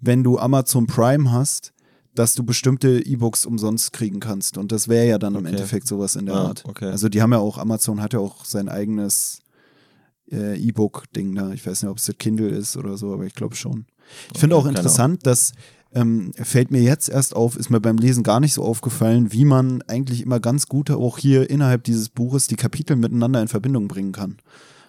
wenn 0.00 0.22
du 0.22 0.38
Amazon 0.38 0.86
Prime 0.86 1.32
hast, 1.32 1.72
dass 2.14 2.34
du 2.34 2.44
bestimmte 2.44 3.04
E-Books 3.04 3.46
umsonst 3.46 3.92
kriegen 3.92 4.20
kannst. 4.20 4.58
Und 4.58 4.72
das 4.72 4.88
wäre 4.88 5.06
ja 5.06 5.18
dann 5.18 5.34
okay. 5.34 5.40
im 5.40 5.46
Endeffekt 5.46 5.86
sowas 5.86 6.16
in 6.16 6.26
der 6.26 6.34
ah, 6.34 6.48
Art. 6.48 6.64
Okay. 6.66 6.90
Also 6.90 7.08
die 7.08 7.22
haben 7.22 7.32
ja 7.32 7.38
auch, 7.38 7.56
Amazon 7.56 8.02
hat 8.02 8.12
ja 8.12 8.18
auch 8.18 8.44
sein 8.44 8.68
eigenes 8.68 9.40
äh, 10.32 10.56
E-Book-Ding 10.56 11.34
da. 11.34 11.52
Ich 11.52 11.66
weiß 11.66 11.82
nicht, 11.82 11.90
ob 11.90 11.98
es 11.98 12.06
das 12.06 12.18
Kindle 12.18 12.48
ist 12.48 12.76
oder 12.76 12.96
so, 12.96 13.12
aber 13.12 13.24
ich 13.24 13.34
glaube 13.34 13.56
schon. 13.56 13.86
Ich 14.24 14.30
okay, 14.30 14.40
finde 14.40 14.56
auch 14.56 14.66
interessant, 14.66 15.26
dass 15.26 15.52
ähm, 15.92 16.32
fällt 16.34 16.70
mir 16.70 16.82
jetzt 16.82 17.08
erst 17.08 17.34
auf, 17.34 17.56
ist 17.56 17.70
mir 17.70 17.80
beim 17.80 17.96
Lesen 17.96 18.22
gar 18.22 18.40
nicht 18.40 18.54
so 18.54 18.62
aufgefallen, 18.62 19.32
wie 19.32 19.44
man 19.44 19.82
eigentlich 19.82 20.22
immer 20.22 20.38
ganz 20.38 20.66
gut 20.66 20.90
auch 20.90 21.18
hier 21.18 21.50
innerhalb 21.50 21.84
dieses 21.84 22.08
Buches 22.08 22.46
die 22.46 22.56
Kapitel 22.56 22.96
miteinander 22.96 23.42
in 23.42 23.48
Verbindung 23.48 23.88
bringen 23.88 24.12
kann. 24.12 24.36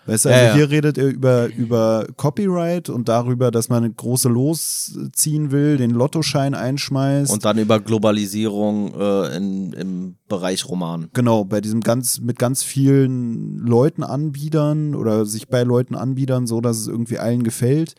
Weißt 0.05 0.25
du, 0.25 0.29
also 0.29 0.45
ja, 0.45 0.53
hier 0.55 0.69
redet 0.69 0.97
er 0.97 1.07
über, 1.07 1.47
über 1.53 2.07
Copyright 2.17 2.89
und 2.89 3.07
darüber, 3.07 3.51
dass 3.51 3.69
man 3.69 3.83
eine 3.83 3.93
große 3.93 4.29
losziehen 4.29 5.51
will, 5.51 5.77
den 5.77 5.91
Lottoschein 5.91 6.55
einschmeißt. 6.55 7.31
Und 7.31 7.45
dann 7.45 7.59
über 7.59 7.79
Globalisierung 7.79 8.93
äh, 8.99 9.37
in, 9.37 9.73
im 9.73 10.15
Bereich 10.27 10.67
Roman. 10.67 11.09
Genau, 11.13 11.45
bei 11.45 11.61
diesem 11.61 11.81
ganz, 11.81 12.19
mit 12.19 12.39
ganz 12.39 12.63
vielen 12.63 13.57
Leuten 13.59 14.03
anbiedern 14.03 14.95
oder 14.95 15.25
sich 15.25 15.49
bei 15.49 15.63
Leuten 15.63 15.93
anbiedern, 15.95 16.47
so 16.47 16.61
dass 16.61 16.77
es 16.77 16.87
irgendwie 16.87 17.19
allen 17.19 17.43
gefällt. 17.43 17.93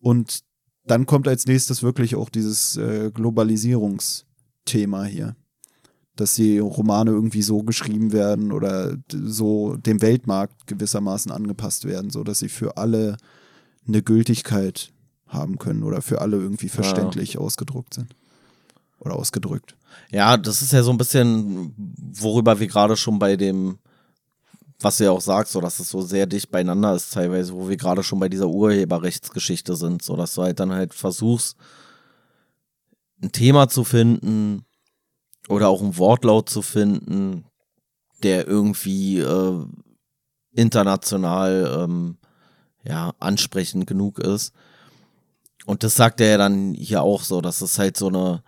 Und 0.00 0.40
dann 0.84 1.06
kommt 1.06 1.26
als 1.26 1.46
nächstes 1.46 1.82
wirklich 1.82 2.16
auch 2.16 2.28
dieses 2.28 2.76
äh, 2.76 3.10
Globalisierungsthema 3.12 5.04
hier 5.04 5.36
dass 6.16 6.34
die 6.34 6.58
Romane 6.58 7.10
irgendwie 7.10 7.42
so 7.42 7.62
geschrieben 7.62 8.12
werden 8.12 8.50
oder 8.50 8.96
so 9.10 9.76
dem 9.76 10.00
Weltmarkt 10.00 10.66
gewissermaßen 10.66 11.30
angepasst 11.30 11.84
werden, 11.84 12.10
so 12.10 12.24
dass 12.24 12.38
sie 12.38 12.48
für 12.48 12.76
alle 12.76 13.18
eine 13.86 14.02
Gültigkeit 14.02 14.92
haben 15.26 15.58
können 15.58 15.82
oder 15.82 16.02
für 16.02 16.20
alle 16.20 16.36
irgendwie 16.38 16.68
verständlich 16.68 17.34
ja. 17.34 17.40
ausgedruckt 17.40 17.94
sind 17.94 18.14
oder 18.98 19.16
ausgedrückt. 19.16 19.76
Ja, 20.10 20.36
das 20.36 20.62
ist 20.62 20.72
ja 20.72 20.82
so 20.82 20.90
ein 20.90 20.98
bisschen, 20.98 21.74
worüber 21.96 22.58
wir 22.60 22.66
gerade 22.66 22.96
schon 22.96 23.18
bei 23.18 23.36
dem, 23.36 23.78
was 24.80 24.98
du 24.98 25.04
ja 25.04 25.10
auch 25.10 25.20
sagst, 25.20 25.52
so 25.52 25.60
dass 25.60 25.78
es 25.80 25.90
so 25.90 26.02
sehr 26.02 26.26
dicht 26.26 26.50
beieinander 26.50 26.94
ist 26.94 27.12
teilweise, 27.12 27.54
wo 27.54 27.68
wir 27.68 27.76
gerade 27.76 28.02
schon 28.02 28.20
bei 28.20 28.28
dieser 28.28 28.48
Urheberrechtsgeschichte 28.48 29.76
sind, 29.76 30.02
so 30.02 30.16
dass 30.16 30.34
du 30.34 30.42
halt 30.42 30.60
dann 30.60 30.72
halt 30.72 30.94
versuchst, 30.94 31.56
ein 33.22 33.32
Thema 33.32 33.68
zu 33.68 33.84
finden, 33.84 34.65
oder 35.48 35.68
auch 35.68 35.80
einen 35.80 35.96
Wortlaut 35.96 36.48
zu 36.48 36.62
finden, 36.62 37.44
der 38.22 38.46
irgendwie 38.46 39.18
äh, 39.20 39.64
international 40.54 41.84
ähm, 41.84 42.18
ja, 42.84 43.12
ansprechend 43.18 43.86
genug 43.86 44.18
ist. 44.18 44.52
Und 45.66 45.82
das 45.82 45.96
sagt 45.96 46.20
er 46.20 46.28
ja 46.28 46.38
dann 46.38 46.74
hier 46.74 47.02
auch 47.02 47.22
so, 47.22 47.40
dass 47.40 47.60
es 47.60 47.78
halt 47.78 47.96
so 47.96 48.08
eine, 48.08 48.42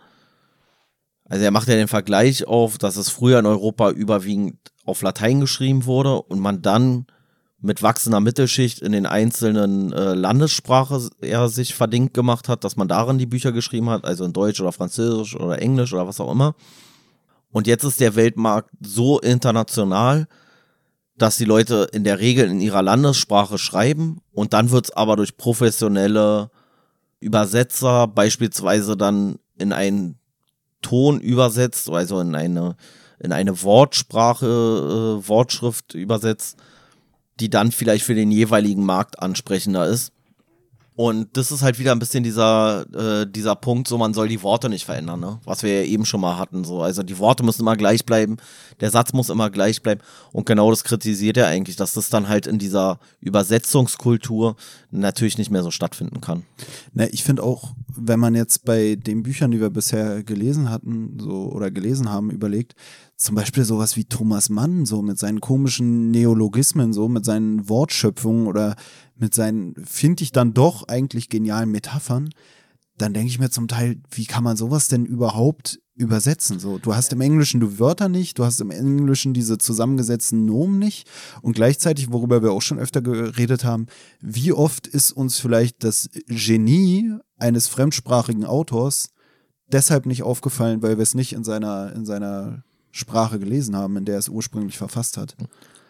also 1.25 1.45
er 1.45 1.51
macht 1.51 1.69
ja 1.69 1.75
den 1.75 1.89
Vergleich 1.89 2.47
auf, 2.47 2.79
dass 2.79 2.97
es 2.97 3.11
früher 3.11 3.41
in 3.41 3.47
Europa 3.47 3.91
überwiegend 3.91 4.57
auf 4.85 5.03
Latein 5.03 5.41
geschrieben 5.41 5.85
wurde 5.85 6.23
und 6.23 6.39
man 6.39 6.63
dann 6.63 7.07
mit 7.61 7.83
wachsender 7.83 8.21
Mittelschicht 8.21 8.79
in 8.79 8.93
den 8.93 9.05
einzelnen 9.05 9.93
äh, 9.93 10.15
Landessprache 10.15 11.11
er 11.21 11.49
sich 11.49 11.75
verdingt 11.75 12.15
gemacht 12.15 12.49
hat, 12.49 12.63
dass 12.63 12.77
man 12.77 12.87
darin 12.87 13.19
die 13.19 13.27
Bücher 13.27 13.51
geschrieben 13.51 13.91
hat, 13.91 14.05
also 14.05 14.25
in 14.25 14.33
Deutsch 14.33 14.61
oder 14.61 14.71
Französisch 14.71 15.35
oder 15.35 15.61
Englisch 15.61 15.93
oder 15.93 16.07
was 16.07 16.21
auch 16.21 16.31
immer. 16.31 16.55
Und 17.51 17.67
jetzt 17.67 17.85
ist 17.85 18.01
der 18.01 18.15
Weltmarkt 18.15 18.71
so 18.81 19.21
international, 19.21 20.27
dass 21.17 21.37
die 21.37 21.45
Leute 21.45 21.89
in 21.93 22.05
der 22.05 22.21
Regel 22.21 22.49
in 22.49 22.61
ihrer 22.61 22.83
Landessprache 22.83 23.59
schreiben 23.59 24.21
und 24.33 24.53
dann 24.53 24.71
wird 24.71 24.87
es 24.87 24.91
aber 24.93 25.17
durch 25.17 25.37
professionelle 25.37 26.51
Übersetzer 27.21 28.07
beispielsweise 28.07 28.97
dann 28.97 29.39
in 29.59 29.73
einen 29.73 30.19
Ton 30.81 31.21
übersetzt, 31.21 31.91
also 31.91 32.21
in 32.21 32.37
eine, 32.37 32.77
in 33.19 33.33
eine 33.33 33.63
Wortsprache, 33.63 34.47
äh, 34.47 35.29
Wortschrift 35.29 35.95
übersetzt, 35.95 36.57
die 37.41 37.51
dann 37.51 37.73
vielleicht 37.73 38.05
für 38.05 38.15
den 38.15 38.31
jeweiligen 38.31 38.85
Markt 38.85 39.19
ansprechender 39.19 39.87
ist. 39.89 40.13
Und 40.99 41.37
das 41.37 41.53
ist 41.53 41.63
halt 41.63 41.79
wieder 41.79 41.93
ein 41.93 42.01
bisschen 42.01 42.25
dieser, 42.25 42.85
äh, 42.93 43.25
dieser 43.25 43.55
Punkt, 43.55 43.87
so 43.87 43.97
man 43.99 44.15
soll 44.15 44.27
die 44.27 44.43
Worte 44.43 44.69
nicht 44.69 44.85
verändern, 44.85 45.21
ne? 45.21 45.39
Was 45.45 45.63
wir 45.63 45.83
ja 45.83 45.87
eben 45.87 46.05
schon 46.05 46.21
mal 46.21 46.37
hatten. 46.37 46.65
So. 46.65 46.83
Also 46.83 47.05
die 47.05 47.21
Worte 47.21 47.45
müssen 47.45 47.63
immer 47.63 47.77
gleich 47.77 48.05
bleiben, 48.05 48.39
der 48.81 48.91
Satz 48.91 49.13
muss 49.13 49.29
immer 49.29 49.49
gleich 49.49 49.81
bleiben. 49.81 50.01
Und 50.33 50.45
genau 50.45 50.71
das 50.71 50.83
kritisiert 50.83 51.37
er 51.37 51.47
eigentlich, 51.47 51.77
dass 51.77 51.93
das 51.93 52.11
dann 52.11 52.29
halt 52.29 52.49
in 52.49 52.59
dieser 52.59 52.99
Übersetzungskultur 53.21 54.57
natürlich 54.91 55.39
nicht 55.39 55.53
mehr 55.53 55.63
so 55.63 55.71
stattfinden 55.71 56.21
kann. 56.21 56.43
Na, 56.95 57.07
ich 57.13 57.23
finde 57.23 57.45
auch, 57.45 57.75
wenn 57.97 58.19
man 58.19 58.35
jetzt 58.35 58.65
bei 58.65 58.97
den 58.97 59.23
Büchern, 59.23 59.53
die 59.53 59.61
wir 59.61 59.71
bisher 59.71 60.25
gelesen 60.25 60.69
hatten, 60.69 61.17
so 61.21 61.53
oder 61.53 61.71
gelesen 61.71 62.11
haben, 62.11 62.33
überlegt, 62.33 62.75
zum 63.19 63.35
Beispiel 63.35 63.65
sowas 63.65 63.97
wie 63.97 64.05
Thomas 64.05 64.49
Mann, 64.49 64.87
so 64.87 65.03
mit 65.03 65.19
seinen 65.19 65.41
komischen 65.41 66.13
Neologismen, 66.13 66.93
so 66.93 67.09
mit 67.09 67.25
seinen 67.25 67.69
Wortschöpfungen 67.69 68.47
oder 68.47 68.77
mit 69.19 69.35
seinen, 69.35 69.75
finde 69.85 70.23
ich 70.23 70.33
dann 70.33 70.55
doch 70.55 70.89
eigentlich 70.89 71.29
genialen 71.29 71.71
Metaphern, 71.71 72.31
dann 72.97 73.15
denke 73.15 73.29
ich 73.29 73.39
mir 73.39 73.51
zum 73.51 73.69
Teil, 73.69 74.01
wie 74.11 74.27
kann 74.27 74.45
man 74.45 74.57
sowas 74.57 74.89
denn 74.89 75.07
überhaupt 75.07 75.81
übersetzen? 75.95 76.59
So, 76.59 76.79
du 76.79 76.95
hast 76.95 77.13
im 77.13 77.21
Englischen 77.21 77.61
die 77.61 77.79
Wörter 77.79 78.09
nicht, 78.09 78.39
du 78.39 78.45
hast 78.45 78.61
im 78.61 78.71
Englischen 78.71 79.35
diese 79.35 79.59
zusammengesetzten 79.59 80.45
Nomen 80.45 80.79
nicht 80.79 81.09
und 81.43 81.55
gleichzeitig, 81.55 82.13
worüber 82.13 82.43
wir 82.43 82.53
auch 82.53 82.63
schon 82.63 82.79
öfter 82.79 83.01
geredet 83.01 83.65
haben, 83.65 83.87
wie 84.21 84.53
oft 84.53 84.87
ist 84.87 85.13
uns 85.13 85.39
vielleicht 85.39 85.85
das 85.85 86.09
Genie 86.27 87.15
eines 87.37 87.69
fremdsprachigen 87.69 88.45
Autors 88.45 89.11
deshalb 89.67 90.07
nicht 90.07 90.23
aufgefallen, 90.23 90.83
weil 90.83 90.99
wir 90.99 91.03
es 91.03 91.15
nicht 91.15 91.33
in 91.33 91.45
seiner, 91.45 91.93
in 91.93 92.05
seiner 92.05 92.65
Sprache 92.91 93.39
gelesen 93.39 93.77
haben, 93.77 93.97
in 93.97 94.05
der 94.05 94.17
er 94.17 94.21
es 94.21 94.29
ursprünglich 94.29 94.79
verfasst 94.79 95.17
hat. 95.17 95.37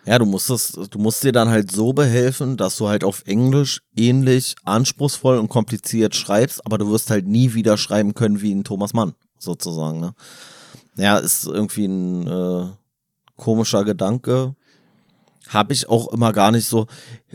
Ja, 0.08 0.18
du 0.18 0.24
musst 0.24 0.48
es, 0.48 0.72
du 0.72 0.98
musst 0.98 1.22
dir 1.22 1.32
dann 1.32 1.50
halt 1.50 1.70
so 1.70 1.92
behelfen, 1.92 2.56
dass 2.56 2.78
du 2.78 2.88
halt 2.88 3.04
auf 3.04 3.24
Englisch 3.26 3.82
ähnlich 3.94 4.54
anspruchsvoll 4.64 5.36
und 5.36 5.48
kompliziert 5.48 6.16
schreibst, 6.16 6.64
aber 6.64 6.78
du 6.78 6.90
wirst 6.90 7.10
halt 7.10 7.26
nie 7.26 7.52
wieder 7.52 7.76
schreiben 7.76 8.14
können 8.14 8.40
wie 8.40 8.54
ein 8.54 8.64
Thomas 8.64 8.94
Mann, 8.94 9.12
sozusagen. 9.38 10.00
Ne? 10.00 10.14
Ja, 10.96 11.18
ist 11.18 11.44
irgendwie 11.44 11.84
ein 11.84 12.26
äh, 12.26 12.68
komischer 13.36 13.84
Gedanke. 13.84 14.54
Habe 15.50 15.74
ich 15.74 15.90
auch 15.90 16.10
immer 16.10 16.32
gar 16.32 16.52
nicht 16.52 16.66
so. 16.66 16.86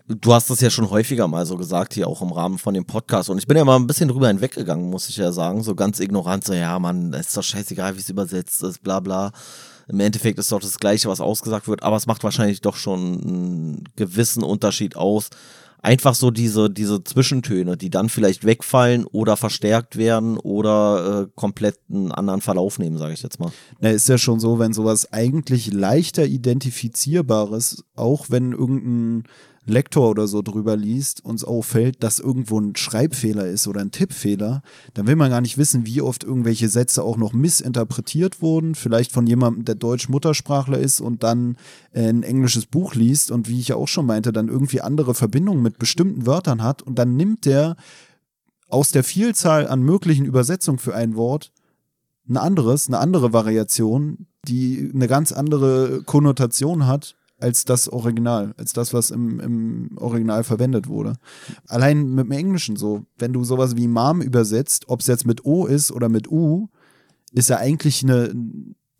Du 0.07 0.33
hast 0.33 0.49
das 0.49 0.59
ja 0.59 0.71
schon 0.71 0.89
häufiger 0.89 1.27
mal 1.27 1.45
so 1.45 1.57
gesagt, 1.57 1.93
hier 1.93 2.07
auch 2.07 2.23
im 2.23 2.31
Rahmen 2.31 2.57
von 2.57 2.73
dem 2.73 2.85
Podcast. 2.85 3.29
Und 3.29 3.37
ich 3.37 3.45
bin 3.45 3.55
ja 3.55 3.65
mal 3.65 3.75
ein 3.75 3.85
bisschen 3.85 4.09
drüber 4.09 4.29
hinweggegangen, 4.29 4.89
muss 4.89 5.09
ich 5.09 5.17
ja 5.17 5.31
sagen. 5.31 5.61
So 5.61 5.75
ganz 5.75 5.99
ignorant, 5.99 6.43
so, 6.43 6.53
ja, 6.53 6.79
man, 6.79 7.13
ist 7.13 7.37
doch 7.37 7.43
scheißegal, 7.43 7.95
wie 7.95 7.99
es 7.99 8.09
übersetzt 8.09 8.63
ist, 8.63 8.81
bla 8.81 8.99
bla. 8.99 9.31
Im 9.87 9.99
Endeffekt 9.99 10.39
ist 10.39 10.51
doch 10.51 10.61
das 10.61 10.79
Gleiche, 10.79 11.09
was 11.09 11.19
ausgesagt 11.19 11.67
wird, 11.67 11.83
aber 11.83 11.95
es 11.95 12.07
macht 12.07 12.23
wahrscheinlich 12.23 12.61
doch 12.61 12.75
schon 12.75 12.99
einen 12.99 13.83
gewissen 13.95 14.43
Unterschied 14.43 14.95
aus. 14.95 15.29
Einfach 15.81 16.15
so 16.15 16.31
diese, 16.31 16.69
diese 16.69 17.03
Zwischentöne, 17.03 17.75
die 17.75 17.89
dann 17.89 18.07
vielleicht 18.07 18.45
wegfallen 18.45 19.05
oder 19.05 19.35
verstärkt 19.35 19.97
werden 19.97 20.37
oder 20.37 21.23
äh, 21.23 21.31
komplett 21.35 21.77
einen 21.89 22.13
anderen 22.13 22.39
Verlauf 22.39 22.79
nehmen, 22.79 22.97
sage 22.97 23.13
ich 23.13 23.21
jetzt 23.21 23.41
mal. 23.41 23.51
Na, 23.81 23.89
ist 23.89 24.07
ja 24.07 24.17
schon 24.17 24.39
so, 24.39 24.59
wenn 24.59 24.71
sowas 24.71 25.11
eigentlich 25.11 25.73
leichter 25.73 26.25
identifizierbares, 26.25 27.83
auch 27.95 28.27
wenn 28.29 28.53
irgendein 28.53 29.23
Lektor 29.65 30.09
oder 30.09 30.27
so 30.27 30.41
drüber 30.41 30.75
liest, 30.75 31.23
uns 31.23 31.43
auffällt, 31.43 32.03
dass 32.03 32.19
irgendwo 32.19 32.59
ein 32.59 32.75
Schreibfehler 32.75 33.47
ist 33.47 33.67
oder 33.67 33.81
ein 33.81 33.91
Tippfehler, 33.91 34.61
dann 34.93 35.07
will 35.07 35.15
man 35.15 35.29
gar 35.29 35.41
nicht 35.41 35.57
wissen, 35.57 35.85
wie 35.85 36.01
oft 36.01 36.23
irgendwelche 36.23 36.67
Sätze 36.67 37.03
auch 37.03 37.15
noch 37.15 37.33
missinterpretiert 37.33 38.41
wurden, 38.41 38.75
vielleicht 38.75 39.11
von 39.11 39.25
jemandem, 39.25 39.63
der 39.63 39.75
Deutsch 39.75 40.09
Muttersprachler 40.09 40.79
ist 40.79 40.99
und 40.99 41.23
dann 41.23 41.57
äh, 41.93 42.09
ein 42.09 42.23
englisches 42.23 42.65
Buch 42.65 42.93
liest 42.93 43.31
und 43.31 43.47
wie 43.47 43.59
ich 43.59 43.69
ja 43.69 43.77
auch 43.77 43.87
schon 43.87 44.05
meinte, 44.05 44.33
dann 44.33 44.49
irgendwie 44.49 44.81
andere 44.81 45.13
Verbindungen 45.13 45.63
mit 45.63 45.79
bestimmten 45.79 46.25
Wörtern 46.25 46.61
hat 46.61 46.81
und 46.81 46.99
dann 46.99 47.15
nimmt 47.15 47.45
der 47.45 47.77
aus 48.67 48.91
der 48.91 49.03
Vielzahl 49.03 49.67
an 49.67 49.81
möglichen 49.81 50.25
Übersetzungen 50.25 50.79
für 50.79 50.95
ein 50.95 51.15
Wort 51.15 51.51
ein 52.27 52.37
anderes, 52.37 52.87
eine 52.87 52.99
andere 52.99 53.33
Variation, 53.33 54.27
die 54.47 54.91
eine 54.93 55.07
ganz 55.07 55.31
andere 55.31 56.03
Konnotation 56.03 56.87
hat 56.87 57.15
als 57.43 57.65
das 57.65 57.89
Original, 57.89 58.53
als 58.57 58.71
das, 58.73 58.93
was 58.93 59.11
im, 59.11 59.39
im 59.41 59.89
Original 59.97 60.43
verwendet 60.45 60.87
wurde. 60.87 61.13
Allein 61.67 62.07
mit 62.15 62.25
dem 62.25 62.31
Englischen 62.31 62.77
so, 62.77 63.03
wenn 63.17 63.33
du 63.33 63.43
sowas 63.43 63.75
wie 63.75 63.87
Mom 63.87 64.21
übersetzt, 64.21 64.85
ob 64.87 65.01
es 65.01 65.07
jetzt 65.07 65.27
mit 65.27 65.45
O 65.45 65.65
ist 65.65 65.91
oder 65.91 66.07
mit 66.09 66.31
U, 66.31 66.69
ist 67.33 67.49
ja 67.49 67.57
eigentlich 67.57 68.01
eine, 68.03 68.33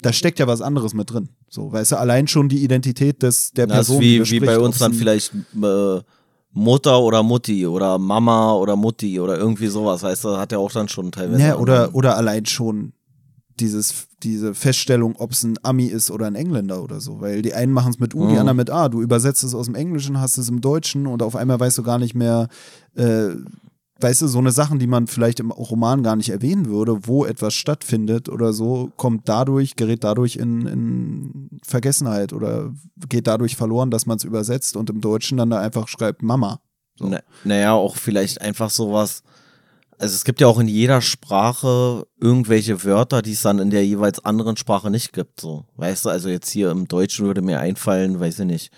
da 0.01 0.11
steckt 0.11 0.39
ja 0.39 0.47
was 0.47 0.61
anderes 0.61 0.93
mit 0.93 1.09
drin. 1.11 1.29
So, 1.49 1.71
weißt 1.71 1.93
du, 1.93 1.95
allein 1.97 2.27
schon 2.27 2.49
die 2.49 2.63
Identität 2.63 3.23
des, 3.23 3.51
der 3.51 3.67
Das 3.67 3.87
Person. 3.87 4.01
wie, 4.01 4.29
wie 4.29 4.39
bei 4.41 4.59
uns 4.59 4.77
dann 4.79 4.93
vielleicht 4.93 5.33
äh, 5.33 6.01
Mutter 6.51 6.99
oder 6.99 7.23
Mutti 7.23 7.65
oder 7.65 7.97
Mama 7.97 8.53
oder 8.55 8.75
Mutti 8.75 9.19
oder 9.19 9.37
irgendwie 9.37 9.67
sowas, 9.67 10.03
weißt 10.03 10.23
du, 10.25 10.37
hat 10.37 10.51
ja 10.51 10.57
auch 10.57 10.71
dann 10.71 10.89
schon 10.89 11.11
teilweise. 11.11 11.41
Ja, 11.41 11.55
oder, 11.57 11.85
anderen- 11.85 11.93
oder 11.95 12.17
allein 12.17 12.45
schon 12.45 12.93
dieses, 13.59 14.07
diese 14.23 14.53
Feststellung, 14.53 15.15
ob 15.17 15.31
es 15.31 15.43
ein 15.43 15.57
Ami 15.63 15.85
ist 15.85 16.09
oder 16.11 16.27
ein 16.27 16.35
Engländer 16.35 16.81
oder 16.83 16.99
so. 17.01 17.21
Weil 17.21 17.41
die 17.41 17.53
einen 17.53 17.71
machen 17.73 17.91
es 17.91 17.99
mit 17.99 18.15
U, 18.15 18.27
die 18.27 18.33
Mhm. 18.33 18.39
anderen 18.39 18.57
mit 18.57 18.69
A. 18.69 18.89
Du 18.89 19.01
übersetzt 19.01 19.43
es 19.43 19.53
aus 19.53 19.65
dem 19.67 19.75
Englischen, 19.75 20.19
hast 20.19 20.37
es 20.37 20.49
im 20.49 20.61
Deutschen 20.61 21.07
und 21.07 21.21
auf 21.21 21.35
einmal 21.35 21.59
weißt 21.59 21.77
du 21.77 21.83
gar 21.83 21.99
nicht 21.99 22.15
mehr, 22.15 22.47
äh, 22.95 23.29
weißt 23.99 24.21
du, 24.23 24.27
so 24.27 24.39
eine 24.39 24.51
Sachen, 24.51 24.79
die 24.79 24.87
man 24.87 25.07
vielleicht 25.07 25.39
im 25.39 25.51
Roman 25.51 26.03
gar 26.03 26.15
nicht 26.15 26.29
erwähnen 26.29 26.65
würde, 26.65 27.07
wo 27.07 27.25
etwas 27.25 27.53
stattfindet 27.53 28.27
oder 28.27 28.51
so, 28.51 28.91
kommt 28.97 29.29
dadurch, 29.29 29.75
gerät 29.75 30.03
dadurch 30.03 30.35
in, 30.35 30.65
in 30.67 31.49
Vergessenheit 31.63 32.33
oder 32.33 32.73
geht 33.07 33.27
dadurch 33.27 33.55
verloren, 33.55 33.91
dass 33.91 34.05
man 34.05 34.17
es 34.17 34.23
übersetzt 34.23 34.75
und 34.75 34.89
im 34.89 34.99
Deutschen 34.99 35.37
dann 35.37 35.49
da 35.51 35.59
einfach 35.59 35.87
schreibt 35.87 36.21
Mama. 36.21 36.59
So. 36.99 37.07
Na, 37.07 37.21
naja, 37.43 37.73
auch 37.73 37.95
vielleicht 37.95 38.41
einfach 38.41 38.69
sowas. 38.69 39.23
Also 39.97 40.15
es 40.15 40.25
gibt 40.25 40.41
ja 40.41 40.47
auch 40.47 40.59
in 40.59 40.67
jeder 40.67 41.01
Sprache 41.01 42.07
irgendwelche 42.19 42.83
Wörter, 42.83 43.21
die 43.21 43.33
es 43.33 43.41
dann 43.41 43.59
in 43.59 43.69
der 43.69 43.85
jeweils 43.85 44.23
anderen 44.23 44.57
Sprache 44.57 44.89
nicht 44.89 45.13
gibt. 45.13 45.39
So, 45.39 45.65
weißt 45.75 46.05
du, 46.05 46.09
also 46.09 46.29
jetzt 46.29 46.49
hier 46.49 46.71
im 46.71 46.87
Deutschen 46.87 47.25
würde 47.25 47.41
mir 47.41 47.59
einfallen, 47.59 48.19
weiß 48.19 48.39
ich 48.39 48.45
nicht. 48.45 48.71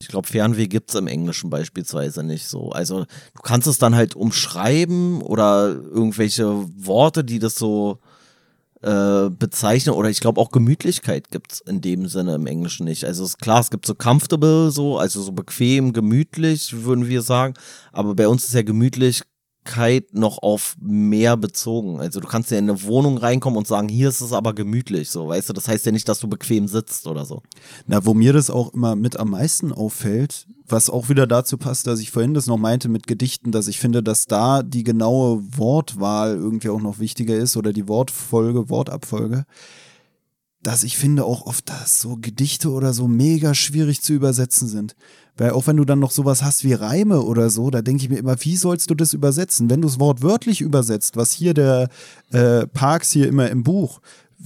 Ich 0.00 0.08
glaube, 0.08 0.28
Fernweh 0.28 0.66
gibt 0.66 0.90
es 0.90 0.96
im 0.96 1.06
Englischen 1.06 1.50
beispielsweise 1.50 2.22
nicht 2.22 2.46
so. 2.46 2.70
Also 2.70 3.04
du 3.04 3.42
kannst 3.42 3.66
es 3.66 3.78
dann 3.78 3.94
halt 3.94 4.14
umschreiben 4.14 5.22
oder 5.22 5.68
irgendwelche 5.68 6.46
Worte, 6.84 7.24
die 7.24 7.38
das 7.38 7.54
so 7.54 7.98
äh, 8.82 9.30
bezeichnen 9.30 9.94
oder 9.94 10.10
ich 10.10 10.20
glaube 10.20 10.40
auch 10.40 10.50
Gemütlichkeit 10.50 11.30
gibt's 11.30 11.60
in 11.60 11.80
dem 11.80 12.06
Sinne 12.06 12.34
im 12.34 12.46
Englischen 12.46 12.84
nicht. 12.84 13.04
Also 13.04 13.24
es 13.24 13.30
ist 13.30 13.38
klar, 13.38 13.60
es 13.60 13.70
gibt 13.70 13.86
so 13.86 13.94
comfortable 13.94 14.70
so, 14.70 14.98
also 14.98 15.22
so 15.22 15.32
bequem, 15.32 15.92
gemütlich, 15.94 16.84
würden 16.84 17.08
wir 17.08 17.22
sagen, 17.22 17.54
aber 17.92 18.14
bei 18.14 18.28
uns 18.28 18.44
ist 18.44 18.52
ja 18.52 18.62
Gemütlichkeit 18.62 19.33
noch 20.12 20.42
auf 20.42 20.76
mehr 20.80 21.36
bezogen. 21.36 22.00
Also 22.00 22.20
du 22.20 22.28
kannst 22.28 22.50
ja 22.50 22.58
in 22.58 22.68
eine 22.68 22.82
Wohnung 22.82 23.18
reinkommen 23.18 23.56
und 23.56 23.66
sagen, 23.66 23.88
hier 23.88 24.08
ist 24.08 24.20
es 24.20 24.32
aber 24.32 24.54
gemütlich, 24.54 25.10
so, 25.10 25.28
weißt 25.28 25.48
du, 25.48 25.52
das 25.52 25.68
heißt 25.68 25.86
ja 25.86 25.92
nicht, 25.92 26.08
dass 26.08 26.20
du 26.20 26.28
bequem 26.28 26.68
sitzt 26.68 27.06
oder 27.06 27.24
so. 27.24 27.42
Na, 27.86 28.04
wo 28.04 28.14
mir 28.14 28.32
das 28.32 28.50
auch 28.50 28.74
immer 28.74 28.94
mit 28.94 29.16
am 29.18 29.30
meisten 29.30 29.72
auffällt, 29.72 30.46
was 30.66 30.90
auch 30.90 31.08
wieder 31.08 31.26
dazu 31.26 31.58
passt, 31.58 31.86
dass 31.86 32.00
ich 32.00 32.10
vorhin 32.10 32.34
das 32.34 32.46
noch 32.46 32.58
meinte 32.58 32.88
mit 32.88 33.06
Gedichten, 33.06 33.52
dass 33.52 33.68
ich 33.68 33.80
finde, 33.80 34.02
dass 34.02 34.26
da 34.26 34.62
die 34.62 34.84
genaue 34.84 35.42
Wortwahl 35.56 36.34
irgendwie 36.34 36.68
auch 36.68 36.80
noch 36.80 36.98
wichtiger 36.98 37.36
ist 37.36 37.56
oder 37.56 37.72
die 37.72 37.88
Wortfolge, 37.88 38.70
Wortabfolge, 38.70 39.44
dass 40.62 40.82
ich 40.82 40.96
finde 40.96 41.24
auch 41.24 41.46
oft, 41.46 41.68
dass 41.68 42.00
so 42.00 42.16
Gedichte 42.16 42.70
oder 42.70 42.94
so 42.94 43.06
mega 43.06 43.54
schwierig 43.54 44.00
zu 44.02 44.14
übersetzen 44.14 44.66
sind. 44.66 44.96
Weil 45.36 45.50
auch 45.50 45.66
wenn 45.66 45.76
du 45.76 45.84
dann 45.84 45.98
noch 45.98 46.12
sowas 46.12 46.42
hast 46.44 46.64
wie 46.64 46.74
Reime 46.74 47.22
oder 47.22 47.50
so, 47.50 47.70
da 47.70 47.82
denke 47.82 48.04
ich 48.04 48.10
mir 48.10 48.18
immer, 48.18 48.36
wie 48.40 48.56
sollst 48.56 48.90
du 48.90 48.94
das 48.94 49.12
übersetzen? 49.12 49.68
Wenn 49.68 49.82
du 49.82 49.88
es 49.88 49.98
wortwörtlich 49.98 50.60
übersetzt, 50.60 51.16
was 51.16 51.32
hier 51.32 51.54
der 51.54 51.88
äh, 52.30 52.66
Parks 52.68 53.10
hier 53.10 53.28
immer 53.28 53.50
im 53.50 53.64
Buch 53.64 54.00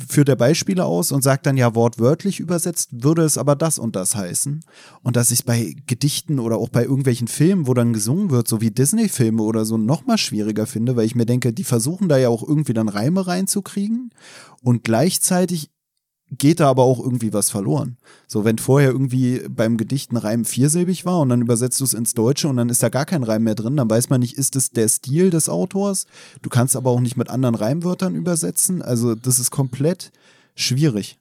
führt 0.07 0.29
er 0.29 0.37
Beispiele 0.37 0.85
aus 0.85 1.13
und 1.13 1.23
sagt 1.23 1.47
dann 1.47 1.57
ja 1.57 1.75
wortwörtlich 1.75 2.41
übersetzt, 2.41 2.91
würde 3.03 3.23
es 3.23 3.37
aber 3.39 3.57
das 3.57 3.79
und 3.79 3.97
das 3.97 4.15
heißen. 4.15 4.61
Und 5.03 5.17
dass 5.17 5.31
ich 5.31 5.45
bei 5.45 5.75
Gedichten 5.87 6.39
oder 6.39 6.59
auch 6.59 6.69
bei 6.69 6.85
irgendwelchen 6.85 7.27
Filmen, 7.27 7.67
wo 7.67 7.75
dann 7.75 7.93
gesungen 7.93 8.31
wird, 8.31 8.49
so 8.49 8.61
wie 8.61 8.71
Disney-Filme 8.71 9.43
oder 9.43 9.65
so, 9.65 9.77
noch 9.77 10.07
mal 10.07 10.19
schwieriger 10.19 10.67
finde, 10.67 10.95
weil 10.95 11.07
ich 11.07 11.15
mir 11.15 11.27
denke, 11.27 11.53
die 11.53 11.65
versuchen 11.65 12.09
da 12.09 12.17
ja 12.17 12.29
auch 12.29 12.47
irgendwie 12.47 12.75
dann 12.75 12.89
Reime 12.89 13.27
reinzukriegen 13.27 14.11
und 14.63 14.85
gleichzeitig 14.85 15.71
geht 16.31 16.61
da 16.61 16.69
aber 16.69 16.83
auch 16.83 16.99
irgendwie 16.99 17.33
was 17.33 17.51
verloren. 17.51 17.97
So, 18.27 18.45
wenn 18.45 18.59
vorher 18.59 18.91
irgendwie 18.91 19.43
beim 19.49 19.77
Gedicht 19.77 20.13
ein 20.13 20.19
Reim 20.19 20.45
viersilbig 20.45 21.07
war 21.07 21.21
und 21.21 21.31
dann 21.31 21.41
übersetzt 21.41 21.81
du 21.81 21.85
es 21.85 21.95
ins 21.95 22.15
Deutsche 22.15 22.49
und 22.49 22.57
dann 22.57 22.69
ist 22.69 22.83
da 22.83 22.91
gar 22.91 23.07
kein 23.07 23.23
Reim 23.23 23.45
mehr 23.45 23.55
drin, 23.55 23.77
dann 23.77 23.89
weiß 23.89 24.11
man 24.11 24.21
nicht, 24.21 24.37
ist 24.37 24.55
es 24.55 24.71
der 24.71 24.89
Stil 24.89 25.31
des 25.31 25.49
Autors? 25.49 26.07
Du 26.43 26.51
kannst 26.51 26.77
aber 26.77 26.91
auch 26.91 27.01
nicht 27.01 27.17
mit 27.17 27.31
anderen 27.31 27.55
Reimwörtern 27.55 28.15
übersetzen. 28.15 28.83
Also, 28.83 29.15
das 29.15 29.39
ist 29.39 29.51
komplett 29.51 30.13
schwierig. 30.55 31.19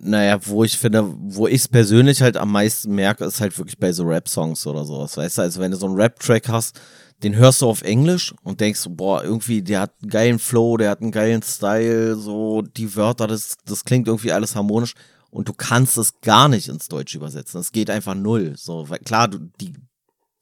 Naja, 0.00 0.38
wo 0.44 0.64
ich 0.64 0.76
finde, 0.76 1.08
wo 1.18 1.46
ich 1.46 1.62
es 1.62 1.68
persönlich 1.68 2.20
halt 2.20 2.36
am 2.36 2.52
meisten 2.52 2.94
merke, 2.94 3.24
ist 3.24 3.40
halt 3.40 3.56
wirklich 3.56 3.78
bei 3.78 3.90
so 3.90 4.04
Rap-Songs 4.04 4.66
oder 4.66 4.84
sowas, 4.84 5.16
weißt 5.16 5.38
du? 5.38 5.42
Also 5.42 5.60
wenn 5.60 5.70
du 5.70 5.78
so 5.78 5.86
einen 5.86 5.94
Rap-Track 5.94 6.48
hast, 6.48 6.78
den 7.24 7.36
hörst 7.36 7.62
du 7.62 7.68
auf 7.68 7.82
Englisch 7.82 8.34
und 8.42 8.60
denkst, 8.60 8.86
boah, 8.90 9.24
irgendwie, 9.24 9.62
der 9.62 9.80
hat 9.80 9.94
einen 10.02 10.10
geilen 10.10 10.38
Flow, 10.38 10.76
der 10.76 10.90
hat 10.90 11.00
einen 11.00 11.10
geilen 11.10 11.42
Style, 11.42 12.16
so 12.16 12.60
die 12.60 12.94
Wörter, 12.94 13.26
das, 13.26 13.54
das 13.64 13.84
klingt 13.84 14.06
irgendwie 14.06 14.30
alles 14.30 14.54
harmonisch 14.54 14.94
und 15.30 15.48
du 15.48 15.54
kannst 15.54 15.96
es 15.96 16.20
gar 16.20 16.48
nicht 16.48 16.68
ins 16.68 16.88
Deutsche 16.88 17.16
übersetzen. 17.16 17.60
Es 17.60 17.72
geht 17.72 17.88
einfach 17.90 18.14
null. 18.14 18.54
So, 18.56 18.88
weil 18.90 18.98
klar, 18.98 19.28
du, 19.28 19.38
die, 19.60 19.72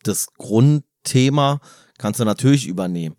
das 0.02 0.26
Grundthema 0.36 1.60
kannst 1.98 2.18
du 2.18 2.24
natürlich 2.24 2.66
übernehmen. 2.66 3.14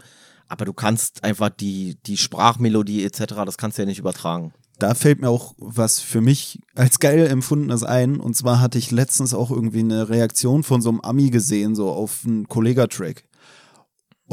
Aber 0.49 0.65
du 0.65 0.73
kannst 0.73 1.23
einfach 1.23 1.49
die, 1.49 1.97
die 2.05 2.17
Sprachmelodie 2.17 3.03
etc., 3.05 3.33
das 3.45 3.57
kannst 3.57 3.77
du 3.77 3.83
ja 3.83 3.85
nicht 3.87 3.97
übertragen. 3.97 4.53
Da 4.77 4.93
fällt 4.93 5.21
mir 5.21 5.29
auch 5.29 5.55
was 5.57 5.99
für 5.99 6.19
mich 6.19 6.59
als 6.75 6.99
geil 6.99 7.25
empfundenes 7.27 7.83
ein. 7.83 8.19
Und 8.19 8.35
zwar 8.35 8.59
hatte 8.59 8.77
ich 8.77 8.91
letztens 8.91 9.33
auch 9.33 9.49
irgendwie 9.49 9.79
eine 9.79 10.09
Reaktion 10.09 10.63
von 10.63 10.81
so 10.81 10.89
einem 10.89 10.99
Ami 10.99 11.29
gesehen, 11.29 11.75
so 11.75 11.89
auf 11.89 12.23
einen 12.25 12.47
Kollega-Track. 12.49 13.23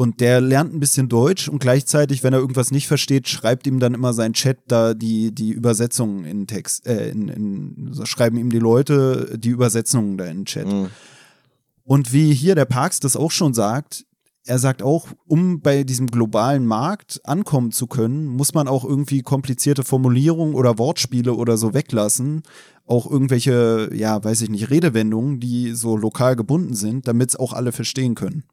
Und 0.00 0.20
der 0.20 0.40
lernt 0.40 0.72
ein 0.72 0.80
bisschen 0.80 1.10
Deutsch 1.10 1.46
und 1.46 1.58
gleichzeitig, 1.58 2.22
wenn 2.22 2.32
er 2.32 2.38
irgendwas 2.38 2.70
nicht 2.70 2.88
versteht, 2.88 3.28
schreibt 3.28 3.66
ihm 3.66 3.80
dann 3.80 3.92
immer 3.92 4.14
sein 4.14 4.32
Chat 4.32 4.56
da 4.66 4.94
die, 4.94 5.30
die 5.30 5.50
Übersetzungen 5.50 6.24
in 6.24 6.46
Text, 6.46 6.86
äh, 6.86 7.10
in, 7.10 7.28
in, 7.28 8.06
schreiben 8.06 8.38
ihm 8.38 8.48
die 8.48 8.60
Leute 8.60 9.36
die 9.38 9.50
Übersetzungen 9.50 10.16
da 10.16 10.24
in 10.24 10.38
den 10.38 10.44
Chat. 10.46 10.66
Mhm. 10.66 10.88
Und 11.84 12.14
wie 12.14 12.32
hier 12.32 12.54
der 12.54 12.64
Parks 12.64 13.00
das 13.00 13.14
auch 13.14 13.30
schon 13.30 13.52
sagt, 13.52 14.06
er 14.46 14.58
sagt 14.58 14.82
auch, 14.82 15.06
um 15.26 15.60
bei 15.60 15.84
diesem 15.84 16.06
globalen 16.06 16.64
Markt 16.64 17.20
ankommen 17.24 17.70
zu 17.70 17.86
können, 17.86 18.24
muss 18.24 18.54
man 18.54 18.68
auch 18.68 18.86
irgendwie 18.86 19.20
komplizierte 19.20 19.84
Formulierungen 19.84 20.54
oder 20.54 20.78
Wortspiele 20.78 21.34
oder 21.34 21.58
so 21.58 21.74
weglassen. 21.74 22.40
Auch 22.86 23.04
irgendwelche, 23.10 23.90
ja, 23.92 24.24
weiß 24.24 24.40
ich 24.40 24.48
nicht, 24.48 24.70
Redewendungen, 24.70 25.40
die 25.40 25.72
so 25.72 25.94
lokal 25.94 26.36
gebunden 26.36 26.72
sind, 26.72 27.06
damit 27.06 27.28
es 27.28 27.36
auch 27.36 27.52
alle 27.52 27.72
verstehen 27.72 28.14
können. 28.14 28.44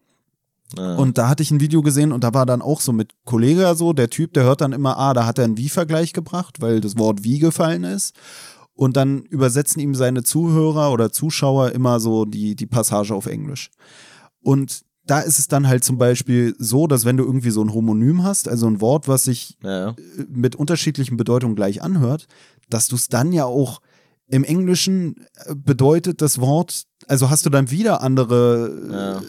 Ja. 0.76 0.95
Und 0.95 1.18
da 1.18 1.30
hatte 1.30 1.44
ich 1.44 1.52
ein 1.52 1.61
Video 1.61 1.81
gesehen 1.81 2.11
und 2.11 2.23
da 2.23 2.34
war 2.34 2.45
dann 2.45 2.61
auch 2.61 2.81
so 2.81 2.91
mit 2.91 3.14
Kollege 3.23 3.73
so, 3.76 3.94
der 3.94 4.10
Typ, 4.10 4.34
der 4.34 4.44
hört 4.44 4.61
dann 4.61 4.73
immer, 4.73 4.98
ah, 4.98 5.14
da 5.14 5.26
hat 5.26 5.38
er 5.38 5.45
einen 5.45 5.57
Wie-Vergleich 5.57 6.14
gebracht, 6.14 6.61
weil 6.61 6.81
das 6.81 6.98
Wort 6.98 7.23
Wie 7.23 7.39
gefallen 7.39 7.84
ist. 7.84 8.15
Und 8.73 8.98
dann 8.98 9.23
übersetzen 9.23 9.81
ihm 9.81 9.95
seine 9.95 10.23
Zuhörer 10.23 10.91
oder 10.91 11.11
Zuschauer 11.11 11.72
immer 11.72 11.99
so 11.99 12.26
die, 12.26 12.56
die 12.56 12.68
Passage 12.68 13.14
auf 13.15 13.26
Englisch. 13.26 13.72
Und 14.41 14.81
da 15.07 15.22
ist 15.22 15.39
es 15.39 15.48
dann 15.48 15.68
halt 15.68 15.84
zum 15.84 15.98
Beispiel 15.98 16.53
so, 16.60 16.85
dass 16.85 17.06
wenn 17.06 17.18
du 17.18 17.23
irgendwie 17.23 17.49
so 17.49 17.64
ein 17.64 17.73
Homonym 17.73 18.23
hast, 18.23 18.48
also 18.48 18.68
ein 18.68 18.81
Wort, 18.81 19.07
was 19.07 19.23
sich 19.23 19.57
ja. 19.64 19.89
äh, 19.89 19.95
mit 20.30 20.56
unterschiedlichen 20.56 21.18
Bedeutungen 21.18 21.56
gleich 21.56 21.81
anhört, 21.81 22.27
dass 22.69 22.88
du 22.88 22.95
es 22.95 23.07
dann 23.07 23.31
ja 23.31 23.45
auch 23.45 23.81
im 24.27 24.44
Englischen 24.44 25.26
äh, 25.45 25.56
bedeutet 25.56 26.22
das 26.22 26.39
Wort, 26.39 26.84
also 27.07 27.30
hast 27.30 27.45
du 27.45 27.49
dann 27.49 27.72
wieder 27.72 28.02
andere, 28.02 28.88
Ja. 28.91 29.22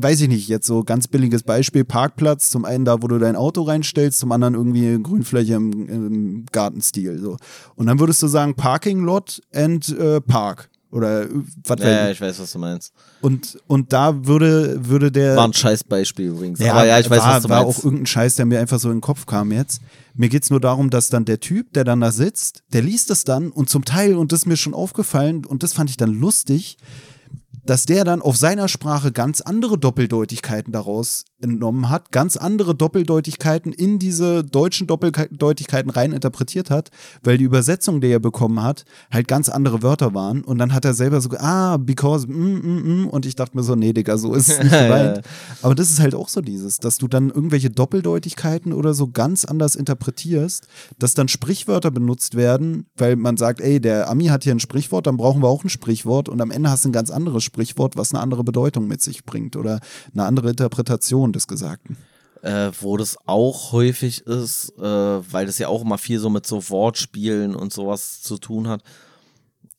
Weiß 0.00 0.20
ich 0.22 0.28
nicht, 0.28 0.48
jetzt 0.48 0.66
so 0.66 0.82
ganz 0.82 1.08
billiges 1.08 1.42
Beispiel, 1.42 1.84
Parkplatz, 1.84 2.50
zum 2.50 2.64
einen 2.64 2.84
da, 2.84 3.02
wo 3.02 3.08
du 3.08 3.18
dein 3.18 3.36
Auto 3.36 3.62
reinstellst, 3.62 4.18
zum 4.18 4.32
anderen 4.32 4.54
irgendwie 4.54 4.86
eine 4.86 5.00
Grünfläche 5.00 5.54
im, 5.54 5.88
im 5.88 6.46
Gartenstil. 6.52 7.18
So. 7.18 7.36
Und 7.74 7.86
dann 7.86 8.00
würdest 8.00 8.22
du 8.22 8.26
sagen 8.26 8.54
Parking 8.54 9.04
Lot 9.04 9.40
and 9.52 9.88
äh, 9.98 10.20
Park. 10.20 10.70
Oder 10.94 11.24
äh, 11.24 11.28
was 11.64 11.80
Ja, 11.80 11.88
ja, 11.88 12.10
ich. 12.10 12.20
weiß, 12.20 12.38
was 12.38 12.52
du 12.52 12.58
meinst. 12.60 12.92
Und, 13.20 13.58
und 13.66 13.92
da 13.92 14.26
würde, 14.26 14.78
würde 14.88 15.10
der. 15.10 15.34
War 15.34 15.48
ein 15.48 15.52
Scheißbeispiel 15.52 16.28
übrigens. 16.28 16.60
Aber 16.60 16.86
ja, 16.86 17.00
ich 17.00 17.10
weiß, 17.10 17.20
war, 17.20 17.34
was 17.34 17.42
du 17.42 17.48
war 17.48 17.64
meinst. 17.64 17.80
auch 17.80 17.84
irgendein 17.84 18.06
Scheiß, 18.06 18.36
der 18.36 18.46
mir 18.46 18.60
einfach 18.60 18.78
so 18.78 18.90
in 18.90 18.96
den 18.96 19.00
Kopf 19.00 19.26
kam 19.26 19.50
jetzt. 19.50 19.82
Mir 20.14 20.28
geht's 20.28 20.50
nur 20.50 20.60
darum, 20.60 20.90
dass 20.90 21.08
dann 21.08 21.24
der 21.24 21.40
Typ, 21.40 21.72
der 21.72 21.82
dann 21.82 22.00
da 22.00 22.12
sitzt, 22.12 22.62
der 22.72 22.82
liest 22.82 23.10
es 23.10 23.24
dann 23.24 23.50
und 23.50 23.68
zum 23.68 23.84
Teil, 23.84 24.14
und 24.14 24.30
das 24.30 24.40
ist 24.40 24.46
mir 24.46 24.56
schon 24.56 24.72
aufgefallen, 24.72 25.44
und 25.44 25.64
das 25.64 25.72
fand 25.72 25.90
ich 25.90 25.96
dann 25.96 26.14
lustig, 26.14 26.76
dass 27.66 27.86
der 27.86 28.04
dann 28.04 28.22
auf 28.22 28.36
seiner 28.36 28.68
Sprache 28.68 29.12
ganz 29.12 29.40
andere 29.40 29.78
Doppeldeutigkeiten 29.78 30.72
daraus 30.72 31.24
entnommen 31.40 31.90
hat, 31.90 32.10
ganz 32.10 32.36
andere 32.36 32.74
Doppeldeutigkeiten 32.74 33.72
in 33.72 33.98
diese 33.98 34.42
deutschen 34.42 34.86
Doppeldeutigkeiten 34.86 35.90
rein 35.90 36.12
interpretiert 36.12 36.70
hat, 36.70 36.90
weil 37.22 37.38
die 37.38 37.44
Übersetzung, 37.44 38.00
die 38.00 38.08
er 38.08 38.18
bekommen 38.18 38.62
hat, 38.62 38.84
halt 39.12 39.28
ganz 39.28 39.48
andere 39.48 39.82
Wörter 39.82 40.14
waren. 40.14 40.42
Und 40.42 40.58
dann 40.58 40.72
hat 40.72 40.84
er 40.84 40.94
selber 40.94 41.20
so, 41.20 41.30
ah, 41.38 41.76
because, 41.76 42.26
mm, 42.26 42.32
mm, 42.32 43.02
mm. 43.02 43.06
und 43.08 43.26
ich 43.26 43.36
dachte 43.36 43.56
mir 43.56 43.62
so, 43.62 43.74
nee, 43.74 43.92
Digga, 43.92 44.16
so 44.16 44.34
ist 44.34 44.48
es 44.48 44.58
nicht 44.58 44.70
gemeint. 44.78 45.20
Aber 45.62 45.74
das 45.74 45.90
ist 45.90 46.00
halt 46.00 46.14
auch 46.14 46.28
so 46.28 46.40
dieses, 46.40 46.78
dass 46.78 46.96
du 46.96 47.08
dann 47.08 47.30
irgendwelche 47.30 47.70
Doppeldeutigkeiten 47.70 48.72
oder 48.72 48.94
so 48.94 49.08
ganz 49.08 49.44
anders 49.44 49.76
interpretierst, 49.76 50.66
dass 50.98 51.14
dann 51.14 51.28
Sprichwörter 51.28 51.90
benutzt 51.90 52.36
werden, 52.36 52.86
weil 52.96 53.16
man 53.16 53.36
sagt, 53.36 53.60
ey, 53.60 53.80
der 53.80 54.08
Ami 54.08 54.26
hat 54.26 54.44
hier 54.44 54.54
ein 54.54 54.60
Sprichwort, 54.60 55.06
dann 55.06 55.16
brauchen 55.16 55.42
wir 55.42 55.48
auch 55.48 55.64
ein 55.64 55.68
Sprichwort 55.68 56.28
und 56.28 56.40
am 56.40 56.50
Ende 56.50 56.70
hast 56.70 56.84
du 56.84 56.88
ein 56.88 56.92
ganz 56.92 57.10
anderes 57.10 57.44
Sprichwort, 57.44 57.53
was 57.56 58.12
eine 58.12 58.22
andere 58.22 58.44
Bedeutung 58.44 58.86
mit 58.86 59.02
sich 59.02 59.24
bringt 59.24 59.56
oder 59.56 59.80
eine 60.12 60.24
andere 60.24 60.50
Interpretation 60.50 61.32
des 61.32 61.46
Gesagten. 61.46 61.96
äh, 62.44 62.70
wo 62.80 62.98
das 62.98 63.16
auch 63.24 63.72
häufig 63.72 64.26
ist, 64.26 64.74
äh, 64.78 64.82
weil 64.82 65.46
das 65.46 65.58
ja 65.58 65.68
auch 65.68 65.82
immer 65.82 65.96
viel 65.96 66.18
so 66.18 66.28
mit 66.28 66.46
so 66.46 66.68
Wortspielen 66.68 67.56
und 67.56 67.72
sowas 67.72 68.20
zu 68.20 68.36
tun 68.36 68.68
hat, 68.68 68.82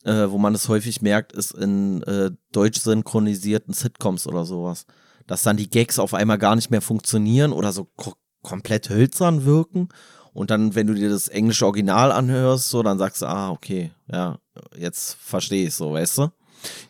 äh, 0.03 0.29
wo 0.29 0.39
man 0.39 0.55
es 0.55 0.67
häufig 0.67 1.01
merkt, 1.01 1.31
ist 1.31 1.51
in 1.51 2.01
äh, 2.03 2.31
deutsch 2.51 2.79
synchronisierten 2.81 3.73
Sitcoms 3.73 4.25
oder 4.25 4.45
sowas, 4.45 4.87
dass 5.27 5.43
dann 5.43 5.57
die 5.57 5.69
Gags 5.69 5.99
auf 5.99 6.15
einmal 6.15 6.39
gar 6.39 6.55
nicht 6.55 6.71
mehr 6.71 6.81
funktionieren 6.81 7.53
oder 7.53 7.71
so 7.71 7.85
ko 7.95 8.13
komplett 8.41 8.89
hölzern 8.89 9.45
wirken. 9.45 9.89
Und 10.31 10.51
dann, 10.51 10.75
wenn 10.75 10.85
du 10.85 10.93
dir 10.93 11.09
das 11.09 11.29
englische 11.29 11.65
Original 11.65 12.11
anhörst, 12.11 12.69
so, 12.69 12.83
dann 12.83 12.99
sagst 12.99 13.23
du, 13.23 13.25
ah, 13.25 13.49
okay, 13.49 13.91
ja, 14.07 14.37
jetzt 14.77 15.15
verstehe 15.15 15.67
ich 15.67 15.73
so, 15.73 15.93
weißt 15.93 16.19
du? 16.19 16.31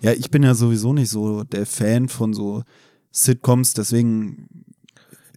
Ja, 0.02 0.12
ich 0.14 0.32
bin 0.32 0.44
ja 0.44 0.56
sowieso 0.56 0.94
nicht 0.94 1.10
so 1.10 1.44
der 1.44 1.66
Fan 1.66 2.10
von 2.10 2.34
so 2.34 2.64
Sitcoms, 3.12 3.74
deswegen 3.74 4.48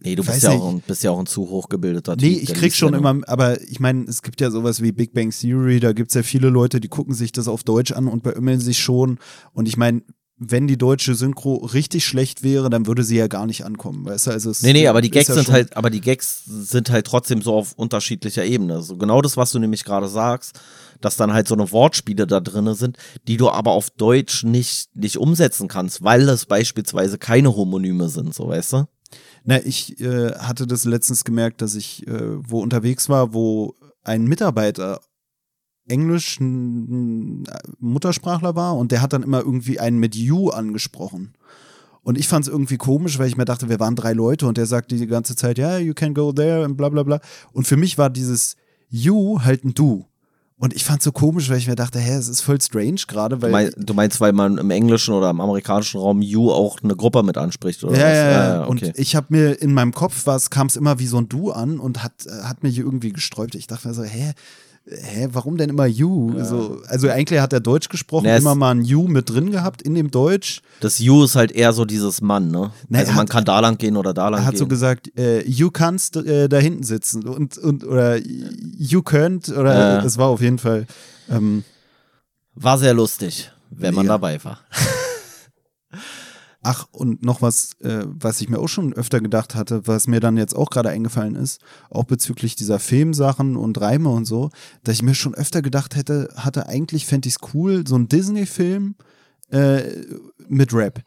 Nee, 0.03 0.15
du 0.15 0.23
bist 0.23 0.43
ja, 0.43 0.51
nicht. 0.51 0.61
auch 0.61 0.69
ein, 0.69 0.81
bist 0.85 1.03
ja 1.03 1.11
auch 1.11 1.19
ein 1.19 1.25
zu 1.25 1.49
hochgebildeter 1.49 2.15
Typ. 2.15 2.29
Nee, 2.29 2.37
ich 2.37 2.53
krieg 2.53 2.73
schon 2.73 2.93
immer, 2.93 3.19
aber 3.27 3.61
ich 3.61 3.79
meine, 3.79 4.05
es 4.05 4.21
gibt 4.21 4.39
ja 4.39 4.49
sowas 4.49 4.81
wie 4.81 4.91
Big 4.91 5.13
Bang 5.13 5.31
Theory, 5.31 5.79
da 5.79 5.91
gibt's 5.91 6.13
ja 6.13 6.23
viele 6.23 6.49
Leute, 6.49 6.79
die 6.79 6.87
gucken 6.87 7.13
sich 7.13 7.31
das 7.31 7.47
auf 7.47 7.63
Deutsch 7.63 7.91
an 7.91 8.07
und 8.07 8.23
beömmeln 8.23 8.59
sich 8.59 8.79
schon. 8.79 9.19
Und 9.53 9.67
ich 9.67 9.75
meine, 9.75 10.01
wenn 10.37 10.67
die 10.67 10.77
deutsche 10.77 11.15
Synchro 11.15 11.55
richtig 11.57 12.05
schlecht 12.05 12.43
wäre, 12.43 12.69
dann 12.69 12.87
würde 12.87 13.03
sie 13.03 13.17
ja 13.17 13.27
gar 13.27 13.45
nicht 13.45 13.65
ankommen, 13.65 14.05
weißt 14.05 14.27
du? 14.27 14.31
Also 14.31 14.51
es 14.51 14.61
Nee, 14.61 14.71
nee, 14.71 14.87
aber 14.87 15.01
die 15.01 15.11
Gags 15.11 15.27
ja 15.27 15.35
sind 15.35 15.51
halt, 15.51 15.75
aber 15.75 15.89
die 15.89 15.99
Gags 15.99 16.43
sind 16.45 16.89
halt 16.89 17.05
trotzdem 17.05 17.41
so 17.41 17.55
auf 17.55 17.73
unterschiedlicher 17.73 18.45
Ebene. 18.45 18.81
So 18.81 18.95
genau 18.95 19.21
das, 19.21 19.35
was 19.35 19.51
du 19.51 19.59
nämlich 19.59 19.83
gerade 19.83 20.07
sagst, 20.07 20.57
dass 21.01 21.17
dann 21.17 21.33
halt 21.33 21.47
so 21.47 21.55
eine 21.55 21.71
Wortspiele 21.71 22.27
da 22.27 22.39
drinne 22.39 22.75
sind, 22.75 22.97
die 23.27 23.37
du 23.37 23.49
aber 23.49 23.71
auf 23.71 23.89
Deutsch 23.89 24.43
nicht, 24.43 24.95
nicht 24.95 25.17
umsetzen 25.17 25.67
kannst, 25.67 26.03
weil 26.03 26.27
es 26.29 26.45
beispielsweise 26.45 27.17
keine 27.17 27.55
Homonyme 27.55 28.09
sind, 28.09 28.33
so 28.33 28.47
weißt 28.47 28.73
du? 28.73 28.87
Na, 29.43 29.59
ich 29.63 29.99
äh, 30.01 30.33
hatte 30.33 30.67
das 30.67 30.85
letztens 30.85 31.23
gemerkt, 31.23 31.61
dass 31.61 31.75
ich 31.75 32.05
äh, 32.07 32.37
wo 32.49 32.61
unterwegs 32.61 33.09
war, 33.09 33.33
wo 33.33 33.75
ein 34.03 34.25
Mitarbeiter 34.25 35.01
Englisch 35.87 36.39
n- 36.39 37.45
Muttersprachler 37.79 38.55
war 38.55 38.77
und 38.77 38.91
der 38.91 39.01
hat 39.01 39.13
dann 39.13 39.23
immer 39.23 39.39
irgendwie 39.39 39.79
einen 39.79 39.97
mit 39.97 40.15
you 40.15 40.49
angesprochen. 40.49 41.33
Und 42.01 42.17
ich 42.17 42.27
fand 42.27 42.45
es 42.45 42.51
irgendwie 42.51 42.77
komisch, 42.77 43.19
weil 43.19 43.27
ich 43.27 43.37
mir 43.37 43.45
dachte, 43.45 43.69
wir 43.69 43.79
waren 43.79 43.95
drei 43.95 44.13
Leute 44.13 44.47
und 44.47 44.57
der 44.57 44.65
sagte 44.65 44.95
die 44.95 45.07
ganze 45.07 45.35
Zeit, 45.35 45.57
ja, 45.57 45.77
you 45.77 45.93
can 45.93 46.13
go 46.13 46.31
there 46.31 46.63
und 46.63 46.77
bla 46.77 46.89
bla 46.89 47.03
bla. 47.03 47.19
Und 47.51 47.67
für 47.67 47.77
mich 47.77 47.97
war 47.97 48.09
dieses 48.09 48.55
you 48.89 49.39
halt 49.41 49.65
ein 49.65 49.73
du. 49.73 50.05
Und 50.61 50.73
ich 50.73 50.83
fand 50.83 50.99
es 50.99 51.05
so 51.05 51.13
komisch, 51.13 51.49
weil 51.49 51.57
ich 51.57 51.67
mir 51.69 51.75
dachte, 51.75 51.99
hä, 51.99 52.15
es 52.15 52.27
ist 52.27 52.41
voll 52.41 52.59
strange 52.59 52.99
gerade, 53.07 53.37
Du, 53.37 53.41
weil 53.43 53.51
mein, 53.51 53.71
du 53.77 53.93
meinst, 53.93 54.19
weil 54.19 54.33
man 54.33 54.57
im 54.57 54.71
englischen 54.71 55.13
oder 55.13 55.29
im 55.29 55.39
amerikanischen 55.39 56.01
Raum 56.01 56.21
you 56.21 56.51
auch 56.51 56.77
eine 56.83 56.97
Gruppe 56.97 57.23
mit 57.23 57.37
anspricht, 57.37 57.81
oder 57.85 57.97
Ja, 57.97 58.05
was? 58.05 58.13
ja, 58.13 58.31
ja. 58.31 58.67
okay. 58.67 58.87
Und 58.87 58.99
ich 58.99 59.15
habe 59.15 59.27
mir 59.29 59.61
in 59.61 59.73
meinem 59.73 59.93
Kopf 59.93 60.25
kam 60.49 60.67
es 60.67 60.75
immer 60.75 60.99
wie 60.99 61.07
so 61.07 61.17
ein 61.17 61.29
Du 61.29 61.51
an 61.51 61.79
und 61.79 62.03
hat, 62.03 62.11
hat 62.43 62.61
mich 62.61 62.77
irgendwie 62.77 63.13
gesträubt. 63.13 63.55
Ich 63.55 63.67
dachte 63.67 63.87
mir 63.87 63.93
so, 63.93 64.03
hä? 64.03 64.33
Hä, 64.91 65.27
warum 65.33 65.55
denn 65.57 65.69
immer 65.69 65.85
you? 65.85 66.33
So, 66.43 66.81
also 66.87 67.09
eigentlich 67.09 67.39
hat 67.41 67.53
er 67.53 67.59
Deutsch 67.59 67.89
gesprochen, 67.89 68.25
Na, 68.27 68.37
immer 68.37 68.55
mal 68.55 68.71
ein 68.71 68.83
you 68.83 69.07
mit 69.07 69.29
drin 69.29 69.51
gehabt 69.51 69.83
in 69.83 69.93
dem 69.93 70.09
Deutsch. 70.09 70.61
das 70.79 70.97
you 70.97 71.23
ist 71.23 71.35
halt 71.35 71.51
eher 71.51 71.73
so 71.73 71.85
dieses 71.85 72.21
Mann, 72.21 72.49
ne? 72.49 72.71
Nee, 72.87 72.97
also 72.97 73.11
man 73.11 73.21
hat- 73.21 73.29
kann 73.29 73.45
da 73.45 73.59
lang 73.59 73.77
gehen 73.77 73.95
oder 73.97 74.15
da 74.15 74.29
lang 74.29 74.41
Er 74.41 74.45
hat 74.45 74.53
gehen. 74.53 74.59
so 74.59 74.67
gesagt, 74.67 75.11
äh, 75.17 75.43
you 75.47 75.69
kannst 75.69 76.15
äh, 76.15 76.49
da 76.49 76.57
hinten 76.57 76.81
sitzen 76.83 77.27
und, 77.27 77.57
und 77.59 77.83
oder 77.83 78.17
you 78.17 79.03
könnt 79.03 79.49
oder 79.49 79.97
Ja. 79.99 80.03
es 80.05 80.17
war 80.17 80.27
auf 80.27 80.41
jeden 80.41 80.57
Fall. 80.57 80.87
Ähm, 81.29 81.63
War 82.55 82.77
sehr 82.79 82.93
lustig, 82.95 83.51
wenn 83.69 83.93
man 83.93 84.05
Mega. 84.05 84.15
dabei 84.15 84.43
war. 84.43 84.59
Ach, 86.61 86.87
und 86.91 87.23
noch 87.23 87.41
was, 87.41 87.73
äh, 87.79 88.03
was 88.05 88.41
ich 88.41 88.49
mir 88.49 88.59
auch 88.59 88.67
schon 88.67 88.93
öfter 88.93 89.21
gedacht 89.21 89.55
hatte, 89.55 89.87
was 89.87 90.07
mir 90.07 90.19
dann 90.19 90.35
jetzt 90.35 90.55
auch 90.55 90.69
gerade 90.69 90.89
eingefallen 90.89 91.35
ist, 91.35 91.61
auch 91.89 92.03
bezüglich 92.03 92.55
dieser 92.55 92.79
Filmsachen 92.79 93.55
und 93.55 93.79
Reime 93.79 94.09
und 94.09 94.25
so, 94.25 94.49
dass 94.83 94.95
ich 94.95 95.03
mir 95.03 95.15
schon 95.15 95.35
öfter 95.35 95.61
gedacht 95.61 95.95
hätte, 95.95 96.29
hatte 96.35 96.67
eigentlich 96.67 97.05
fände 97.05 97.29
ich 97.29 97.35
es 97.35 97.53
cool, 97.53 97.87
so 97.87 97.95
ein 97.95 98.09
Disney-Film 98.09 98.95
äh, 99.51 99.83
mit 100.49 100.73
Rap. 100.73 101.01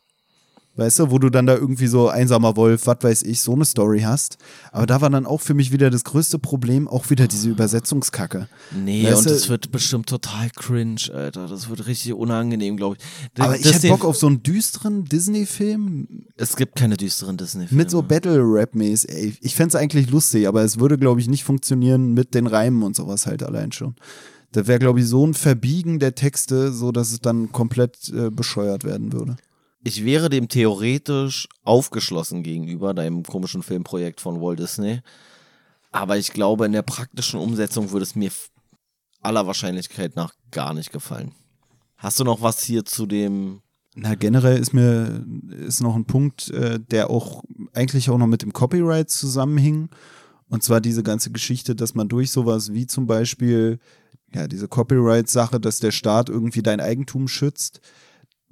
Weißt 0.74 1.00
du, 1.00 1.10
wo 1.10 1.18
du 1.18 1.28
dann 1.28 1.44
da 1.46 1.54
irgendwie 1.54 1.86
so 1.86 2.08
einsamer 2.08 2.56
Wolf, 2.56 2.86
was 2.86 2.96
weiß 3.02 3.22
ich, 3.24 3.42
so 3.42 3.52
eine 3.52 3.66
Story 3.66 4.00
hast. 4.00 4.38
Aber 4.70 4.86
da 4.86 5.02
war 5.02 5.10
dann 5.10 5.26
auch 5.26 5.42
für 5.42 5.52
mich 5.52 5.70
wieder 5.70 5.90
das 5.90 6.02
größte 6.02 6.38
Problem, 6.38 6.88
auch 6.88 7.10
wieder 7.10 7.26
diese 7.28 7.50
Übersetzungskacke. 7.50 8.48
Nee, 8.82 9.04
Weißt 9.04 9.18
und 9.18 9.24
du- 9.26 9.30
das 9.30 9.48
wird 9.50 9.70
bestimmt 9.70 10.08
total 10.08 10.48
cringe, 10.56 11.10
Alter. 11.12 11.46
Das 11.46 11.68
wird 11.68 11.86
richtig 11.86 12.14
unangenehm, 12.14 12.78
glaube 12.78 12.96
ich. 12.98 13.04
D- 13.36 13.42
Aber 13.42 13.58
ich 13.58 13.70
hätte 13.70 13.88
Bock 13.88 14.04
auf 14.06 14.16
so 14.16 14.26
einen 14.28 14.42
düsteren 14.42 15.04
Disney-Film 15.04 16.24
Es 16.38 16.56
gibt 16.56 16.76
keine 16.76 16.96
düsteren 16.96 17.36
Disney-Filme. 17.36 17.82
Mit 17.82 17.90
so 17.90 18.00
Battle-Rap-mäßig. 18.02 19.10
ey. 19.10 19.36
Ich 19.42 19.54
fände 19.54 19.68
es 19.68 19.74
eigentlich 19.74 20.10
lustig, 20.10 20.48
aber 20.48 20.62
es 20.62 20.78
würde, 20.78 20.96
glaube 20.96 21.20
ich, 21.20 21.28
nicht 21.28 21.44
funktionieren 21.44 22.14
mit 22.14 22.34
den 22.34 22.46
Reimen 22.46 22.82
und 22.82 22.96
sowas 22.96 23.26
halt 23.26 23.42
allein 23.42 23.72
schon. 23.72 23.94
Da 24.52 24.66
wäre, 24.66 24.78
glaube 24.78 25.00
ich, 25.00 25.06
so 25.06 25.26
ein 25.26 25.34
Verbiegen 25.34 25.98
der 25.98 26.14
Texte, 26.14 26.72
so 26.72 26.92
dass 26.92 27.12
es 27.12 27.20
dann 27.20 27.52
komplett 27.52 28.08
äh, 28.08 28.30
bescheuert 28.30 28.84
werden 28.84 29.12
würde. 29.12 29.36
Ich 29.84 30.04
wäre 30.04 30.28
dem 30.28 30.48
theoretisch 30.48 31.48
aufgeschlossen 31.64 32.42
gegenüber 32.42 32.94
deinem 32.94 33.22
komischen 33.24 33.62
Filmprojekt 33.62 34.20
von 34.20 34.40
Walt 34.40 34.58
Disney. 34.58 35.00
Aber 35.90 36.16
ich 36.16 36.32
glaube, 36.32 36.66
in 36.66 36.72
der 36.72 36.82
praktischen 36.82 37.40
Umsetzung 37.40 37.90
würde 37.90 38.04
es 38.04 38.14
mir 38.14 38.30
aller 39.20 39.46
Wahrscheinlichkeit 39.46 40.16
nach 40.16 40.32
gar 40.50 40.72
nicht 40.74 40.92
gefallen. 40.92 41.32
Hast 41.96 42.18
du 42.18 42.24
noch 42.24 42.42
was 42.42 42.62
hier 42.62 42.84
zu 42.84 43.06
dem? 43.06 43.60
Na, 43.94 44.14
generell 44.14 44.58
ist 44.58 44.72
mir 44.72 45.24
ist 45.50 45.80
noch 45.80 45.94
ein 45.94 46.06
Punkt, 46.06 46.48
äh, 46.50 46.80
der 46.80 47.10
auch 47.10 47.44
eigentlich 47.74 48.08
auch 48.08 48.18
noch 48.18 48.26
mit 48.26 48.42
dem 48.42 48.52
Copyright 48.52 49.10
zusammenhing. 49.10 49.90
Und 50.48 50.62
zwar 50.62 50.80
diese 50.80 51.02
ganze 51.02 51.30
Geschichte, 51.30 51.74
dass 51.74 51.94
man 51.94 52.08
durch 52.08 52.30
sowas 52.30 52.72
wie 52.72 52.86
zum 52.86 53.06
Beispiel 53.06 53.78
ja 54.34 54.48
diese 54.48 54.68
Copyright-Sache, 54.68 55.60
dass 55.60 55.78
der 55.78 55.92
Staat 55.92 56.28
irgendwie 56.28 56.62
dein 56.62 56.80
Eigentum 56.80 57.28
schützt, 57.28 57.80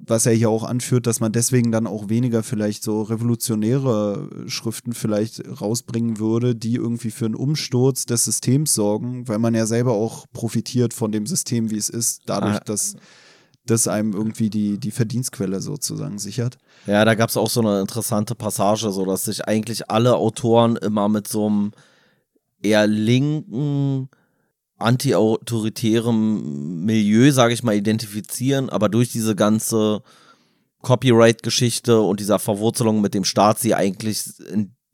was 0.05 0.25
er 0.25 0.33
hier 0.33 0.49
auch 0.49 0.63
anführt, 0.63 1.07
dass 1.07 1.19
man 1.19 1.31
deswegen 1.31 1.71
dann 1.71 1.87
auch 1.87 2.09
weniger 2.09 2.43
vielleicht 2.43 2.83
so 2.83 3.01
revolutionäre 3.03 4.29
Schriften 4.47 4.93
vielleicht 4.93 5.43
rausbringen 5.61 6.19
würde, 6.19 6.55
die 6.55 6.75
irgendwie 6.75 7.11
für 7.11 7.25
einen 7.25 7.35
Umsturz 7.35 8.05
des 8.05 8.25
Systems 8.25 8.73
sorgen, 8.73 9.27
weil 9.27 9.39
man 9.39 9.53
ja 9.53 9.65
selber 9.65 9.93
auch 9.93 10.25
profitiert 10.33 10.93
von 10.93 11.11
dem 11.11 11.25
System, 11.25 11.69
wie 11.71 11.77
es 11.77 11.89
ist, 11.89 12.23
dadurch, 12.25 12.55
ah. 12.55 12.63
dass 12.65 12.95
das 13.65 13.87
einem 13.87 14.13
irgendwie 14.13 14.49
die, 14.49 14.79
die 14.79 14.91
Verdienstquelle 14.91 15.61
sozusagen 15.61 16.17
sichert. 16.17 16.57
Ja, 16.87 17.05
da 17.05 17.13
gab 17.13 17.29
es 17.29 17.37
auch 17.37 17.49
so 17.49 17.61
eine 17.61 17.79
interessante 17.79 18.33
Passage, 18.33 18.91
so 18.91 19.05
dass 19.05 19.25
sich 19.25 19.47
eigentlich 19.47 19.89
alle 19.89 20.15
Autoren 20.15 20.77
immer 20.77 21.09
mit 21.09 21.27
so 21.27 21.47
einem 21.47 21.71
eher 22.61 22.87
linken 22.87 24.09
anti-autoritärem 24.81 26.85
Milieu, 26.85 27.31
sage 27.31 27.53
ich 27.53 27.63
mal, 27.63 27.75
identifizieren, 27.75 28.69
aber 28.69 28.89
durch 28.89 29.11
diese 29.11 29.35
ganze 29.35 30.01
Copyright-Geschichte 30.81 32.01
und 32.01 32.19
dieser 32.19 32.39
Verwurzelung 32.39 33.01
mit 33.01 33.13
dem 33.13 33.23
Staat 33.23 33.59
sie 33.59 33.75
eigentlich 33.75 34.23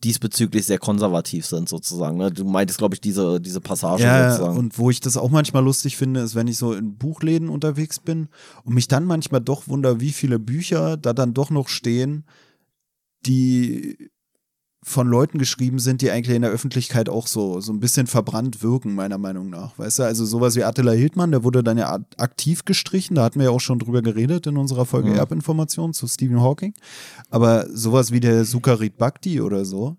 diesbezüglich 0.04 0.66
sehr 0.66 0.78
konservativ 0.78 1.46
sind, 1.46 1.68
sozusagen. 1.68 2.18
Ne? 2.18 2.32
Du 2.32 2.46
meintest, 2.46 2.78
glaube 2.78 2.94
ich, 2.94 3.02
diese, 3.02 3.42
diese 3.42 3.62
Passage 3.62 4.04
ja, 4.04 4.30
sozusagen. 4.30 4.58
Und 4.58 4.78
wo 4.78 4.92
ich 4.92 5.00
das 5.00 5.18
auch 5.18 5.32
manchmal 5.32 5.64
lustig 5.64 5.98
finde, 5.98 6.20
ist, 6.20 6.36
wenn 6.36 6.48
ich 6.48 6.58
so 6.58 6.74
in 6.74 6.98
Buchläden 6.98 7.50
unterwegs 7.50 8.00
bin 8.00 8.28
und 8.64 8.76
mich 8.76 8.88
dann 8.88 9.06
manchmal 9.06 9.42
doch 9.42 9.68
wundere, 9.68 10.00
wie 10.00 10.12
viele 10.12 10.38
Bücher 10.38 10.98
da 10.98 11.14
dann 11.14 11.34
doch 11.34 11.50
noch 11.50 11.68
stehen, 11.68 12.26
die 13.26 14.12
von 14.88 15.10
Leuten 15.10 15.38
geschrieben 15.38 15.80
sind, 15.80 16.02
die 16.02 16.12
eigentlich 16.12 16.36
in 16.36 16.44
der 16.44 16.52
Öffentlichkeit 16.52 17.10
auch 17.10 17.28
so, 17.28 17.60
so 17.60 17.74
ein 17.74 17.82
bisschen 17.82 18.08
verbrannt 18.08 18.64
wirken, 18.64 18.96
meiner 18.96 19.18
Meinung 19.18 19.50
nach. 19.50 19.78
Weißt 19.78 20.00
du, 20.00 20.04
also 20.04 20.26
sowas 20.26 20.56
wie 20.56 20.64
Attila 20.64 20.94
Hildmann, 20.94 21.32
der 21.32 21.44
wurde 21.44 21.62
dann 21.62 21.78
ja 21.78 22.00
aktiv 22.18 22.64
gestrichen, 22.64 23.16
da 23.16 23.26
hatten 23.26 23.40
wir 23.40 23.48
ja 23.48 23.52
auch 23.52 23.60
schon 23.60 23.80
drüber 23.80 24.02
geredet 24.02 24.48
in 24.48 24.56
unserer 24.56 24.86
Folge 24.86 25.10
ja. 25.10 25.18
Erbinformation 25.18 25.94
zu 25.94 26.08
Stephen 26.08 26.42
Hawking. 26.42 26.74
Aber 27.30 27.68
sowas 27.70 28.14
wie 28.14 28.22
der 28.22 28.46
Sukarit 28.46 28.98
Bhakti 28.98 29.42
oder 29.42 29.66
so, 29.66 29.98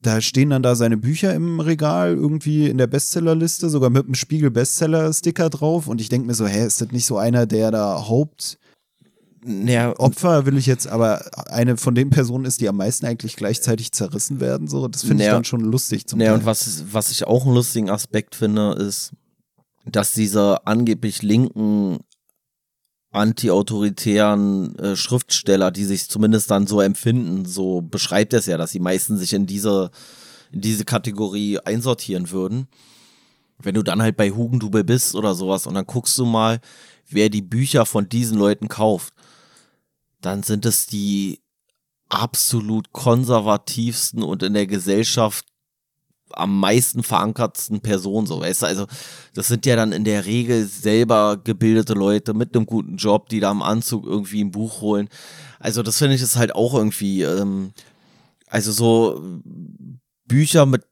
da 0.00 0.20
stehen 0.20 0.50
dann 0.50 0.62
da 0.62 0.76
seine 0.76 0.96
Bücher 0.96 1.34
im 1.34 1.58
Regal 1.58 2.14
irgendwie 2.14 2.68
in 2.68 2.78
der 2.78 2.86
Bestsellerliste, 2.86 3.68
sogar 3.68 3.90
mit 3.90 4.04
einem 4.04 4.14
Spiegel-Bestseller-Sticker 4.14 5.50
drauf. 5.50 5.88
Und 5.88 6.00
ich 6.00 6.08
denke 6.08 6.28
mir 6.28 6.34
so, 6.34 6.46
hä, 6.46 6.64
ist 6.64 6.80
das 6.80 6.92
nicht 6.92 7.06
so 7.06 7.16
einer, 7.18 7.46
der 7.46 7.72
da 7.72 8.06
Haupt 8.06 8.58
naja, 9.46 9.94
Opfer 9.98 10.46
will 10.46 10.56
ich 10.56 10.66
jetzt, 10.66 10.86
aber 10.86 11.22
eine 11.50 11.76
von 11.76 11.94
den 11.94 12.08
Personen 12.08 12.46
ist, 12.46 12.60
die 12.60 12.68
am 12.68 12.76
meisten 12.76 13.04
eigentlich 13.04 13.36
gleichzeitig 13.36 13.92
zerrissen 13.92 14.40
werden. 14.40 14.68
So, 14.68 14.88
das 14.88 15.02
finde 15.02 15.16
naja, 15.16 15.30
ich 15.30 15.36
dann 15.36 15.44
schon 15.44 15.60
lustig 15.60 16.06
zum 16.06 16.18
naja, 16.18 16.30
Teil. 16.30 16.40
und 16.40 16.46
was, 16.46 16.84
was 16.92 17.10
ich 17.10 17.26
auch 17.26 17.44
einen 17.44 17.54
lustigen 17.54 17.90
Aspekt 17.90 18.34
finde, 18.34 18.72
ist, 18.72 19.12
dass 19.84 20.14
diese 20.14 20.66
angeblich 20.66 21.22
linken 21.22 21.98
anti-autoritären 23.12 24.76
äh, 24.78 24.96
Schriftsteller, 24.96 25.70
die 25.70 25.84
sich 25.84 26.08
zumindest 26.08 26.50
dann 26.50 26.66
so 26.66 26.80
empfinden, 26.80 27.44
so 27.44 27.82
beschreibt 27.82 28.32
es 28.32 28.46
ja, 28.46 28.56
dass 28.56 28.72
die 28.72 28.80
meisten 28.80 29.18
sich 29.18 29.34
in 29.34 29.46
diese, 29.46 29.90
in 30.52 30.62
diese 30.62 30.84
Kategorie 30.84 31.58
einsortieren 31.58 32.30
würden. 32.30 32.66
Wenn 33.58 33.74
du 33.74 33.82
dann 33.82 34.02
halt 34.02 34.16
bei 34.16 34.30
Hugendubel 34.30 34.84
bist 34.84 35.14
oder 35.14 35.34
sowas 35.34 35.66
und 35.66 35.74
dann 35.74 35.86
guckst 35.86 36.18
du 36.18 36.24
mal, 36.24 36.60
wer 37.08 37.28
die 37.28 37.42
Bücher 37.42 37.86
von 37.86 38.08
diesen 38.08 38.38
Leuten 38.38 38.68
kauft 38.68 39.14
dann 40.24 40.42
sind 40.42 40.64
es 40.66 40.86
die 40.86 41.40
absolut 42.08 42.92
konservativsten 42.92 44.22
und 44.22 44.42
in 44.42 44.54
der 44.54 44.66
Gesellschaft 44.66 45.46
am 46.30 46.58
meisten 46.58 47.02
verankertsten 47.02 47.80
Personen, 47.80 48.26
so 48.26 48.40
weißt 48.40 48.62
du, 48.62 48.66
also 48.66 48.86
das 49.34 49.46
sind 49.46 49.66
ja 49.66 49.76
dann 49.76 49.92
in 49.92 50.04
der 50.04 50.24
Regel 50.24 50.66
selber 50.66 51.36
gebildete 51.36 51.92
Leute 51.92 52.34
mit 52.34 52.56
einem 52.56 52.66
guten 52.66 52.96
Job, 52.96 53.28
die 53.28 53.40
da 53.40 53.52
im 53.52 53.62
Anzug 53.62 54.04
irgendwie 54.04 54.42
ein 54.42 54.50
Buch 54.50 54.80
holen. 54.80 55.08
Also 55.60 55.82
das 55.82 55.98
finde 55.98 56.16
ich 56.16 56.22
ist 56.22 56.36
halt 56.36 56.54
auch 56.54 56.74
irgendwie, 56.74 57.22
ähm, 57.22 57.72
also 58.48 58.72
so 58.72 59.40
Bücher 60.26 60.66
mit 60.66 60.84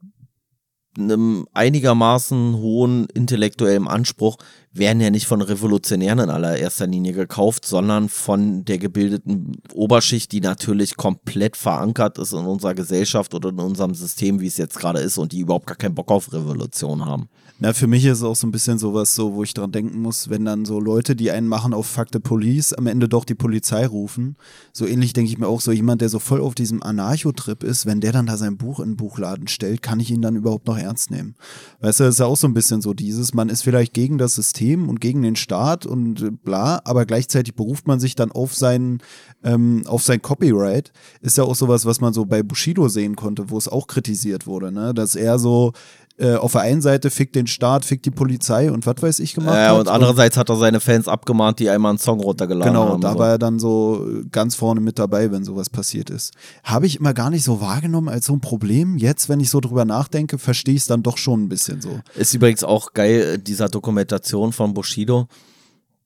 einem 0.96 1.46
einigermaßen 1.54 2.56
hohen 2.56 3.06
intellektuellen 3.14 3.88
Anspruch 3.88 4.36
werden 4.72 5.00
ja 5.00 5.10
nicht 5.10 5.26
von 5.26 5.42
Revolutionären 5.42 6.18
in 6.18 6.30
allererster 6.30 6.86
Linie 6.86 7.12
gekauft, 7.12 7.64
sondern 7.66 8.08
von 8.08 8.64
der 8.64 8.78
gebildeten 8.78 9.60
Oberschicht, 9.72 10.32
die 10.32 10.40
natürlich 10.40 10.96
komplett 10.96 11.56
verankert 11.56 12.18
ist 12.18 12.32
in 12.32 12.40
unserer 12.46 12.74
Gesellschaft 12.74 13.34
oder 13.34 13.50
in 13.50 13.58
unserem 13.58 13.94
System, 13.94 14.40
wie 14.40 14.46
es 14.46 14.56
jetzt 14.56 14.78
gerade 14.78 15.00
ist 15.00 15.18
und 15.18 15.32
die 15.32 15.40
überhaupt 15.40 15.66
gar 15.66 15.76
keinen 15.76 15.94
Bock 15.94 16.10
auf 16.10 16.32
Revolution 16.32 17.04
haben. 17.04 17.28
Na, 17.64 17.72
für 17.72 17.86
mich 17.86 18.04
ist 18.04 18.18
es 18.18 18.24
auch 18.24 18.34
so 18.34 18.48
ein 18.48 18.50
bisschen 18.50 18.80
sowas, 18.80 19.14
so, 19.14 19.34
wo 19.34 19.44
ich 19.44 19.54
dran 19.54 19.70
denken 19.70 20.02
muss, 20.02 20.28
wenn 20.28 20.44
dann 20.44 20.64
so 20.64 20.80
Leute, 20.80 21.14
die 21.14 21.30
einen 21.30 21.46
machen 21.46 21.74
auf 21.74 21.86
Fuck 21.86 22.08
the 22.12 22.18
Police, 22.18 22.72
am 22.72 22.88
Ende 22.88 23.08
doch 23.08 23.24
die 23.24 23.36
Polizei 23.36 23.86
rufen. 23.86 24.34
So 24.72 24.84
ähnlich 24.84 25.12
denke 25.12 25.30
ich 25.30 25.38
mir 25.38 25.46
auch 25.46 25.60
so, 25.60 25.70
jemand, 25.70 26.00
der 26.00 26.08
so 26.08 26.18
voll 26.18 26.40
auf 26.40 26.56
diesem 26.56 26.82
Anarcho-Trip 26.82 27.62
ist, 27.62 27.86
wenn 27.86 28.00
der 28.00 28.10
dann 28.10 28.26
da 28.26 28.36
sein 28.36 28.56
Buch 28.56 28.80
in 28.80 28.90
den 28.90 28.96
Buchladen 28.96 29.46
stellt, 29.46 29.80
kann 29.80 30.00
ich 30.00 30.10
ihn 30.10 30.22
dann 30.22 30.34
überhaupt 30.34 30.66
noch 30.66 30.76
ernst 30.76 31.12
nehmen? 31.12 31.36
Weißt 31.78 32.00
du, 32.00 32.04
das 32.04 32.16
ist 32.16 32.18
ja 32.18 32.26
auch 32.26 32.36
so 32.36 32.48
ein 32.48 32.52
bisschen 32.52 32.82
so 32.82 32.94
dieses, 32.94 33.32
man 33.32 33.48
ist 33.48 33.62
vielleicht 33.62 33.94
gegen 33.94 34.18
das 34.18 34.34
System 34.34 34.88
und 34.88 35.00
gegen 35.00 35.22
den 35.22 35.36
Staat 35.36 35.86
und 35.86 36.42
bla, 36.42 36.82
aber 36.84 37.06
gleichzeitig 37.06 37.54
beruft 37.54 37.86
man 37.86 38.00
sich 38.00 38.16
dann 38.16 38.32
auf 38.32 38.56
seinen, 38.56 38.98
ähm, 39.44 39.84
auf 39.86 40.02
sein 40.02 40.20
Copyright. 40.20 40.92
Ist 41.20 41.38
ja 41.38 41.44
auch 41.44 41.54
sowas, 41.54 41.86
was 41.86 42.00
man 42.00 42.12
so 42.12 42.24
bei 42.24 42.42
Bushido 42.42 42.88
sehen 42.88 43.14
konnte, 43.14 43.50
wo 43.50 43.56
es 43.56 43.68
auch 43.68 43.86
kritisiert 43.86 44.48
wurde, 44.48 44.72
ne? 44.72 44.92
Dass 44.94 45.14
er 45.14 45.38
so, 45.38 45.74
äh, 46.18 46.34
auf 46.34 46.52
der 46.52 46.62
einen 46.62 46.82
Seite 46.82 47.10
fickt 47.10 47.34
den 47.34 47.46
Staat, 47.46 47.84
fickt 47.84 48.04
die 48.04 48.10
Polizei 48.10 48.70
und 48.70 48.86
was 48.86 48.96
weiß 49.00 49.18
ich 49.20 49.34
gemacht 49.34 49.54
ja, 49.54 49.70
hat. 49.70 49.80
und 49.80 49.88
andererseits 49.88 50.36
hat 50.36 50.48
er 50.50 50.56
seine 50.56 50.80
Fans 50.80 51.08
abgemahnt, 51.08 51.58
die 51.58 51.70
einmal 51.70 51.90
einen 51.90 51.98
Song 51.98 52.20
runtergeladen 52.20 52.72
genau, 52.72 52.88
haben. 52.88 53.00
Genau, 53.00 53.08
da 53.08 53.12
so. 53.12 53.18
war 53.18 53.28
er 53.30 53.38
dann 53.38 53.58
so 53.58 54.06
ganz 54.30 54.54
vorne 54.54 54.80
mit 54.80 54.98
dabei, 54.98 55.32
wenn 55.32 55.44
sowas 55.44 55.70
passiert 55.70 56.10
ist. 56.10 56.32
Habe 56.64 56.86
ich 56.86 56.98
immer 57.00 57.14
gar 57.14 57.30
nicht 57.30 57.44
so 57.44 57.60
wahrgenommen 57.60 58.08
als 58.08 58.26
so 58.26 58.34
ein 58.34 58.40
Problem. 58.40 58.96
Jetzt, 58.96 59.28
wenn 59.28 59.40
ich 59.40 59.50
so 59.50 59.60
drüber 59.60 59.84
nachdenke, 59.84 60.38
verstehe 60.38 60.74
ich 60.74 60.82
es 60.82 60.86
dann 60.86 61.02
doch 61.02 61.16
schon 61.16 61.44
ein 61.44 61.48
bisschen 61.48 61.80
so. 61.80 62.00
Ist 62.14 62.34
übrigens 62.34 62.64
auch 62.64 62.92
geil, 62.92 63.38
dieser 63.38 63.68
Dokumentation 63.68 64.52
von 64.52 64.74
Bushido. 64.74 65.28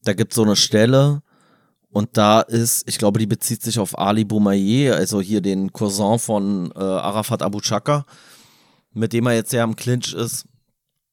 Da 0.04 0.12
gibt 0.12 0.32
es 0.32 0.36
so 0.36 0.44
eine 0.44 0.56
Stelle, 0.56 1.22
und 1.96 2.10
da 2.12 2.42
ist, 2.42 2.86
ich 2.86 2.98
glaube, 2.98 3.18
die 3.18 3.26
bezieht 3.26 3.62
sich 3.62 3.78
auf 3.78 3.98
Ali 3.98 4.26
Boumaier, 4.26 4.96
also 4.96 5.22
hier 5.22 5.40
den 5.40 5.72
Cousin 5.72 6.18
von 6.18 6.70
äh, 6.76 6.78
Arafat 6.78 7.40
Abu 7.40 7.60
Chaka 7.60 8.04
mit 8.96 9.12
dem 9.12 9.26
er 9.26 9.34
jetzt 9.34 9.52
ja 9.52 9.62
am 9.62 9.76
Clinch 9.76 10.14
ist. 10.14 10.46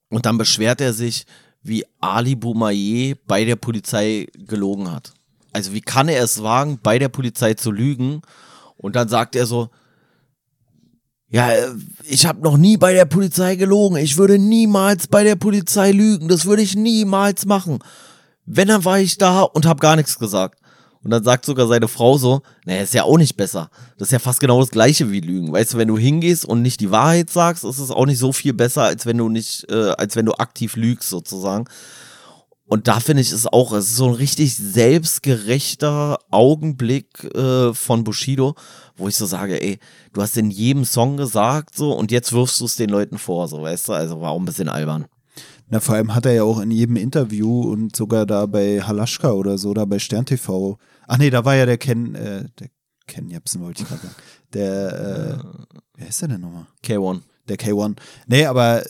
Und 0.10 0.26
dann 0.26 0.38
beschwert 0.38 0.82
er 0.82 0.94
sich, 0.94 1.26
wie 1.62 1.86
Ali 2.00 2.36
Boumaier 2.36 3.16
bei 3.28 3.46
der 3.46 3.56
Polizei 3.56 4.28
gelogen 4.36 4.92
hat. 4.92 5.14
Also 5.52 5.74
wie 5.74 5.82
kann 5.82 6.08
er 6.08 6.24
es 6.24 6.42
wagen, 6.42 6.80
bei 6.82 6.98
der 6.98 7.10
Polizei 7.10 7.54
zu 7.54 7.72
lügen? 7.72 8.22
Und 8.78 8.96
dann 8.96 9.08
sagt 9.08 9.36
er 9.36 9.46
so, 9.46 9.70
ja, 11.30 11.50
ich 12.04 12.26
habe 12.26 12.42
noch 12.42 12.58
nie 12.58 12.78
bei 12.78 12.94
der 12.94 13.06
Polizei 13.06 13.56
gelogen. 13.56 13.98
Ich 13.98 14.18
würde 14.18 14.38
niemals 14.38 15.08
bei 15.08 15.24
der 15.24 15.36
Polizei 15.36 15.92
lügen. 15.92 16.28
Das 16.28 16.46
würde 16.46 16.62
ich 16.62 16.76
niemals 16.76 17.46
machen. 17.46 17.80
Wenn, 18.46 18.68
dann 18.68 18.86
war 18.86 19.00
ich 19.00 19.18
da 19.18 19.42
und 19.42 19.66
habe 19.66 19.80
gar 19.80 19.96
nichts 19.96 20.20
gesagt. 20.20 20.60
Und 21.04 21.12
dann 21.12 21.24
sagt 21.24 21.46
sogar 21.46 21.68
seine 21.68 21.88
Frau 21.88 22.18
so, 22.18 22.42
naja, 22.66 22.82
ist 22.82 22.94
ja 22.94 23.04
auch 23.04 23.18
nicht 23.18 23.36
besser. 23.36 23.70
Das 23.98 24.08
ist 24.08 24.14
ja 24.14 24.20
fast 24.20 24.40
genau 24.40 24.60
das 24.60 24.72
gleiche 24.72 25.12
wie 25.12 25.20
Lügen. 25.20 25.52
Weißt 25.52 25.74
du, 25.74 25.78
wenn 25.78 25.90
du 25.90 25.98
hingehst 25.98 26.46
und 26.46 26.62
nicht 26.62 26.80
die 26.80 26.92
Wahrheit 26.92 27.30
sagst, 27.30 27.66
ist 27.66 27.80
es 27.80 27.92
auch 27.92 28.06
nicht 28.06 28.20
so 28.20 28.32
viel 28.32 28.54
besser, 28.54 28.84
als 28.84 29.06
wenn 29.06 29.18
du 29.18 29.28
nicht, 29.28 29.70
äh, 29.70 29.94
als 29.98 30.16
wenn 30.16 30.26
du 30.26 30.34
aktiv 30.34 30.76
lügst, 30.76 31.10
sozusagen. 31.10 31.66
Und 32.66 32.88
da 32.88 33.00
finde 33.00 33.22
ich 33.22 33.32
es 33.32 33.46
auch, 33.46 33.74
es 33.74 33.90
ist 33.90 33.98
so 33.98 34.08
ein 34.08 34.16
richtig 34.16 34.56
selbstgerechter 34.56 36.18
Augenblick 36.32 37.24
äh, 37.36 37.74
von 37.74 38.04
Bushido, 38.06 38.56
wo 38.96 39.10
ich 39.10 39.18
so 39.18 39.26
sage, 39.26 39.62
ey, 39.62 39.80
du 40.14 40.22
hast 40.22 40.38
in 40.38 40.50
jedem 40.50 40.86
Song 40.86 41.18
gesagt 41.18 41.76
so 41.76 41.92
und 41.92 42.12
jetzt 42.12 42.32
wirfst 42.32 42.62
du 42.62 42.66
es 42.66 42.78
den 42.78 42.90
Leuten 42.90 43.18
vor, 43.18 43.48
so 43.50 43.62
weißt 43.62 43.90
du, 43.90 43.94
also 43.94 44.22
war 44.22 44.32
auch 44.32 44.40
ein 44.40 44.46
bisschen 44.46 44.70
albern. 44.70 45.06
Na, 45.70 45.80
vor 45.82 45.96
allem 45.96 46.16
hat 46.16 46.26
er 46.26 46.34
ja 46.34 46.44
auch 46.44 46.60
in 46.60 46.72
jedem 46.72 46.96
Interview 46.96 47.62
und 47.62 47.96
sogar 47.96 48.26
da 48.26 48.46
bei 48.46 48.82
Halaschka 48.82 49.32
oder 49.32 49.58
so, 49.58 49.74
da 49.74 49.86
bei 49.86 50.00
Stern 50.00 50.26
TV. 50.26 50.78
Ach 51.08 51.18
nee, 51.18 51.30
da 51.30 51.46
war 51.46 51.56
ja 51.56 51.66
der 51.66 51.78
Ken, 51.78 52.16
äh, 52.16 52.46
der 52.60 52.70
Ken 53.08 53.30
Jepsen 53.30 53.62
wollte 53.62 53.84
ich 53.84 53.90
gerade 53.90 54.02
sagen. 54.02 54.16
Der, 54.54 55.40
äh, 55.40 55.68
wer 55.98 56.08
ist 56.08 56.22
der 56.22 56.30
denn 56.30 56.42
nochmal? 56.42 56.68
K1. 56.84 57.22
Der 57.48 57.58
K1. 57.58 57.98
Nee, 58.28 58.46
aber 58.46 58.84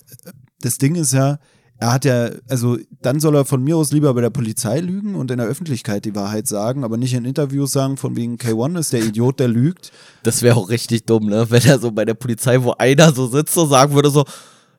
das 0.62 0.78
Ding 0.78 0.96
ist 0.96 1.14
ja, 1.14 1.40
er 1.78 1.92
hat 1.92 2.06
ja, 2.06 2.30
also 2.48 2.78
dann 3.02 3.20
soll 3.20 3.36
er 3.36 3.46
von 3.46 3.64
mir 3.64 3.76
aus 3.76 3.92
lieber 3.92 4.14
bei 4.14 4.22
der 4.22 4.30
Polizei 4.30 4.80
lügen 4.80 5.16
und 5.16 5.32
in 5.32 5.38
der 5.38 5.48
Öffentlichkeit 5.48 6.06
die 6.06 6.16
Wahrheit 6.16 6.48
sagen, 6.48 6.84
aber 6.84 6.98
nicht 6.98 7.14
in 7.14 7.26
Interviews 7.26 7.72
sagen, 7.72 7.98
von 7.98 8.16
wegen 8.16 8.38
K1 8.38 8.80
ist 8.80 8.94
der 8.94 9.04
Idiot, 9.04 9.40
der 9.40 9.48
lügt. 9.48 9.92
Das 10.24 10.44
wäre 10.44 10.56
auch 10.56 10.70
richtig 10.70 11.06
dumm, 11.06 11.26
ne? 11.26 11.48
Wenn 11.50 11.64
er 11.64 11.80
so 11.80 11.92
bei 11.92 12.06
der 12.06 12.14
Polizei, 12.14 12.62
wo 12.64 12.72
einer 12.78 13.12
so 13.14 13.28
sitzt 13.28 13.58
und 13.58 13.70
sagen 13.70 13.96
würde 13.96 14.12
so, 14.12 14.24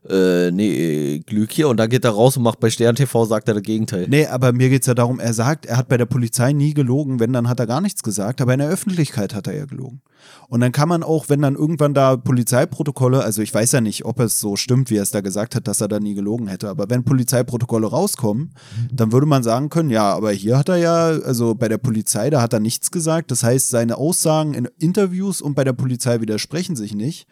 äh, 0.08 0.50
nee, 0.50 1.20
Glück 1.26 1.52
hier 1.52 1.68
und 1.68 1.78
dann 1.78 1.88
geht 1.88 2.04
er 2.04 2.10
raus 2.10 2.36
und 2.36 2.42
macht 2.42 2.60
bei 2.60 2.70
Stern 2.70 2.94
TV, 2.94 3.24
sagt 3.24 3.48
er 3.48 3.54
das 3.54 3.62
Gegenteil. 3.62 4.06
Nee, 4.08 4.26
aber 4.26 4.52
mir 4.52 4.68
geht's 4.68 4.86
ja 4.86 4.94
darum, 4.94 5.18
er 5.18 5.32
sagt, 5.32 5.66
er 5.66 5.76
hat 5.76 5.88
bei 5.88 5.96
der 5.96 6.06
Polizei 6.06 6.52
nie 6.52 6.74
gelogen, 6.74 7.20
wenn, 7.20 7.32
dann 7.32 7.48
hat 7.48 7.60
er 7.60 7.66
gar 7.66 7.80
nichts 7.80 8.02
gesagt, 8.02 8.40
aber 8.40 8.52
in 8.52 8.58
der 8.58 8.68
Öffentlichkeit 8.68 9.34
hat 9.34 9.46
er 9.46 9.56
ja 9.56 9.64
gelogen. 9.64 10.02
Und 10.48 10.60
dann 10.60 10.72
kann 10.72 10.88
man 10.88 11.02
auch, 11.02 11.28
wenn 11.28 11.42
dann 11.42 11.54
irgendwann 11.54 11.94
da 11.94 12.16
Polizeiprotokolle, 12.16 13.22
also 13.22 13.42
ich 13.42 13.52
weiß 13.52 13.72
ja 13.72 13.80
nicht, 13.80 14.04
ob 14.04 14.20
es 14.20 14.40
so 14.40 14.56
stimmt, 14.56 14.90
wie 14.90 14.96
er 14.96 15.02
es 15.02 15.10
da 15.10 15.20
gesagt 15.20 15.54
hat, 15.54 15.68
dass 15.68 15.80
er 15.80 15.88
da 15.88 16.00
nie 16.00 16.14
gelogen 16.14 16.48
hätte, 16.48 16.68
aber 16.68 16.88
wenn 16.90 17.04
Polizeiprotokolle 17.04 17.86
rauskommen, 17.86 18.54
dann 18.92 19.12
würde 19.12 19.26
man 19.26 19.42
sagen 19.42 19.68
können, 19.68 19.90
ja, 19.90 20.12
aber 20.14 20.32
hier 20.32 20.58
hat 20.58 20.68
er 20.68 20.76
ja, 20.76 21.06
also 21.06 21.54
bei 21.54 21.68
der 21.68 21.78
Polizei, 21.78 22.30
da 22.30 22.40
hat 22.40 22.52
er 22.52 22.60
nichts 22.60 22.90
gesagt. 22.90 23.30
Das 23.30 23.42
heißt, 23.42 23.68
seine 23.68 23.96
Aussagen 23.96 24.54
in 24.54 24.68
Interviews 24.78 25.40
und 25.40 25.54
bei 25.54 25.64
der 25.64 25.72
Polizei 25.72 26.20
widersprechen 26.20 26.76
sich 26.76 26.94
nicht. 26.94 27.26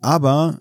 Aber 0.00 0.60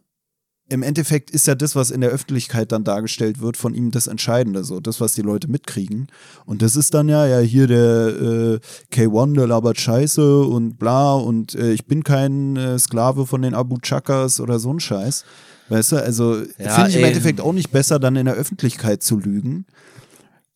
im 0.69 0.83
Endeffekt 0.83 1.31
ist 1.31 1.47
ja 1.47 1.55
das, 1.55 1.75
was 1.75 1.91
in 1.91 2.01
der 2.01 2.09
Öffentlichkeit 2.09 2.71
dann 2.71 2.83
dargestellt 2.83 3.39
wird, 3.39 3.57
von 3.57 3.73
ihm 3.73 3.91
das 3.91 4.07
Entscheidende, 4.07 4.63
so 4.63 4.79
das, 4.79 4.99
was 4.99 5.13
die 5.13 5.21
Leute 5.21 5.47
mitkriegen. 5.49 6.07
Und 6.45 6.61
das 6.61 6.75
ist 6.75 6.93
dann 6.93 7.07
ja, 7.07 7.25
ja, 7.25 7.39
hier 7.39 7.67
der 7.67 8.07
äh, 8.07 8.59
K1, 8.93 9.35
der 9.35 9.47
labert 9.47 9.79
Scheiße 9.79 10.41
und 10.43 10.77
bla 10.77 11.13
und 11.13 11.55
äh, 11.55 11.71
ich 11.71 11.85
bin 11.85 12.03
kein 12.03 12.57
äh, 12.57 12.77
Sklave 12.79 13.25
von 13.25 13.41
den 13.41 13.53
Abu 13.53 13.77
Chakas 13.81 14.39
oder 14.39 14.59
so 14.59 14.73
ein 14.73 14.79
Scheiß. 14.79 15.23
Weißt 15.69 15.93
du, 15.93 15.97
also 15.97 16.37
Ja, 16.57 16.69
finde 16.71 16.89
ich 16.89 16.95
im 16.95 17.03
ey. 17.03 17.09
Endeffekt 17.09 17.41
auch 17.41 17.53
nicht 17.53 17.71
besser, 17.71 17.99
dann 17.99 18.15
in 18.15 18.25
der 18.25 18.35
Öffentlichkeit 18.35 19.03
zu 19.03 19.17
lügen. 19.17 19.65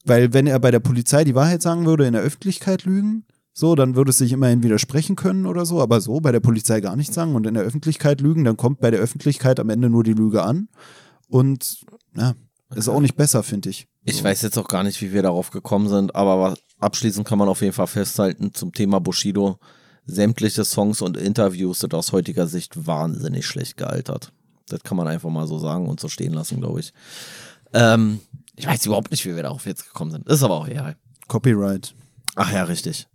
Weil 0.05 0.33
wenn 0.33 0.47
er 0.47 0.59
bei 0.59 0.71
der 0.71 0.79
Polizei 0.79 1.23
die 1.23 1.35
Wahrheit 1.35 1.61
sagen 1.61 1.85
würde, 1.85 2.05
in 2.05 2.13
der 2.13 2.21
Öffentlichkeit 2.21 2.85
lügen, 2.85 3.25
so, 3.53 3.75
dann 3.75 3.95
würde 3.95 4.11
es 4.11 4.17
sich 4.17 4.31
immerhin 4.31 4.63
widersprechen 4.63 5.15
können 5.15 5.45
oder 5.45 5.65
so, 5.65 5.81
aber 5.81 5.99
so 5.99 6.21
bei 6.21 6.31
der 6.31 6.39
Polizei 6.39 6.79
gar 6.79 6.95
nichts 6.95 7.15
sagen 7.15 7.35
und 7.35 7.45
in 7.45 7.53
der 7.53 7.63
Öffentlichkeit 7.63 8.21
lügen, 8.21 8.45
dann 8.45 8.57
kommt 8.57 8.79
bei 8.79 8.91
der 8.91 9.01
Öffentlichkeit 9.01 9.59
am 9.59 9.69
Ende 9.69 9.89
nur 9.89 10.03
die 10.03 10.13
Lüge 10.13 10.43
an. 10.43 10.69
Und 11.27 11.81
ja, 12.15 12.33
ist 12.73 12.87
auch 12.87 13.01
nicht 13.01 13.15
besser, 13.15 13.43
finde 13.43 13.69
ich. 13.69 13.87
Ich 14.03 14.23
weiß 14.23 14.41
jetzt 14.41 14.57
auch 14.57 14.67
gar 14.67 14.83
nicht, 14.83 15.01
wie 15.01 15.11
wir 15.11 15.21
darauf 15.21 15.51
gekommen 15.51 15.89
sind, 15.89 16.15
aber 16.15 16.55
abschließend 16.79 17.27
kann 17.27 17.37
man 17.37 17.49
auf 17.49 17.61
jeden 17.61 17.73
Fall 17.73 17.87
festhalten 17.87 18.53
zum 18.53 18.71
Thema 18.71 18.99
Bushido. 18.99 19.59
Sämtliche 20.05 20.65
Songs 20.65 21.01
und 21.01 21.17
Interviews 21.17 21.81
sind 21.81 21.93
aus 21.93 22.11
heutiger 22.11 22.47
Sicht 22.47 22.87
wahnsinnig 22.87 23.45
schlecht 23.45 23.77
gealtert. 23.77 24.31
Das 24.67 24.81
kann 24.83 24.97
man 24.97 25.07
einfach 25.07 25.29
mal 25.29 25.47
so 25.47 25.59
sagen 25.59 25.87
und 25.87 25.99
so 25.99 26.07
stehen 26.07 26.33
lassen, 26.33 26.59
glaube 26.59 26.79
ich. 26.79 26.93
Ähm, 27.73 28.19
ich 28.55 28.65
weiß 28.65 28.85
überhaupt 28.85 29.11
nicht, 29.11 29.25
wie 29.25 29.35
wir 29.35 29.43
darauf 29.43 29.65
jetzt 29.65 29.85
gekommen 29.85 30.11
sind. 30.11 30.27
Ist 30.27 30.43
aber 30.43 30.55
auch 30.55 30.67
egal. 30.67 30.95
Copyright. 31.27 31.93
Ach 32.35 32.51
ja, 32.51 32.63
richtig. 32.63 33.07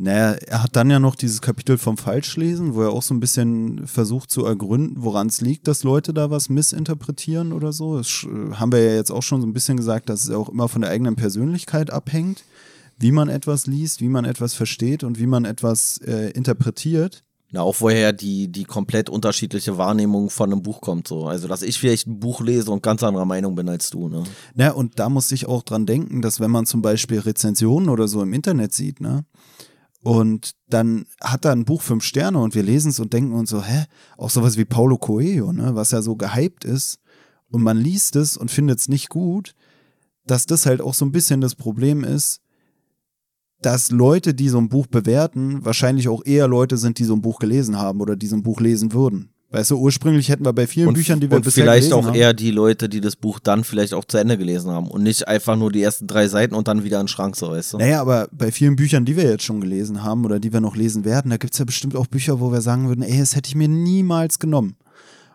Naja, 0.00 0.34
er 0.46 0.62
hat 0.62 0.76
dann 0.76 0.90
ja 0.90 1.00
noch 1.00 1.16
dieses 1.16 1.42
Kapitel 1.42 1.76
vom 1.76 1.96
Falschlesen, 1.96 2.74
wo 2.74 2.82
er 2.82 2.90
auch 2.90 3.02
so 3.02 3.14
ein 3.14 3.20
bisschen 3.20 3.86
versucht 3.88 4.30
zu 4.30 4.44
ergründen, 4.44 5.02
woran 5.02 5.26
es 5.26 5.40
liegt, 5.40 5.66
dass 5.66 5.82
Leute 5.82 6.14
da 6.14 6.30
was 6.30 6.48
missinterpretieren 6.48 7.52
oder 7.52 7.72
so. 7.72 7.98
Das 7.98 8.24
haben 8.52 8.70
wir 8.70 8.80
ja 8.80 8.94
jetzt 8.94 9.10
auch 9.10 9.24
schon 9.24 9.40
so 9.40 9.46
ein 9.46 9.52
bisschen 9.52 9.76
gesagt, 9.76 10.08
dass 10.08 10.22
es 10.22 10.30
auch 10.30 10.48
immer 10.48 10.68
von 10.68 10.82
der 10.82 10.92
eigenen 10.92 11.16
Persönlichkeit 11.16 11.90
abhängt, 11.90 12.44
wie 12.96 13.10
man 13.10 13.28
etwas 13.28 13.66
liest, 13.66 14.00
wie 14.00 14.08
man 14.08 14.24
etwas 14.24 14.54
versteht 14.54 15.02
und 15.02 15.18
wie 15.18 15.26
man 15.26 15.44
etwas 15.44 15.98
äh, 15.98 16.30
interpretiert. 16.30 17.24
Na, 17.50 17.62
auch 17.62 17.76
woher 17.80 18.12
die, 18.12 18.48
die 18.48 18.64
komplett 18.64 19.08
unterschiedliche 19.08 19.78
Wahrnehmung 19.78 20.28
von 20.28 20.52
einem 20.52 20.62
Buch 20.62 20.82
kommt. 20.82 21.08
So. 21.08 21.26
Also, 21.26 21.48
dass 21.48 21.62
ich 21.62 21.78
vielleicht 21.78 22.06
ein 22.06 22.20
Buch 22.20 22.42
lese 22.42 22.70
und 22.70 22.82
ganz 22.82 23.02
anderer 23.02 23.24
Meinung 23.24 23.54
bin 23.54 23.68
als 23.70 23.88
du. 23.88 24.08
Ne? 24.08 24.22
Na, 24.54 24.70
und 24.72 24.98
da 24.98 25.08
muss 25.08 25.32
ich 25.32 25.46
auch 25.46 25.62
dran 25.62 25.86
denken, 25.86 26.20
dass 26.20 26.40
wenn 26.40 26.50
man 26.50 26.66
zum 26.66 26.82
Beispiel 26.82 27.20
Rezensionen 27.20 27.88
oder 27.88 28.06
so 28.06 28.22
im 28.22 28.34
Internet 28.34 28.74
sieht, 28.74 29.00
ne, 29.00 29.24
und 30.08 30.52
dann 30.70 31.04
hat 31.20 31.44
er 31.44 31.52
ein 31.52 31.66
Buch 31.66 31.82
fünf 31.82 32.02
Sterne 32.02 32.38
und 32.38 32.54
wir 32.54 32.62
lesen 32.62 32.92
es 32.92 32.98
und 32.98 33.12
denken 33.12 33.34
uns 33.34 33.50
so, 33.50 33.62
hä, 33.62 33.84
auch 34.16 34.30
sowas 34.30 34.56
wie 34.56 34.64
Paulo 34.64 34.96
Coelho, 34.96 35.52
ne, 35.52 35.74
was 35.74 35.90
ja 35.90 36.00
so 36.00 36.16
gehypt 36.16 36.64
ist, 36.64 36.98
und 37.50 37.62
man 37.62 37.76
liest 37.76 38.16
es 38.16 38.38
und 38.38 38.50
findet 38.50 38.78
es 38.78 38.88
nicht 38.88 39.10
gut, 39.10 39.54
dass 40.24 40.46
das 40.46 40.64
halt 40.64 40.80
auch 40.80 40.94
so 40.94 41.04
ein 41.04 41.12
bisschen 41.12 41.42
das 41.42 41.54
Problem 41.54 42.04
ist, 42.04 42.40
dass 43.60 43.90
Leute, 43.90 44.32
die 44.32 44.48
so 44.48 44.56
ein 44.56 44.70
Buch 44.70 44.86
bewerten, 44.86 45.62
wahrscheinlich 45.66 46.08
auch 46.08 46.24
eher 46.24 46.48
Leute 46.48 46.78
sind, 46.78 46.98
die 46.98 47.04
so 47.04 47.12
ein 47.12 47.20
Buch 47.20 47.38
gelesen 47.38 47.76
haben 47.76 48.00
oder 48.00 48.16
die 48.16 48.28
so 48.28 48.36
ein 48.36 48.42
Buch 48.42 48.60
lesen 48.60 48.94
würden. 48.94 49.34
Weißt 49.50 49.70
du, 49.70 49.78
ursprünglich 49.78 50.28
hätten 50.28 50.44
wir 50.44 50.52
bei 50.52 50.66
vielen 50.66 50.88
Und, 50.88 50.94
Büchern, 50.94 51.20
die 51.20 51.30
wir 51.30 51.36
und 51.36 51.44
bisher 51.44 51.64
vielleicht 51.64 51.92
auch 51.94 52.04
haben, 52.04 52.14
eher 52.14 52.34
die 52.34 52.50
Leute, 52.50 52.90
die 52.90 53.00
das 53.00 53.16
Buch 53.16 53.38
dann 53.38 53.64
vielleicht 53.64 53.94
auch 53.94 54.04
zu 54.04 54.18
Ende 54.18 54.36
gelesen 54.36 54.70
haben 54.70 54.88
und 54.88 55.02
nicht 55.02 55.26
einfach 55.26 55.56
nur 55.56 55.72
die 55.72 55.82
ersten 55.82 56.06
drei 56.06 56.28
Seiten 56.28 56.54
und 56.54 56.68
dann 56.68 56.84
wieder 56.84 57.00
in 57.00 57.04
den 57.04 57.08
Schrank, 57.08 57.34
so 57.34 57.50
weißt 57.50 57.72
du. 57.72 57.78
Naja, 57.78 58.02
aber 58.02 58.28
bei 58.30 58.52
vielen 58.52 58.76
Büchern, 58.76 59.06
die 59.06 59.16
wir 59.16 59.24
jetzt 59.24 59.44
schon 59.44 59.62
gelesen 59.62 60.02
haben 60.02 60.26
oder 60.26 60.38
die 60.38 60.52
wir 60.52 60.60
noch 60.60 60.76
lesen 60.76 61.06
werden, 61.06 61.30
da 61.30 61.38
gibt 61.38 61.54
es 61.54 61.58
ja 61.58 61.64
bestimmt 61.64 61.96
auch 61.96 62.06
Bücher, 62.06 62.40
wo 62.40 62.52
wir 62.52 62.60
sagen 62.60 62.88
würden, 62.88 63.02
ey, 63.02 63.18
das 63.18 63.36
hätte 63.36 63.48
ich 63.48 63.54
mir 63.54 63.68
niemals 63.68 64.38
genommen. 64.38 64.76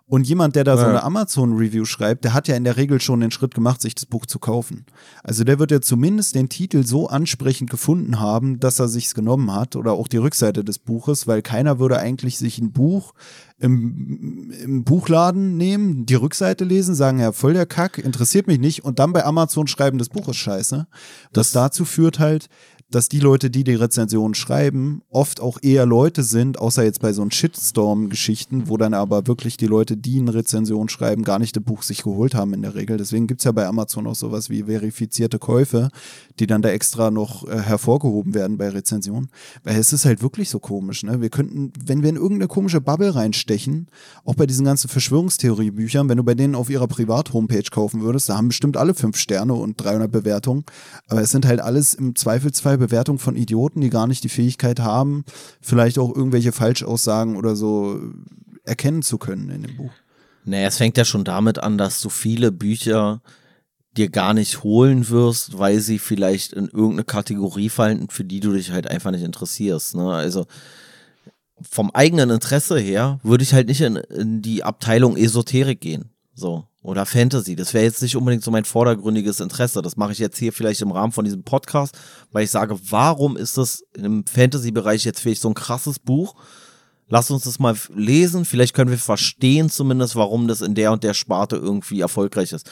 Und 0.05 0.27
jemand, 0.27 0.55
der 0.57 0.65
da 0.65 0.75
so 0.75 0.83
Ja. 0.83 0.89
eine 0.89 1.03
Amazon-Review 1.03 1.85
schreibt, 1.85 2.25
der 2.25 2.33
hat 2.33 2.47
ja 2.49 2.55
in 2.55 2.65
der 2.65 2.75
Regel 2.75 2.99
schon 2.99 3.21
den 3.21 3.31
Schritt 3.31 3.55
gemacht, 3.55 3.81
sich 3.81 3.95
das 3.95 4.05
Buch 4.05 4.25
zu 4.25 4.37
kaufen. 4.37 4.85
Also 5.23 5.43
der 5.45 5.59
wird 5.59 5.71
ja 5.71 5.79
zumindest 5.79 6.35
den 6.35 6.49
Titel 6.49 6.85
so 6.85 7.07
ansprechend 7.07 7.69
gefunden 7.69 8.19
haben, 8.19 8.59
dass 8.59 8.79
er 8.79 8.89
sich's 8.89 9.15
genommen 9.15 9.53
hat 9.53 9.75
oder 9.77 9.93
auch 9.93 10.09
die 10.09 10.17
Rückseite 10.17 10.63
des 10.65 10.77
Buches, 10.77 11.25
weil 11.25 11.41
keiner 11.41 11.79
würde 11.79 11.99
eigentlich 11.99 12.37
sich 12.37 12.59
ein 12.59 12.73
Buch 12.73 13.13
im, 13.59 14.51
im 14.61 14.83
Buchladen 14.83 15.55
nehmen, 15.55 16.05
die 16.05 16.15
Rückseite 16.15 16.65
lesen, 16.65 16.95
sagen, 16.95 17.19
ja, 17.19 17.31
voll 17.31 17.53
der 17.53 17.65
Kack, 17.65 17.97
interessiert 17.97 18.45
mich 18.47 18.59
nicht 18.59 18.83
und 18.83 18.99
dann 18.99 19.13
bei 19.13 19.23
Amazon 19.23 19.67
schreiben, 19.67 19.97
das 19.99 20.09
Buch 20.09 20.27
ist 20.27 20.35
scheiße. 20.35 20.85
Das 21.31 21.53
dazu 21.53 21.85
führt 21.85 22.19
halt, 22.19 22.49
dass 22.93 23.09
die 23.09 23.19
Leute, 23.19 23.49
die 23.49 23.63
die 23.63 23.73
Rezensionen 23.73 24.35
schreiben, 24.35 25.01
oft 25.09 25.41
auch 25.41 25.57
eher 25.61 25.85
Leute 25.85 26.21
sind, 26.21 26.59
außer 26.59 26.83
jetzt 26.83 27.01
bei 27.01 27.11
so 27.11 27.23
einen 27.23 27.31
Shitstorm-Geschichten, 27.31 28.69
wo 28.69 28.77
dann 28.77 28.93
aber 28.93 29.25
wirklich 29.25 29.57
die 29.57 29.65
Leute, 29.65 29.97
die 29.97 30.19
eine 30.19 30.33
Rezension 30.33 30.89
schreiben, 30.89 31.23
gar 31.23 31.39
nicht 31.39 31.55
das 31.55 31.63
Buch 31.63 31.81
sich 31.81 32.03
geholt 32.03 32.35
haben 32.35 32.53
in 32.53 32.61
der 32.61 32.75
Regel. 32.75 32.97
Deswegen 32.97 33.25
gibt's 33.25 33.45
ja 33.45 33.51
bei 33.51 33.65
Amazon 33.65 34.05
auch 34.05 34.15
sowas 34.15 34.49
wie 34.51 34.63
verifizierte 34.63 35.39
Käufe, 35.39 35.89
die 36.39 36.47
dann 36.47 36.61
da 36.61 36.69
extra 36.69 37.11
noch 37.11 37.47
äh, 37.47 37.59
hervorgehoben 37.59 38.33
werden 38.33 38.57
bei 38.57 38.69
Rezensionen. 38.69 39.29
Weil 39.63 39.77
es 39.77 39.93
ist 39.93 40.05
halt 40.05 40.21
wirklich 40.21 40.49
so 40.49 40.59
komisch, 40.59 41.03
ne? 41.03 41.21
Wir 41.21 41.29
könnten, 41.29 41.71
wenn 41.85 42.01
wir 42.01 42.09
in 42.09 42.15
irgendeine 42.15 42.47
komische 42.47 42.81
Bubble 42.81 43.15
reinstechen, 43.15 43.87
auch 44.25 44.35
bei 44.35 44.45
diesen 44.45 44.65
ganzen 44.65 44.89
Verschwörungstheorie-Büchern, 44.89 46.09
wenn 46.09 46.17
du 46.17 46.23
bei 46.23 46.35
denen 46.35 46.55
auf 46.55 46.69
ihrer 46.69 46.87
Privat-Homepage 46.87 47.69
kaufen 47.71 48.01
würdest, 48.01 48.29
da 48.29 48.37
haben 48.37 48.47
bestimmt 48.47 48.77
alle 48.77 48.93
fünf 48.93 49.17
Sterne 49.17 49.53
und 49.53 49.75
300 49.81 50.11
Bewertungen. 50.11 50.63
Aber 51.07 51.21
es 51.21 51.31
sind 51.31 51.45
halt 51.45 51.59
alles 51.59 51.93
im 51.93 52.15
Zweifelsfall 52.15 52.77
Bewertungen 52.77 53.19
von 53.19 53.35
Idioten, 53.35 53.81
die 53.81 53.89
gar 53.89 54.07
nicht 54.07 54.23
die 54.23 54.29
Fähigkeit 54.29 54.79
haben, 54.79 55.25
vielleicht 55.61 55.99
auch 55.99 56.15
irgendwelche 56.15 56.51
Falschaussagen 56.51 57.35
oder 57.35 57.55
so 57.55 57.99
erkennen 58.65 59.01
zu 59.01 59.17
können 59.17 59.49
in 59.49 59.63
dem 59.63 59.77
Buch. 59.77 59.91
Naja, 60.45 60.67
es 60.67 60.77
fängt 60.77 60.97
ja 60.97 61.05
schon 61.05 61.23
damit 61.23 61.59
an, 61.59 61.77
dass 61.77 62.01
du 62.01 62.09
viele 62.09 62.51
Bücher 62.51 63.21
dir 63.97 64.09
gar 64.09 64.33
nicht 64.33 64.63
holen 64.63 65.09
wirst, 65.09 65.57
weil 65.57 65.79
sie 65.79 65.99
vielleicht 65.99 66.53
in 66.53 66.67
irgendeine 66.67 67.03
Kategorie 67.03 67.69
fallen, 67.69 68.09
für 68.09 68.23
die 68.23 68.39
du 68.39 68.53
dich 68.53 68.71
halt 68.71 68.87
einfach 68.87 69.11
nicht 69.11 69.23
interessierst. 69.23 69.95
Ne? 69.95 70.11
Also 70.11 70.45
vom 71.61 71.91
eigenen 71.91 72.29
Interesse 72.29 72.79
her 72.79 73.19
würde 73.23 73.43
ich 73.43 73.53
halt 73.53 73.67
nicht 73.67 73.81
in, 73.81 73.95
in 73.95 74.41
die 74.41 74.63
Abteilung 74.63 75.15
Esoterik 75.15 75.79
gehen. 75.79 76.09
So. 76.33 76.65
Oder 76.81 77.05
Fantasy. 77.05 77.55
Das 77.55 77.73
wäre 77.73 77.85
jetzt 77.85 78.01
nicht 78.01 78.17
unbedingt 78.17 78.43
so 78.43 78.51
mein 78.51 78.65
vordergründiges 78.65 79.39
Interesse. 79.39 79.81
Das 79.81 79.95
mache 79.95 80.11
ich 80.11 80.19
jetzt 80.19 80.37
hier 80.37 80.51
vielleicht 80.51 80.81
im 80.81 80.91
Rahmen 80.91 81.13
von 81.13 81.23
diesem 81.23 81.43
Podcast, 81.43 81.97
weil 82.31 82.43
ich 82.43 82.51
sage, 82.51 82.77
warum 82.89 83.37
ist 83.37 83.57
das 83.57 83.85
im 83.93 84.25
Fantasy-Bereich 84.25 85.05
jetzt 85.05 85.21
vielleicht 85.21 85.41
so 85.41 85.47
ein 85.47 85.53
krasses 85.53 85.99
Buch? 85.99 86.35
Lass 87.13 87.29
uns 87.29 87.43
das 87.43 87.59
mal 87.59 87.77
lesen. 87.93 88.43
Vielleicht 88.43 88.73
können 88.73 88.89
wir 88.89 88.97
verstehen 88.97 89.69
zumindest, 89.69 90.15
warum 90.15 90.47
das 90.47 90.61
in 90.61 90.73
der 90.73 90.91
und 90.91 91.03
der 91.03 91.13
Sparte 91.13 91.57
irgendwie 91.57 92.01
erfolgreich 92.01 92.51
ist. 92.53 92.71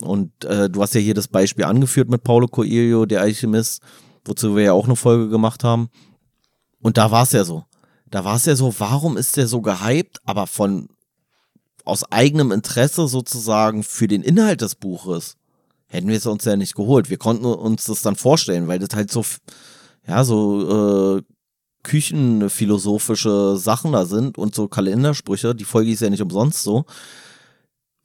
Und 0.00 0.46
äh, 0.46 0.70
du 0.70 0.80
hast 0.80 0.94
ja 0.94 1.00
hier 1.02 1.12
das 1.12 1.28
Beispiel 1.28 1.66
angeführt 1.66 2.08
mit 2.08 2.24
Paulo 2.24 2.46
Coelho, 2.46 3.04
der 3.04 3.20
Alchemist, 3.20 3.82
wozu 4.24 4.56
wir 4.56 4.62
ja 4.62 4.72
auch 4.72 4.86
eine 4.86 4.96
Folge 4.96 5.28
gemacht 5.28 5.62
haben. 5.62 5.90
Und 6.80 6.96
da 6.96 7.10
war 7.10 7.24
es 7.24 7.32
ja 7.32 7.44
so. 7.44 7.66
Da 8.06 8.24
war 8.24 8.36
es 8.36 8.46
ja 8.46 8.56
so, 8.56 8.74
warum 8.78 9.18
ist 9.18 9.36
der 9.36 9.46
so 9.46 9.60
gehypt, 9.60 10.20
aber 10.24 10.46
von 10.46 10.88
aus 11.84 12.10
eigenem 12.10 12.50
Interesse 12.50 13.06
sozusagen 13.08 13.82
für 13.82 14.08
den 14.08 14.22
Inhalt 14.22 14.62
des 14.62 14.74
Buches 14.74 15.36
hätten 15.86 16.08
wir 16.08 16.16
es 16.16 16.24
uns 16.24 16.46
ja 16.46 16.56
nicht 16.56 16.76
geholt. 16.76 17.10
Wir 17.10 17.18
konnten 17.18 17.44
uns 17.44 17.84
das 17.84 18.00
dann 18.00 18.16
vorstellen, 18.16 18.68
weil 18.68 18.78
das 18.78 18.96
halt 18.96 19.12
so, 19.12 19.22
ja, 20.08 20.24
so 20.24 21.18
äh, 21.18 21.22
küchenphilosophische 21.82 23.56
Sachen 23.56 23.92
da 23.92 24.04
sind 24.04 24.38
und 24.38 24.54
so 24.54 24.68
Kalendersprüche. 24.68 25.54
Die 25.54 25.64
Folge 25.64 25.90
ist 25.90 26.00
ja 26.00 26.10
nicht 26.10 26.22
umsonst 26.22 26.62
so. 26.62 26.84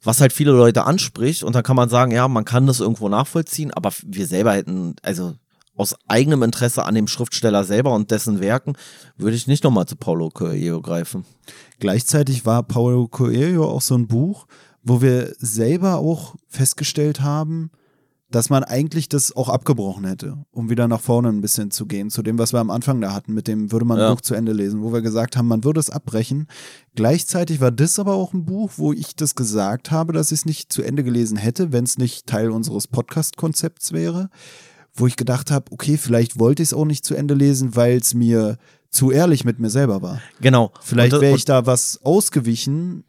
Was 0.02 0.20
halt 0.20 0.32
viele 0.32 0.52
Leute 0.52 0.84
anspricht 0.84 1.42
und 1.42 1.54
dann 1.54 1.62
kann 1.62 1.76
man 1.76 1.88
sagen, 1.88 2.12
ja, 2.12 2.28
man 2.28 2.44
kann 2.44 2.66
das 2.66 2.80
irgendwo 2.80 3.08
nachvollziehen, 3.08 3.72
aber 3.72 3.92
wir 4.04 4.26
selber 4.26 4.52
hätten, 4.52 4.94
also 5.02 5.34
aus 5.78 5.94
eigenem 6.08 6.42
Interesse 6.42 6.84
an 6.84 6.94
dem 6.94 7.06
Schriftsteller 7.06 7.64
selber 7.64 7.94
und 7.94 8.10
dessen 8.10 8.40
Werken, 8.40 8.74
würde 9.16 9.36
ich 9.36 9.46
nicht 9.46 9.64
nochmal 9.64 9.86
zu 9.86 9.96
Paulo 9.96 10.28
Coelho 10.30 10.82
greifen. 10.82 11.24
Gleichzeitig 11.78 12.44
war 12.44 12.64
Paulo 12.64 13.06
Coelho 13.06 13.64
auch 13.64 13.80
so 13.80 13.94
ein 13.94 14.08
Buch, 14.08 14.46
wo 14.82 15.00
wir 15.00 15.34
selber 15.38 15.96
auch 15.96 16.34
festgestellt 16.48 17.20
haben, 17.20 17.70
dass 18.30 18.50
man 18.50 18.62
eigentlich 18.62 19.08
das 19.08 19.34
auch 19.34 19.48
abgebrochen 19.48 20.04
hätte, 20.04 20.36
um 20.50 20.68
wieder 20.68 20.86
nach 20.86 21.00
vorne 21.00 21.28
ein 21.30 21.40
bisschen 21.40 21.70
zu 21.70 21.86
gehen, 21.86 22.10
zu 22.10 22.22
dem, 22.22 22.38
was 22.38 22.52
wir 22.52 22.60
am 22.60 22.70
Anfang 22.70 23.00
da 23.00 23.14
hatten, 23.14 23.32
mit 23.32 23.48
dem 23.48 23.72
würde 23.72 23.86
man 23.86 23.98
Ja. 23.98 24.10
Buch 24.12 24.20
zu 24.20 24.34
Ende 24.34 24.52
lesen, 24.52 24.82
wo 24.82 24.92
wir 24.92 25.00
gesagt 25.00 25.36
haben, 25.36 25.48
man 25.48 25.64
würde 25.64 25.80
es 25.80 25.88
abbrechen. 25.88 26.46
Gleichzeitig 26.94 27.60
war 27.60 27.70
das 27.70 27.98
aber 27.98 28.14
auch 28.14 28.32
ein 28.34 28.44
Buch, 28.44 28.72
wo 28.76 28.92
ich 28.92 29.14
das 29.16 29.34
gesagt 29.34 29.90
habe, 29.90 30.12
dass 30.12 30.32
ich 30.32 30.40
es 30.40 30.46
nicht 30.46 30.72
zu 30.72 30.82
Ende 30.82 31.04
gelesen 31.04 31.36
hätte, 31.38 31.72
wenn 31.72 31.84
es 31.84 31.96
nicht 31.96 32.26
Teil 32.26 32.50
unseres 32.50 32.86
Podcast-Konzepts 32.88 33.92
wäre, 33.92 34.28
wo 34.94 35.06
ich 35.06 35.16
gedacht 35.16 35.50
habe, 35.50 35.70
okay, 35.70 35.96
vielleicht 35.96 36.38
wollte 36.38 36.62
ich 36.62 36.70
es 36.70 36.74
auch 36.74 36.84
nicht 36.84 37.04
zu 37.04 37.14
Ende 37.14 37.34
lesen, 37.34 37.76
weil 37.76 37.96
es 37.96 38.14
mir 38.14 38.58
zu 38.90 39.10
ehrlich 39.10 39.44
mit 39.44 39.58
mir 39.58 39.70
selber 39.70 40.02
war. 40.02 40.20
Genau. 40.40 40.72
Vielleicht 40.80 41.12
wäre 41.12 41.32
und- 41.32 41.36
ich 41.38 41.44
da 41.44 41.66
was 41.66 42.00
ausgewichen, 42.02 43.04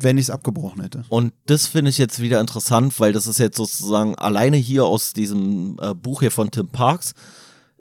wenn 0.00 0.18
ich 0.18 0.26
es 0.26 0.30
abgebrochen 0.30 0.82
hätte. 0.82 1.04
Und 1.08 1.32
das 1.46 1.66
finde 1.66 1.90
ich 1.90 1.98
jetzt 1.98 2.20
wieder 2.20 2.40
interessant, 2.40 2.98
weil 3.00 3.12
das 3.12 3.26
ist 3.26 3.38
jetzt 3.38 3.56
sozusagen 3.56 4.14
alleine 4.14 4.56
hier 4.56 4.84
aus 4.84 5.12
diesem 5.12 5.76
äh, 5.80 5.94
Buch 5.94 6.20
hier 6.20 6.30
von 6.30 6.50
Tim 6.50 6.68
Parks. 6.68 7.14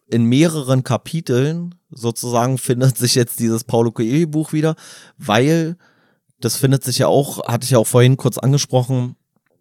In 0.10 0.24
mehreren 0.24 0.84
Kapiteln 0.84 1.76
sozusagen 1.90 2.58
findet 2.58 2.98
sich 2.98 3.16
jetzt 3.16 3.40
dieses 3.40 3.64
Paulo 3.64 3.92
Coelho 3.92 4.28
Buch 4.28 4.54
wieder, 4.54 4.76
weil 5.18 5.78
das 6.40 6.56
findet 6.56 6.84
sich 6.84 7.00
ja 7.00 7.08
auch, 7.08 7.48
hatte 7.48 7.66
ich 7.66 7.72
ja 7.72 7.80
auch 7.80 7.88
vorhin 7.88 8.18
kurz 8.18 8.38
angesprochen, 8.38 9.16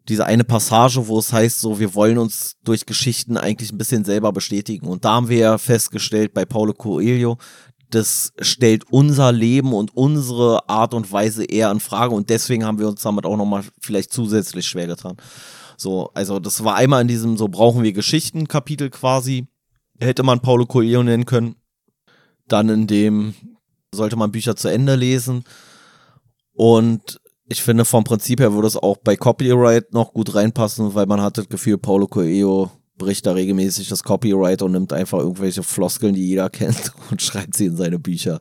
diese 0.09 0.25
eine 0.25 0.45
Passage, 0.45 1.09
wo 1.09 1.19
es 1.19 1.33
heißt, 1.33 1.61
so, 1.61 1.81
wir 1.81 1.95
wollen 1.95 2.19
uns 2.19 2.57
durch 2.63 2.87
Geschichten 2.87 3.37
eigentlich 3.37 3.73
ein 3.73 3.79
bisschen 3.79 4.05
selber 4.05 4.33
bestätigen. 4.33 4.87
Und 4.87 5.05
da 5.05 5.15
haben 5.15 5.29
wir 5.29 5.39
ja 5.39 5.59
festgestellt 5.59 6.33
bei 6.33 6.45
Paulo 6.45 6.75
Coelho, 6.75 7.39
das 7.91 8.33
stellt 8.41 8.85
unser 8.91 9.33
Leben 9.33 9.73
und 9.73 9.97
unsere 9.97 10.69
Art 10.69 10.95
und 10.95 11.11
Weise 11.13 11.45
eher 11.45 11.71
in 11.71 11.81
Frage 11.81 12.15
und 12.15 12.31
deswegen 12.31 12.65
haben 12.65 12.79
wir 12.79 12.89
uns 12.89 13.03
damit 13.03 13.25
auch 13.27 13.37
nochmal 13.37 13.65
vielleicht 13.81 14.13
zusätzlich 14.13 14.67
schwer 14.67 14.87
getan. 14.87 15.17
So, 15.77 16.11
also 16.15 16.39
das 16.39 16.65
war 16.65 16.75
einmal 16.77 17.03
in 17.03 17.09
diesem 17.09 17.37
so 17.37 17.49
brauchen 17.49 17.83
wir 17.83 17.93
Geschichten 17.93 18.49
Kapitel 18.49 18.91
quasi, 18.91 19.47
hätte 20.01 20.23
man 20.23 20.41
Paulo 20.41 20.67
Coelho 20.67 21.03
nennen 21.03 21.27
können. 21.27 21.57
Dann 22.49 22.69
in 22.69 22.87
dem 22.87 23.35
sollte 23.93 24.17
man 24.17 24.33
Bücher 24.33 24.57
zu 24.57 24.69
Ende 24.69 24.95
lesen 24.95 25.45
und 26.53 27.21
ich 27.49 27.63
finde 27.63 27.85
vom 27.85 28.05
Prinzip 28.05 28.41
her 28.41 28.53
würde 28.53 28.69
es 28.69 28.77
auch 28.77 28.97
bei 28.99 29.17
Copyright 29.17 29.93
noch 29.93 30.13
gut 30.13 30.35
reinpassen, 30.35 30.95
weil 30.95 31.07
man 31.07 31.21
hat 31.21 31.39
das 31.39 31.49
Gefühl, 31.49 31.79
Paulo 31.79 32.07
Coelho 32.09 32.71
bricht 32.99 33.27
da 33.27 33.33
regelmäßig 33.33 33.89
das 33.89 34.03
Copyright 34.03 34.63
und 34.63 34.73
nimmt 34.73 34.93
einfach 34.93 35.19
irgendwelche 35.19 35.63
Floskeln, 35.63 36.15
die 36.15 36.27
jeder 36.27 36.51
kennt 36.51 36.93
und 37.11 37.23
schreibt 37.23 37.57
sie 37.57 37.67
in 37.67 37.77
seine 37.77 37.99
Bücher. 37.99 38.41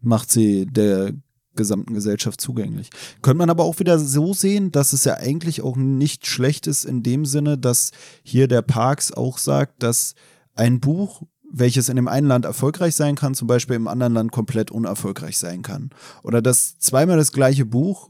macht 0.00 0.30
sie 0.30 0.66
der 0.66 1.12
gesamten 1.58 1.92
Gesellschaft 1.92 2.40
zugänglich. 2.40 2.88
Könnte 3.20 3.38
man 3.38 3.50
aber 3.50 3.64
auch 3.64 3.80
wieder 3.80 3.98
so 3.98 4.32
sehen, 4.32 4.72
dass 4.72 4.94
es 4.94 5.04
ja 5.04 5.14
eigentlich 5.14 5.60
auch 5.60 5.76
nicht 5.76 6.26
schlecht 6.26 6.66
ist 6.66 6.84
in 6.84 7.02
dem 7.02 7.26
Sinne, 7.26 7.58
dass 7.58 7.90
hier 8.22 8.48
der 8.48 8.62
Parks 8.62 9.12
auch 9.12 9.36
sagt, 9.38 9.82
dass 9.82 10.14
ein 10.54 10.80
Buch, 10.80 11.22
welches 11.50 11.88
in 11.88 11.96
dem 11.96 12.08
einen 12.08 12.28
Land 12.28 12.44
erfolgreich 12.44 12.94
sein 12.94 13.16
kann, 13.16 13.34
zum 13.34 13.48
Beispiel 13.48 13.76
im 13.76 13.88
anderen 13.88 14.14
Land 14.14 14.32
komplett 14.32 14.70
unerfolgreich 14.70 15.36
sein 15.36 15.62
kann. 15.62 15.90
Oder 16.22 16.40
dass 16.40 16.78
zweimal 16.78 17.16
das 17.16 17.32
gleiche 17.32 17.66
Buch 17.66 18.08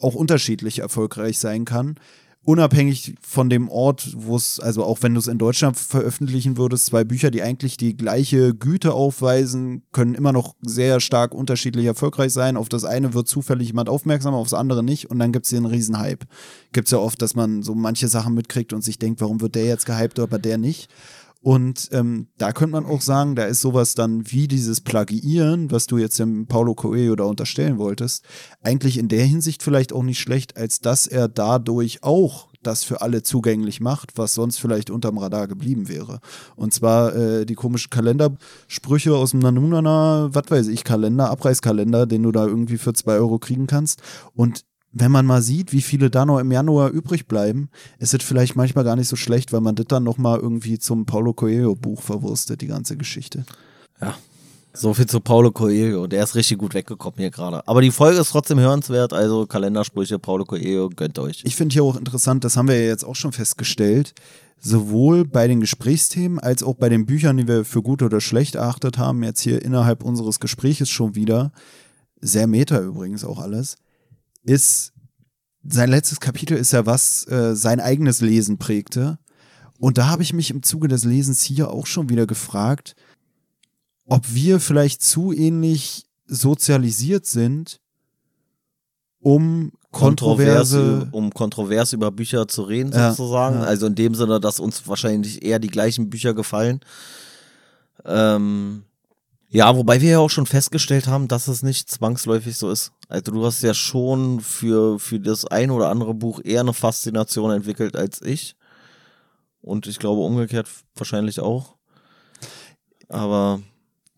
auch 0.00 0.14
unterschiedlich 0.14 0.78
erfolgreich 0.78 1.38
sein 1.38 1.64
kann, 1.64 1.96
unabhängig 2.46 3.16
von 3.20 3.50
dem 3.50 3.68
Ort, 3.68 4.14
wo 4.16 4.36
es, 4.36 4.60
also 4.60 4.84
auch 4.84 5.02
wenn 5.02 5.14
du 5.14 5.18
es 5.18 5.26
in 5.26 5.36
Deutschland 5.36 5.76
veröffentlichen 5.76 6.56
würdest, 6.56 6.86
zwei 6.86 7.02
Bücher, 7.02 7.32
die 7.32 7.42
eigentlich 7.42 7.76
die 7.76 7.96
gleiche 7.96 8.54
Güte 8.54 8.94
aufweisen, 8.94 9.82
können 9.90 10.14
immer 10.14 10.32
noch 10.32 10.54
sehr 10.62 11.00
stark 11.00 11.34
unterschiedlich 11.34 11.86
erfolgreich 11.86 12.32
sein. 12.32 12.56
Auf 12.56 12.68
das 12.68 12.84
eine 12.84 13.14
wird 13.14 13.26
zufällig 13.26 13.66
jemand 13.66 13.88
aufmerksam, 13.88 14.32
aufs 14.32 14.54
andere 14.54 14.84
nicht 14.84 15.10
und 15.10 15.18
dann 15.18 15.32
gibt 15.32 15.46
es 15.46 15.50
hier 15.50 15.58
einen 15.58 15.66
riesen 15.66 15.98
Hype. 15.98 16.24
Gibt 16.72 16.86
es 16.86 16.92
ja 16.92 16.98
oft, 16.98 17.20
dass 17.20 17.34
man 17.34 17.64
so 17.64 17.74
manche 17.74 18.06
Sachen 18.06 18.34
mitkriegt 18.34 18.72
und 18.72 18.82
sich 18.82 19.00
denkt, 19.00 19.20
warum 19.20 19.40
wird 19.40 19.56
der 19.56 19.66
jetzt 19.66 19.84
gehypt, 19.84 20.20
aber 20.20 20.38
der 20.38 20.56
nicht. 20.56 20.88
Und 21.40 21.90
ähm, 21.92 22.28
da 22.38 22.52
könnte 22.52 22.72
man 22.72 22.86
auch 22.86 23.00
sagen, 23.00 23.36
da 23.36 23.44
ist 23.44 23.60
sowas 23.60 23.94
dann 23.94 24.30
wie 24.32 24.48
dieses 24.48 24.80
Plagiieren, 24.80 25.70
was 25.70 25.86
du 25.86 25.96
jetzt 25.98 26.18
dem 26.18 26.46
Paulo 26.46 26.74
Coelho 26.74 27.14
da 27.14 27.24
unterstellen 27.24 27.78
wolltest, 27.78 28.24
eigentlich 28.62 28.98
in 28.98 29.08
der 29.08 29.24
Hinsicht 29.24 29.62
vielleicht 29.62 29.92
auch 29.92 30.02
nicht 30.02 30.18
schlecht, 30.18 30.56
als 30.56 30.80
dass 30.80 31.06
er 31.06 31.28
dadurch 31.28 32.02
auch 32.02 32.48
das 32.66 32.84
für 32.84 33.00
alle 33.00 33.22
zugänglich 33.22 33.80
macht, 33.80 34.18
was 34.18 34.34
sonst 34.34 34.58
vielleicht 34.58 34.90
unterm 34.90 35.18
Radar 35.18 35.46
geblieben 35.46 35.88
wäre. 35.88 36.20
Und 36.56 36.74
zwar 36.74 37.14
äh, 37.14 37.46
die 37.46 37.54
komischen 37.54 37.90
Kalendersprüche 37.90 39.14
aus 39.14 39.30
dem 39.30 39.40
Nanunana, 39.40 40.30
was 40.32 40.50
weiß 40.50 40.68
ich, 40.68 40.84
Kalender, 40.84 41.30
Abreißkalender, 41.30 42.06
den 42.06 42.24
du 42.24 42.32
da 42.32 42.44
irgendwie 42.44 42.78
für 42.78 42.92
zwei 42.92 43.14
Euro 43.14 43.38
kriegen 43.38 43.66
kannst. 43.66 44.02
Und 44.34 44.64
wenn 44.98 45.12
man 45.12 45.26
mal 45.26 45.42
sieht, 45.42 45.72
wie 45.74 45.82
viele 45.82 46.08
da 46.08 46.24
noch 46.24 46.38
im 46.38 46.50
Januar 46.50 46.88
übrig 46.88 47.26
bleiben, 47.26 47.68
ist 47.98 48.14
es 48.14 48.24
vielleicht 48.24 48.56
manchmal 48.56 48.84
gar 48.84 48.96
nicht 48.96 49.08
so 49.08 49.16
schlecht, 49.16 49.52
weil 49.52 49.60
man 49.60 49.74
das 49.74 49.86
dann 49.88 50.04
nochmal 50.04 50.40
irgendwie 50.40 50.78
zum 50.78 51.04
Paulo 51.04 51.34
Coelho-Buch 51.34 52.00
verwurstet, 52.00 52.62
die 52.62 52.66
ganze 52.66 52.96
Geschichte. 52.96 53.44
So 54.72 54.94
viel 54.94 55.06
zu 55.06 55.20
Paulo 55.20 55.50
Coelho, 55.50 56.06
der 56.06 56.24
ist 56.24 56.34
richtig 56.34 56.58
gut 56.58 56.72
weggekommen 56.72 57.18
hier 57.18 57.30
gerade. 57.30 57.66
Aber 57.68 57.82
die 57.82 57.90
Folge 57.90 58.20
ist 58.20 58.30
trotzdem 58.30 58.58
hörenswert, 58.58 59.12
also 59.12 59.46
Kalendersprüche, 59.46 60.18
Paulo 60.18 60.46
Coelho, 60.46 60.88
gönnt 60.88 61.18
euch. 61.18 61.42
Ich 61.44 61.56
finde 61.56 61.74
hier 61.74 61.84
auch 61.84 61.96
interessant, 61.96 62.44
das 62.44 62.56
haben 62.56 62.68
wir 62.68 62.80
ja 62.80 62.86
jetzt 62.86 63.04
auch 63.04 63.16
schon 63.16 63.32
festgestellt, 63.32 64.14
sowohl 64.60 65.26
bei 65.26 65.46
den 65.46 65.60
Gesprächsthemen 65.60 66.38
als 66.38 66.62
auch 66.62 66.74
bei 66.74 66.88
den 66.88 67.04
Büchern, 67.04 67.36
die 67.36 67.46
wir 67.46 67.66
für 67.66 67.82
gut 67.82 68.02
oder 68.02 68.22
schlecht 68.22 68.54
erachtet 68.54 68.96
haben, 68.96 69.22
jetzt 69.22 69.40
hier 69.40 69.62
innerhalb 69.62 70.02
unseres 70.02 70.40
Gespräches 70.40 70.88
schon 70.88 71.14
wieder, 71.14 71.52
sehr 72.22 72.46
meta 72.46 72.80
übrigens 72.80 73.24
auch 73.24 73.38
alles, 73.38 73.76
ist 74.46 74.92
sein 75.68 75.90
letztes 75.90 76.20
Kapitel 76.20 76.56
ist 76.56 76.72
ja 76.72 76.86
was 76.86 77.26
äh, 77.28 77.54
sein 77.56 77.80
eigenes 77.80 78.20
Lesen 78.20 78.56
prägte. 78.58 79.18
Und 79.78 79.98
da 79.98 80.06
habe 80.08 80.22
ich 80.22 80.32
mich 80.32 80.50
im 80.50 80.62
Zuge 80.62 80.88
des 80.88 81.04
Lesens 81.04 81.42
hier 81.42 81.70
auch 81.70 81.86
schon 81.86 82.08
wieder 82.08 82.26
gefragt, 82.26 82.94
ob 84.06 84.32
wir 84.32 84.60
vielleicht 84.60 85.02
zu 85.02 85.32
ähnlich 85.32 86.06
sozialisiert 86.26 87.26
sind, 87.26 87.80
um 89.20 89.72
kontroverse 89.90 91.08
um 91.10 91.32
kontrovers 91.32 91.92
über 91.92 92.10
Bücher 92.10 92.46
zu 92.48 92.62
reden, 92.62 92.92
Ja, 92.92 93.12
sozusagen. 93.12 93.56
ja. 93.56 93.62
Also 93.64 93.86
in 93.86 93.94
dem 93.96 94.14
Sinne, 94.14 94.38
dass 94.40 94.60
uns 94.60 94.86
wahrscheinlich 94.86 95.42
eher 95.44 95.58
die 95.58 95.68
gleichen 95.68 96.08
Bücher 96.10 96.32
gefallen. 96.34 96.80
Ähm, 98.04 98.84
ja, 99.56 99.74
wobei 99.74 100.02
wir 100.02 100.10
ja 100.10 100.18
auch 100.18 100.28
schon 100.28 100.44
festgestellt 100.44 101.06
haben, 101.06 101.28
dass 101.28 101.48
es 101.48 101.62
nicht 101.62 101.90
zwangsläufig 101.90 102.58
so 102.58 102.70
ist. 102.70 102.92
Also 103.08 103.32
du 103.32 103.42
hast 103.46 103.62
ja 103.62 103.72
schon 103.72 104.40
für, 104.40 104.98
für 104.98 105.18
das 105.18 105.46
ein 105.46 105.70
oder 105.70 105.88
andere 105.88 106.12
Buch 106.12 106.42
eher 106.44 106.60
eine 106.60 106.74
Faszination 106.74 107.50
entwickelt 107.50 107.96
als 107.96 108.20
ich. 108.20 108.54
Und 109.62 109.86
ich 109.86 109.98
glaube 109.98 110.20
umgekehrt 110.20 110.68
wahrscheinlich 110.94 111.40
auch. 111.40 111.74
Aber 113.08 113.60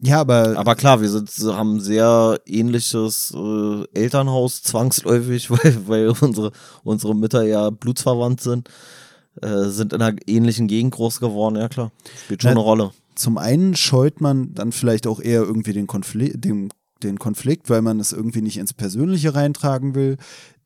Ja, 0.00 0.22
aber, 0.22 0.58
aber 0.58 0.74
klar, 0.74 1.00
wir 1.00 1.08
sind, 1.08 1.30
haben 1.54 1.76
ein 1.76 1.80
sehr 1.80 2.40
ähnliches 2.44 3.32
äh, 3.32 3.84
Elternhaus 3.94 4.64
zwangsläufig, 4.64 5.50
weil, 5.52 5.86
weil 5.86 6.14
unsere, 6.20 6.50
unsere 6.82 7.14
Mütter 7.14 7.44
ja 7.44 7.70
blutsverwandt 7.70 8.40
sind, 8.40 8.68
äh, 9.40 9.66
sind 9.66 9.92
in 9.92 10.02
einer 10.02 10.18
ähnlichen 10.26 10.66
Gegend 10.66 10.94
groß 10.94 11.20
geworden, 11.20 11.54
ja 11.54 11.68
klar. 11.68 11.92
Spielt 12.24 12.42
schon 12.42 12.50
eine 12.50 12.60
Rolle. 12.60 12.90
Zum 13.18 13.38
einen 13.38 13.74
scheut 13.74 14.20
man 14.20 14.54
dann 14.54 14.72
vielleicht 14.72 15.06
auch 15.06 15.20
eher 15.20 15.42
irgendwie 15.42 15.72
den 15.72 15.86
Konflikt, 15.86 16.44
den, 16.44 16.68
den 17.02 17.18
Konflikt, 17.18 17.68
weil 17.68 17.82
man 17.82 18.00
es 18.00 18.12
irgendwie 18.12 18.42
nicht 18.42 18.58
ins 18.58 18.72
Persönliche 18.72 19.34
reintragen 19.34 19.94
will. 19.94 20.16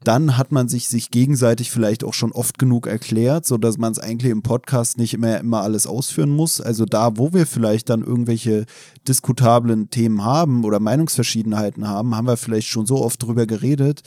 Dann 0.04 0.36
hat 0.36 0.50
man 0.50 0.68
sich 0.68 0.88
sich 0.88 1.10
gegenseitig 1.10 1.70
vielleicht 1.70 2.02
auch 2.02 2.12
schon 2.12 2.32
oft 2.32 2.58
genug 2.58 2.88
erklärt, 2.88 3.46
so 3.46 3.56
dass 3.56 3.78
man 3.78 3.92
es 3.92 4.00
eigentlich 4.00 4.32
im 4.32 4.42
Podcast 4.42 4.98
nicht 4.98 5.14
immer 5.14 5.38
immer 5.38 5.62
alles 5.62 5.86
ausführen 5.86 6.30
muss. 6.30 6.60
Also 6.60 6.84
da, 6.84 7.16
wo 7.16 7.32
wir 7.32 7.46
vielleicht 7.46 7.88
dann 7.88 8.02
irgendwelche 8.02 8.66
diskutablen 9.06 9.90
Themen 9.90 10.24
haben 10.24 10.64
oder 10.64 10.80
Meinungsverschiedenheiten 10.80 11.88
haben, 11.88 12.16
haben 12.16 12.26
wir 12.26 12.36
vielleicht 12.36 12.68
schon 12.68 12.84
so 12.84 13.02
oft 13.02 13.22
drüber 13.22 13.46
geredet, 13.46 14.02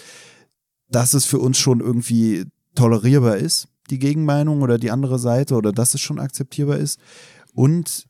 dass 0.90 1.14
es 1.14 1.26
für 1.26 1.40
uns 1.40 1.58
schon 1.58 1.80
irgendwie 1.80 2.46
tolerierbar 2.76 3.38
ist, 3.38 3.70
die 3.90 4.00
Gegenmeinung 4.00 4.62
oder 4.62 4.78
die 4.78 4.92
andere 4.92 5.18
Seite 5.18 5.56
oder 5.56 5.72
dass 5.72 5.94
es 5.94 6.02
schon 6.02 6.20
akzeptierbar 6.20 6.78
ist. 6.78 7.00
Und 7.54 8.06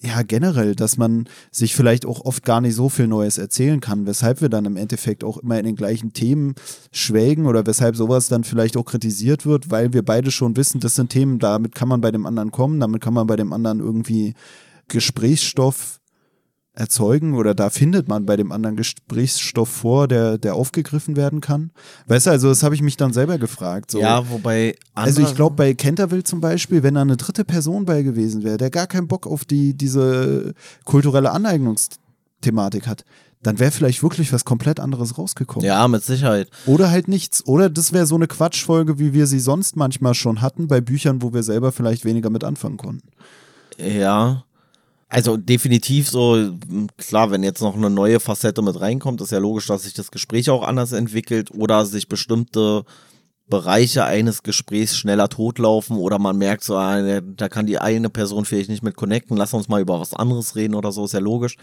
ja, 0.00 0.22
generell, 0.22 0.76
dass 0.76 0.96
man 0.96 1.28
sich 1.50 1.74
vielleicht 1.74 2.06
auch 2.06 2.24
oft 2.24 2.44
gar 2.44 2.60
nicht 2.60 2.74
so 2.74 2.88
viel 2.88 3.08
Neues 3.08 3.36
erzählen 3.36 3.80
kann, 3.80 4.06
weshalb 4.06 4.40
wir 4.40 4.48
dann 4.48 4.64
im 4.64 4.76
Endeffekt 4.76 5.24
auch 5.24 5.38
immer 5.38 5.58
in 5.58 5.64
den 5.64 5.76
gleichen 5.76 6.12
Themen 6.12 6.54
schwelgen 6.92 7.46
oder 7.46 7.66
weshalb 7.66 7.96
sowas 7.96 8.28
dann 8.28 8.44
vielleicht 8.44 8.76
auch 8.76 8.84
kritisiert 8.84 9.44
wird, 9.44 9.70
weil 9.70 9.92
wir 9.92 10.04
beide 10.04 10.30
schon 10.30 10.56
wissen, 10.56 10.80
das 10.80 10.94
sind 10.94 11.10
Themen, 11.10 11.40
damit 11.40 11.74
kann 11.74 11.88
man 11.88 12.00
bei 12.00 12.12
dem 12.12 12.26
anderen 12.26 12.52
kommen, 12.52 12.78
damit 12.78 13.02
kann 13.02 13.14
man 13.14 13.26
bei 13.26 13.36
dem 13.36 13.52
anderen 13.52 13.80
irgendwie 13.80 14.34
Gesprächsstoff 14.86 15.97
erzeugen 16.78 17.34
oder 17.34 17.54
da 17.54 17.70
findet 17.70 18.08
man 18.08 18.24
bei 18.24 18.36
dem 18.36 18.52
anderen 18.52 18.76
Gesprächsstoff 18.76 19.68
vor, 19.68 20.06
der, 20.06 20.38
der 20.38 20.54
aufgegriffen 20.54 21.16
werden 21.16 21.40
kann. 21.40 21.70
Weißt 22.06 22.26
du, 22.26 22.30
also 22.30 22.48
das 22.48 22.62
habe 22.62 22.74
ich 22.74 22.82
mich 22.82 22.96
dann 22.96 23.12
selber 23.12 23.38
gefragt. 23.38 23.90
So. 23.90 24.00
Ja, 24.00 24.30
wobei. 24.30 24.76
Also 24.94 25.22
ich 25.22 25.34
glaube, 25.34 25.56
bei 25.56 25.74
Canterville 25.74 26.22
zum 26.22 26.40
Beispiel, 26.40 26.82
wenn 26.82 26.94
da 26.94 27.02
eine 27.02 27.16
dritte 27.16 27.44
Person 27.44 27.84
bei 27.84 28.02
gewesen 28.02 28.44
wäre, 28.44 28.58
der 28.58 28.70
gar 28.70 28.86
keinen 28.86 29.08
Bock 29.08 29.26
auf 29.26 29.44
die, 29.44 29.74
diese 29.74 30.54
kulturelle 30.84 31.32
Aneignungsthematik 31.32 32.86
hat, 32.86 33.04
dann 33.42 33.58
wäre 33.58 33.70
vielleicht 33.70 34.02
wirklich 34.02 34.32
was 34.32 34.44
komplett 34.44 34.78
anderes 34.78 35.18
rausgekommen. 35.18 35.66
Ja, 35.66 35.86
mit 35.88 36.04
Sicherheit. 36.04 36.48
Oder 36.66 36.90
halt 36.90 37.08
nichts. 37.08 37.44
Oder 37.46 37.70
das 37.70 37.92
wäre 37.92 38.06
so 38.06 38.14
eine 38.14 38.26
Quatschfolge, 38.26 38.98
wie 38.98 39.12
wir 39.12 39.26
sie 39.26 39.40
sonst 39.40 39.76
manchmal 39.76 40.14
schon 40.14 40.42
hatten, 40.42 40.68
bei 40.68 40.80
Büchern, 40.80 41.22
wo 41.22 41.32
wir 41.32 41.42
selber 41.42 41.72
vielleicht 41.72 42.04
weniger 42.04 42.30
mit 42.30 42.44
anfangen 42.44 42.76
konnten. 42.76 43.08
Ja. 43.78 44.44
Also 45.08 45.38
definitiv 45.38 46.10
so, 46.10 46.52
klar, 46.98 47.30
wenn 47.30 47.42
jetzt 47.42 47.62
noch 47.62 47.74
eine 47.74 47.88
neue 47.88 48.20
Facette 48.20 48.60
mit 48.60 48.78
reinkommt, 48.78 49.22
ist 49.22 49.32
ja 49.32 49.38
logisch, 49.38 49.66
dass 49.66 49.84
sich 49.84 49.94
das 49.94 50.10
Gespräch 50.10 50.50
auch 50.50 50.62
anders 50.62 50.92
entwickelt 50.92 51.50
oder 51.50 51.86
sich 51.86 52.08
bestimmte 52.08 52.84
Bereiche 53.48 54.04
eines 54.04 54.42
Gesprächs 54.42 54.96
schneller 54.96 55.30
totlaufen 55.30 55.96
oder 55.96 56.18
man 56.18 56.36
merkt 56.36 56.62
so, 56.62 56.76
ah, 56.76 57.20
da 57.20 57.48
kann 57.48 57.64
die 57.64 57.78
eine 57.78 58.10
Person 58.10 58.44
vielleicht 58.44 58.68
nicht 58.68 58.82
mit 58.82 58.96
connecten, 58.96 59.38
lass 59.38 59.54
uns 59.54 59.68
mal 59.68 59.80
über 59.80 59.98
was 59.98 60.12
anderes 60.12 60.54
reden 60.54 60.74
oder 60.74 60.92
so, 60.92 61.06
ist 61.06 61.14
ja 61.14 61.20
logisch. 61.20 61.56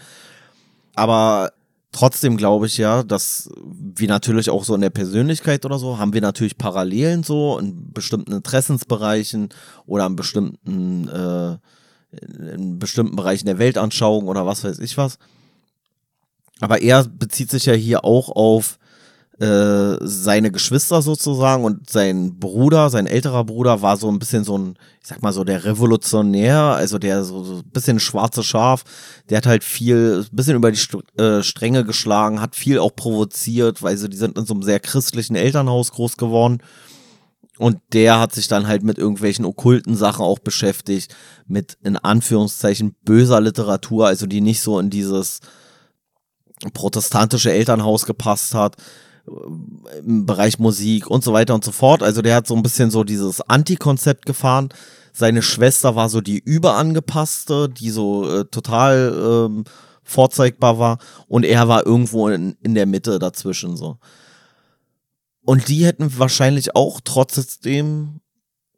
Aber 0.96 1.52
trotzdem 1.92 2.36
glaube 2.36 2.66
ich 2.66 2.78
ja, 2.78 3.04
dass 3.04 3.48
wir 3.64 4.08
natürlich 4.08 4.50
auch 4.50 4.64
so 4.64 4.74
in 4.74 4.80
der 4.80 4.90
Persönlichkeit 4.90 5.64
oder 5.64 5.78
so, 5.78 5.98
haben 5.98 6.12
wir 6.12 6.20
natürlich 6.20 6.58
Parallelen 6.58 7.22
so 7.22 7.58
in 7.58 7.92
bestimmten 7.92 8.32
Interessensbereichen 8.32 9.50
oder 9.86 10.06
in 10.06 10.16
bestimmten, 10.16 11.08
äh, 11.08 11.58
in 12.10 12.78
bestimmten 12.78 13.16
Bereichen 13.16 13.46
der 13.46 13.58
Weltanschauung 13.58 14.28
oder 14.28 14.46
was 14.46 14.64
weiß 14.64 14.78
ich 14.78 14.96
was. 14.96 15.18
Aber 16.60 16.80
er 16.80 17.04
bezieht 17.04 17.50
sich 17.50 17.66
ja 17.66 17.74
hier 17.74 18.04
auch 18.04 18.30
auf 18.30 18.78
äh, 19.38 19.98
seine 20.00 20.50
Geschwister 20.50 21.02
sozusagen 21.02 21.64
und 21.64 21.90
sein 21.90 22.38
Bruder, 22.38 22.88
sein 22.88 23.06
älterer 23.06 23.44
Bruder 23.44 23.82
war 23.82 23.98
so 23.98 24.08
ein 24.08 24.18
bisschen 24.18 24.44
so 24.44 24.56
ein, 24.56 24.78
ich 25.02 25.08
sag 25.08 25.20
mal 25.20 25.34
so 25.34 25.44
der 25.44 25.64
Revolutionär, 25.64 26.58
also 26.58 26.98
der 26.98 27.22
so, 27.22 27.44
so 27.44 27.56
ein 27.56 27.70
bisschen 27.70 28.00
schwarze 28.00 28.42
Schaf, 28.42 28.84
der 29.28 29.36
hat 29.36 29.46
halt 29.46 29.62
viel, 29.62 30.24
ein 30.26 30.34
bisschen 30.36 30.56
über 30.56 30.70
die 30.70 30.78
St 30.78 30.96
äh, 31.18 31.42
Stränge 31.42 31.84
geschlagen, 31.84 32.40
hat 32.40 32.56
viel 32.56 32.78
auch 32.78 32.96
provoziert, 32.96 33.82
weil 33.82 33.98
sie, 33.98 34.08
die 34.08 34.16
sind 34.16 34.38
in 34.38 34.46
so 34.46 34.54
einem 34.54 34.62
sehr 34.62 34.80
christlichen 34.80 35.36
Elternhaus 35.36 35.92
groß 35.92 36.16
geworden. 36.16 36.62
Und 37.58 37.78
der 37.92 38.20
hat 38.20 38.34
sich 38.34 38.48
dann 38.48 38.66
halt 38.66 38.82
mit 38.82 38.98
irgendwelchen 38.98 39.44
okkulten 39.44 39.96
Sachen 39.96 40.22
auch 40.22 40.38
beschäftigt, 40.38 41.14
mit 41.46 41.78
in 41.82 41.96
Anführungszeichen 41.96 42.94
böser 43.02 43.40
Literatur, 43.40 44.06
also 44.06 44.26
die 44.26 44.42
nicht 44.42 44.60
so 44.60 44.78
in 44.78 44.90
dieses 44.90 45.40
protestantische 46.74 47.52
Elternhaus 47.52 48.06
gepasst 48.06 48.54
hat 48.54 48.76
im 50.04 50.26
Bereich 50.26 50.58
Musik 50.58 51.08
und 51.08 51.24
so 51.24 51.32
weiter 51.32 51.54
und 51.54 51.64
so 51.64 51.72
fort. 51.72 52.02
Also 52.02 52.22
der 52.22 52.36
hat 52.36 52.46
so 52.46 52.54
ein 52.54 52.62
bisschen 52.62 52.90
so 52.90 53.04
dieses 53.04 53.40
Anti-Konzept 53.40 54.26
gefahren. 54.26 54.68
Seine 55.12 55.42
Schwester 55.42 55.96
war 55.96 56.08
so 56.08 56.20
die 56.20 56.38
überangepasste, 56.38 57.68
die 57.68 57.90
so 57.90 58.30
äh, 58.30 58.44
total 58.44 59.48
ähm, 59.48 59.64
vorzeigbar 60.04 60.78
war. 60.78 60.98
Und 61.26 61.44
er 61.44 61.66
war 61.68 61.86
irgendwo 61.86 62.28
in, 62.28 62.56
in 62.62 62.74
der 62.74 62.86
Mitte 62.86 63.18
dazwischen 63.18 63.76
so. 63.76 63.98
Und 65.46 65.68
die 65.68 65.86
hätten 65.86 66.18
wahrscheinlich 66.18 66.74
auch 66.74 67.00
trotzdem 67.02 68.20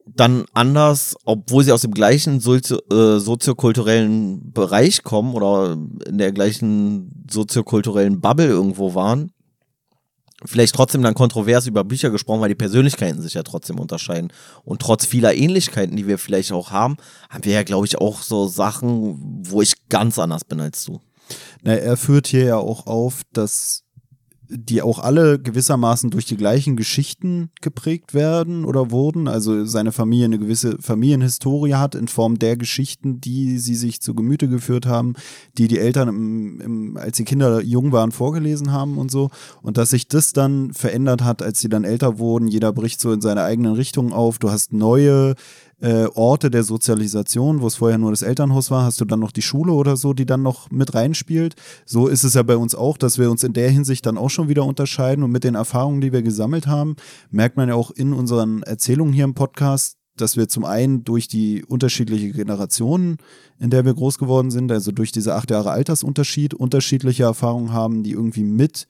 dann 0.06 0.44
anders, 0.52 1.16
obwohl 1.24 1.64
sie 1.64 1.72
aus 1.72 1.80
dem 1.80 1.92
gleichen 1.92 2.40
Sozio 2.40 2.78
äh, 2.90 3.18
soziokulturellen 3.18 4.52
Bereich 4.52 5.02
kommen 5.02 5.34
oder 5.34 5.78
in 6.06 6.18
der 6.18 6.32
gleichen 6.32 7.24
soziokulturellen 7.30 8.20
Bubble 8.20 8.46
irgendwo 8.46 8.94
waren, 8.94 9.32
vielleicht 10.44 10.74
trotzdem 10.74 11.02
dann 11.02 11.14
kontrovers 11.14 11.66
über 11.66 11.84
Bücher 11.84 12.10
gesprochen, 12.10 12.40
weil 12.42 12.50
die 12.50 12.54
Persönlichkeiten 12.54 13.20
sich 13.22 13.34
ja 13.34 13.42
trotzdem 13.42 13.78
unterscheiden. 13.78 14.32
Und 14.64 14.80
trotz 14.80 15.04
vieler 15.04 15.34
Ähnlichkeiten, 15.34 15.96
die 15.96 16.06
wir 16.06 16.18
vielleicht 16.18 16.52
auch 16.52 16.70
haben, 16.70 16.96
haben 17.30 17.44
wir 17.44 17.52
ja, 17.52 17.62
glaube 17.62 17.86
ich, 17.86 17.98
auch 17.98 18.22
so 18.22 18.46
Sachen, 18.46 19.42
wo 19.46 19.62
ich 19.62 19.88
ganz 19.88 20.18
anders 20.18 20.44
bin 20.44 20.60
als 20.60 20.84
du. 20.84 21.00
Na, 21.62 21.72
er 21.72 21.96
führt 21.96 22.26
hier 22.26 22.44
ja 22.44 22.56
auch 22.56 22.86
auf, 22.86 23.22
dass 23.32 23.84
die 24.50 24.82
auch 24.82 24.98
alle 24.98 25.38
gewissermaßen 25.38 26.10
durch 26.10 26.24
die 26.24 26.36
gleichen 26.36 26.76
Geschichten 26.76 27.50
geprägt 27.60 28.14
werden 28.14 28.64
oder 28.64 28.90
wurden. 28.90 29.28
Also 29.28 29.64
seine 29.64 29.92
Familie 29.92 30.24
eine 30.24 30.38
gewisse 30.38 30.78
Familienhistorie 30.80 31.74
hat 31.74 31.94
in 31.94 32.08
Form 32.08 32.38
der 32.38 32.56
Geschichten, 32.56 33.20
die 33.20 33.58
sie 33.58 33.74
sich 33.74 34.00
zu 34.00 34.14
Gemüte 34.14 34.48
geführt 34.48 34.86
haben, 34.86 35.14
die 35.58 35.68
die 35.68 35.78
Eltern, 35.78 36.08
im, 36.08 36.60
im, 36.60 36.96
als 36.96 37.18
die 37.18 37.24
Kinder 37.24 37.60
jung 37.62 37.92
waren, 37.92 38.10
vorgelesen 38.10 38.72
haben 38.72 38.96
und 38.96 39.10
so. 39.10 39.30
Und 39.60 39.76
dass 39.76 39.90
sich 39.90 40.08
das 40.08 40.32
dann 40.32 40.72
verändert 40.72 41.22
hat, 41.22 41.42
als 41.42 41.60
sie 41.60 41.68
dann 41.68 41.84
älter 41.84 42.18
wurden. 42.18 42.48
Jeder 42.48 42.72
bricht 42.72 43.00
so 43.00 43.12
in 43.12 43.20
seine 43.20 43.42
eigenen 43.42 43.74
Richtungen 43.74 44.12
auf. 44.12 44.38
Du 44.38 44.50
hast 44.50 44.72
neue 44.72 45.34
äh, 45.80 46.06
Orte 46.14 46.50
der 46.50 46.64
Sozialisation, 46.64 47.60
wo 47.60 47.66
es 47.66 47.76
vorher 47.76 47.98
nur 47.98 48.10
das 48.10 48.22
Elternhaus 48.22 48.70
war, 48.70 48.84
hast 48.84 49.00
du 49.00 49.04
dann 49.04 49.20
noch 49.20 49.30
die 49.30 49.42
Schule 49.42 49.72
oder 49.72 49.96
so, 49.96 50.12
die 50.12 50.26
dann 50.26 50.42
noch 50.42 50.70
mit 50.70 50.94
reinspielt. 50.94 51.54
So 51.86 52.08
ist 52.08 52.24
es 52.24 52.34
ja 52.34 52.42
bei 52.42 52.56
uns 52.56 52.74
auch, 52.74 52.96
dass 52.96 53.18
wir 53.18 53.30
uns 53.30 53.44
in 53.44 53.52
der 53.52 53.70
Hinsicht 53.70 54.04
dann 54.06 54.18
auch 54.18 54.30
schon 54.30 54.48
wieder 54.48 54.64
unterscheiden 54.64 55.22
und 55.22 55.30
mit 55.30 55.44
den 55.44 55.54
Erfahrungen, 55.54 56.00
die 56.00 56.12
wir 56.12 56.22
gesammelt 56.22 56.66
haben, 56.66 56.96
merkt 57.30 57.56
man 57.56 57.68
ja 57.68 57.74
auch 57.74 57.90
in 57.90 58.12
unseren 58.12 58.62
Erzählungen 58.62 59.12
hier 59.12 59.24
im 59.24 59.34
Podcast, 59.34 59.98
dass 60.20 60.36
wir 60.36 60.48
zum 60.48 60.64
einen 60.64 61.04
durch 61.04 61.28
die 61.28 61.64
unterschiedliche 61.64 62.32
Generationen, 62.32 63.18
in 63.58 63.70
der 63.70 63.84
wir 63.84 63.94
groß 63.94 64.18
geworden 64.18 64.50
sind, 64.50 64.70
also 64.72 64.90
durch 64.92 65.12
diese 65.12 65.34
acht 65.34 65.50
Jahre 65.50 65.70
Altersunterschied, 65.70 66.54
unterschiedliche 66.54 67.22
Erfahrungen 67.22 67.72
haben, 67.72 68.02
die 68.02 68.12
irgendwie 68.12 68.44
mit 68.44 68.88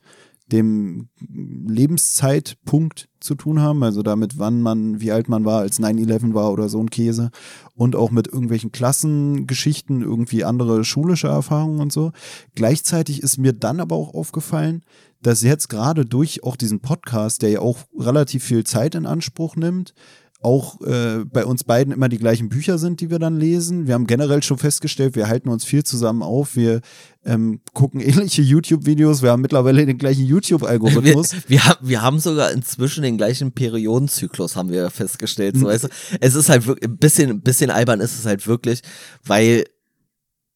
dem 0.51 1.09
Lebenszeitpunkt 1.19 3.09
zu 3.19 3.35
tun 3.35 3.59
haben, 3.61 3.83
also 3.83 4.01
damit, 4.01 4.39
wann 4.39 4.61
man, 4.61 5.01
wie 5.01 5.11
alt 5.11 5.29
man 5.29 5.45
war, 5.45 5.61
als 5.61 5.79
9-11 5.79 6.33
war 6.33 6.51
oder 6.51 6.69
so 6.69 6.79
ein 6.79 6.89
Käse 6.89 7.31
und 7.75 7.95
auch 7.95 8.11
mit 8.11 8.27
irgendwelchen 8.27 8.71
Klassengeschichten, 8.71 10.01
irgendwie 10.01 10.43
andere 10.43 10.83
schulische 10.83 11.27
Erfahrungen 11.27 11.79
und 11.79 11.91
so. 11.91 12.11
Gleichzeitig 12.55 13.21
ist 13.21 13.37
mir 13.37 13.53
dann 13.53 13.79
aber 13.79 13.95
auch 13.95 14.13
aufgefallen, 14.13 14.83
dass 15.21 15.41
jetzt 15.43 15.69
gerade 15.69 16.05
durch 16.05 16.43
auch 16.43 16.55
diesen 16.55 16.79
Podcast, 16.79 17.41
der 17.41 17.49
ja 17.49 17.59
auch 17.59 17.79
relativ 17.97 18.43
viel 18.43 18.63
Zeit 18.63 18.95
in 18.95 19.05
Anspruch 19.05 19.55
nimmt, 19.55 19.93
auch 20.41 20.79
äh, 20.81 21.25
bei 21.25 21.45
uns 21.45 21.65
beiden 21.65 21.93
immer 21.93 22.07
die 22.07 22.17
gleichen 22.17 22.47
Bücher 22.47 22.77
sind, 22.77 23.01
die 23.01 23.09
wir 23.09 23.19
dann 23.19 23.37
lesen. 23.37 23.87
Wir 23.87 23.93
haben 23.93 24.07
generell 24.07 24.41
schon 24.41 24.57
festgestellt, 24.57 25.15
wir 25.15 25.27
halten 25.27 25.49
uns 25.49 25.65
viel 25.65 25.83
zusammen 25.83 26.23
auf. 26.23 26.55
Wir 26.55 26.79
ähm, 27.25 27.59
gucken 27.73 27.99
ähnliche 27.99 28.41
YouTube-Videos. 28.41 29.21
Wir 29.21 29.31
haben 29.31 29.41
mittlerweile 29.41 29.85
den 29.85 29.97
gleichen 29.97 30.25
YouTube-Algorithmus. 30.25 31.33
Wir, 31.33 31.41
wir, 31.47 31.65
haben, 31.65 31.87
wir 31.87 32.01
haben 32.01 32.19
sogar 32.19 32.51
inzwischen 32.51 33.03
den 33.03 33.17
gleichen 33.17 33.51
Periodenzyklus, 33.51 34.55
haben 34.55 34.71
wir 34.71 34.89
festgestellt. 34.89 35.57
So, 35.57 35.65
mhm. 35.65 35.69
weißt 35.71 35.83
du? 35.85 35.87
Es 36.21 36.35
ist 36.35 36.47
halt 36.47 36.65
wirklich, 36.65 36.89
ein 36.89 36.97
bisschen, 36.97 37.29
ein 37.31 37.41
bisschen 37.41 37.69
albern 37.69 37.99
ist 37.99 38.17
es 38.17 38.25
halt 38.25 38.47
wirklich, 38.47 38.81
weil 39.25 39.65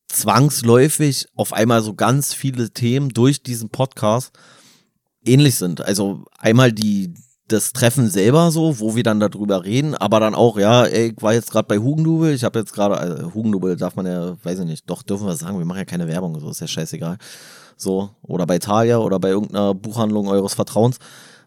zwangsläufig 0.08 1.28
auf 1.36 1.52
einmal 1.52 1.82
so 1.82 1.94
ganz 1.94 2.34
viele 2.34 2.70
Themen 2.70 3.10
durch 3.10 3.44
diesen 3.44 3.70
Podcast 3.70 4.32
ähnlich 5.26 5.56
sind. 5.56 5.82
Also 5.82 6.24
einmal 6.38 6.72
die, 6.72 7.14
das 7.48 7.74
Treffen 7.74 8.10
selber 8.10 8.52
so, 8.52 8.80
wo 8.80 8.96
wir 8.96 9.04
dann 9.04 9.20
darüber 9.20 9.64
reden, 9.64 9.96
aber 9.96 10.20
dann 10.20 10.34
auch, 10.34 10.58
ja, 10.58 10.86
ey, 10.86 11.14
ich 11.16 11.22
war 11.22 11.34
jetzt 11.34 11.52
gerade 11.52 11.68
bei 11.68 11.78
Hugendubel, 11.78 12.34
ich 12.34 12.44
habe 12.44 12.60
jetzt 12.60 12.74
gerade, 12.74 12.98
also 12.98 13.34
Hugendubel 13.34 13.76
darf 13.76 13.96
man 13.96 14.06
ja, 14.06 14.36
weiß 14.44 14.60
ich 14.60 14.66
nicht, 14.66 14.90
doch 14.90 15.04
dürfen 15.04 15.28
wir 15.28 15.36
sagen, 15.36 15.58
wir 15.58 15.66
machen 15.66 15.80
ja 15.80 15.86
keine 15.86 16.08
Werbung, 16.08 16.40
so 16.40 16.50
ist 16.50 16.62
ja 16.62 16.68
scheißegal. 16.68 17.18
So, 17.76 18.12
oder 18.22 18.46
bei 18.46 18.60
Thalia 18.60 19.00
oder 19.00 19.20
bei 19.20 19.30
irgendeiner 19.30 19.74
Buchhandlung 19.74 20.28
eures 20.28 20.54
Vertrauens. 20.54 20.98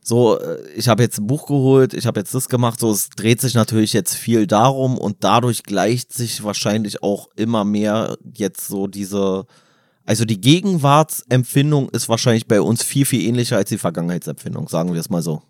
So, 0.03 0.39
äh, 0.39 0.69
ich 0.77 0.89
habe 0.89 1.03
jetzt 1.03 1.19
ein 1.19 1.27
Buch 1.27 1.47
geholt, 1.47 1.95
ich 1.95 2.07
habe 2.07 2.21
jetzt 2.21 2.35
das 2.35 2.49
gemacht, 2.49 2.79
so, 2.79 2.93
es 2.93 3.09
dreht 3.11 3.41
sich 3.41 3.55
natürlich 3.55 3.93
jetzt 3.93 4.15
viel 4.15 4.47
darum 4.47 4.99
und 4.99 5.25
dadurch 5.25 5.63
gleicht 5.63 6.13
sich 6.13 6.45
wahrscheinlich 6.45 7.03
auch 7.03 7.29
immer 7.37 7.65
mehr 7.65 8.17
jetzt 8.35 8.69
so 8.69 8.87
diese, 8.87 9.47
also 10.05 10.25
die 10.25 10.41
Gegenwartsempfindung 10.41 11.89
ist 11.89 12.09
wahrscheinlich 12.09 12.47
bei 12.47 12.61
uns 12.61 12.83
viel, 12.83 13.07
viel 13.07 13.27
ähnlicher 13.27 13.57
als 13.57 13.71
die 13.71 13.79
Vergangenheitsempfindung, 13.79 14.69
sagen 14.69 14.93
wir 14.93 15.01
es 15.01 15.11
mal 15.11 15.23
so. 15.23 15.43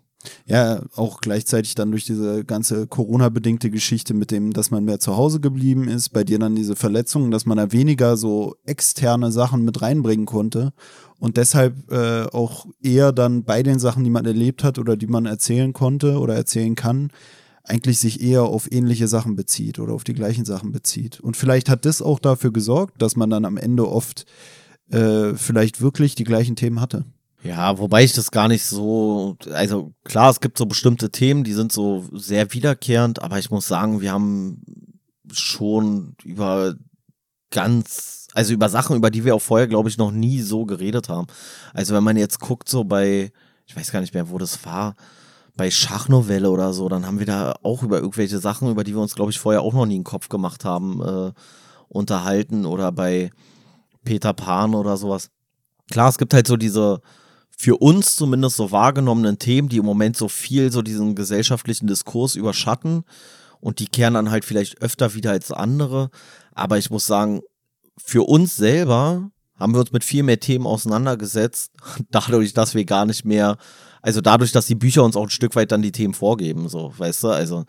Ja, 0.45 0.81
auch 0.95 1.21
gleichzeitig 1.21 1.75
dann 1.75 1.91
durch 1.91 2.05
diese 2.05 2.43
ganze 2.45 2.87
Corona-bedingte 2.87 3.69
Geschichte 3.69 4.13
mit 4.13 4.31
dem, 4.31 4.53
dass 4.53 4.71
man 4.71 4.85
mehr 4.85 4.99
zu 4.99 5.17
Hause 5.17 5.39
geblieben 5.39 5.87
ist, 5.87 6.09
bei 6.09 6.23
dir 6.23 6.39
dann 6.39 6.55
diese 6.55 6.75
Verletzungen, 6.75 7.31
dass 7.31 7.45
man 7.45 7.57
da 7.57 7.71
weniger 7.71 8.17
so 8.17 8.55
externe 8.65 9.31
Sachen 9.31 9.63
mit 9.63 9.81
reinbringen 9.81 10.25
konnte 10.25 10.73
und 11.19 11.37
deshalb 11.37 11.91
äh, 11.91 12.23
auch 12.25 12.67
eher 12.81 13.11
dann 13.11 13.43
bei 13.43 13.63
den 13.63 13.79
Sachen, 13.79 14.03
die 14.03 14.09
man 14.09 14.25
erlebt 14.25 14.63
hat 14.63 14.77
oder 14.77 14.95
die 14.95 15.07
man 15.07 15.25
erzählen 15.25 15.73
konnte 15.73 16.19
oder 16.19 16.35
erzählen 16.35 16.75
kann, 16.75 17.09
eigentlich 17.63 17.99
sich 17.99 18.21
eher 18.21 18.43
auf 18.43 18.71
ähnliche 18.71 19.07
Sachen 19.07 19.35
bezieht 19.35 19.79
oder 19.79 19.93
auf 19.93 20.03
die 20.03 20.13
gleichen 20.13 20.45
Sachen 20.45 20.71
bezieht. 20.71 21.19
Und 21.19 21.35
vielleicht 21.35 21.69
hat 21.69 21.85
das 21.85 22.01
auch 22.01 22.19
dafür 22.19 22.51
gesorgt, 22.51 23.01
dass 23.01 23.15
man 23.15 23.29
dann 23.29 23.45
am 23.45 23.57
Ende 23.57 23.89
oft 23.89 24.25
äh, 24.89 25.33
vielleicht 25.35 25.81
wirklich 25.81 26.15
die 26.15 26.23
gleichen 26.23 26.55
Themen 26.55 26.79
hatte. 26.79 27.05
Ja, 27.43 27.77
wobei 27.77 28.03
ich 28.03 28.13
das 28.13 28.31
gar 28.31 28.47
nicht 28.47 28.65
so, 28.65 29.37
also 29.51 29.93
klar, 30.03 30.31
es 30.31 30.41
gibt 30.41 30.57
so 30.57 30.65
bestimmte 30.65 31.11
Themen, 31.11 31.43
die 31.43 31.53
sind 31.53 31.71
so 31.71 32.03
sehr 32.11 32.51
wiederkehrend, 32.53 33.21
aber 33.21 33.37
ich 33.37 33.51
muss 33.51 33.67
sagen, 33.67 34.01
wir 34.01 34.11
haben 34.11 34.61
schon 35.31 36.15
über 36.23 36.75
ganz, 37.51 38.27
also 38.33 38.53
über 38.53 38.69
Sachen, 38.69 38.97
über 38.97 39.11
die 39.11 39.23
wir 39.23 39.35
auch 39.35 39.41
vorher, 39.41 39.67
glaube 39.67 39.89
ich, 39.89 39.97
noch 39.97 40.11
nie 40.11 40.41
so 40.41 40.65
geredet 40.65 41.09
haben. 41.09 41.27
Also 41.73 41.93
wenn 41.93 42.03
man 42.03 42.17
jetzt 42.17 42.39
guckt, 42.39 42.69
so 42.69 42.83
bei, 42.83 43.31
ich 43.65 43.75
weiß 43.75 43.91
gar 43.91 44.01
nicht 44.01 44.13
mehr, 44.13 44.29
wo 44.29 44.37
das 44.37 44.65
war, 44.65 44.95
bei 45.55 45.71
Schachnovelle 45.71 46.49
oder 46.49 46.73
so, 46.73 46.89
dann 46.89 47.05
haben 47.05 47.19
wir 47.19 47.25
da 47.25 47.55
auch 47.63 47.83
über 47.83 47.97
irgendwelche 47.99 48.39
Sachen, 48.39 48.69
über 48.69 48.83
die 48.83 48.93
wir 48.93 49.01
uns, 49.01 49.15
glaube 49.15 49.31
ich, 49.31 49.39
vorher 49.39 49.61
auch 49.61 49.73
noch 49.73 49.85
nie 49.85 49.95
einen 49.95 50.03
Kopf 50.03 50.29
gemacht 50.29 50.65
haben, 50.65 51.01
äh, 51.01 51.31
unterhalten 51.89 52.65
oder 52.65 52.91
bei 52.91 53.31
Peter 54.03 54.33
Pan 54.33 54.75
oder 54.75 54.97
sowas. 54.97 55.29
klar, 55.91 56.09
es 56.09 56.17
gibt 56.17 56.33
halt 56.33 56.47
so 56.47 56.57
diese 56.57 57.01
für 57.59 57.77
uns 57.77 58.15
zumindest 58.15 58.55
so 58.55 58.71
wahrgenommenen 58.71 59.39
Themen, 59.39 59.67
die 59.67 59.77
im 59.77 59.85
Moment 59.85 60.15
so 60.15 60.29
viel 60.29 60.71
so 60.71 60.83
diesen 60.83 61.15
gesellschaftlichen 61.15 61.87
Diskurs 61.87 62.35
überschatten 62.35 63.03
und 63.59 63.79
die 63.79 63.87
kehren 63.87 64.13
dann 64.13 64.29
halt 64.29 64.45
vielleicht 64.45 64.79
öfter 64.83 65.15
wieder 65.15 65.31
als 65.31 65.51
andere. 65.51 66.11
Aber 66.53 66.77
ich 66.77 66.91
muss 66.91 67.07
sagen, 67.07 67.41
für 67.97 68.27
uns 68.29 68.55
selber 68.55 69.31
haben 69.55 69.73
wir 69.73 69.79
uns 69.79 69.91
mit 69.91 70.03
viel 70.03 70.21
mehr 70.21 70.39
Themen 70.39 70.67
auseinandergesetzt, 70.67 71.71
dadurch, 72.11 72.53
dass 72.53 72.75
wir 72.75 72.85
gar 72.85 73.07
nicht 73.07 73.25
mehr, 73.25 73.57
also 74.03 74.21
dadurch, 74.21 74.51
dass 74.51 74.67
die 74.67 74.75
Bücher 74.75 75.03
uns 75.03 75.15
auch 75.15 75.23
ein 75.23 75.31
Stück 75.31 75.55
weit 75.55 75.71
dann 75.71 75.81
die 75.81 75.91
Themen 75.91 76.13
vorgeben, 76.13 76.69
so, 76.69 76.93
weißt 76.95 77.23
du, 77.23 77.29
also, 77.29 77.65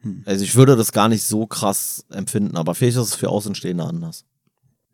hm. 0.00 0.24
also 0.26 0.42
ich 0.42 0.56
würde 0.56 0.74
das 0.74 0.90
gar 0.90 1.08
nicht 1.08 1.22
so 1.22 1.46
krass 1.46 2.04
empfinden, 2.10 2.56
aber 2.56 2.74
vielleicht 2.74 2.96
ist 2.96 3.10
es 3.10 3.14
für 3.14 3.28
Außenstehende 3.28 3.84
anders. 3.84 4.24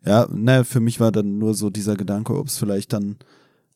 Ja, 0.05 0.27
ne, 0.31 0.63
für 0.63 0.79
mich 0.79 0.99
war 0.99 1.11
dann 1.11 1.39
nur 1.39 1.55
so 1.55 1.71
dieser 1.71 1.95
Gedanke, 1.95 2.37
ob 2.37 2.47
es 2.47 2.59
vielleicht 2.59 2.93
dann 2.93 3.17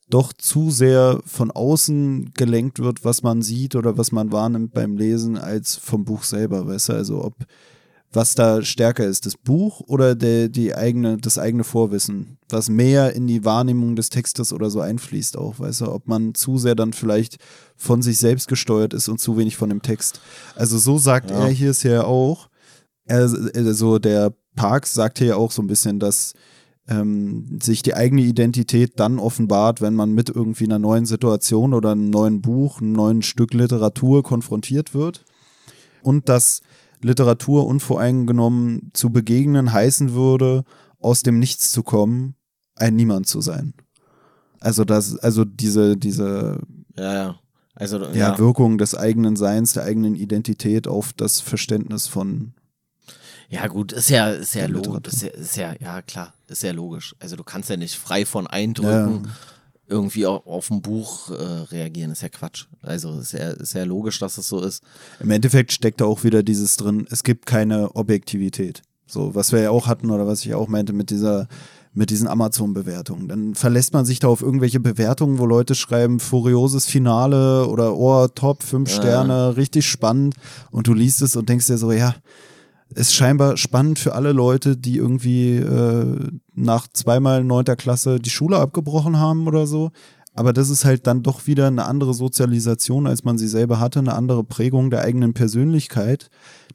doch 0.10 0.34
zu 0.34 0.70
sehr 0.70 1.22
von 1.26 1.52
außen 1.52 2.32
gelenkt 2.36 2.80
wird, 2.80 3.04
was 3.04 3.24
man 3.24 3.42
sieht 3.42 3.76
oder 3.76 3.98
was 3.98 4.12
man 4.12 4.32
wahrnimmt 4.32 4.74
beim 4.74 4.98
Lesen, 4.98 5.38
als 5.38 5.76
vom 5.76 6.06
Buch 6.06 6.24
selber, 6.24 6.68
weißt 6.68 6.90
du? 6.90 6.94
Also 6.94 7.24
ob 7.24 7.34
was 8.16 8.34
da 8.34 8.62
stärker 8.62 9.06
ist, 9.06 9.26
das 9.26 9.36
Buch 9.36 9.82
oder 9.82 10.16
der, 10.16 10.48
die 10.48 10.74
eigene, 10.74 11.18
das 11.18 11.38
eigene 11.38 11.64
Vorwissen, 11.64 12.38
was 12.50 12.70
mehr 12.70 13.14
in 13.14 13.28
die 13.28 13.44
Wahrnehmung 13.44 13.96
des 13.96 14.10
Textes 14.10 14.54
oder 14.54 14.70
so 14.70 14.80
einfließt 14.80 15.38
auch, 15.38 15.60
weißt 15.60 15.82
du, 15.82 15.92
ob 15.92 16.08
man 16.08 16.34
zu 16.34 16.58
sehr 16.58 16.76
dann 16.76 16.94
vielleicht 16.94 17.38
von 17.76 18.02
sich 18.02 18.18
selbst 18.18 18.48
gesteuert 18.48 18.94
ist 18.94 19.10
und 19.10 19.20
zu 19.20 19.38
wenig 19.38 19.58
von 19.58 19.70
dem 19.70 19.82
Text. 19.82 20.22
Also 20.56 20.78
so 20.78 20.98
sagt 20.98 21.30
ja. 21.30 21.40
er 21.40 21.48
hier 21.48 21.72
es 21.72 21.84
ja 21.84 22.06
auch. 22.06 22.48
Also 23.08 24.00
der 24.00 24.34
Parks 24.56 24.94
sagt 24.94 25.20
hier 25.20 25.28
ja 25.28 25.36
auch 25.36 25.52
so 25.52 25.62
ein 25.62 25.68
bisschen, 25.68 26.00
dass 26.00 26.34
ähm, 26.88 27.60
sich 27.62 27.82
die 27.82 27.96
eigene 27.96 28.22
Identität 28.22 29.00
dann 29.00 29.20
offenbart, 29.20 29.82
wenn 29.82 29.96
man 29.96 30.14
mit 30.14 30.30
irgendwie 30.30 30.66
einer 30.66 30.80
neuen 30.80 31.06
Situation 31.06 31.74
oder 31.74 31.92
einem 31.92 32.10
neuen 32.10 32.42
Buch, 32.42 32.80
einem 32.80 32.92
neuen 32.92 33.22
Stück 33.22 33.54
Literatur 33.54 34.24
konfrontiert 34.24 34.94
wird. 34.94 35.26
Und 36.04 36.30
dass 36.30 36.62
Literatur 37.02 37.66
unvoreingenommen 37.66 38.92
zu 38.94 39.10
begegnen 39.10 39.74
heißen 39.74 40.14
würde, 40.14 40.64
aus 41.00 41.24
dem 41.24 41.40
Nichts 41.40 41.72
zu 41.72 41.84
kommen, 41.84 42.36
ein 42.76 42.96
Niemand 42.96 43.28
zu 43.28 43.42
sein. 43.42 43.74
Also 44.60 44.84
das, 44.84 45.18
also 45.18 45.46
diese, 45.46 45.98
diese 45.98 46.60
ja, 46.98 47.14
ja. 47.14 47.40
Also, 47.76 48.00
ja, 48.00 48.14
ja. 48.14 48.40
Wirkung 48.40 48.78
des 48.78 48.96
eigenen 48.96 49.36
Seins, 49.36 49.74
der 49.74 49.84
eigenen 49.84 50.16
Identität 50.16 50.88
auf 50.88 51.12
das 51.14 51.42
Verständnis 51.42 52.08
von 52.08 52.54
ja, 53.56 53.68
gut, 53.68 53.94
ist 53.94 54.10
ja, 54.10 54.32
ist 54.32 54.54
ja 54.54 54.66
logisch. 54.66 55.14
Ist 55.14 55.22
ja, 55.22 55.30
ist 55.30 55.56
ja, 55.56 55.74
ja, 55.80 56.02
klar, 56.02 56.34
ist 56.48 56.62
ja 56.62 56.74
logisch. 56.74 57.16
Also 57.20 57.38
du 57.38 57.44
kannst 57.44 57.70
ja 57.70 57.78
nicht 57.78 57.96
frei 57.96 58.26
von 58.26 58.48
Eindrücken 58.48 59.24
ja. 59.24 59.32
irgendwie 59.88 60.26
auf, 60.26 60.46
auf 60.46 60.70
ein 60.72 60.82
Buch 60.82 61.30
äh, 61.30 61.34
reagieren. 61.72 62.12
Ist 62.12 62.22
ja 62.22 62.30
Quatsch. 62.30 62.66
Also 62.82 63.18
ist 63.18 63.32
ja, 63.32 63.52
ist 63.52 63.74
ja 63.74 63.86
logisch, 63.86 64.20
dass 64.20 64.38
es 64.38 64.50
so 64.50 64.62
ist. 64.62 64.84
Im 65.22 65.32
Endeffekt 65.32 65.72
steckt 65.72 66.02
da 66.02 66.06
auch 66.06 66.26
wieder 66.26 66.44
dieses 66.44 66.76
drin, 66.76 67.08
es 67.10 67.24
gibt 67.24 67.46
keine 67.46 67.96
Objektivität. 67.96 68.82
So, 69.08 69.36
was 69.36 69.54
wir 69.54 69.62
ja 69.62 69.70
auch 69.70 69.88
hatten 69.88 70.12
oder 70.12 70.28
was 70.28 70.46
ich 70.46 70.54
auch 70.54 70.68
meinte 70.68 70.92
mit 70.92 71.10
dieser 71.10 71.48
mit 71.98 72.10
diesen 72.10 72.28
Amazon-Bewertungen. 72.28 73.30
Dann 73.30 73.56
verlässt 73.56 73.94
man 73.94 74.04
sich 74.04 74.20
da 74.20 74.28
auf 74.28 74.42
irgendwelche 74.42 74.82
Bewertungen, 74.82 75.40
wo 75.40 75.46
Leute 75.46 75.76
schreiben, 75.76 76.20
furioses 76.20 76.88
Finale 76.88 77.68
oder 77.68 77.96
oh, 77.96 78.28
top, 78.28 78.64
fünf 78.64 78.90
ja. 78.90 78.96
Sterne, 78.98 79.56
richtig 79.56 79.88
spannend. 79.88 80.36
Und 80.72 80.88
du 80.88 80.94
liest 80.94 81.22
es 81.22 81.38
und 81.38 81.48
denkst 81.48 81.68
dir 81.68 81.78
so, 81.78 81.94
ja, 81.94 82.14
ist 82.96 83.14
scheinbar 83.14 83.58
spannend 83.58 84.00
für 84.00 84.16
alle 84.16 84.32
Leute, 84.32 84.78
die 84.78 84.98
irgendwie 84.98 85.58
äh, 85.58 86.30
nach 86.56 86.88
zweimal 86.88 87.44
neunter 87.44 87.76
Klasse 87.76 88.20
die 88.20 88.30
Schule 88.30 88.58
abgebrochen 88.58 89.20
haben 89.20 89.48
oder 89.48 89.68
so. 89.68 89.92
Aber 90.34 90.52
das 90.52 90.70
ist 90.70 90.84
halt 90.84 91.08
dann 91.08 91.24
doch 91.24 91.48
wieder 91.48 91.68
eine 91.68 91.86
andere 91.86 92.14
Sozialisation, 92.14 93.08
als 93.08 93.24
man 93.24 93.38
sie 93.38 93.48
selber 93.48 93.80
hatte, 93.80 94.00
eine 94.00 94.16
andere 94.16 94.44
Prägung 94.44 94.90
der 94.90 95.02
eigenen 95.02 95.34
Persönlichkeit, 95.34 96.30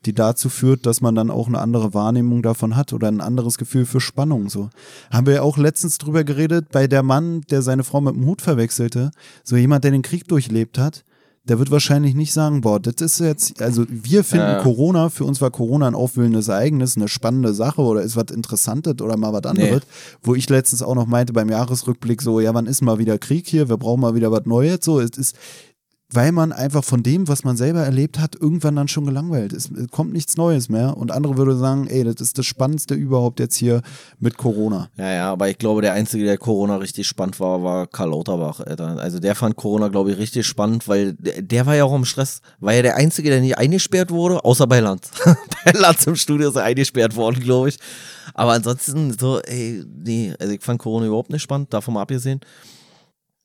die 0.06 0.14
dazu 0.14 0.48
führt, 0.48 0.86
dass 0.86 1.02
man 1.02 1.14
dann 1.14 1.30
auch 1.30 1.46
eine 1.46 1.58
andere 1.58 1.92
Wahrnehmung 1.92 2.42
davon 2.42 2.74
hat 2.74 2.94
oder 2.94 3.08
ein 3.08 3.20
anderes 3.20 3.58
Gefühl 3.58 3.84
für 3.84 4.00
Spannung. 4.00 4.48
So 4.48 4.70
haben 5.10 5.26
wir 5.26 5.34
ja 5.34 5.42
auch 5.42 5.58
letztens 5.58 5.98
drüber 5.98 6.24
geredet 6.24 6.68
bei 6.72 6.86
der 6.86 7.02
Mann, 7.02 7.42
der 7.50 7.60
seine 7.60 7.84
Frau 7.84 8.00
mit 8.00 8.14
dem 8.14 8.24
Hut 8.24 8.40
verwechselte. 8.40 9.10
So 9.44 9.56
jemand, 9.56 9.84
der 9.84 9.90
den 9.90 10.02
Krieg 10.02 10.26
durchlebt 10.26 10.78
hat, 10.78 11.04
der 11.44 11.58
wird 11.58 11.70
wahrscheinlich 11.70 12.14
nicht 12.14 12.32
sagen, 12.32 12.60
boah, 12.60 12.78
das 12.78 13.00
ist 13.00 13.18
jetzt, 13.18 13.62
also 13.62 13.84
wir 13.88 14.24
finden 14.24 14.46
ja. 14.46 14.62
Corona, 14.62 15.08
für 15.08 15.24
uns 15.24 15.40
war 15.40 15.50
Corona 15.50 15.88
ein 15.88 15.94
aufwühlendes 15.94 16.48
Ereignis, 16.48 16.96
eine 16.96 17.08
spannende 17.08 17.54
Sache 17.54 17.80
oder 17.80 18.02
ist 18.02 18.14
was 18.14 18.30
Interessantes 18.30 19.00
oder 19.00 19.16
mal 19.16 19.32
was 19.32 19.44
anderes. 19.44 19.80
Nee. 19.80 20.18
Wo 20.22 20.34
ich 20.34 20.48
letztens 20.50 20.82
auch 20.82 20.94
noch 20.94 21.06
meinte 21.06 21.32
beim 21.32 21.48
Jahresrückblick 21.48 22.20
so, 22.20 22.40
ja, 22.40 22.52
wann 22.52 22.66
ist 22.66 22.82
mal 22.82 22.98
wieder 22.98 23.18
Krieg 23.18 23.48
hier? 23.48 23.68
Wir 23.70 23.78
brauchen 23.78 24.00
mal 24.00 24.14
wieder 24.14 24.30
was 24.30 24.44
Neues. 24.44 24.80
So, 24.82 25.00
es 25.00 25.16
ist, 25.16 25.34
weil 26.12 26.32
man 26.32 26.52
einfach 26.52 26.82
von 26.82 27.02
dem, 27.02 27.28
was 27.28 27.44
man 27.44 27.56
selber 27.56 27.80
erlebt 27.80 28.18
hat, 28.18 28.34
irgendwann 28.34 28.76
dann 28.76 28.88
schon 28.88 29.06
gelangweilt 29.06 29.52
ist. 29.52 29.70
Es 29.70 29.88
kommt 29.90 30.12
nichts 30.12 30.36
Neues 30.36 30.68
mehr. 30.68 30.96
Und 30.96 31.12
andere 31.12 31.36
würden 31.36 31.58
sagen, 31.58 31.86
ey, 31.86 32.02
das 32.02 32.16
ist 32.20 32.36
das 32.36 32.46
Spannendste 32.46 32.94
überhaupt 32.94 33.38
jetzt 33.38 33.56
hier 33.56 33.82
mit 34.18 34.36
Corona. 34.36 34.88
Ja, 34.96 35.12
ja, 35.12 35.32
aber 35.32 35.48
ich 35.48 35.58
glaube, 35.58 35.82
der 35.82 35.92
Einzige, 35.92 36.24
der 36.24 36.38
Corona 36.38 36.76
richtig 36.76 37.06
spannend 37.06 37.38
war, 37.38 37.62
war 37.62 37.86
Karl 37.86 38.10
Lauterbach. 38.10 38.60
Also 38.60 39.20
der 39.20 39.36
fand 39.36 39.56
Corona, 39.56 39.88
glaube 39.88 40.10
ich, 40.10 40.18
richtig 40.18 40.46
spannend, 40.46 40.88
weil 40.88 41.12
der 41.14 41.66
war 41.66 41.76
ja 41.76 41.84
auch 41.84 41.94
im 41.94 42.04
Stress. 42.04 42.40
War 42.58 42.74
ja 42.74 42.82
der 42.82 42.96
Einzige, 42.96 43.30
der 43.30 43.40
nicht 43.40 43.58
eingesperrt 43.58 44.10
wurde, 44.10 44.44
außer 44.44 44.66
bei 44.66 44.80
Lanz. 44.80 45.10
bei 45.64 45.72
Lanz 45.72 46.06
im 46.06 46.16
Studio 46.16 46.48
ist 46.48 46.56
er 46.56 46.64
eingesperrt 46.64 47.14
worden, 47.14 47.40
glaube 47.40 47.68
ich. 47.68 47.78
Aber 48.34 48.52
ansonsten 48.52 49.16
so, 49.16 49.40
ey, 49.40 49.84
nee, 49.86 50.34
also 50.40 50.52
ich 50.52 50.62
fand 50.62 50.80
Corona 50.80 51.06
überhaupt 51.06 51.30
nicht 51.30 51.42
spannend, 51.42 51.72
davon 51.72 51.94
mal 51.94 52.02
abgesehen. 52.02 52.40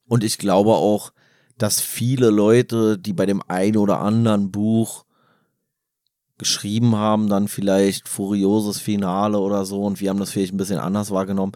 Und 0.08 0.24
ich 0.24 0.38
glaube 0.38 0.72
auch, 0.72 1.12
dass 1.58 1.82
viele 1.82 2.30
Leute, 2.30 2.98
die 2.98 3.14
bei 3.14 3.26
dem 3.26 3.42
einen 3.48 3.78
oder 3.78 4.00
anderen 4.00 4.52
Buch 4.52 5.06
geschrieben 6.38 6.96
haben, 6.96 7.30
dann 7.30 7.48
vielleicht 7.48 8.10
furioses 8.10 8.80
Finale 8.80 9.40
oder 9.40 9.66
so 9.66 9.84
und 9.84 10.02
wir 10.02 10.10
haben 10.10 10.20
das 10.20 10.32
vielleicht 10.32 10.54
ein 10.54 10.58
bisschen 10.58 10.80
anders 10.80 11.12
wahrgenommen. 11.12 11.54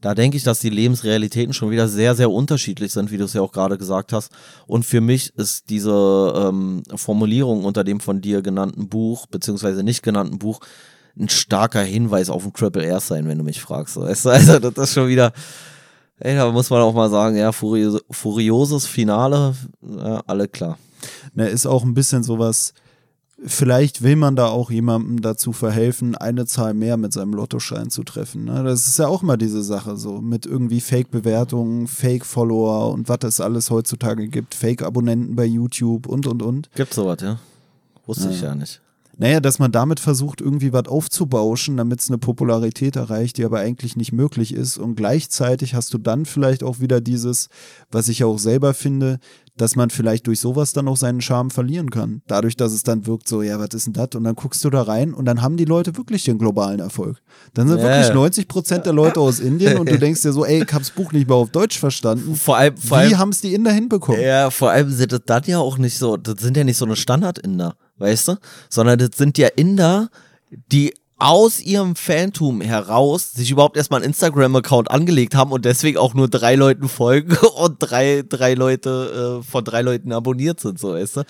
Da 0.00 0.14
denke 0.14 0.36
ich, 0.36 0.42
dass 0.42 0.58
die 0.58 0.70
Lebensrealitäten 0.70 1.54
schon 1.54 1.70
wieder 1.70 1.88
sehr, 1.88 2.14
sehr 2.14 2.30
unterschiedlich 2.30 2.92
sind, 2.92 3.10
wie 3.10 3.16
du 3.16 3.24
es 3.24 3.32
ja 3.32 3.40
auch 3.40 3.52
gerade 3.52 3.78
gesagt 3.78 4.12
hast. 4.12 4.30
Und 4.66 4.84
für 4.84 5.00
mich 5.00 5.34
ist 5.36 5.70
diese 5.70 6.34
ähm, 6.36 6.82
Formulierung 6.94 7.64
unter 7.64 7.84
dem 7.84 8.00
von 8.00 8.20
dir 8.20 8.42
genannten 8.42 8.88
Buch, 8.90 9.26
beziehungsweise 9.26 9.82
nicht 9.82 10.02
genannten 10.02 10.38
Buch, 10.38 10.60
ein 11.18 11.30
starker 11.30 11.82
Hinweis 11.82 12.28
auf 12.28 12.44
ein 12.44 12.52
Triple 12.52 12.84
R 12.84 13.00
sein, 13.00 13.26
wenn 13.28 13.38
du 13.38 13.44
mich 13.44 13.62
fragst. 13.62 13.96
Weißt 13.96 14.26
du? 14.26 14.30
Also, 14.30 14.58
das 14.58 14.90
ist 14.90 14.94
schon 14.94 15.08
wieder, 15.08 15.32
Ey, 16.20 16.36
da 16.36 16.50
muss 16.50 16.70
man 16.70 16.80
auch 16.82 16.94
mal 16.94 17.10
sagen, 17.10 17.36
ja, 17.36 17.52
furios 17.52 18.00
furioses 18.10 18.86
Finale, 18.86 19.54
ja, 19.82 20.22
alle 20.26 20.48
klar. 20.48 20.78
Ne, 21.34 21.48
ist 21.48 21.66
auch 21.66 21.82
ein 21.82 21.94
bisschen 21.94 22.22
sowas, 22.22 22.72
vielleicht 23.44 24.02
will 24.02 24.16
man 24.16 24.36
da 24.36 24.46
auch 24.46 24.70
jemandem 24.70 25.20
dazu 25.20 25.52
verhelfen, 25.52 26.14
eine 26.14 26.46
Zahl 26.46 26.72
mehr 26.72 26.96
mit 26.96 27.12
seinem 27.12 27.34
Lottoschein 27.34 27.90
zu 27.90 28.04
treffen. 28.04 28.44
Ne? 28.44 28.62
Das 28.64 28.86
ist 28.86 28.98
ja 28.98 29.08
auch 29.08 29.22
mal 29.22 29.36
diese 29.36 29.62
Sache 29.62 29.96
so, 29.96 30.20
mit 30.20 30.46
irgendwie 30.46 30.80
Fake-Bewertungen, 30.80 31.86
Fake-Follower 31.88 32.92
und 32.92 33.08
was 33.08 33.18
es 33.24 33.40
alles 33.40 33.70
heutzutage 33.70 34.28
gibt, 34.28 34.54
Fake-Abonnenten 34.54 35.34
bei 35.36 35.44
YouTube 35.44 36.06
und, 36.06 36.26
und, 36.26 36.42
und. 36.42 36.70
Gibt 36.74 36.94
sowas, 36.94 37.18
ja? 37.20 37.38
Wusste 38.06 38.26
ja. 38.26 38.30
ich 38.30 38.40
ja 38.40 38.54
nicht. 38.54 38.80
Naja, 39.16 39.40
dass 39.40 39.58
man 39.58 39.72
damit 39.72 40.00
versucht, 40.00 40.40
irgendwie 40.40 40.72
was 40.72 40.86
aufzubauschen, 40.86 41.76
damit 41.76 42.00
es 42.00 42.08
eine 42.08 42.18
Popularität 42.18 42.96
erreicht, 42.96 43.38
die 43.38 43.44
aber 43.44 43.60
eigentlich 43.60 43.96
nicht 43.96 44.12
möglich 44.12 44.54
ist. 44.54 44.76
Und 44.76 44.96
gleichzeitig 44.96 45.74
hast 45.74 45.94
du 45.94 45.98
dann 45.98 46.26
vielleicht 46.26 46.62
auch 46.62 46.80
wieder 46.80 47.00
dieses, 47.00 47.48
was 47.90 48.08
ich 48.08 48.24
auch 48.24 48.38
selber 48.38 48.74
finde, 48.74 49.18
dass 49.56 49.76
man 49.76 49.90
vielleicht 49.90 50.26
durch 50.26 50.40
sowas 50.40 50.72
dann 50.72 50.88
auch 50.88 50.96
seinen 50.96 51.20
Charme 51.20 51.50
verlieren 51.50 51.90
kann. 51.90 52.22
Dadurch, 52.26 52.56
dass 52.56 52.72
es 52.72 52.82
dann 52.82 53.06
wirkt 53.06 53.28
so, 53.28 53.42
ja, 53.42 53.58
was 53.60 53.68
ist 53.72 53.86
denn 53.86 53.92
das? 53.92 54.08
Und 54.14 54.24
dann 54.24 54.34
guckst 54.34 54.64
du 54.64 54.70
da 54.70 54.82
rein 54.82 55.14
und 55.14 55.26
dann 55.26 55.42
haben 55.42 55.56
die 55.56 55.64
Leute 55.64 55.96
wirklich 55.96 56.24
den 56.24 56.38
globalen 56.38 56.80
Erfolg. 56.80 57.22
Dann 57.54 57.68
sind 57.68 57.78
yeah. 57.78 57.88
wirklich 57.88 58.12
90 58.12 58.48
Prozent 58.48 58.86
der 58.86 58.92
Leute 58.92 59.20
aus 59.20 59.38
Indien 59.38 59.78
und 59.78 59.88
du 59.88 59.98
denkst 59.98 60.22
dir 60.22 60.32
so, 60.32 60.44
ey, 60.44 60.64
ich 60.64 60.72
hab's 60.72 60.90
Buch 60.90 61.12
nicht 61.12 61.28
mal 61.28 61.36
auf 61.36 61.50
Deutsch 61.50 61.78
verstanden. 61.78 62.34
Vor 62.34 62.56
allem, 62.56 62.76
vor 62.76 63.02
Wie 63.02 63.14
haben 63.16 63.28
es 63.28 63.40
die 63.40 63.54
Inder 63.54 63.70
hinbekommen? 63.70 64.20
Ja, 64.20 64.50
vor 64.50 64.70
allem 64.70 64.90
sind 64.90 65.12
das 65.12 65.22
dann 65.24 65.44
ja 65.46 65.58
auch 65.58 65.78
nicht 65.78 65.98
so, 65.98 66.16
das 66.16 66.40
sind 66.40 66.56
ja 66.56 66.64
nicht 66.64 66.76
so 66.76 66.84
eine 66.84 66.96
Standard-Inder 66.96 67.76
weißt 67.98 68.28
du? 68.28 68.36
Sondern 68.68 68.98
das 68.98 69.10
sind 69.16 69.38
ja 69.38 69.48
Inder, 69.48 70.10
die 70.50 70.94
aus 71.16 71.60
ihrem 71.60 71.96
Phantom 71.96 72.60
heraus 72.60 73.32
sich 73.32 73.50
überhaupt 73.50 73.76
erstmal 73.76 74.00
einen 74.00 74.10
Instagram-Account 74.10 74.90
angelegt 74.90 75.34
haben 75.34 75.52
und 75.52 75.64
deswegen 75.64 75.96
auch 75.96 76.14
nur 76.14 76.28
drei 76.28 76.54
Leuten 76.56 76.88
folgen 76.88 77.36
und 77.56 77.76
drei, 77.78 78.22
drei 78.28 78.54
Leute 78.54 79.40
äh, 79.40 79.42
von 79.42 79.64
drei 79.64 79.82
Leuten 79.82 80.12
abonniert 80.12 80.60
sind, 80.60 80.78
so 80.78 80.92
weißt 80.92 81.18
du? 81.18 81.20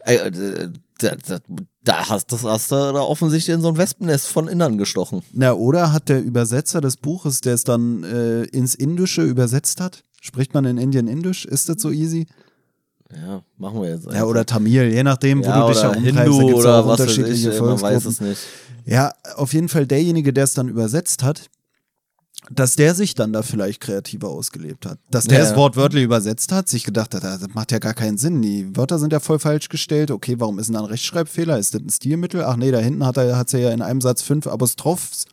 Äh, 0.00 0.30
da, 0.98 1.16
da, 1.26 1.38
da, 1.82 2.08
hast, 2.08 2.30
das 2.30 2.44
hast 2.44 2.70
du 2.70 2.76
da 2.76 3.00
offensichtlich 3.00 3.54
in 3.54 3.62
so 3.62 3.68
ein 3.68 3.76
Wespennest 3.76 4.28
von 4.28 4.46
Innern 4.46 4.78
gestochen. 4.78 5.22
Na, 5.32 5.52
oder 5.54 5.92
hat 5.92 6.08
der 6.08 6.22
Übersetzer 6.22 6.80
des 6.80 6.96
Buches, 6.96 7.40
der 7.40 7.54
es 7.54 7.64
dann 7.64 8.04
äh, 8.04 8.44
ins 8.44 8.74
Indische 8.74 9.22
übersetzt 9.22 9.80
hat? 9.80 10.04
Spricht 10.20 10.54
man 10.54 10.64
in 10.64 10.78
Indien 10.78 11.08
Indisch? 11.08 11.44
Ist 11.44 11.68
das 11.68 11.82
so 11.82 11.90
easy? 11.90 12.26
Ja, 13.14 13.42
machen 13.58 13.80
wir 13.80 13.90
jetzt. 13.90 14.06
Einfach. 14.06 14.20
Ja, 14.20 14.24
oder 14.24 14.44
Tamil, 14.44 14.92
je 14.92 15.02
nachdem, 15.02 15.40
wo 15.40 15.48
ja, 15.48 15.66
du 15.66 15.72
dich 15.72 15.82
ja 15.82 15.88
umtreibst. 15.88 16.06
Hindu 16.06 16.38
da 16.38 16.46
gibt 16.46 16.58
es 16.58 16.66
auch 16.66 16.86
unterschiedliche 16.86 17.52
ich, 17.52 17.60
Man 17.60 17.80
weiß 17.80 18.04
es 18.06 18.20
nicht. 18.20 18.40
Ja, 18.86 19.12
auf 19.36 19.52
jeden 19.54 19.68
Fall 19.68 19.86
derjenige, 19.86 20.32
der 20.32 20.44
es 20.44 20.54
dann 20.54 20.68
übersetzt 20.68 21.22
hat, 21.22 21.48
dass 22.50 22.76
der 22.76 22.94
sich 22.94 23.14
dann 23.14 23.32
da 23.32 23.42
vielleicht 23.42 23.80
kreativer 23.80 24.28
ausgelebt 24.28 24.84
hat. 24.84 24.98
Dass 25.10 25.24
der 25.24 25.38
Ja, 25.38 25.44
es 25.50 25.56
wortwörtlich 25.56 26.04
übersetzt 26.04 26.52
hat, 26.52 26.68
sich 26.68 26.84
gedacht 26.84 27.14
hat, 27.14 27.24
das 27.24 27.40
macht 27.54 27.72
ja 27.72 27.78
gar 27.78 27.94
keinen 27.94 28.18
Sinn. 28.18 28.42
Die 28.42 28.76
Wörter 28.76 28.98
sind 28.98 29.12
ja 29.12 29.20
voll 29.20 29.38
falsch 29.38 29.70
gestellt. 29.70 30.10
Okay, 30.10 30.36
warum 30.38 30.58
ist 30.58 30.66
denn 30.66 30.74
da 30.74 30.80
ein 30.80 30.86
Rechtschreibfehler? 30.86 31.58
Ist 31.58 31.74
das 31.74 31.80
ein 31.80 31.88
Stilmittel? 31.88 32.44
Ach 32.44 32.56
nee, 32.56 32.70
da 32.70 32.78
hinten 32.78 33.06
hat 33.06 33.16
er 33.16 33.38
hat's 33.38 33.52
ja 33.52 33.70
in 33.70 33.80
einem 33.80 34.02
Satz 34.02 34.22
fünf 34.22 34.46
Apostrophs 34.46 35.24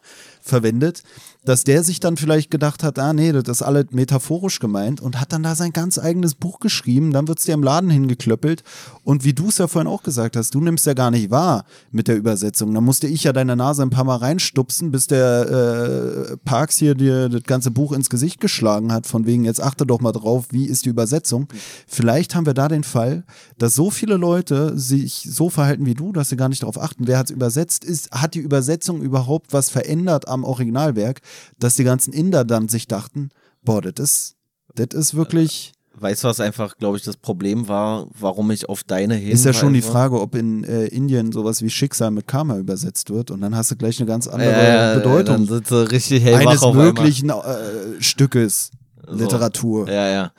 verwendet. 0.41 1.03
Dass 1.43 1.63
der 1.63 1.83
sich 1.83 1.99
dann 1.99 2.17
vielleicht 2.17 2.51
gedacht 2.51 2.83
hat, 2.83 2.99
ah 2.99 3.13
nee, 3.13 3.31
das 3.31 3.47
ist 3.47 3.61
alles 3.63 3.85
metaphorisch 3.91 4.59
gemeint 4.59 5.01
und 5.01 5.19
hat 5.19 5.33
dann 5.33 5.41
da 5.41 5.55
sein 5.55 5.73
ganz 5.73 5.97
eigenes 5.97 6.35
Buch 6.35 6.59
geschrieben. 6.59 7.11
Dann 7.11 7.27
wird's 7.27 7.45
dir 7.45 7.53
im 7.53 7.63
Laden 7.63 7.89
hingeklöppelt. 7.89 8.63
Und 9.03 9.23
wie 9.23 9.33
du 9.33 9.49
es 9.49 9.57
ja 9.57 9.67
vorhin 9.67 9.91
auch 9.91 10.03
gesagt 10.03 10.35
hast, 10.35 10.53
du 10.53 10.61
nimmst 10.61 10.85
ja 10.85 10.93
gar 10.93 11.09
nicht 11.09 11.31
wahr 11.31 11.65
mit 11.91 12.07
der 12.07 12.15
Übersetzung. 12.15 12.73
Da 12.73 12.81
musste 12.81 13.07
ich 13.07 13.23
ja 13.23 13.33
deine 13.33 13.55
Nase 13.55 13.81
ein 13.81 13.89
paar 13.89 14.03
Mal 14.03 14.17
reinstupsen, 14.17 14.91
bis 14.91 15.07
der 15.07 16.31
äh, 16.31 16.37
Parks 16.45 16.77
hier 16.77 16.93
dir 16.93 17.27
das 17.29 17.43
ganze 17.43 17.71
Buch 17.71 17.91
ins 17.91 18.09
Gesicht 18.09 18.39
geschlagen 18.39 18.93
hat, 18.93 19.07
von 19.07 19.25
wegen, 19.25 19.43
jetzt 19.43 19.61
achte 19.61 19.85
doch 19.85 19.99
mal 19.99 20.11
drauf, 20.11 20.45
wie 20.51 20.65
ist 20.65 20.85
die 20.85 20.89
Übersetzung. 20.89 21.47
Vielleicht 21.87 22.35
haben 22.35 22.45
wir 22.45 22.53
da 22.53 22.67
den 22.67 22.83
Fall, 22.83 23.23
dass 23.57 23.73
so 23.73 23.89
viele 23.89 24.17
Leute 24.17 24.77
sich 24.77 25.27
so 25.27 25.49
verhalten 25.49 25.85
wie 25.85 25.95
du, 25.95 26.11
dass 26.11 26.29
sie 26.29 26.37
gar 26.37 26.49
nicht 26.49 26.61
darauf 26.61 26.79
achten, 26.79 27.07
wer 27.07 27.17
hat 27.17 27.27
es 27.27 27.31
übersetzt, 27.31 27.83
ist, 27.83 28.11
hat 28.11 28.35
die 28.35 28.39
Übersetzung 28.39 29.01
überhaupt 29.01 29.53
was 29.53 29.69
verändert 29.69 30.27
am 30.27 30.43
Originalwerk, 30.43 31.21
dass 31.59 31.75
die 31.75 31.83
ganzen 31.83 32.13
Inder 32.13 32.45
dann 32.45 32.69
sich 32.69 32.87
dachten, 32.87 33.29
boah, 33.63 33.81
das 33.81 33.93
ist, 33.99 34.35
das 34.75 34.87
ist 34.93 35.15
wirklich, 35.15 35.73
Weißt 35.93 36.23
du, 36.23 36.29
was 36.29 36.39
einfach, 36.39 36.77
glaube 36.77 36.97
ich, 36.97 37.03
das 37.03 37.15
Problem 37.17 37.67
war, 37.67 38.07
warum 38.17 38.49
ich 38.49 38.67
auf 38.67 38.83
deine 38.83 39.13
Hinweise... 39.13 39.33
ist 39.33 39.45
ja 39.45 39.53
schon 39.53 39.73
die 39.73 39.83
Frage, 39.83 40.19
ob 40.19 40.33
in 40.35 40.63
äh, 40.63 40.85
Indien 40.85 41.31
sowas 41.31 41.61
wie 41.61 41.69
Schicksal 41.69 42.09
mit 42.09 42.27
Karma 42.27 42.57
übersetzt 42.57 43.11
wird 43.11 43.29
und 43.29 43.41
dann 43.41 43.55
hast 43.55 43.71
du 43.71 43.75
gleich 43.75 43.99
eine 43.99 44.07
ganz 44.07 44.27
andere 44.27 44.51
äh, 44.51 44.95
Bedeutung 44.95 45.45
Dann 45.47 45.63
sind 45.63 45.91
richtig 45.91 46.25
eines 46.25 46.61
möglichen 46.61 47.29
äh, 47.29 48.01
Stückes 48.01 48.71
So. 49.05 49.13
Literatur. 49.15 49.89
Ja, 49.89 50.09
ja. 50.09 50.31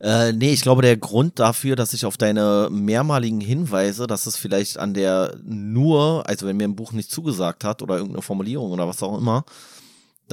Äh, 0.00 0.32
nee, 0.32 0.52
ich 0.52 0.62
glaube, 0.62 0.82
der 0.82 0.96
Grund 0.96 1.38
dafür, 1.38 1.76
dass 1.76 1.94
ich 1.94 2.06
auf 2.06 2.16
deine 2.16 2.68
mehrmaligen 2.70 3.40
Hinweise, 3.40 4.06
dass 4.06 4.26
es 4.26 4.36
vielleicht 4.36 4.78
an 4.78 4.94
der 4.94 5.36
nur, 5.44 6.28
also 6.28 6.46
wenn 6.46 6.56
mir 6.56 6.64
ein 6.64 6.76
Buch 6.76 6.92
nicht 6.92 7.10
zugesagt 7.10 7.62
hat 7.62 7.82
oder 7.82 7.96
irgendeine 7.96 8.22
Formulierung 8.22 8.72
oder 8.72 8.88
was 8.88 9.02
auch 9.02 9.16
immer, 9.16 9.44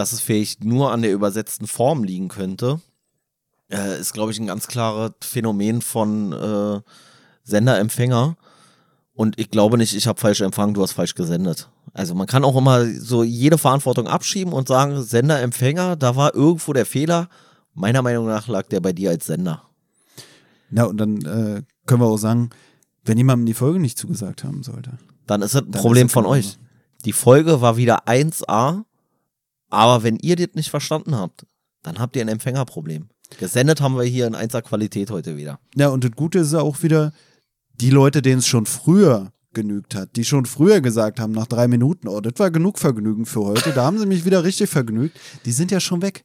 dass 0.01 0.13
es 0.13 0.21
vielleicht 0.21 0.63
nur 0.63 0.91
an 0.91 1.03
der 1.03 1.13
übersetzten 1.13 1.67
Form 1.67 2.03
liegen 2.03 2.27
könnte, 2.27 2.81
äh, 3.69 3.99
ist, 3.99 4.13
glaube 4.13 4.31
ich, 4.31 4.39
ein 4.39 4.47
ganz 4.47 4.67
klares 4.67 5.11
Phänomen 5.21 5.83
von 5.83 6.33
äh, 6.33 6.81
Sender-Empfänger. 7.43 8.35
Und 9.13 9.39
ich 9.39 9.51
glaube 9.51 9.77
nicht, 9.77 9.95
ich 9.95 10.07
habe 10.07 10.19
falsch 10.19 10.41
empfangen, 10.41 10.73
du 10.73 10.81
hast 10.81 10.93
falsch 10.93 11.13
gesendet. 11.13 11.69
Also 11.93 12.15
man 12.15 12.25
kann 12.25 12.43
auch 12.43 12.57
immer 12.57 12.83
so 12.85 13.23
jede 13.23 13.59
Verantwortung 13.59 14.07
abschieben 14.07 14.53
und 14.53 14.67
sagen, 14.67 15.03
Sender-Empfänger, 15.03 15.97
da 15.97 16.15
war 16.15 16.33
irgendwo 16.33 16.73
der 16.73 16.87
Fehler. 16.87 17.29
Meiner 17.75 18.01
Meinung 18.01 18.25
nach 18.25 18.47
lag 18.47 18.67
der 18.69 18.79
bei 18.79 18.93
dir 18.93 19.11
als 19.11 19.27
Sender. 19.27 19.61
Na, 20.71 20.85
und 20.85 20.97
dann 20.97 21.17
äh, 21.17 21.61
können 21.85 22.01
wir 22.01 22.07
auch 22.07 22.17
sagen, 22.17 22.49
wenn 23.05 23.19
jemandem 23.19 23.45
die 23.45 23.53
Folge 23.53 23.79
nicht 23.79 23.99
zugesagt 23.99 24.43
haben 24.43 24.63
sollte. 24.63 24.97
Dann 25.27 25.43
ist 25.43 25.53
das 25.53 25.61
ein 25.61 25.71
Dann 25.71 25.79
Problem 25.79 26.07
das 26.07 26.13
von 26.13 26.25
euch. 26.25 26.57
Die 27.05 27.13
Folge 27.13 27.61
war 27.61 27.77
wieder 27.77 28.07
1A, 28.07 28.83
aber 29.71 30.03
wenn 30.03 30.17
ihr 30.17 30.35
das 30.35 30.49
nicht 30.53 30.69
verstanden 30.69 31.15
habt, 31.15 31.45
dann 31.81 31.97
habt 31.97 32.15
ihr 32.15 32.21
ein 32.21 32.27
Empfängerproblem. 32.27 33.09
Gesendet 33.39 33.81
haben 33.81 33.95
wir 33.95 34.03
hier 34.03 34.27
in 34.27 34.35
1A 34.35 34.61
Qualität 34.61 35.09
heute 35.09 35.37
wieder. 35.37 35.59
Ja, 35.75 35.87
und 35.87 36.03
das 36.03 36.11
Gute 36.11 36.39
ist 36.39 36.53
ja 36.53 36.59
auch 36.59 36.83
wieder, 36.83 37.13
die 37.73 37.89
Leute, 37.89 38.21
denen 38.21 38.39
es 38.39 38.47
schon 38.47 38.65
früher 38.65 39.31
genügt 39.53 39.95
hat, 39.95 40.15
die 40.15 40.23
schon 40.23 40.45
früher 40.45 40.81
gesagt 40.81 41.19
haben, 41.19 41.31
nach 41.31 41.47
drei 41.47 41.67
Minuten, 41.67 42.07
oh, 42.07 42.21
das 42.21 42.33
war 42.37 42.51
genug 42.51 42.77
Vergnügen 42.77 43.25
für 43.25 43.41
heute, 43.41 43.71
da 43.71 43.83
haben 43.83 43.97
sie 43.97 44.05
mich 44.05 44.25
wieder 44.25 44.43
richtig 44.43 44.69
vergnügt, 44.69 45.19
die 45.45 45.51
sind 45.51 45.71
ja 45.71 45.79
schon 45.79 46.01
weg. 46.01 46.23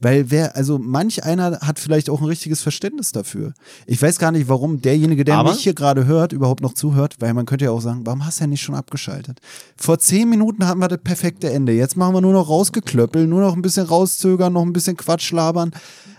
Weil 0.00 0.30
wer, 0.30 0.54
also 0.54 0.78
manch 0.78 1.24
einer 1.24 1.58
hat 1.60 1.80
vielleicht 1.80 2.08
auch 2.08 2.20
ein 2.20 2.26
richtiges 2.26 2.62
Verständnis 2.62 3.10
dafür. 3.10 3.52
Ich 3.86 4.00
weiß 4.00 4.20
gar 4.20 4.30
nicht, 4.30 4.48
warum 4.48 4.80
derjenige, 4.80 5.24
der 5.24 5.36
Aber- 5.38 5.50
mich 5.50 5.60
hier 5.60 5.74
gerade 5.74 6.06
hört, 6.06 6.32
überhaupt 6.32 6.60
noch 6.62 6.74
zuhört, 6.74 7.16
weil 7.18 7.34
man 7.34 7.46
könnte 7.46 7.64
ja 7.64 7.72
auch 7.72 7.80
sagen, 7.80 8.02
warum 8.04 8.24
hast 8.24 8.38
du 8.38 8.44
ja 8.44 8.48
nicht 8.48 8.62
schon 8.62 8.76
abgeschaltet? 8.76 9.40
Vor 9.76 9.98
zehn 9.98 10.28
Minuten 10.30 10.66
hatten 10.68 10.78
wir 10.78 10.86
das 10.88 11.00
perfekte 11.02 11.50
Ende. 11.50 11.72
Jetzt 11.72 11.96
machen 11.96 12.14
wir 12.14 12.20
nur 12.20 12.32
noch 12.32 12.48
rausgeklöppel, 12.48 13.26
nur 13.26 13.40
noch 13.40 13.56
ein 13.56 13.62
bisschen 13.62 13.86
rauszögern, 13.86 14.52
noch 14.52 14.62
ein 14.62 14.72
bisschen 14.72 14.96
Quatsch 14.96 15.32
labern. 15.32 15.72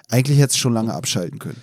Eigentlich 0.10 0.40
hätte 0.40 0.52
es 0.52 0.58
schon 0.58 0.74
lange 0.74 0.94
abschalten 0.94 1.40
können. 1.40 1.62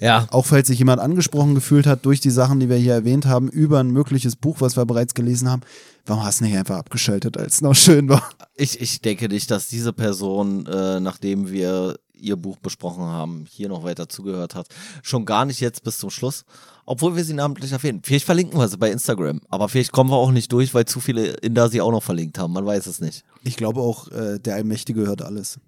Ja. 0.00 0.26
Auch 0.30 0.46
falls 0.46 0.66
sich 0.68 0.78
jemand 0.78 1.00
angesprochen 1.00 1.54
gefühlt 1.54 1.86
hat 1.86 2.04
durch 2.04 2.20
die 2.20 2.30
Sachen, 2.30 2.58
die 2.60 2.68
wir 2.68 2.76
hier 2.76 2.94
erwähnt 2.94 3.26
haben, 3.26 3.48
über 3.48 3.80
ein 3.80 3.90
mögliches 3.90 4.36
Buch, 4.36 4.60
was 4.60 4.76
wir 4.76 4.84
bereits 4.86 5.14
gelesen 5.14 5.48
haben. 5.48 5.62
Warum 6.04 6.24
hast 6.24 6.40
du 6.40 6.44
nicht 6.44 6.56
einfach 6.56 6.76
abgeschaltet, 6.76 7.36
als 7.36 7.54
es 7.54 7.60
noch 7.60 7.74
schön 7.74 8.08
war? 8.08 8.28
Ich, 8.56 8.80
ich 8.80 9.00
denke 9.00 9.28
nicht, 9.28 9.50
dass 9.50 9.68
diese 9.68 9.92
Person, 9.92 10.66
äh, 10.66 11.00
nachdem 11.00 11.50
wir 11.50 11.96
ihr 12.12 12.36
Buch 12.36 12.56
besprochen 12.58 13.04
haben, 13.04 13.44
hier 13.48 13.68
noch 13.68 13.84
weiter 13.84 14.08
zugehört 14.08 14.54
hat. 14.54 14.66
Schon 15.02 15.24
gar 15.24 15.44
nicht 15.44 15.60
jetzt 15.60 15.84
bis 15.84 15.98
zum 15.98 16.10
Schluss. 16.10 16.44
Obwohl 16.86 17.16
wir 17.16 17.24
sie 17.24 17.34
namentlich 17.34 17.72
erwähnen. 17.72 18.00
Vielleicht 18.02 18.26
verlinken 18.26 18.58
wir 18.58 18.68
sie 18.68 18.76
bei 18.76 18.90
Instagram. 18.90 19.40
Aber 19.48 19.68
vielleicht 19.68 19.92
kommen 19.92 20.10
wir 20.10 20.16
auch 20.16 20.30
nicht 20.30 20.52
durch, 20.52 20.74
weil 20.74 20.84
zu 20.84 21.00
viele 21.00 21.26
Inder 21.38 21.68
sie 21.68 21.80
auch 21.80 21.90
noch 21.90 22.02
verlinkt 22.02 22.38
haben. 22.38 22.52
Man 22.52 22.66
weiß 22.66 22.86
es 22.86 23.00
nicht. 23.00 23.24
Ich 23.42 23.56
glaube 23.56 23.80
auch, 23.80 24.10
äh, 24.10 24.38
der 24.38 24.56
Allmächtige 24.56 25.06
hört 25.06 25.22
alles. 25.22 25.58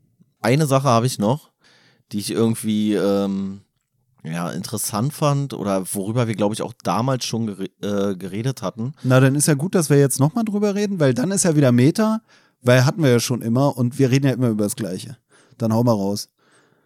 Eine 0.40 0.66
Sache 0.66 0.89
habe 0.89 1.07
ich 1.07 1.19
noch, 1.19 1.51
die 2.12 2.19
ich 2.19 2.31
irgendwie 2.31 2.94
ähm, 2.94 3.62
ja, 4.27 4.51
interessant 4.51 5.12
fand 5.12 5.55
oder 5.55 5.85
worüber 5.94 6.27
wir, 6.27 6.35
glaube 6.35 6.55
ich, 6.55 6.62
auch 6.62 6.73
damals 6.82 7.24
schon 7.24 7.47
gere 7.47 7.65
äh, 7.82 8.16
geredet 8.16 8.62
hatten. 8.62 8.93
Na, 9.03 9.20
dann 9.20 9.35
ist 9.35 9.47
ja 9.47 9.55
gut, 9.55 9.74
dass 9.74 9.89
wir 9.90 9.98
jetzt 9.98 10.19
nochmal 10.19 10.44
drüber 10.44 10.74
reden, 10.74 10.98
weil 10.98 11.15
dann 11.15 11.31
ist 11.31 11.44
ja 11.44 11.55
wieder 11.55 11.73
Meta, 11.73 12.23
weil 12.61 12.85
hatten 12.85 13.03
wir 13.03 13.11
ja 13.11 13.20
schon 13.20 13.43
immer 13.43 13.77
und 13.77 13.98
wir 13.98 14.11
reden 14.11 14.27
ja 14.27 14.32
immer 14.32 14.48
über 14.48 14.65
das 14.65 14.77
Gleiche. 14.77 15.16
Dann 15.59 15.73
hau 15.73 15.85
mal 15.85 15.93
raus. 15.93 16.28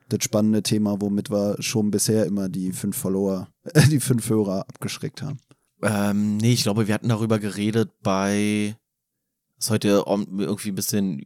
Das 0.09 0.25
spannende 0.25 0.63
Thema, 0.63 1.01
womit 1.01 1.31
wir 1.31 1.57
schon 1.61 1.91
bisher 1.91 2.27
immer 2.27 2.49
die 2.49 2.73
fünf 2.73 2.97
Follower, 2.97 3.49
äh, 3.65 3.83
die 3.89 4.01
fünf 4.01 4.29
Hörer 4.29 4.67
abgeschreckt 4.69 5.23
haben. 5.23 5.39
Ähm, 5.83 6.37
nee, 6.37 6.53
ich 6.53 6.65
glaube, 6.65 6.89
wir 6.89 6.95
hatten 6.95 7.09
darüber 7.09 7.39
geredet 7.39 7.91
bei, 8.03 8.77
ist 9.59 9.71
heute 9.71 10.05
irgendwie 10.07 10.71
ein 10.71 10.75
bisschen 10.75 11.21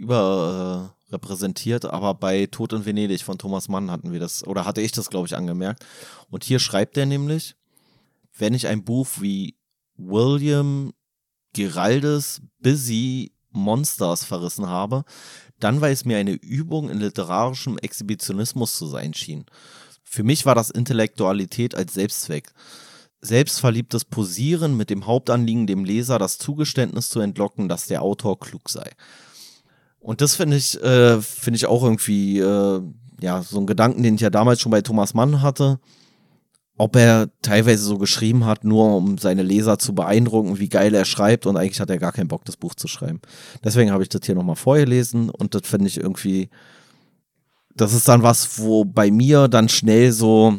überrepräsentiert, 1.15 1.85
aber 1.87 2.15
bei 2.15 2.47
Tod 2.47 2.73
in 2.73 2.85
Venedig 2.85 3.23
von 3.23 3.39
Thomas 3.39 3.69
Mann 3.69 3.91
hatten 3.91 4.13
wir 4.13 4.21
das, 4.21 4.47
oder 4.47 4.65
hatte 4.65 4.81
ich 4.81 4.93
das, 4.93 5.11
glaube 5.11 5.27
ich, 5.27 5.37
angemerkt. 5.37 5.85
Und 6.31 6.45
hier 6.45 6.59
schreibt 6.59 6.97
er 6.97 7.07
nämlich, 7.07 7.55
wenn 8.37 8.55
ich 8.55 8.67
ein 8.67 8.85
Buch 8.85 9.09
wie 9.21 9.57
William 9.97 10.93
Giraldes 11.53 12.43
Busy 12.61 13.33
Monsters 13.51 14.25
verrissen 14.25 14.67
habe, 14.67 15.05
dann 15.61 15.81
weil 15.81 15.93
es 15.93 16.05
mir 16.05 16.19
eine 16.19 16.33
Übung 16.33 16.91
in 16.91 16.99
literarischem 16.99 17.79
Exhibitionismus 17.79 18.77
zu 18.77 18.87
sein 18.87 19.15
schien. 19.15 19.45
Für 20.03 20.25
mich 20.25 20.45
war 20.45 20.57
das 20.57 20.71
Intellektualität 20.71 21.77
als 21.77 21.95
Selbstzweck. 21.95 22.53
Selbstverliebtes 23.21 24.05
Posieren 24.05 24.77
mit 24.77 24.91
dem 24.91 25.07
Hauptanliegen, 25.07 25.67
dem 25.67 25.85
Leser 25.85 26.19
das 26.19 26.39
Zugeständnis 26.39 27.09
zu 27.09 27.21
entlocken, 27.21 27.69
dass 27.69 27.87
der 27.87 28.03
Autor 28.03 28.39
klug 28.39 28.69
sei. 28.69 28.91
Und 30.05 30.21
das 30.21 30.35
finde 30.35 30.59
ich, 30.59 30.81
äh, 30.83 31.19
finde 31.23 31.57
ich 31.57 31.65
auch 31.65 31.83
irgendwie, 31.83 32.39
äh, 32.39 32.83
ja, 33.23 33.43
so 33.43 33.59
ein 33.59 33.67
Gedanken, 33.67 34.03
den 34.03 34.17
ich 34.17 34.21
ja 34.21 34.29
damals 34.29 34.61
schon 34.61 34.71
bei 34.71 34.83
Thomas 34.83 35.15
Mann 35.15 35.41
hatte. 35.41 35.81
Ob 36.77 36.95
er 36.97 37.31
teilweise 37.41 37.85
so 37.85 37.97
geschrieben 37.97 38.45
hat, 38.45 38.65
nur 38.65 38.97
um 38.97 39.17
seine 39.17 39.43
Leser 39.43 39.79
zu 39.79 39.95
beeindrucken, 39.95 40.59
wie 40.59 40.69
geil 40.69 40.95
er 40.95 41.07
schreibt 41.07 41.47
und 41.47 41.57
eigentlich 41.57 41.81
hat 41.81 41.89
er 41.89 41.97
gar 41.97 42.13
keinen 42.13 42.29
Bock, 42.29 42.45
das 42.45 42.59
Buch 42.59 42.75
zu 42.75 42.87
schreiben. 42.87 43.23
Deswegen 43.65 43.93
habe 43.93 44.03
ich 44.03 44.11
das 44.11 44.21
hier 44.27 44.35
nochmal 44.35 44.57
vorgelesen 44.57 45.31
und 45.31 45.55
das 45.55 45.63
finde 45.65 45.87
ich 45.87 45.97
irgendwie, 45.97 46.51
das 47.75 47.95
ist 47.95 48.07
dann 48.07 48.23
was, 48.23 48.59
wo 48.59 48.85
bei 48.85 49.11
mir 49.11 49.49
dann 49.49 49.71
schnell 49.71 50.13
so, 50.13 50.59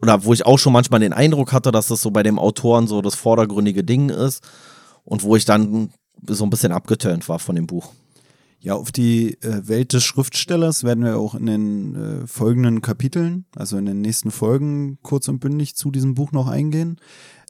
oder 0.00 0.22
wo 0.22 0.32
ich 0.32 0.46
auch 0.46 0.60
schon 0.60 0.72
manchmal 0.72 1.00
den 1.00 1.12
Eindruck 1.12 1.52
hatte, 1.52 1.72
dass 1.72 1.88
das 1.88 2.02
so 2.02 2.12
bei 2.12 2.22
dem 2.22 2.38
Autoren 2.38 2.86
so 2.86 3.02
das 3.02 3.16
vordergründige 3.16 3.82
Ding 3.82 4.10
ist 4.10 4.44
und 5.02 5.24
wo 5.24 5.34
ich 5.34 5.44
dann 5.44 5.90
so 6.26 6.44
ein 6.44 6.50
bisschen 6.50 6.72
abgeturnt 6.72 7.28
war 7.28 7.38
von 7.38 7.56
dem 7.56 7.66
Buch. 7.66 7.92
Ja, 8.58 8.74
auf 8.74 8.90
die 8.90 9.34
äh, 9.42 9.68
Welt 9.68 9.92
des 9.92 10.04
Schriftstellers 10.04 10.82
werden 10.82 11.04
wir 11.04 11.18
auch 11.18 11.34
in 11.34 11.46
den 11.46 11.94
äh, 11.94 12.26
folgenden 12.26 12.82
Kapiteln, 12.82 13.44
also 13.54 13.76
in 13.76 13.86
den 13.86 14.00
nächsten 14.00 14.30
Folgen 14.30 14.98
kurz 15.02 15.28
und 15.28 15.40
bündig 15.40 15.76
zu 15.76 15.90
diesem 15.90 16.14
Buch 16.14 16.32
noch 16.32 16.48
eingehen. 16.48 16.98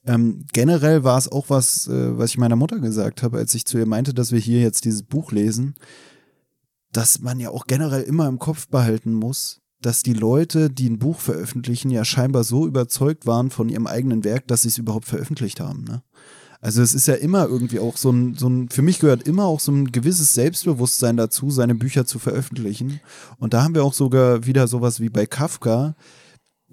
Ähm, 0.05 0.45
generell 0.53 1.05
war 1.05 1.19
es 1.19 1.31
auch 1.31 1.49
was, 1.49 1.89
äh, 1.89 2.19
was 2.19 2.31
ich 2.31 2.39
meiner 2.39 2.57
Mutter 2.57 2.79
gesagt 2.81 3.23
habe, 3.23 3.39
als 3.39 3.55
ich 3.55 3.65
zu 3.65 3.79
ihr 3.79 3.87
meinte, 3.87 4.15
dass 4.15 4.33
wir 4.33 4.39
hier 4.39 4.61
jetzt 4.61 4.85
dieses 4.85 5.03
Buch 5.03 5.33
lesen, 5.33 5.75
dass 6.93 7.21
man 7.21 7.41
ja 7.41 7.51
auch 7.51 7.67
generell 7.67 8.03
immer 8.03 8.29
im 8.29 8.39
Kopf 8.39 8.69
behalten 8.69 9.13
muss, 9.13 9.61
dass 9.81 10.03
die 10.03 10.15
Leute, 10.15 10.71
die 10.71 10.89
ein 10.89 10.99
Buch 10.99 11.21
veröffentlichen, 11.21 11.91
ja 11.91 12.05
scheinbar 12.05 12.45
so 12.45 12.67
überzeugt 12.67 13.27
waren 13.27 13.51
von 13.51 13.69
ihrem 13.69 13.87
eigenen 13.87 14.25
Werk, 14.25 14.47
dass 14.49 14.63
sie 14.63 14.69
es 14.69 14.79
überhaupt 14.79 15.07
veröffentlicht 15.07 15.61
haben. 15.61 15.85
Ne? 15.85 16.03
Also 16.67 16.83
es 16.83 16.95
ist 16.95 17.07
ja 17.07 17.15
immer 17.15 17.47
irgendwie 17.47 17.79
auch 17.79 17.97
so 17.97 18.11
ein, 18.11 18.35
so 18.35 18.49
ein, 18.49 18.69
für 18.71 18.83
mich 18.83 18.99
gehört 18.99 19.23
immer 19.23 19.45
auch 19.45 19.61
so 19.61 19.71
ein 19.71 19.93
gewisses 19.93 20.35
Selbstbewusstsein 20.35 21.17
dazu, 21.17 21.49
seine 21.49 21.77
Bücher 21.77 22.07
zu 22.07 22.19
veröffentlichen. 22.19 22.99
Und 23.39 23.55
da 23.55 23.63
haben 23.63 23.77
wir 23.77 23.85
auch 23.85 23.95
sogar 23.95 24.47
wieder 24.47 24.67
sowas 24.67 24.99
wie 24.99 25.09
bei 25.09 25.27
Kafka, 25.27 25.95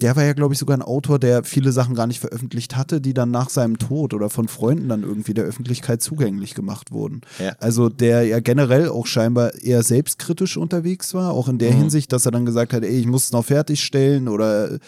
der 0.00 0.16
war 0.16 0.24
ja, 0.24 0.32
glaube 0.32 0.52
ich, 0.52 0.58
sogar 0.58 0.76
ein 0.76 0.82
Autor, 0.82 1.20
der 1.20 1.44
viele 1.44 1.70
Sachen 1.70 1.94
gar 1.94 2.08
nicht 2.08 2.18
veröffentlicht 2.18 2.74
hatte, 2.74 3.00
die 3.00 3.14
dann 3.14 3.30
nach 3.30 3.48
seinem 3.50 3.78
Tod 3.78 4.12
oder 4.12 4.28
von 4.30 4.48
Freunden 4.48 4.88
dann 4.88 5.04
irgendwie 5.04 5.34
der 5.34 5.44
Öffentlichkeit 5.44 6.02
zugänglich 6.02 6.54
gemacht 6.54 6.90
wurden. 6.90 7.20
Ja. 7.38 7.54
Also 7.60 7.88
der 7.88 8.24
ja 8.24 8.40
generell 8.40 8.88
auch 8.88 9.06
scheinbar 9.06 9.54
eher 9.54 9.84
selbstkritisch 9.84 10.56
unterwegs 10.56 11.14
war, 11.14 11.30
auch 11.30 11.46
in 11.46 11.58
der 11.58 11.70
Mhm. 11.70 11.76
Hinsicht, 11.76 12.12
dass 12.12 12.26
er 12.26 12.32
dann 12.32 12.44
gesagt 12.46 12.72
hat, 12.72 12.82
ey, 12.82 12.98
ich 12.98 13.06
muss 13.06 13.26
es 13.26 13.32
noch 13.32 13.44
fertigstellen 13.44 14.26
oder 14.26 14.80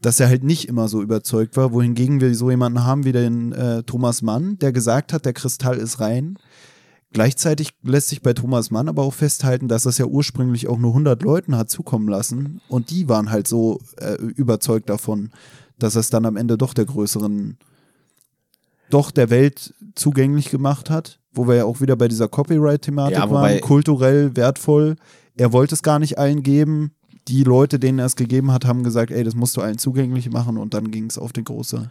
dass 0.00 0.20
er 0.20 0.28
halt 0.28 0.44
nicht 0.44 0.68
immer 0.68 0.88
so 0.88 1.02
überzeugt 1.02 1.56
war, 1.56 1.72
wohingegen 1.72 2.20
wir 2.20 2.34
so 2.34 2.50
jemanden 2.50 2.84
haben 2.84 3.04
wie 3.04 3.12
den 3.12 3.52
äh, 3.52 3.82
Thomas 3.82 4.22
Mann, 4.22 4.58
der 4.58 4.72
gesagt 4.72 5.12
hat, 5.12 5.24
der 5.26 5.32
Kristall 5.32 5.76
ist 5.76 6.00
rein. 6.00 6.38
Gleichzeitig 7.12 7.70
lässt 7.82 8.08
sich 8.08 8.22
bei 8.22 8.32
Thomas 8.32 8.70
Mann 8.70 8.88
aber 8.88 9.02
auch 9.02 9.14
festhalten, 9.14 9.66
dass 9.66 9.82
das 9.82 9.98
ja 9.98 10.06
ursprünglich 10.06 10.68
auch 10.68 10.78
nur 10.78 10.92
100 10.92 11.22
Leuten 11.22 11.56
hat 11.56 11.68
zukommen 11.68 12.08
lassen 12.08 12.60
und 12.68 12.90
die 12.90 13.08
waren 13.08 13.30
halt 13.30 13.48
so 13.48 13.80
äh, 13.96 14.14
überzeugt 14.14 14.88
davon, 14.88 15.30
dass 15.78 15.96
es 15.96 16.10
dann 16.10 16.24
am 16.24 16.36
Ende 16.36 16.56
doch 16.56 16.72
der 16.72 16.84
größeren, 16.84 17.58
doch 18.90 19.10
der 19.10 19.28
Welt 19.28 19.74
zugänglich 19.96 20.50
gemacht 20.50 20.88
hat, 20.88 21.18
wo 21.32 21.48
wir 21.48 21.56
ja 21.56 21.64
auch 21.64 21.80
wieder 21.80 21.96
bei 21.96 22.06
dieser 22.06 22.28
Copyright-Thematik 22.28 23.16
Ja, 23.16 23.30
waren, 23.30 23.60
kulturell 23.60 24.36
wertvoll. 24.36 24.96
Er 25.36 25.52
wollte 25.52 25.74
es 25.74 25.82
gar 25.82 25.98
nicht 25.98 26.16
allen 26.16 26.42
geben. 26.42 26.92
Die 27.28 27.44
Leute, 27.44 27.78
denen 27.78 27.98
er 27.98 28.06
es 28.06 28.16
gegeben 28.16 28.52
hat, 28.52 28.64
haben 28.64 28.82
gesagt, 28.82 29.10
ey, 29.10 29.24
das 29.24 29.34
musst 29.34 29.56
du 29.56 29.60
allen 29.60 29.78
zugänglich 29.78 30.30
machen 30.30 30.56
und 30.56 30.74
dann 30.74 30.90
ging 30.90 31.06
es 31.06 31.18
auf 31.18 31.32
die 31.32 31.44
große 31.44 31.90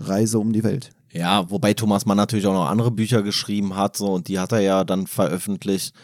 Reise 0.00 0.38
um 0.38 0.52
die 0.52 0.64
Welt. 0.64 0.90
Ja, 1.12 1.50
wobei 1.50 1.74
Thomas 1.74 2.06
Mann 2.06 2.16
natürlich 2.16 2.46
auch 2.46 2.52
noch 2.52 2.68
andere 2.68 2.90
Bücher 2.90 3.22
geschrieben 3.22 3.76
hat, 3.76 3.96
so, 3.96 4.12
und 4.12 4.28
die 4.28 4.38
hat 4.38 4.52
er 4.52 4.60
ja 4.60 4.84
dann 4.84 5.06
veröffentlicht. 5.06 5.94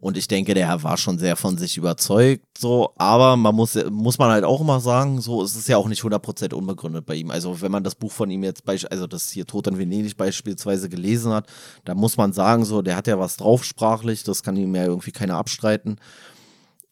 Und 0.00 0.16
ich 0.16 0.28
denke, 0.28 0.54
der 0.54 0.82
war 0.82 0.96
schon 0.96 1.18
sehr 1.18 1.36
von 1.36 1.58
sich 1.58 1.76
überzeugt, 1.76 2.46
so. 2.56 2.94
Aber 2.96 3.36
man 3.36 3.54
muss, 3.54 3.78
muss 3.90 4.16
man 4.16 4.30
halt 4.30 4.44
auch 4.44 4.62
immer 4.62 4.80
sagen, 4.80 5.20
so, 5.20 5.42
es 5.42 5.54
ist 5.54 5.68
ja 5.68 5.76
auch 5.76 5.88
nicht 5.88 6.02
100% 6.02 6.54
unbegründet 6.54 7.04
bei 7.04 7.16
ihm. 7.16 7.30
Also, 7.30 7.60
wenn 7.60 7.70
man 7.70 7.84
das 7.84 7.96
Buch 7.96 8.10
von 8.10 8.30
ihm 8.30 8.42
jetzt, 8.42 8.62
also 8.66 9.06
das 9.06 9.28
hier 9.30 9.44
Tod 9.44 9.66
in 9.66 9.76
Venedig 9.76 10.16
beispielsweise 10.16 10.88
gelesen 10.88 11.32
hat, 11.32 11.48
da 11.84 11.94
muss 11.94 12.16
man 12.16 12.32
sagen, 12.32 12.64
so, 12.64 12.80
der 12.80 12.96
hat 12.96 13.08
ja 13.08 13.18
was 13.18 13.36
drauf 13.36 13.62
sprachlich, 13.62 14.24
das 14.24 14.42
kann 14.42 14.56
ihm 14.56 14.74
ja 14.74 14.84
irgendwie 14.84 15.12
keiner 15.12 15.36
abstreiten. 15.36 15.96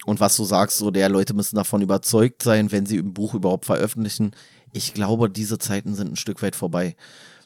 Und 0.08 0.20
was 0.20 0.38
du 0.38 0.44
sagst, 0.44 0.78
so, 0.78 0.90
der 0.90 1.10
Leute 1.10 1.34
müssen 1.34 1.56
davon 1.56 1.82
überzeugt 1.82 2.42
sein, 2.42 2.72
wenn 2.72 2.86
sie 2.86 2.96
ein 2.96 3.12
Buch 3.12 3.34
überhaupt 3.34 3.66
veröffentlichen. 3.66 4.30
Ich 4.72 4.94
glaube, 4.94 5.28
diese 5.28 5.58
Zeiten 5.58 5.94
sind 5.94 6.12
ein 6.12 6.16
Stück 6.16 6.40
weit 6.40 6.56
vorbei. 6.56 6.96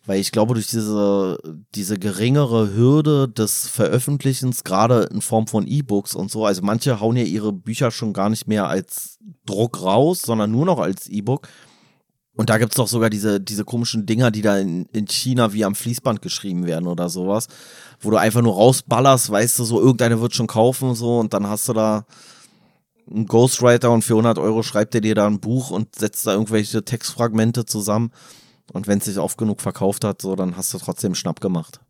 Weil 0.07 0.21
ich 0.21 0.31
glaube, 0.31 0.55
durch 0.55 0.69
diese, 0.69 1.39
diese 1.75 1.99
geringere 1.99 2.73
Hürde 2.73 3.29
des 3.29 3.67
Veröffentlichens, 3.67 4.63
gerade 4.63 5.09
in 5.13 5.23
Form 5.23 5.49
von 5.49 5.67
E-Books 5.67 6.15
und 6.15 6.31
so, 6.31 6.47
also 6.47 6.63
manche 6.63 7.01
hauen 7.01 7.17
ja 7.17 7.25
ihre 7.25 7.53
Bücher 7.53 7.91
schon 7.91 8.13
gar 8.13 8.31
nicht 8.31 8.47
mehr 8.47 8.69
als 8.69 9.19
Druck 9.45 9.83
raus, 9.83 10.23
sondern 10.23 10.53
nur 10.53 10.65
noch 10.65 10.79
als 10.79 11.09
E-Book. 11.09 11.49
Und 12.37 12.49
da 12.49 12.59
gibt's 12.59 12.77
doch 12.77 12.87
sogar 12.87 13.11
diese, 13.11 13.41
diese 13.41 13.65
komischen 13.65 14.07
Dinger, 14.07 14.31
die 14.31 14.43
da 14.43 14.57
in, 14.57 14.87
in 14.93 15.09
China 15.09 15.53
wie 15.53 15.65
am 15.65 15.75
Fließband 15.75 16.23
geschrieben 16.23 16.65
werden 16.65 16.87
oder 16.87 17.09
sowas, 17.09 17.49
wo 17.99 18.11
du 18.11 18.19
einfach 18.19 18.41
nur 18.41 18.55
rausballerst, 18.55 19.31
weißt 19.31 19.59
du, 19.59 19.65
so 19.65 19.81
irgendeiner 19.81 20.21
wird 20.21 20.35
schon 20.35 20.47
kaufen, 20.47 20.95
so, 20.95 21.19
und 21.19 21.35
dann 21.35 21.49
hast 21.49 21.69
du 21.69 21.73
da 21.73 22.07
einen 23.11 23.27
Ghostwriter 23.27 23.91
und 23.91 24.03
für 24.03 24.15
100 24.15 24.39
Euro 24.39 24.63
schreibt 24.63 24.95
er 24.95 25.01
dir 25.01 25.15
da 25.15 25.27
ein 25.27 25.41
Buch 25.41 25.71
und 25.71 25.97
setzt 25.97 26.27
da 26.27 26.33
irgendwelche 26.33 26.85
Textfragmente 26.85 27.65
zusammen. 27.65 28.11
Und 28.73 28.87
wenn 28.87 28.99
es 28.99 29.05
sich 29.05 29.19
oft 29.19 29.37
genug 29.39 29.61
verkauft 29.61 30.05
hat, 30.05 30.23
so, 30.23 30.37
dann 30.37 30.57
hast 30.57 30.73
du 30.73 30.79
trotzdem 30.79 31.15
Schnapp 31.15 31.41
gemacht. 31.41 31.81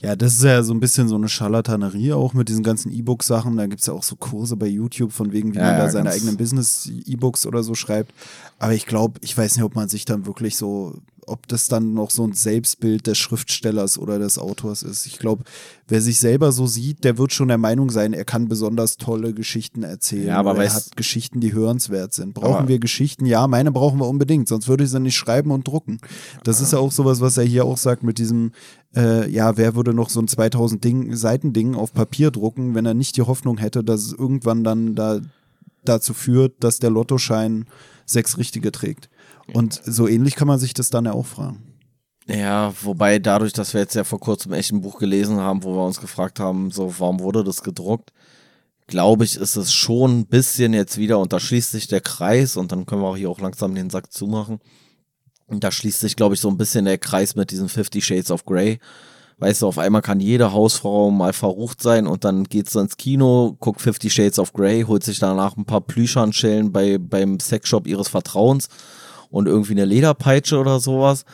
Ja, 0.00 0.16
das 0.16 0.34
ist 0.34 0.42
ja 0.42 0.62
so 0.64 0.74
ein 0.74 0.80
bisschen 0.80 1.08
so 1.08 1.14
eine 1.14 1.28
Scharlatanerie 1.28 2.12
auch 2.12 2.34
mit 2.34 2.48
diesen 2.48 2.64
ganzen 2.64 2.90
E-Book-Sachen. 2.90 3.56
Da 3.56 3.66
gibt's 3.66 3.86
ja 3.86 3.92
auch 3.92 4.02
so 4.02 4.16
Kurse 4.16 4.56
bei 4.56 4.66
YouTube 4.66 5.12
von 5.12 5.30
wegen, 5.30 5.54
wie 5.54 5.58
Ja, 5.58 5.64
man 5.64 5.78
da 5.78 5.90
seine 5.90 6.10
eigenen 6.10 6.36
Business-E-Books 6.36 7.46
oder 7.46 7.62
so 7.62 7.76
schreibt. 7.76 8.12
Aber 8.58 8.74
ich 8.74 8.86
glaube, 8.86 9.20
ich 9.22 9.36
weiß 9.38 9.54
nicht, 9.56 9.64
ob 9.64 9.76
man 9.76 9.88
sich 9.88 10.04
dann 10.04 10.26
wirklich 10.26 10.56
so, 10.56 10.94
ob 11.26 11.46
das 11.48 11.68
dann 11.68 11.94
noch 11.94 12.10
so 12.10 12.26
ein 12.26 12.32
Selbstbild 12.32 13.06
des 13.06 13.18
Schriftstellers 13.18 13.98
oder 13.98 14.18
des 14.18 14.38
Autors 14.38 14.82
ist. 14.82 15.06
Ich 15.06 15.18
glaube, 15.18 15.44
wer 15.88 16.00
sich 16.00 16.18
selber 16.18 16.52
so 16.52 16.66
sieht, 16.66 17.04
der 17.04 17.18
wird 17.18 17.32
schon 17.32 17.48
der 17.48 17.58
Meinung 17.58 17.90
sein, 17.90 18.12
er 18.12 18.24
kann 18.24 18.48
besonders 18.48 18.96
tolle 18.96 19.32
Geschichten 19.32 19.82
erzählen. 19.82 20.28
Ja, 20.28 20.38
aber 20.38 20.62
er 20.62 20.74
hat 20.74 20.96
Geschichten, 20.96 21.40
die 21.40 21.52
hörenswert 21.52 22.12
sind. 22.12 22.34
Brauchen 22.34 22.68
wir 22.68 22.78
Geschichten? 22.78 23.26
Ja, 23.26 23.46
meine 23.46 23.70
brauchen 23.72 23.98
wir 23.98 24.08
unbedingt, 24.08 24.48
sonst 24.48 24.68
würde 24.68 24.84
ich 24.84 24.90
sie 24.90 25.00
nicht 25.00 25.16
schreiben 25.16 25.50
und 25.50 25.66
drucken. 25.66 25.98
Das 26.44 26.60
ist 26.60 26.72
ja 26.72 26.78
auch 26.78 26.92
sowas, 26.92 27.20
was 27.20 27.36
er 27.36 27.44
hier 27.44 27.64
auch 27.64 27.78
sagt 27.78 28.02
mit 28.02 28.18
diesem, 28.18 28.52
äh, 28.96 29.30
ja, 29.30 29.56
wer 29.56 29.74
würde 29.74 29.94
noch 29.94 30.10
so 30.10 30.20
ein 30.20 30.28
2000 30.28 30.82
Ding, 30.82 31.14
Seiten 31.14 31.52
Ding 31.52 31.74
auf 31.74 31.92
Papier 31.92 32.30
drucken, 32.30 32.74
wenn 32.74 32.86
er 32.86 32.94
nicht 32.94 33.16
die 33.16 33.22
Hoffnung 33.22 33.58
hätte, 33.58 33.84
dass 33.84 34.02
es 34.02 34.12
irgendwann 34.12 34.64
dann 34.64 34.94
da 34.94 35.20
dazu 35.84 36.14
führt, 36.14 36.62
dass 36.62 36.78
der 36.78 36.90
Lottoschein 36.90 37.66
sechs 38.06 38.38
richtige 38.38 38.72
trägt. 38.72 39.08
Und 39.54 39.80
so 39.84 40.08
ähnlich 40.08 40.34
kann 40.34 40.48
man 40.48 40.58
sich 40.58 40.74
das 40.74 40.90
dann 40.90 41.04
ja 41.04 41.12
auch 41.12 41.26
fragen. 41.26 41.62
Ja, 42.26 42.72
wobei 42.82 43.18
dadurch, 43.18 43.52
dass 43.52 43.74
wir 43.74 43.80
jetzt 43.80 43.94
ja 43.94 44.04
vor 44.04 44.20
kurzem 44.20 44.52
echt 44.52 44.72
ein 44.72 44.80
Buch 44.80 44.98
gelesen 44.98 45.38
haben, 45.38 45.64
wo 45.64 45.74
wir 45.74 45.84
uns 45.84 46.00
gefragt 46.00 46.38
haben, 46.38 46.70
so, 46.70 46.94
warum 46.98 47.20
wurde 47.20 47.42
das 47.42 47.62
gedruckt? 47.62 48.12
Glaube 48.86 49.24
ich, 49.24 49.36
ist 49.36 49.56
es 49.56 49.72
schon 49.72 50.20
ein 50.20 50.26
bisschen 50.26 50.72
jetzt 50.72 50.98
wieder, 50.98 51.18
und 51.18 51.32
da 51.32 51.40
schließt 51.40 51.72
sich 51.72 51.88
der 51.88 52.00
Kreis, 52.00 52.56
und 52.56 52.72
dann 52.72 52.86
können 52.86 53.02
wir 53.02 53.08
auch 53.08 53.16
hier 53.16 53.30
auch 53.30 53.40
langsam 53.40 53.74
den 53.74 53.90
Sack 53.90 54.12
zumachen. 54.12 54.60
Und 55.46 55.64
da 55.64 55.72
schließt 55.72 56.00
sich, 56.00 56.16
glaube 56.16 56.34
ich, 56.34 56.40
so 56.40 56.48
ein 56.48 56.56
bisschen 56.56 56.84
der 56.84 56.98
Kreis 56.98 57.34
mit 57.34 57.50
diesen 57.50 57.68
50 57.68 58.04
Shades 58.04 58.30
of 58.30 58.44
Grey. 58.44 58.78
Weißt 59.38 59.62
du, 59.62 59.66
auf 59.66 59.78
einmal 59.78 60.02
kann 60.02 60.20
jede 60.20 60.52
Hausfrau 60.52 61.10
mal 61.10 61.32
verrucht 61.32 61.82
sein 61.82 62.06
und 62.06 62.24
dann 62.24 62.44
geht 62.44 62.70
sie 62.70 62.80
ins 62.80 62.96
Kino, 62.96 63.56
guckt 63.58 63.80
50 63.80 64.12
Shades 64.12 64.38
of 64.38 64.52
Grey, 64.52 64.82
holt 64.82 65.02
sich 65.02 65.18
danach 65.18 65.56
ein 65.56 65.64
paar 65.64 65.80
Plüschhandschellen 65.80 66.70
bei, 66.70 66.98
beim 66.98 67.40
Sexshop 67.40 67.88
ihres 67.88 68.08
Vertrauens 68.08 68.68
und 69.32 69.48
irgendwie 69.48 69.72
eine 69.72 69.84
Lederpeitsche 69.84 70.58
oder 70.58 70.78
sowas. 70.78 71.24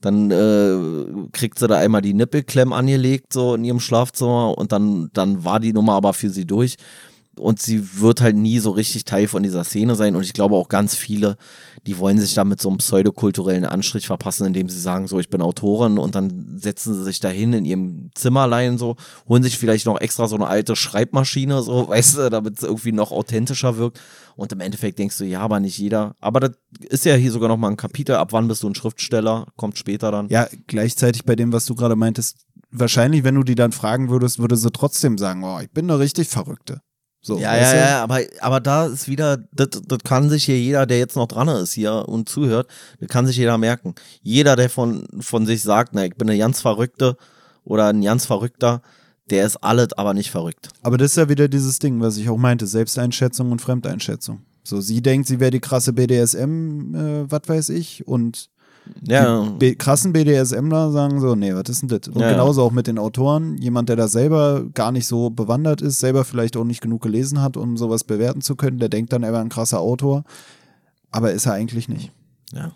Dann 0.00 0.30
äh, 0.30 1.28
kriegt 1.32 1.58
sie 1.58 1.68
da 1.68 1.76
einmal 1.76 2.00
die 2.00 2.14
Nippelklemm 2.14 2.72
angelegt, 2.72 3.32
so 3.32 3.54
in 3.54 3.64
ihrem 3.64 3.78
Schlafzimmer 3.78 4.56
und 4.56 4.72
dann, 4.72 5.10
dann 5.12 5.44
war 5.44 5.60
die 5.60 5.72
Nummer 5.72 5.92
aber 5.92 6.14
für 6.14 6.30
sie 6.30 6.46
durch. 6.46 6.76
Und 7.38 7.62
sie 7.62 7.98
wird 8.00 8.20
halt 8.20 8.36
nie 8.36 8.58
so 8.58 8.72
richtig 8.72 9.04
Teil 9.04 9.26
von 9.26 9.42
dieser 9.42 9.64
Szene 9.64 9.94
sein. 9.94 10.16
Und 10.16 10.22
ich 10.22 10.34
glaube 10.34 10.54
auch 10.54 10.68
ganz 10.68 10.94
viele, 10.94 11.36
die 11.86 11.98
wollen 11.98 12.18
sich 12.18 12.34
da 12.34 12.44
mit 12.44 12.60
so 12.60 12.68
einem 12.68 12.78
pseudokulturellen 12.78 13.64
Anstrich 13.64 14.06
verpassen, 14.06 14.46
indem 14.46 14.68
sie 14.68 14.78
sagen, 14.78 15.08
so, 15.08 15.18
ich 15.18 15.30
bin 15.30 15.40
Autorin 15.40 15.98
und 15.98 16.14
dann 16.14 16.58
setzen 16.58 16.94
sie 16.94 17.02
sich 17.02 17.20
dahin 17.20 17.54
in 17.54 17.64
ihrem 17.64 18.10
Zimmerlein 18.14 18.76
so, 18.76 18.96
holen 19.28 19.42
sich 19.42 19.58
vielleicht 19.58 19.86
noch 19.86 19.98
extra 19.98 20.28
so 20.28 20.36
eine 20.36 20.46
alte 20.46 20.76
Schreibmaschine, 20.76 21.62
so, 21.62 21.88
weißt 21.88 22.18
du, 22.18 22.30
damit 22.30 22.58
es 22.58 22.64
irgendwie 22.64 22.92
noch 22.92 23.12
authentischer 23.12 23.78
wirkt. 23.78 23.98
Und 24.36 24.52
im 24.52 24.60
Endeffekt 24.60 24.98
denkst 24.98 25.16
du, 25.18 25.24
ja, 25.24 25.40
aber 25.40 25.58
nicht 25.58 25.78
jeder. 25.78 26.14
Aber 26.20 26.40
das 26.40 26.52
ist 26.88 27.04
ja 27.04 27.14
hier 27.14 27.32
sogar 27.32 27.48
noch 27.48 27.56
mal 27.56 27.68
ein 27.68 27.76
Kapitel. 27.76 28.16
Ab 28.16 28.32
wann 28.32 28.48
bist 28.48 28.62
du 28.62 28.68
ein 28.68 28.74
Schriftsteller? 28.74 29.46
Kommt 29.56 29.78
später 29.78 30.10
dann. 30.10 30.28
Ja, 30.28 30.48
gleichzeitig 30.66 31.24
bei 31.24 31.36
dem, 31.36 31.52
was 31.52 31.66
du 31.66 31.74
gerade 31.74 31.96
meintest, 31.96 32.46
wahrscheinlich, 32.70 33.24
wenn 33.24 33.34
du 33.34 33.42
die 33.42 33.54
dann 33.54 33.72
fragen 33.72 34.10
würdest, 34.10 34.38
würde 34.38 34.56
sie 34.56 34.70
trotzdem 34.70 35.18
sagen, 35.18 35.44
oh, 35.44 35.60
ich 35.60 35.70
bin 35.70 35.90
eine 35.90 35.98
richtig 35.98 36.28
Verrückte. 36.28 36.80
So, 37.24 37.38
Ja, 37.38 37.56
ja, 37.56 37.76
ja, 37.76 38.02
aber, 38.02 38.20
aber 38.40 38.60
da 38.60 38.86
ist 38.86 39.06
wieder, 39.06 39.38
das, 39.52 39.68
das 39.86 39.98
kann 40.04 40.28
sich 40.28 40.44
hier 40.44 40.58
jeder, 40.58 40.86
der 40.86 40.98
jetzt 40.98 41.14
noch 41.14 41.28
dran 41.28 41.46
ist 41.48 41.72
hier 41.72 42.08
und 42.08 42.28
zuhört, 42.28 42.66
das 42.98 43.08
kann 43.08 43.26
sich 43.28 43.36
jeder 43.36 43.58
merken. 43.58 43.94
Jeder, 44.22 44.56
der 44.56 44.68
von, 44.68 45.06
von 45.20 45.46
sich 45.46 45.62
sagt, 45.62 45.94
na, 45.94 46.04
ich 46.04 46.16
bin 46.16 46.28
eine 46.28 46.38
ganz 46.38 46.60
Verrückte 46.60 47.16
oder 47.64 47.86
ein 47.86 48.02
ganz 48.02 48.26
Verrückter, 48.26 48.82
der 49.30 49.46
ist 49.46 49.56
alles, 49.58 49.92
aber 49.92 50.14
nicht 50.14 50.32
verrückt. 50.32 50.70
Aber 50.82 50.98
das 50.98 51.12
ist 51.12 51.16
ja 51.16 51.28
wieder 51.28 51.46
dieses 51.46 51.78
Ding, 51.78 52.00
was 52.00 52.16
ich 52.16 52.28
auch 52.28 52.36
meinte, 52.36 52.66
Selbsteinschätzung 52.66 53.52
und 53.52 53.62
Fremdeinschätzung. 53.62 54.42
So, 54.64 54.80
sie 54.80 55.00
denkt, 55.00 55.28
sie 55.28 55.38
wäre 55.38 55.52
die 55.52 55.60
krasse 55.60 55.92
BDSM, 55.92 56.94
äh, 56.94 57.30
was 57.30 57.42
weiß 57.46 57.68
ich, 57.70 58.06
und 58.06 58.50
Ja, 59.06 59.48
die 59.60 59.76
krassen 59.76 60.12
BDSMler 60.12 60.90
sagen 60.90 61.20
so, 61.20 61.34
nee, 61.34 61.54
was 61.54 61.68
ist 61.68 61.82
denn 61.82 61.88
das? 61.88 62.08
Und 62.08 62.20
Ja, 62.20 62.26
ja. 62.26 62.32
genauso 62.32 62.62
auch 62.62 62.72
mit 62.72 62.86
den 62.86 62.98
Autoren, 62.98 63.56
jemand, 63.58 63.88
der 63.88 63.96
da 63.96 64.08
selber 64.08 64.64
gar 64.74 64.92
nicht 64.92 65.06
so 65.06 65.30
bewandert 65.30 65.80
ist, 65.80 66.00
selber 66.00 66.24
vielleicht 66.24 66.56
auch 66.56 66.64
nicht 66.64 66.80
genug 66.80 67.02
gelesen 67.02 67.40
hat, 67.40 67.56
um 67.56 67.76
sowas 67.76 68.04
bewerten 68.04 68.40
zu 68.40 68.56
können, 68.56 68.78
der 68.78 68.88
denkt 68.88 69.12
dann, 69.12 69.22
er 69.22 69.32
wäre 69.32 69.42
ein 69.42 69.48
krasser 69.48 69.80
Autor, 69.80 70.24
aber 71.10 71.32
ist 71.32 71.46
er 71.46 71.52
eigentlich 71.52 71.88
nicht. 71.88 72.10
ja. 72.52 72.72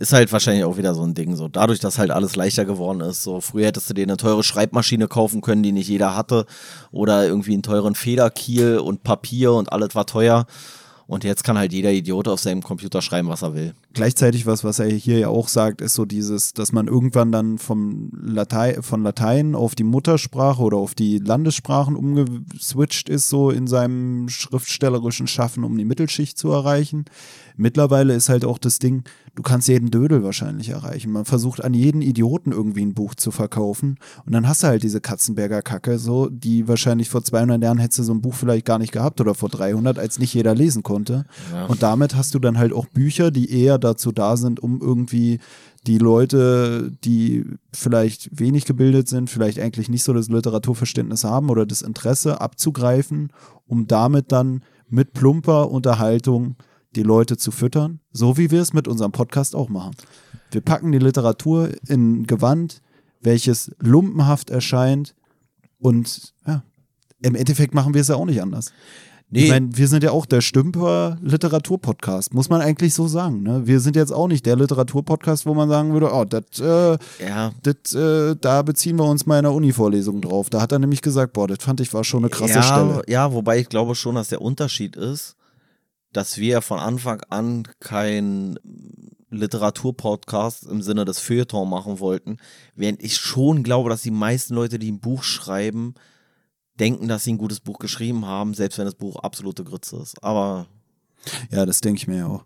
Ist 0.00 0.12
halt 0.12 0.32
wahrscheinlich 0.32 0.62
auch 0.62 0.76
wieder 0.76 0.94
so 0.94 1.02
ein 1.02 1.14
Ding, 1.14 1.34
so 1.34 1.48
dadurch, 1.48 1.80
dass 1.80 1.98
halt 1.98 2.12
alles 2.12 2.36
leichter 2.36 2.64
geworden 2.64 3.00
ist. 3.00 3.24
So 3.24 3.40
früher 3.40 3.66
hättest 3.66 3.90
du 3.90 3.94
dir 3.94 4.04
eine 4.04 4.16
teure 4.16 4.44
Schreibmaschine 4.44 5.08
kaufen 5.08 5.40
können, 5.40 5.64
die 5.64 5.72
nicht 5.72 5.88
jeder 5.88 6.14
hatte, 6.14 6.46
oder 6.92 7.26
irgendwie 7.26 7.54
einen 7.54 7.64
teuren 7.64 7.96
Federkiel 7.96 8.78
und 8.78 9.02
Papier 9.02 9.54
und 9.54 9.72
alles 9.72 9.96
war 9.96 10.06
teuer. 10.06 10.46
Und 11.08 11.24
jetzt 11.24 11.42
kann 11.42 11.56
halt 11.56 11.72
jeder 11.72 11.90
Idiot 11.90 12.28
auf 12.28 12.38
seinem 12.38 12.62
Computer 12.62 13.00
schreiben, 13.00 13.28
was 13.28 13.40
er 13.40 13.54
will. 13.54 13.72
Gleichzeitig 13.94 14.44
was, 14.44 14.62
was 14.62 14.78
er 14.78 14.90
hier 14.90 15.18
ja 15.18 15.28
auch 15.28 15.48
sagt, 15.48 15.80
ist 15.80 15.94
so 15.94 16.04
dieses, 16.04 16.52
dass 16.52 16.70
man 16.70 16.86
irgendwann 16.86 17.32
dann 17.32 17.56
vom 17.56 18.10
Latei 18.12 18.82
von 18.82 19.02
Latein 19.02 19.54
auf 19.54 19.74
die 19.74 19.84
Muttersprache 19.84 20.60
oder 20.60 20.76
auf 20.76 20.94
die 20.94 21.18
Landessprachen 21.18 21.96
umgeswitcht 21.96 23.08
ist, 23.08 23.30
so 23.30 23.50
in 23.50 23.66
seinem 23.66 24.28
schriftstellerischen 24.28 25.26
Schaffen, 25.26 25.64
um 25.64 25.78
die 25.78 25.86
Mittelschicht 25.86 26.36
zu 26.36 26.50
erreichen. 26.50 27.06
Mittlerweile 27.58 28.14
ist 28.14 28.28
halt 28.28 28.44
auch 28.44 28.56
das 28.56 28.78
Ding, 28.78 29.02
du 29.34 29.42
kannst 29.42 29.66
jeden 29.66 29.90
Dödel 29.90 30.22
wahrscheinlich 30.22 30.68
erreichen. 30.68 31.10
Man 31.10 31.24
versucht 31.24 31.62
an 31.62 31.74
jeden 31.74 32.02
Idioten 32.02 32.52
irgendwie 32.52 32.82
ein 32.82 32.94
Buch 32.94 33.16
zu 33.16 33.32
verkaufen 33.32 33.98
und 34.24 34.32
dann 34.32 34.46
hast 34.46 34.62
du 34.62 34.68
halt 34.68 34.84
diese 34.84 35.00
Katzenberger 35.00 35.60
Kacke, 35.62 35.98
so, 35.98 36.28
die 36.28 36.68
wahrscheinlich 36.68 37.08
vor 37.08 37.24
200 37.24 37.60
Jahren 37.60 37.78
hättest 37.78 37.98
du 37.98 38.02
so 38.04 38.14
ein 38.14 38.22
Buch 38.22 38.34
vielleicht 38.34 38.64
gar 38.64 38.78
nicht 38.78 38.92
gehabt 38.92 39.20
oder 39.20 39.34
vor 39.34 39.48
300, 39.48 39.98
als 39.98 40.20
nicht 40.20 40.32
jeder 40.32 40.54
lesen 40.54 40.84
konnte. 40.84 41.24
Ja. 41.52 41.66
Und 41.66 41.82
damit 41.82 42.14
hast 42.14 42.32
du 42.34 42.38
dann 42.38 42.58
halt 42.58 42.72
auch 42.72 42.86
Bücher, 42.86 43.32
die 43.32 43.50
eher 43.50 43.78
dazu 43.78 44.12
da 44.12 44.36
sind, 44.36 44.60
um 44.60 44.80
irgendwie 44.80 45.40
die 45.88 45.98
Leute, 45.98 46.92
die 47.04 47.44
vielleicht 47.72 48.38
wenig 48.38 48.66
gebildet 48.66 49.08
sind, 49.08 49.30
vielleicht 49.30 49.58
eigentlich 49.58 49.88
nicht 49.88 50.04
so 50.04 50.12
das 50.12 50.28
Literaturverständnis 50.28 51.24
haben 51.24 51.50
oder 51.50 51.66
das 51.66 51.82
Interesse 51.82 52.40
abzugreifen, 52.40 53.32
um 53.66 53.88
damit 53.88 54.30
dann 54.30 54.62
mit 54.88 55.12
plumper 55.12 55.70
Unterhaltung 55.70 56.56
die 56.96 57.02
Leute 57.02 57.36
zu 57.36 57.50
füttern, 57.50 58.00
so 58.12 58.36
wie 58.36 58.50
wir 58.50 58.62
es 58.62 58.72
mit 58.72 58.88
unserem 58.88 59.12
Podcast 59.12 59.54
auch 59.54 59.68
machen. 59.68 59.94
Wir 60.50 60.60
packen 60.60 60.92
die 60.92 60.98
Literatur 60.98 61.70
in 61.86 62.20
ein 62.20 62.26
Gewand, 62.26 62.80
welches 63.20 63.72
lumpenhaft 63.78 64.50
erscheint 64.50 65.14
und 65.78 66.34
ja, 66.46 66.62
im 67.22 67.34
Endeffekt 67.34 67.74
machen 67.74 67.94
wir 67.94 68.00
es 68.00 68.08
ja 68.08 68.16
auch 68.16 68.24
nicht 68.24 68.40
anders. 68.40 68.72
Nee. 69.30 69.44
Ich 69.44 69.50
meine, 69.50 69.76
wir 69.76 69.88
sind 69.88 70.02
ja 70.02 70.10
auch 70.10 70.24
der 70.24 70.40
Stümper 70.40 71.18
Literaturpodcast, 71.20 72.32
muss 72.32 72.48
man 72.48 72.62
eigentlich 72.62 72.94
so 72.94 73.06
sagen. 73.08 73.42
Ne? 73.42 73.66
Wir 73.66 73.78
sind 73.80 73.94
jetzt 73.94 74.10
auch 74.10 74.26
nicht 74.26 74.46
der 74.46 74.56
Literaturpodcast, 74.56 75.44
wo 75.44 75.52
man 75.52 75.68
sagen 75.68 75.92
würde, 75.92 76.10
oh, 76.14 76.24
das, 76.24 76.58
äh, 76.60 76.96
Ja, 77.22 77.52
das, 77.62 77.94
äh, 77.94 78.36
da 78.40 78.62
beziehen 78.62 78.96
wir 78.96 79.04
uns 79.04 79.26
mal 79.26 79.36
in 79.36 79.42
der 79.42 79.52
Uni-Vorlesung 79.52 80.22
drauf. 80.22 80.48
Da 80.48 80.62
hat 80.62 80.72
er 80.72 80.78
nämlich 80.78 81.02
gesagt, 81.02 81.34
boah, 81.34 81.46
das 81.46 81.58
fand 81.60 81.80
ich 81.80 81.92
war 81.92 82.04
schon 82.04 82.20
eine 82.20 82.30
krasse 82.30 82.54
ja, 82.54 82.62
Stelle. 82.62 83.02
Ja, 83.06 83.30
wobei 83.34 83.58
ich 83.58 83.68
glaube 83.68 83.94
schon, 83.94 84.14
dass 84.14 84.28
der 84.28 84.40
Unterschied 84.40 84.96
ist, 84.96 85.36
dass 86.18 86.36
wir 86.36 86.62
von 86.62 86.80
Anfang 86.80 87.20
an 87.28 87.62
kein 87.78 88.58
Literaturpodcast 89.30 90.66
im 90.66 90.82
Sinne 90.82 91.04
des 91.04 91.20
Feuilleton 91.20 91.70
machen 91.70 92.00
wollten, 92.00 92.38
während 92.74 93.00
ich 93.04 93.14
schon 93.14 93.62
glaube, 93.62 93.88
dass 93.88 94.02
die 94.02 94.10
meisten 94.10 94.54
Leute, 94.54 94.80
die 94.80 94.90
ein 94.90 94.98
Buch 94.98 95.22
schreiben, 95.22 95.94
denken, 96.80 97.06
dass 97.06 97.22
sie 97.22 97.34
ein 97.34 97.38
gutes 97.38 97.60
Buch 97.60 97.78
geschrieben 97.78 98.26
haben, 98.26 98.52
selbst 98.54 98.78
wenn 98.78 98.86
das 98.86 98.96
Buch 98.96 99.14
absolute 99.14 99.62
Grütze 99.62 99.98
ist. 99.98 100.20
Aber 100.24 100.66
Ja, 101.52 101.64
das 101.64 101.82
denke 101.82 101.98
ich 101.98 102.08
mir 102.08 102.16
ja 102.16 102.26
auch. 102.26 102.44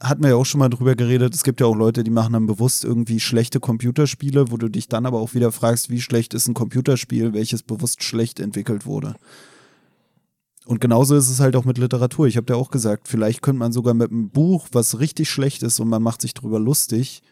Hatten 0.00 0.22
wir 0.22 0.30
ja 0.30 0.36
auch 0.36 0.46
schon 0.46 0.60
mal 0.60 0.70
drüber 0.70 0.96
geredet. 0.96 1.34
Es 1.34 1.44
gibt 1.44 1.60
ja 1.60 1.66
auch 1.66 1.76
Leute, 1.76 2.04
die 2.04 2.10
machen 2.10 2.32
dann 2.32 2.46
bewusst 2.46 2.82
irgendwie 2.82 3.20
schlechte 3.20 3.60
Computerspiele, 3.60 4.50
wo 4.50 4.56
du 4.56 4.70
dich 4.70 4.88
dann 4.88 5.04
aber 5.04 5.20
auch 5.20 5.34
wieder 5.34 5.52
fragst, 5.52 5.90
wie 5.90 6.00
schlecht 6.00 6.32
ist 6.32 6.48
ein 6.48 6.54
Computerspiel, 6.54 7.34
welches 7.34 7.62
bewusst 7.62 8.02
schlecht 8.02 8.40
entwickelt 8.40 8.86
wurde. 8.86 9.16
Und 10.64 10.80
genauso 10.80 11.16
ist 11.16 11.28
es 11.28 11.40
halt 11.40 11.56
auch 11.56 11.64
mit 11.64 11.78
Literatur. 11.78 12.26
Ich 12.26 12.36
habe 12.36 12.46
dir 12.46 12.56
auch 12.56 12.70
gesagt, 12.70 13.08
vielleicht 13.08 13.42
könnte 13.42 13.58
man 13.58 13.72
sogar 13.72 13.94
mit 13.94 14.10
einem 14.10 14.30
Buch, 14.30 14.68
was 14.72 15.00
richtig 15.00 15.28
schlecht 15.28 15.62
ist 15.62 15.80
und 15.80 15.88
man 15.88 16.02
macht 16.02 16.22
sich 16.22 16.34
drüber 16.34 16.60
lustig, 16.60 17.22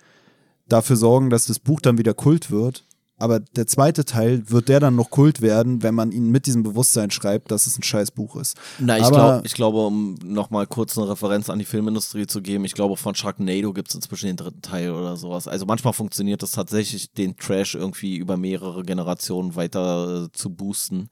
dafür 0.68 0.96
sorgen, 0.96 1.30
dass 1.30 1.46
das 1.46 1.58
Buch 1.58 1.80
dann 1.80 1.98
wieder 1.98 2.14
Kult 2.14 2.50
wird. 2.50 2.84
Aber 3.18 3.38
der 3.38 3.66
zweite 3.66 4.06
Teil 4.06 4.48
wird 4.48 4.70
der 4.70 4.80
dann 4.80 4.96
noch 4.96 5.10
Kult 5.10 5.42
werden, 5.42 5.82
wenn 5.82 5.94
man 5.94 6.10
ihn 6.10 6.30
mit 6.30 6.46
diesem 6.46 6.62
Bewusstsein 6.62 7.10
schreibt, 7.10 7.50
dass 7.50 7.66
es 7.66 7.78
ein 7.78 7.82
scheiß 7.82 8.12
Buch 8.12 8.34
ist. 8.36 8.56
Na, 8.78 8.96
ich, 8.96 9.04
Aber- 9.04 9.16
glaub, 9.16 9.44
ich 9.44 9.52
glaube, 9.52 9.78
um 9.84 10.14
nochmal 10.24 10.66
kurz 10.66 10.96
eine 10.96 11.06
Referenz 11.10 11.50
an 11.50 11.58
die 11.58 11.66
Filmindustrie 11.66 12.26
zu 12.26 12.40
geben, 12.40 12.64
ich 12.64 12.72
glaube, 12.72 12.96
von 12.96 13.14
Sharknado 13.14 13.74
gibt 13.74 13.90
es 13.90 13.94
inzwischen 13.94 14.28
den 14.28 14.36
dritten 14.38 14.62
Teil 14.62 14.92
oder 14.92 15.18
sowas. 15.18 15.46
Also 15.48 15.66
manchmal 15.66 15.92
funktioniert 15.92 16.42
es 16.42 16.52
tatsächlich, 16.52 17.12
den 17.12 17.36
Trash 17.36 17.74
irgendwie 17.74 18.16
über 18.16 18.38
mehrere 18.38 18.84
Generationen 18.84 19.54
weiter 19.54 20.24
äh, 20.24 20.32
zu 20.32 20.48
boosten. 20.48 21.10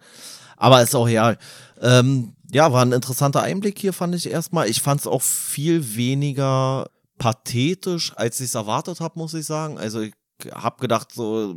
Aber 0.59 0.83
ist 0.83 0.95
auch 0.95 1.07
real. 1.07 1.39
Ähm, 1.81 2.35
ja, 2.51 2.73
war 2.73 2.85
ein 2.85 2.93
interessanter 2.93 3.43
Einblick 3.43 3.79
hier, 3.79 3.93
fand 3.93 4.15
ich 4.15 4.31
erstmal. 4.31 4.69
Ich 4.69 4.83
fand 4.83 5.01
es 5.01 5.07
auch 5.07 5.23
viel 5.23 5.97
weniger 5.97 6.91
pathetisch, 7.19 8.13
als 8.17 8.41
ich 8.41 8.47
es 8.47 8.55
erwartet 8.55 9.01
habe, 9.01 9.19
muss 9.19 9.35
ich 9.35 9.47
sagen. 9.47 9.79
Also 9.79 10.01
ich 10.01 10.13
habe 10.53 10.81
gedacht, 10.81 11.13
so, 11.13 11.57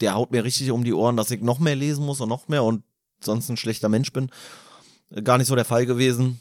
der 0.00 0.14
haut 0.14 0.30
mir 0.30 0.44
richtig 0.44 0.70
um 0.70 0.84
die 0.84 0.92
Ohren, 0.92 1.16
dass 1.16 1.30
ich 1.30 1.40
noch 1.40 1.58
mehr 1.58 1.76
lesen 1.76 2.04
muss 2.04 2.20
und 2.20 2.28
noch 2.28 2.48
mehr 2.48 2.64
und 2.64 2.82
sonst 3.20 3.48
ein 3.48 3.56
schlechter 3.56 3.88
Mensch 3.88 4.12
bin. 4.12 4.30
Gar 5.24 5.38
nicht 5.38 5.46
so 5.46 5.54
der 5.54 5.64
Fall 5.64 5.86
gewesen. 5.86 6.40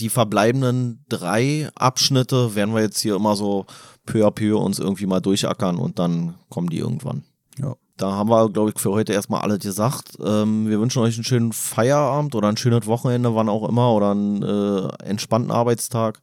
Die 0.00 0.08
verbleibenden 0.08 1.04
drei 1.08 1.70
Abschnitte 1.74 2.54
werden 2.54 2.74
wir 2.74 2.82
jetzt 2.82 3.00
hier 3.00 3.16
immer 3.16 3.36
so 3.36 3.66
peu 4.06 4.26
à 4.26 4.30
peu 4.30 4.56
uns 4.56 4.78
irgendwie 4.78 5.06
mal 5.06 5.20
durchackern 5.20 5.76
und 5.76 5.98
dann 5.98 6.34
kommen 6.48 6.70
die 6.70 6.78
irgendwann. 6.78 7.24
Ja. 7.58 7.76
Da 7.98 8.12
haben 8.12 8.30
wir, 8.30 8.48
glaube 8.48 8.70
ich, 8.70 8.80
für 8.80 8.92
heute 8.92 9.12
erstmal 9.12 9.40
alles 9.40 9.58
gesagt. 9.58 10.16
Ähm, 10.24 10.68
wir 10.68 10.78
wünschen 10.80 11.02
euch 11.02 11.16
einen 11.16 11.24
schönen 11.24 11.52
Feierabend 11.52 12.36
oder 12.36 12.48
ein 12.48 12.56
schönes 12.56 12.86
Wochenende, 12.86 13.34
wann 13.34 13.48
auch 13.48 13.68
immer, 13.68 13.92
oder 13.92 14.12
einen 14.12 14.40
äh, 14.42 14.86
entspannten 15.04 15.50
Arbeitstag. 15.50 16.20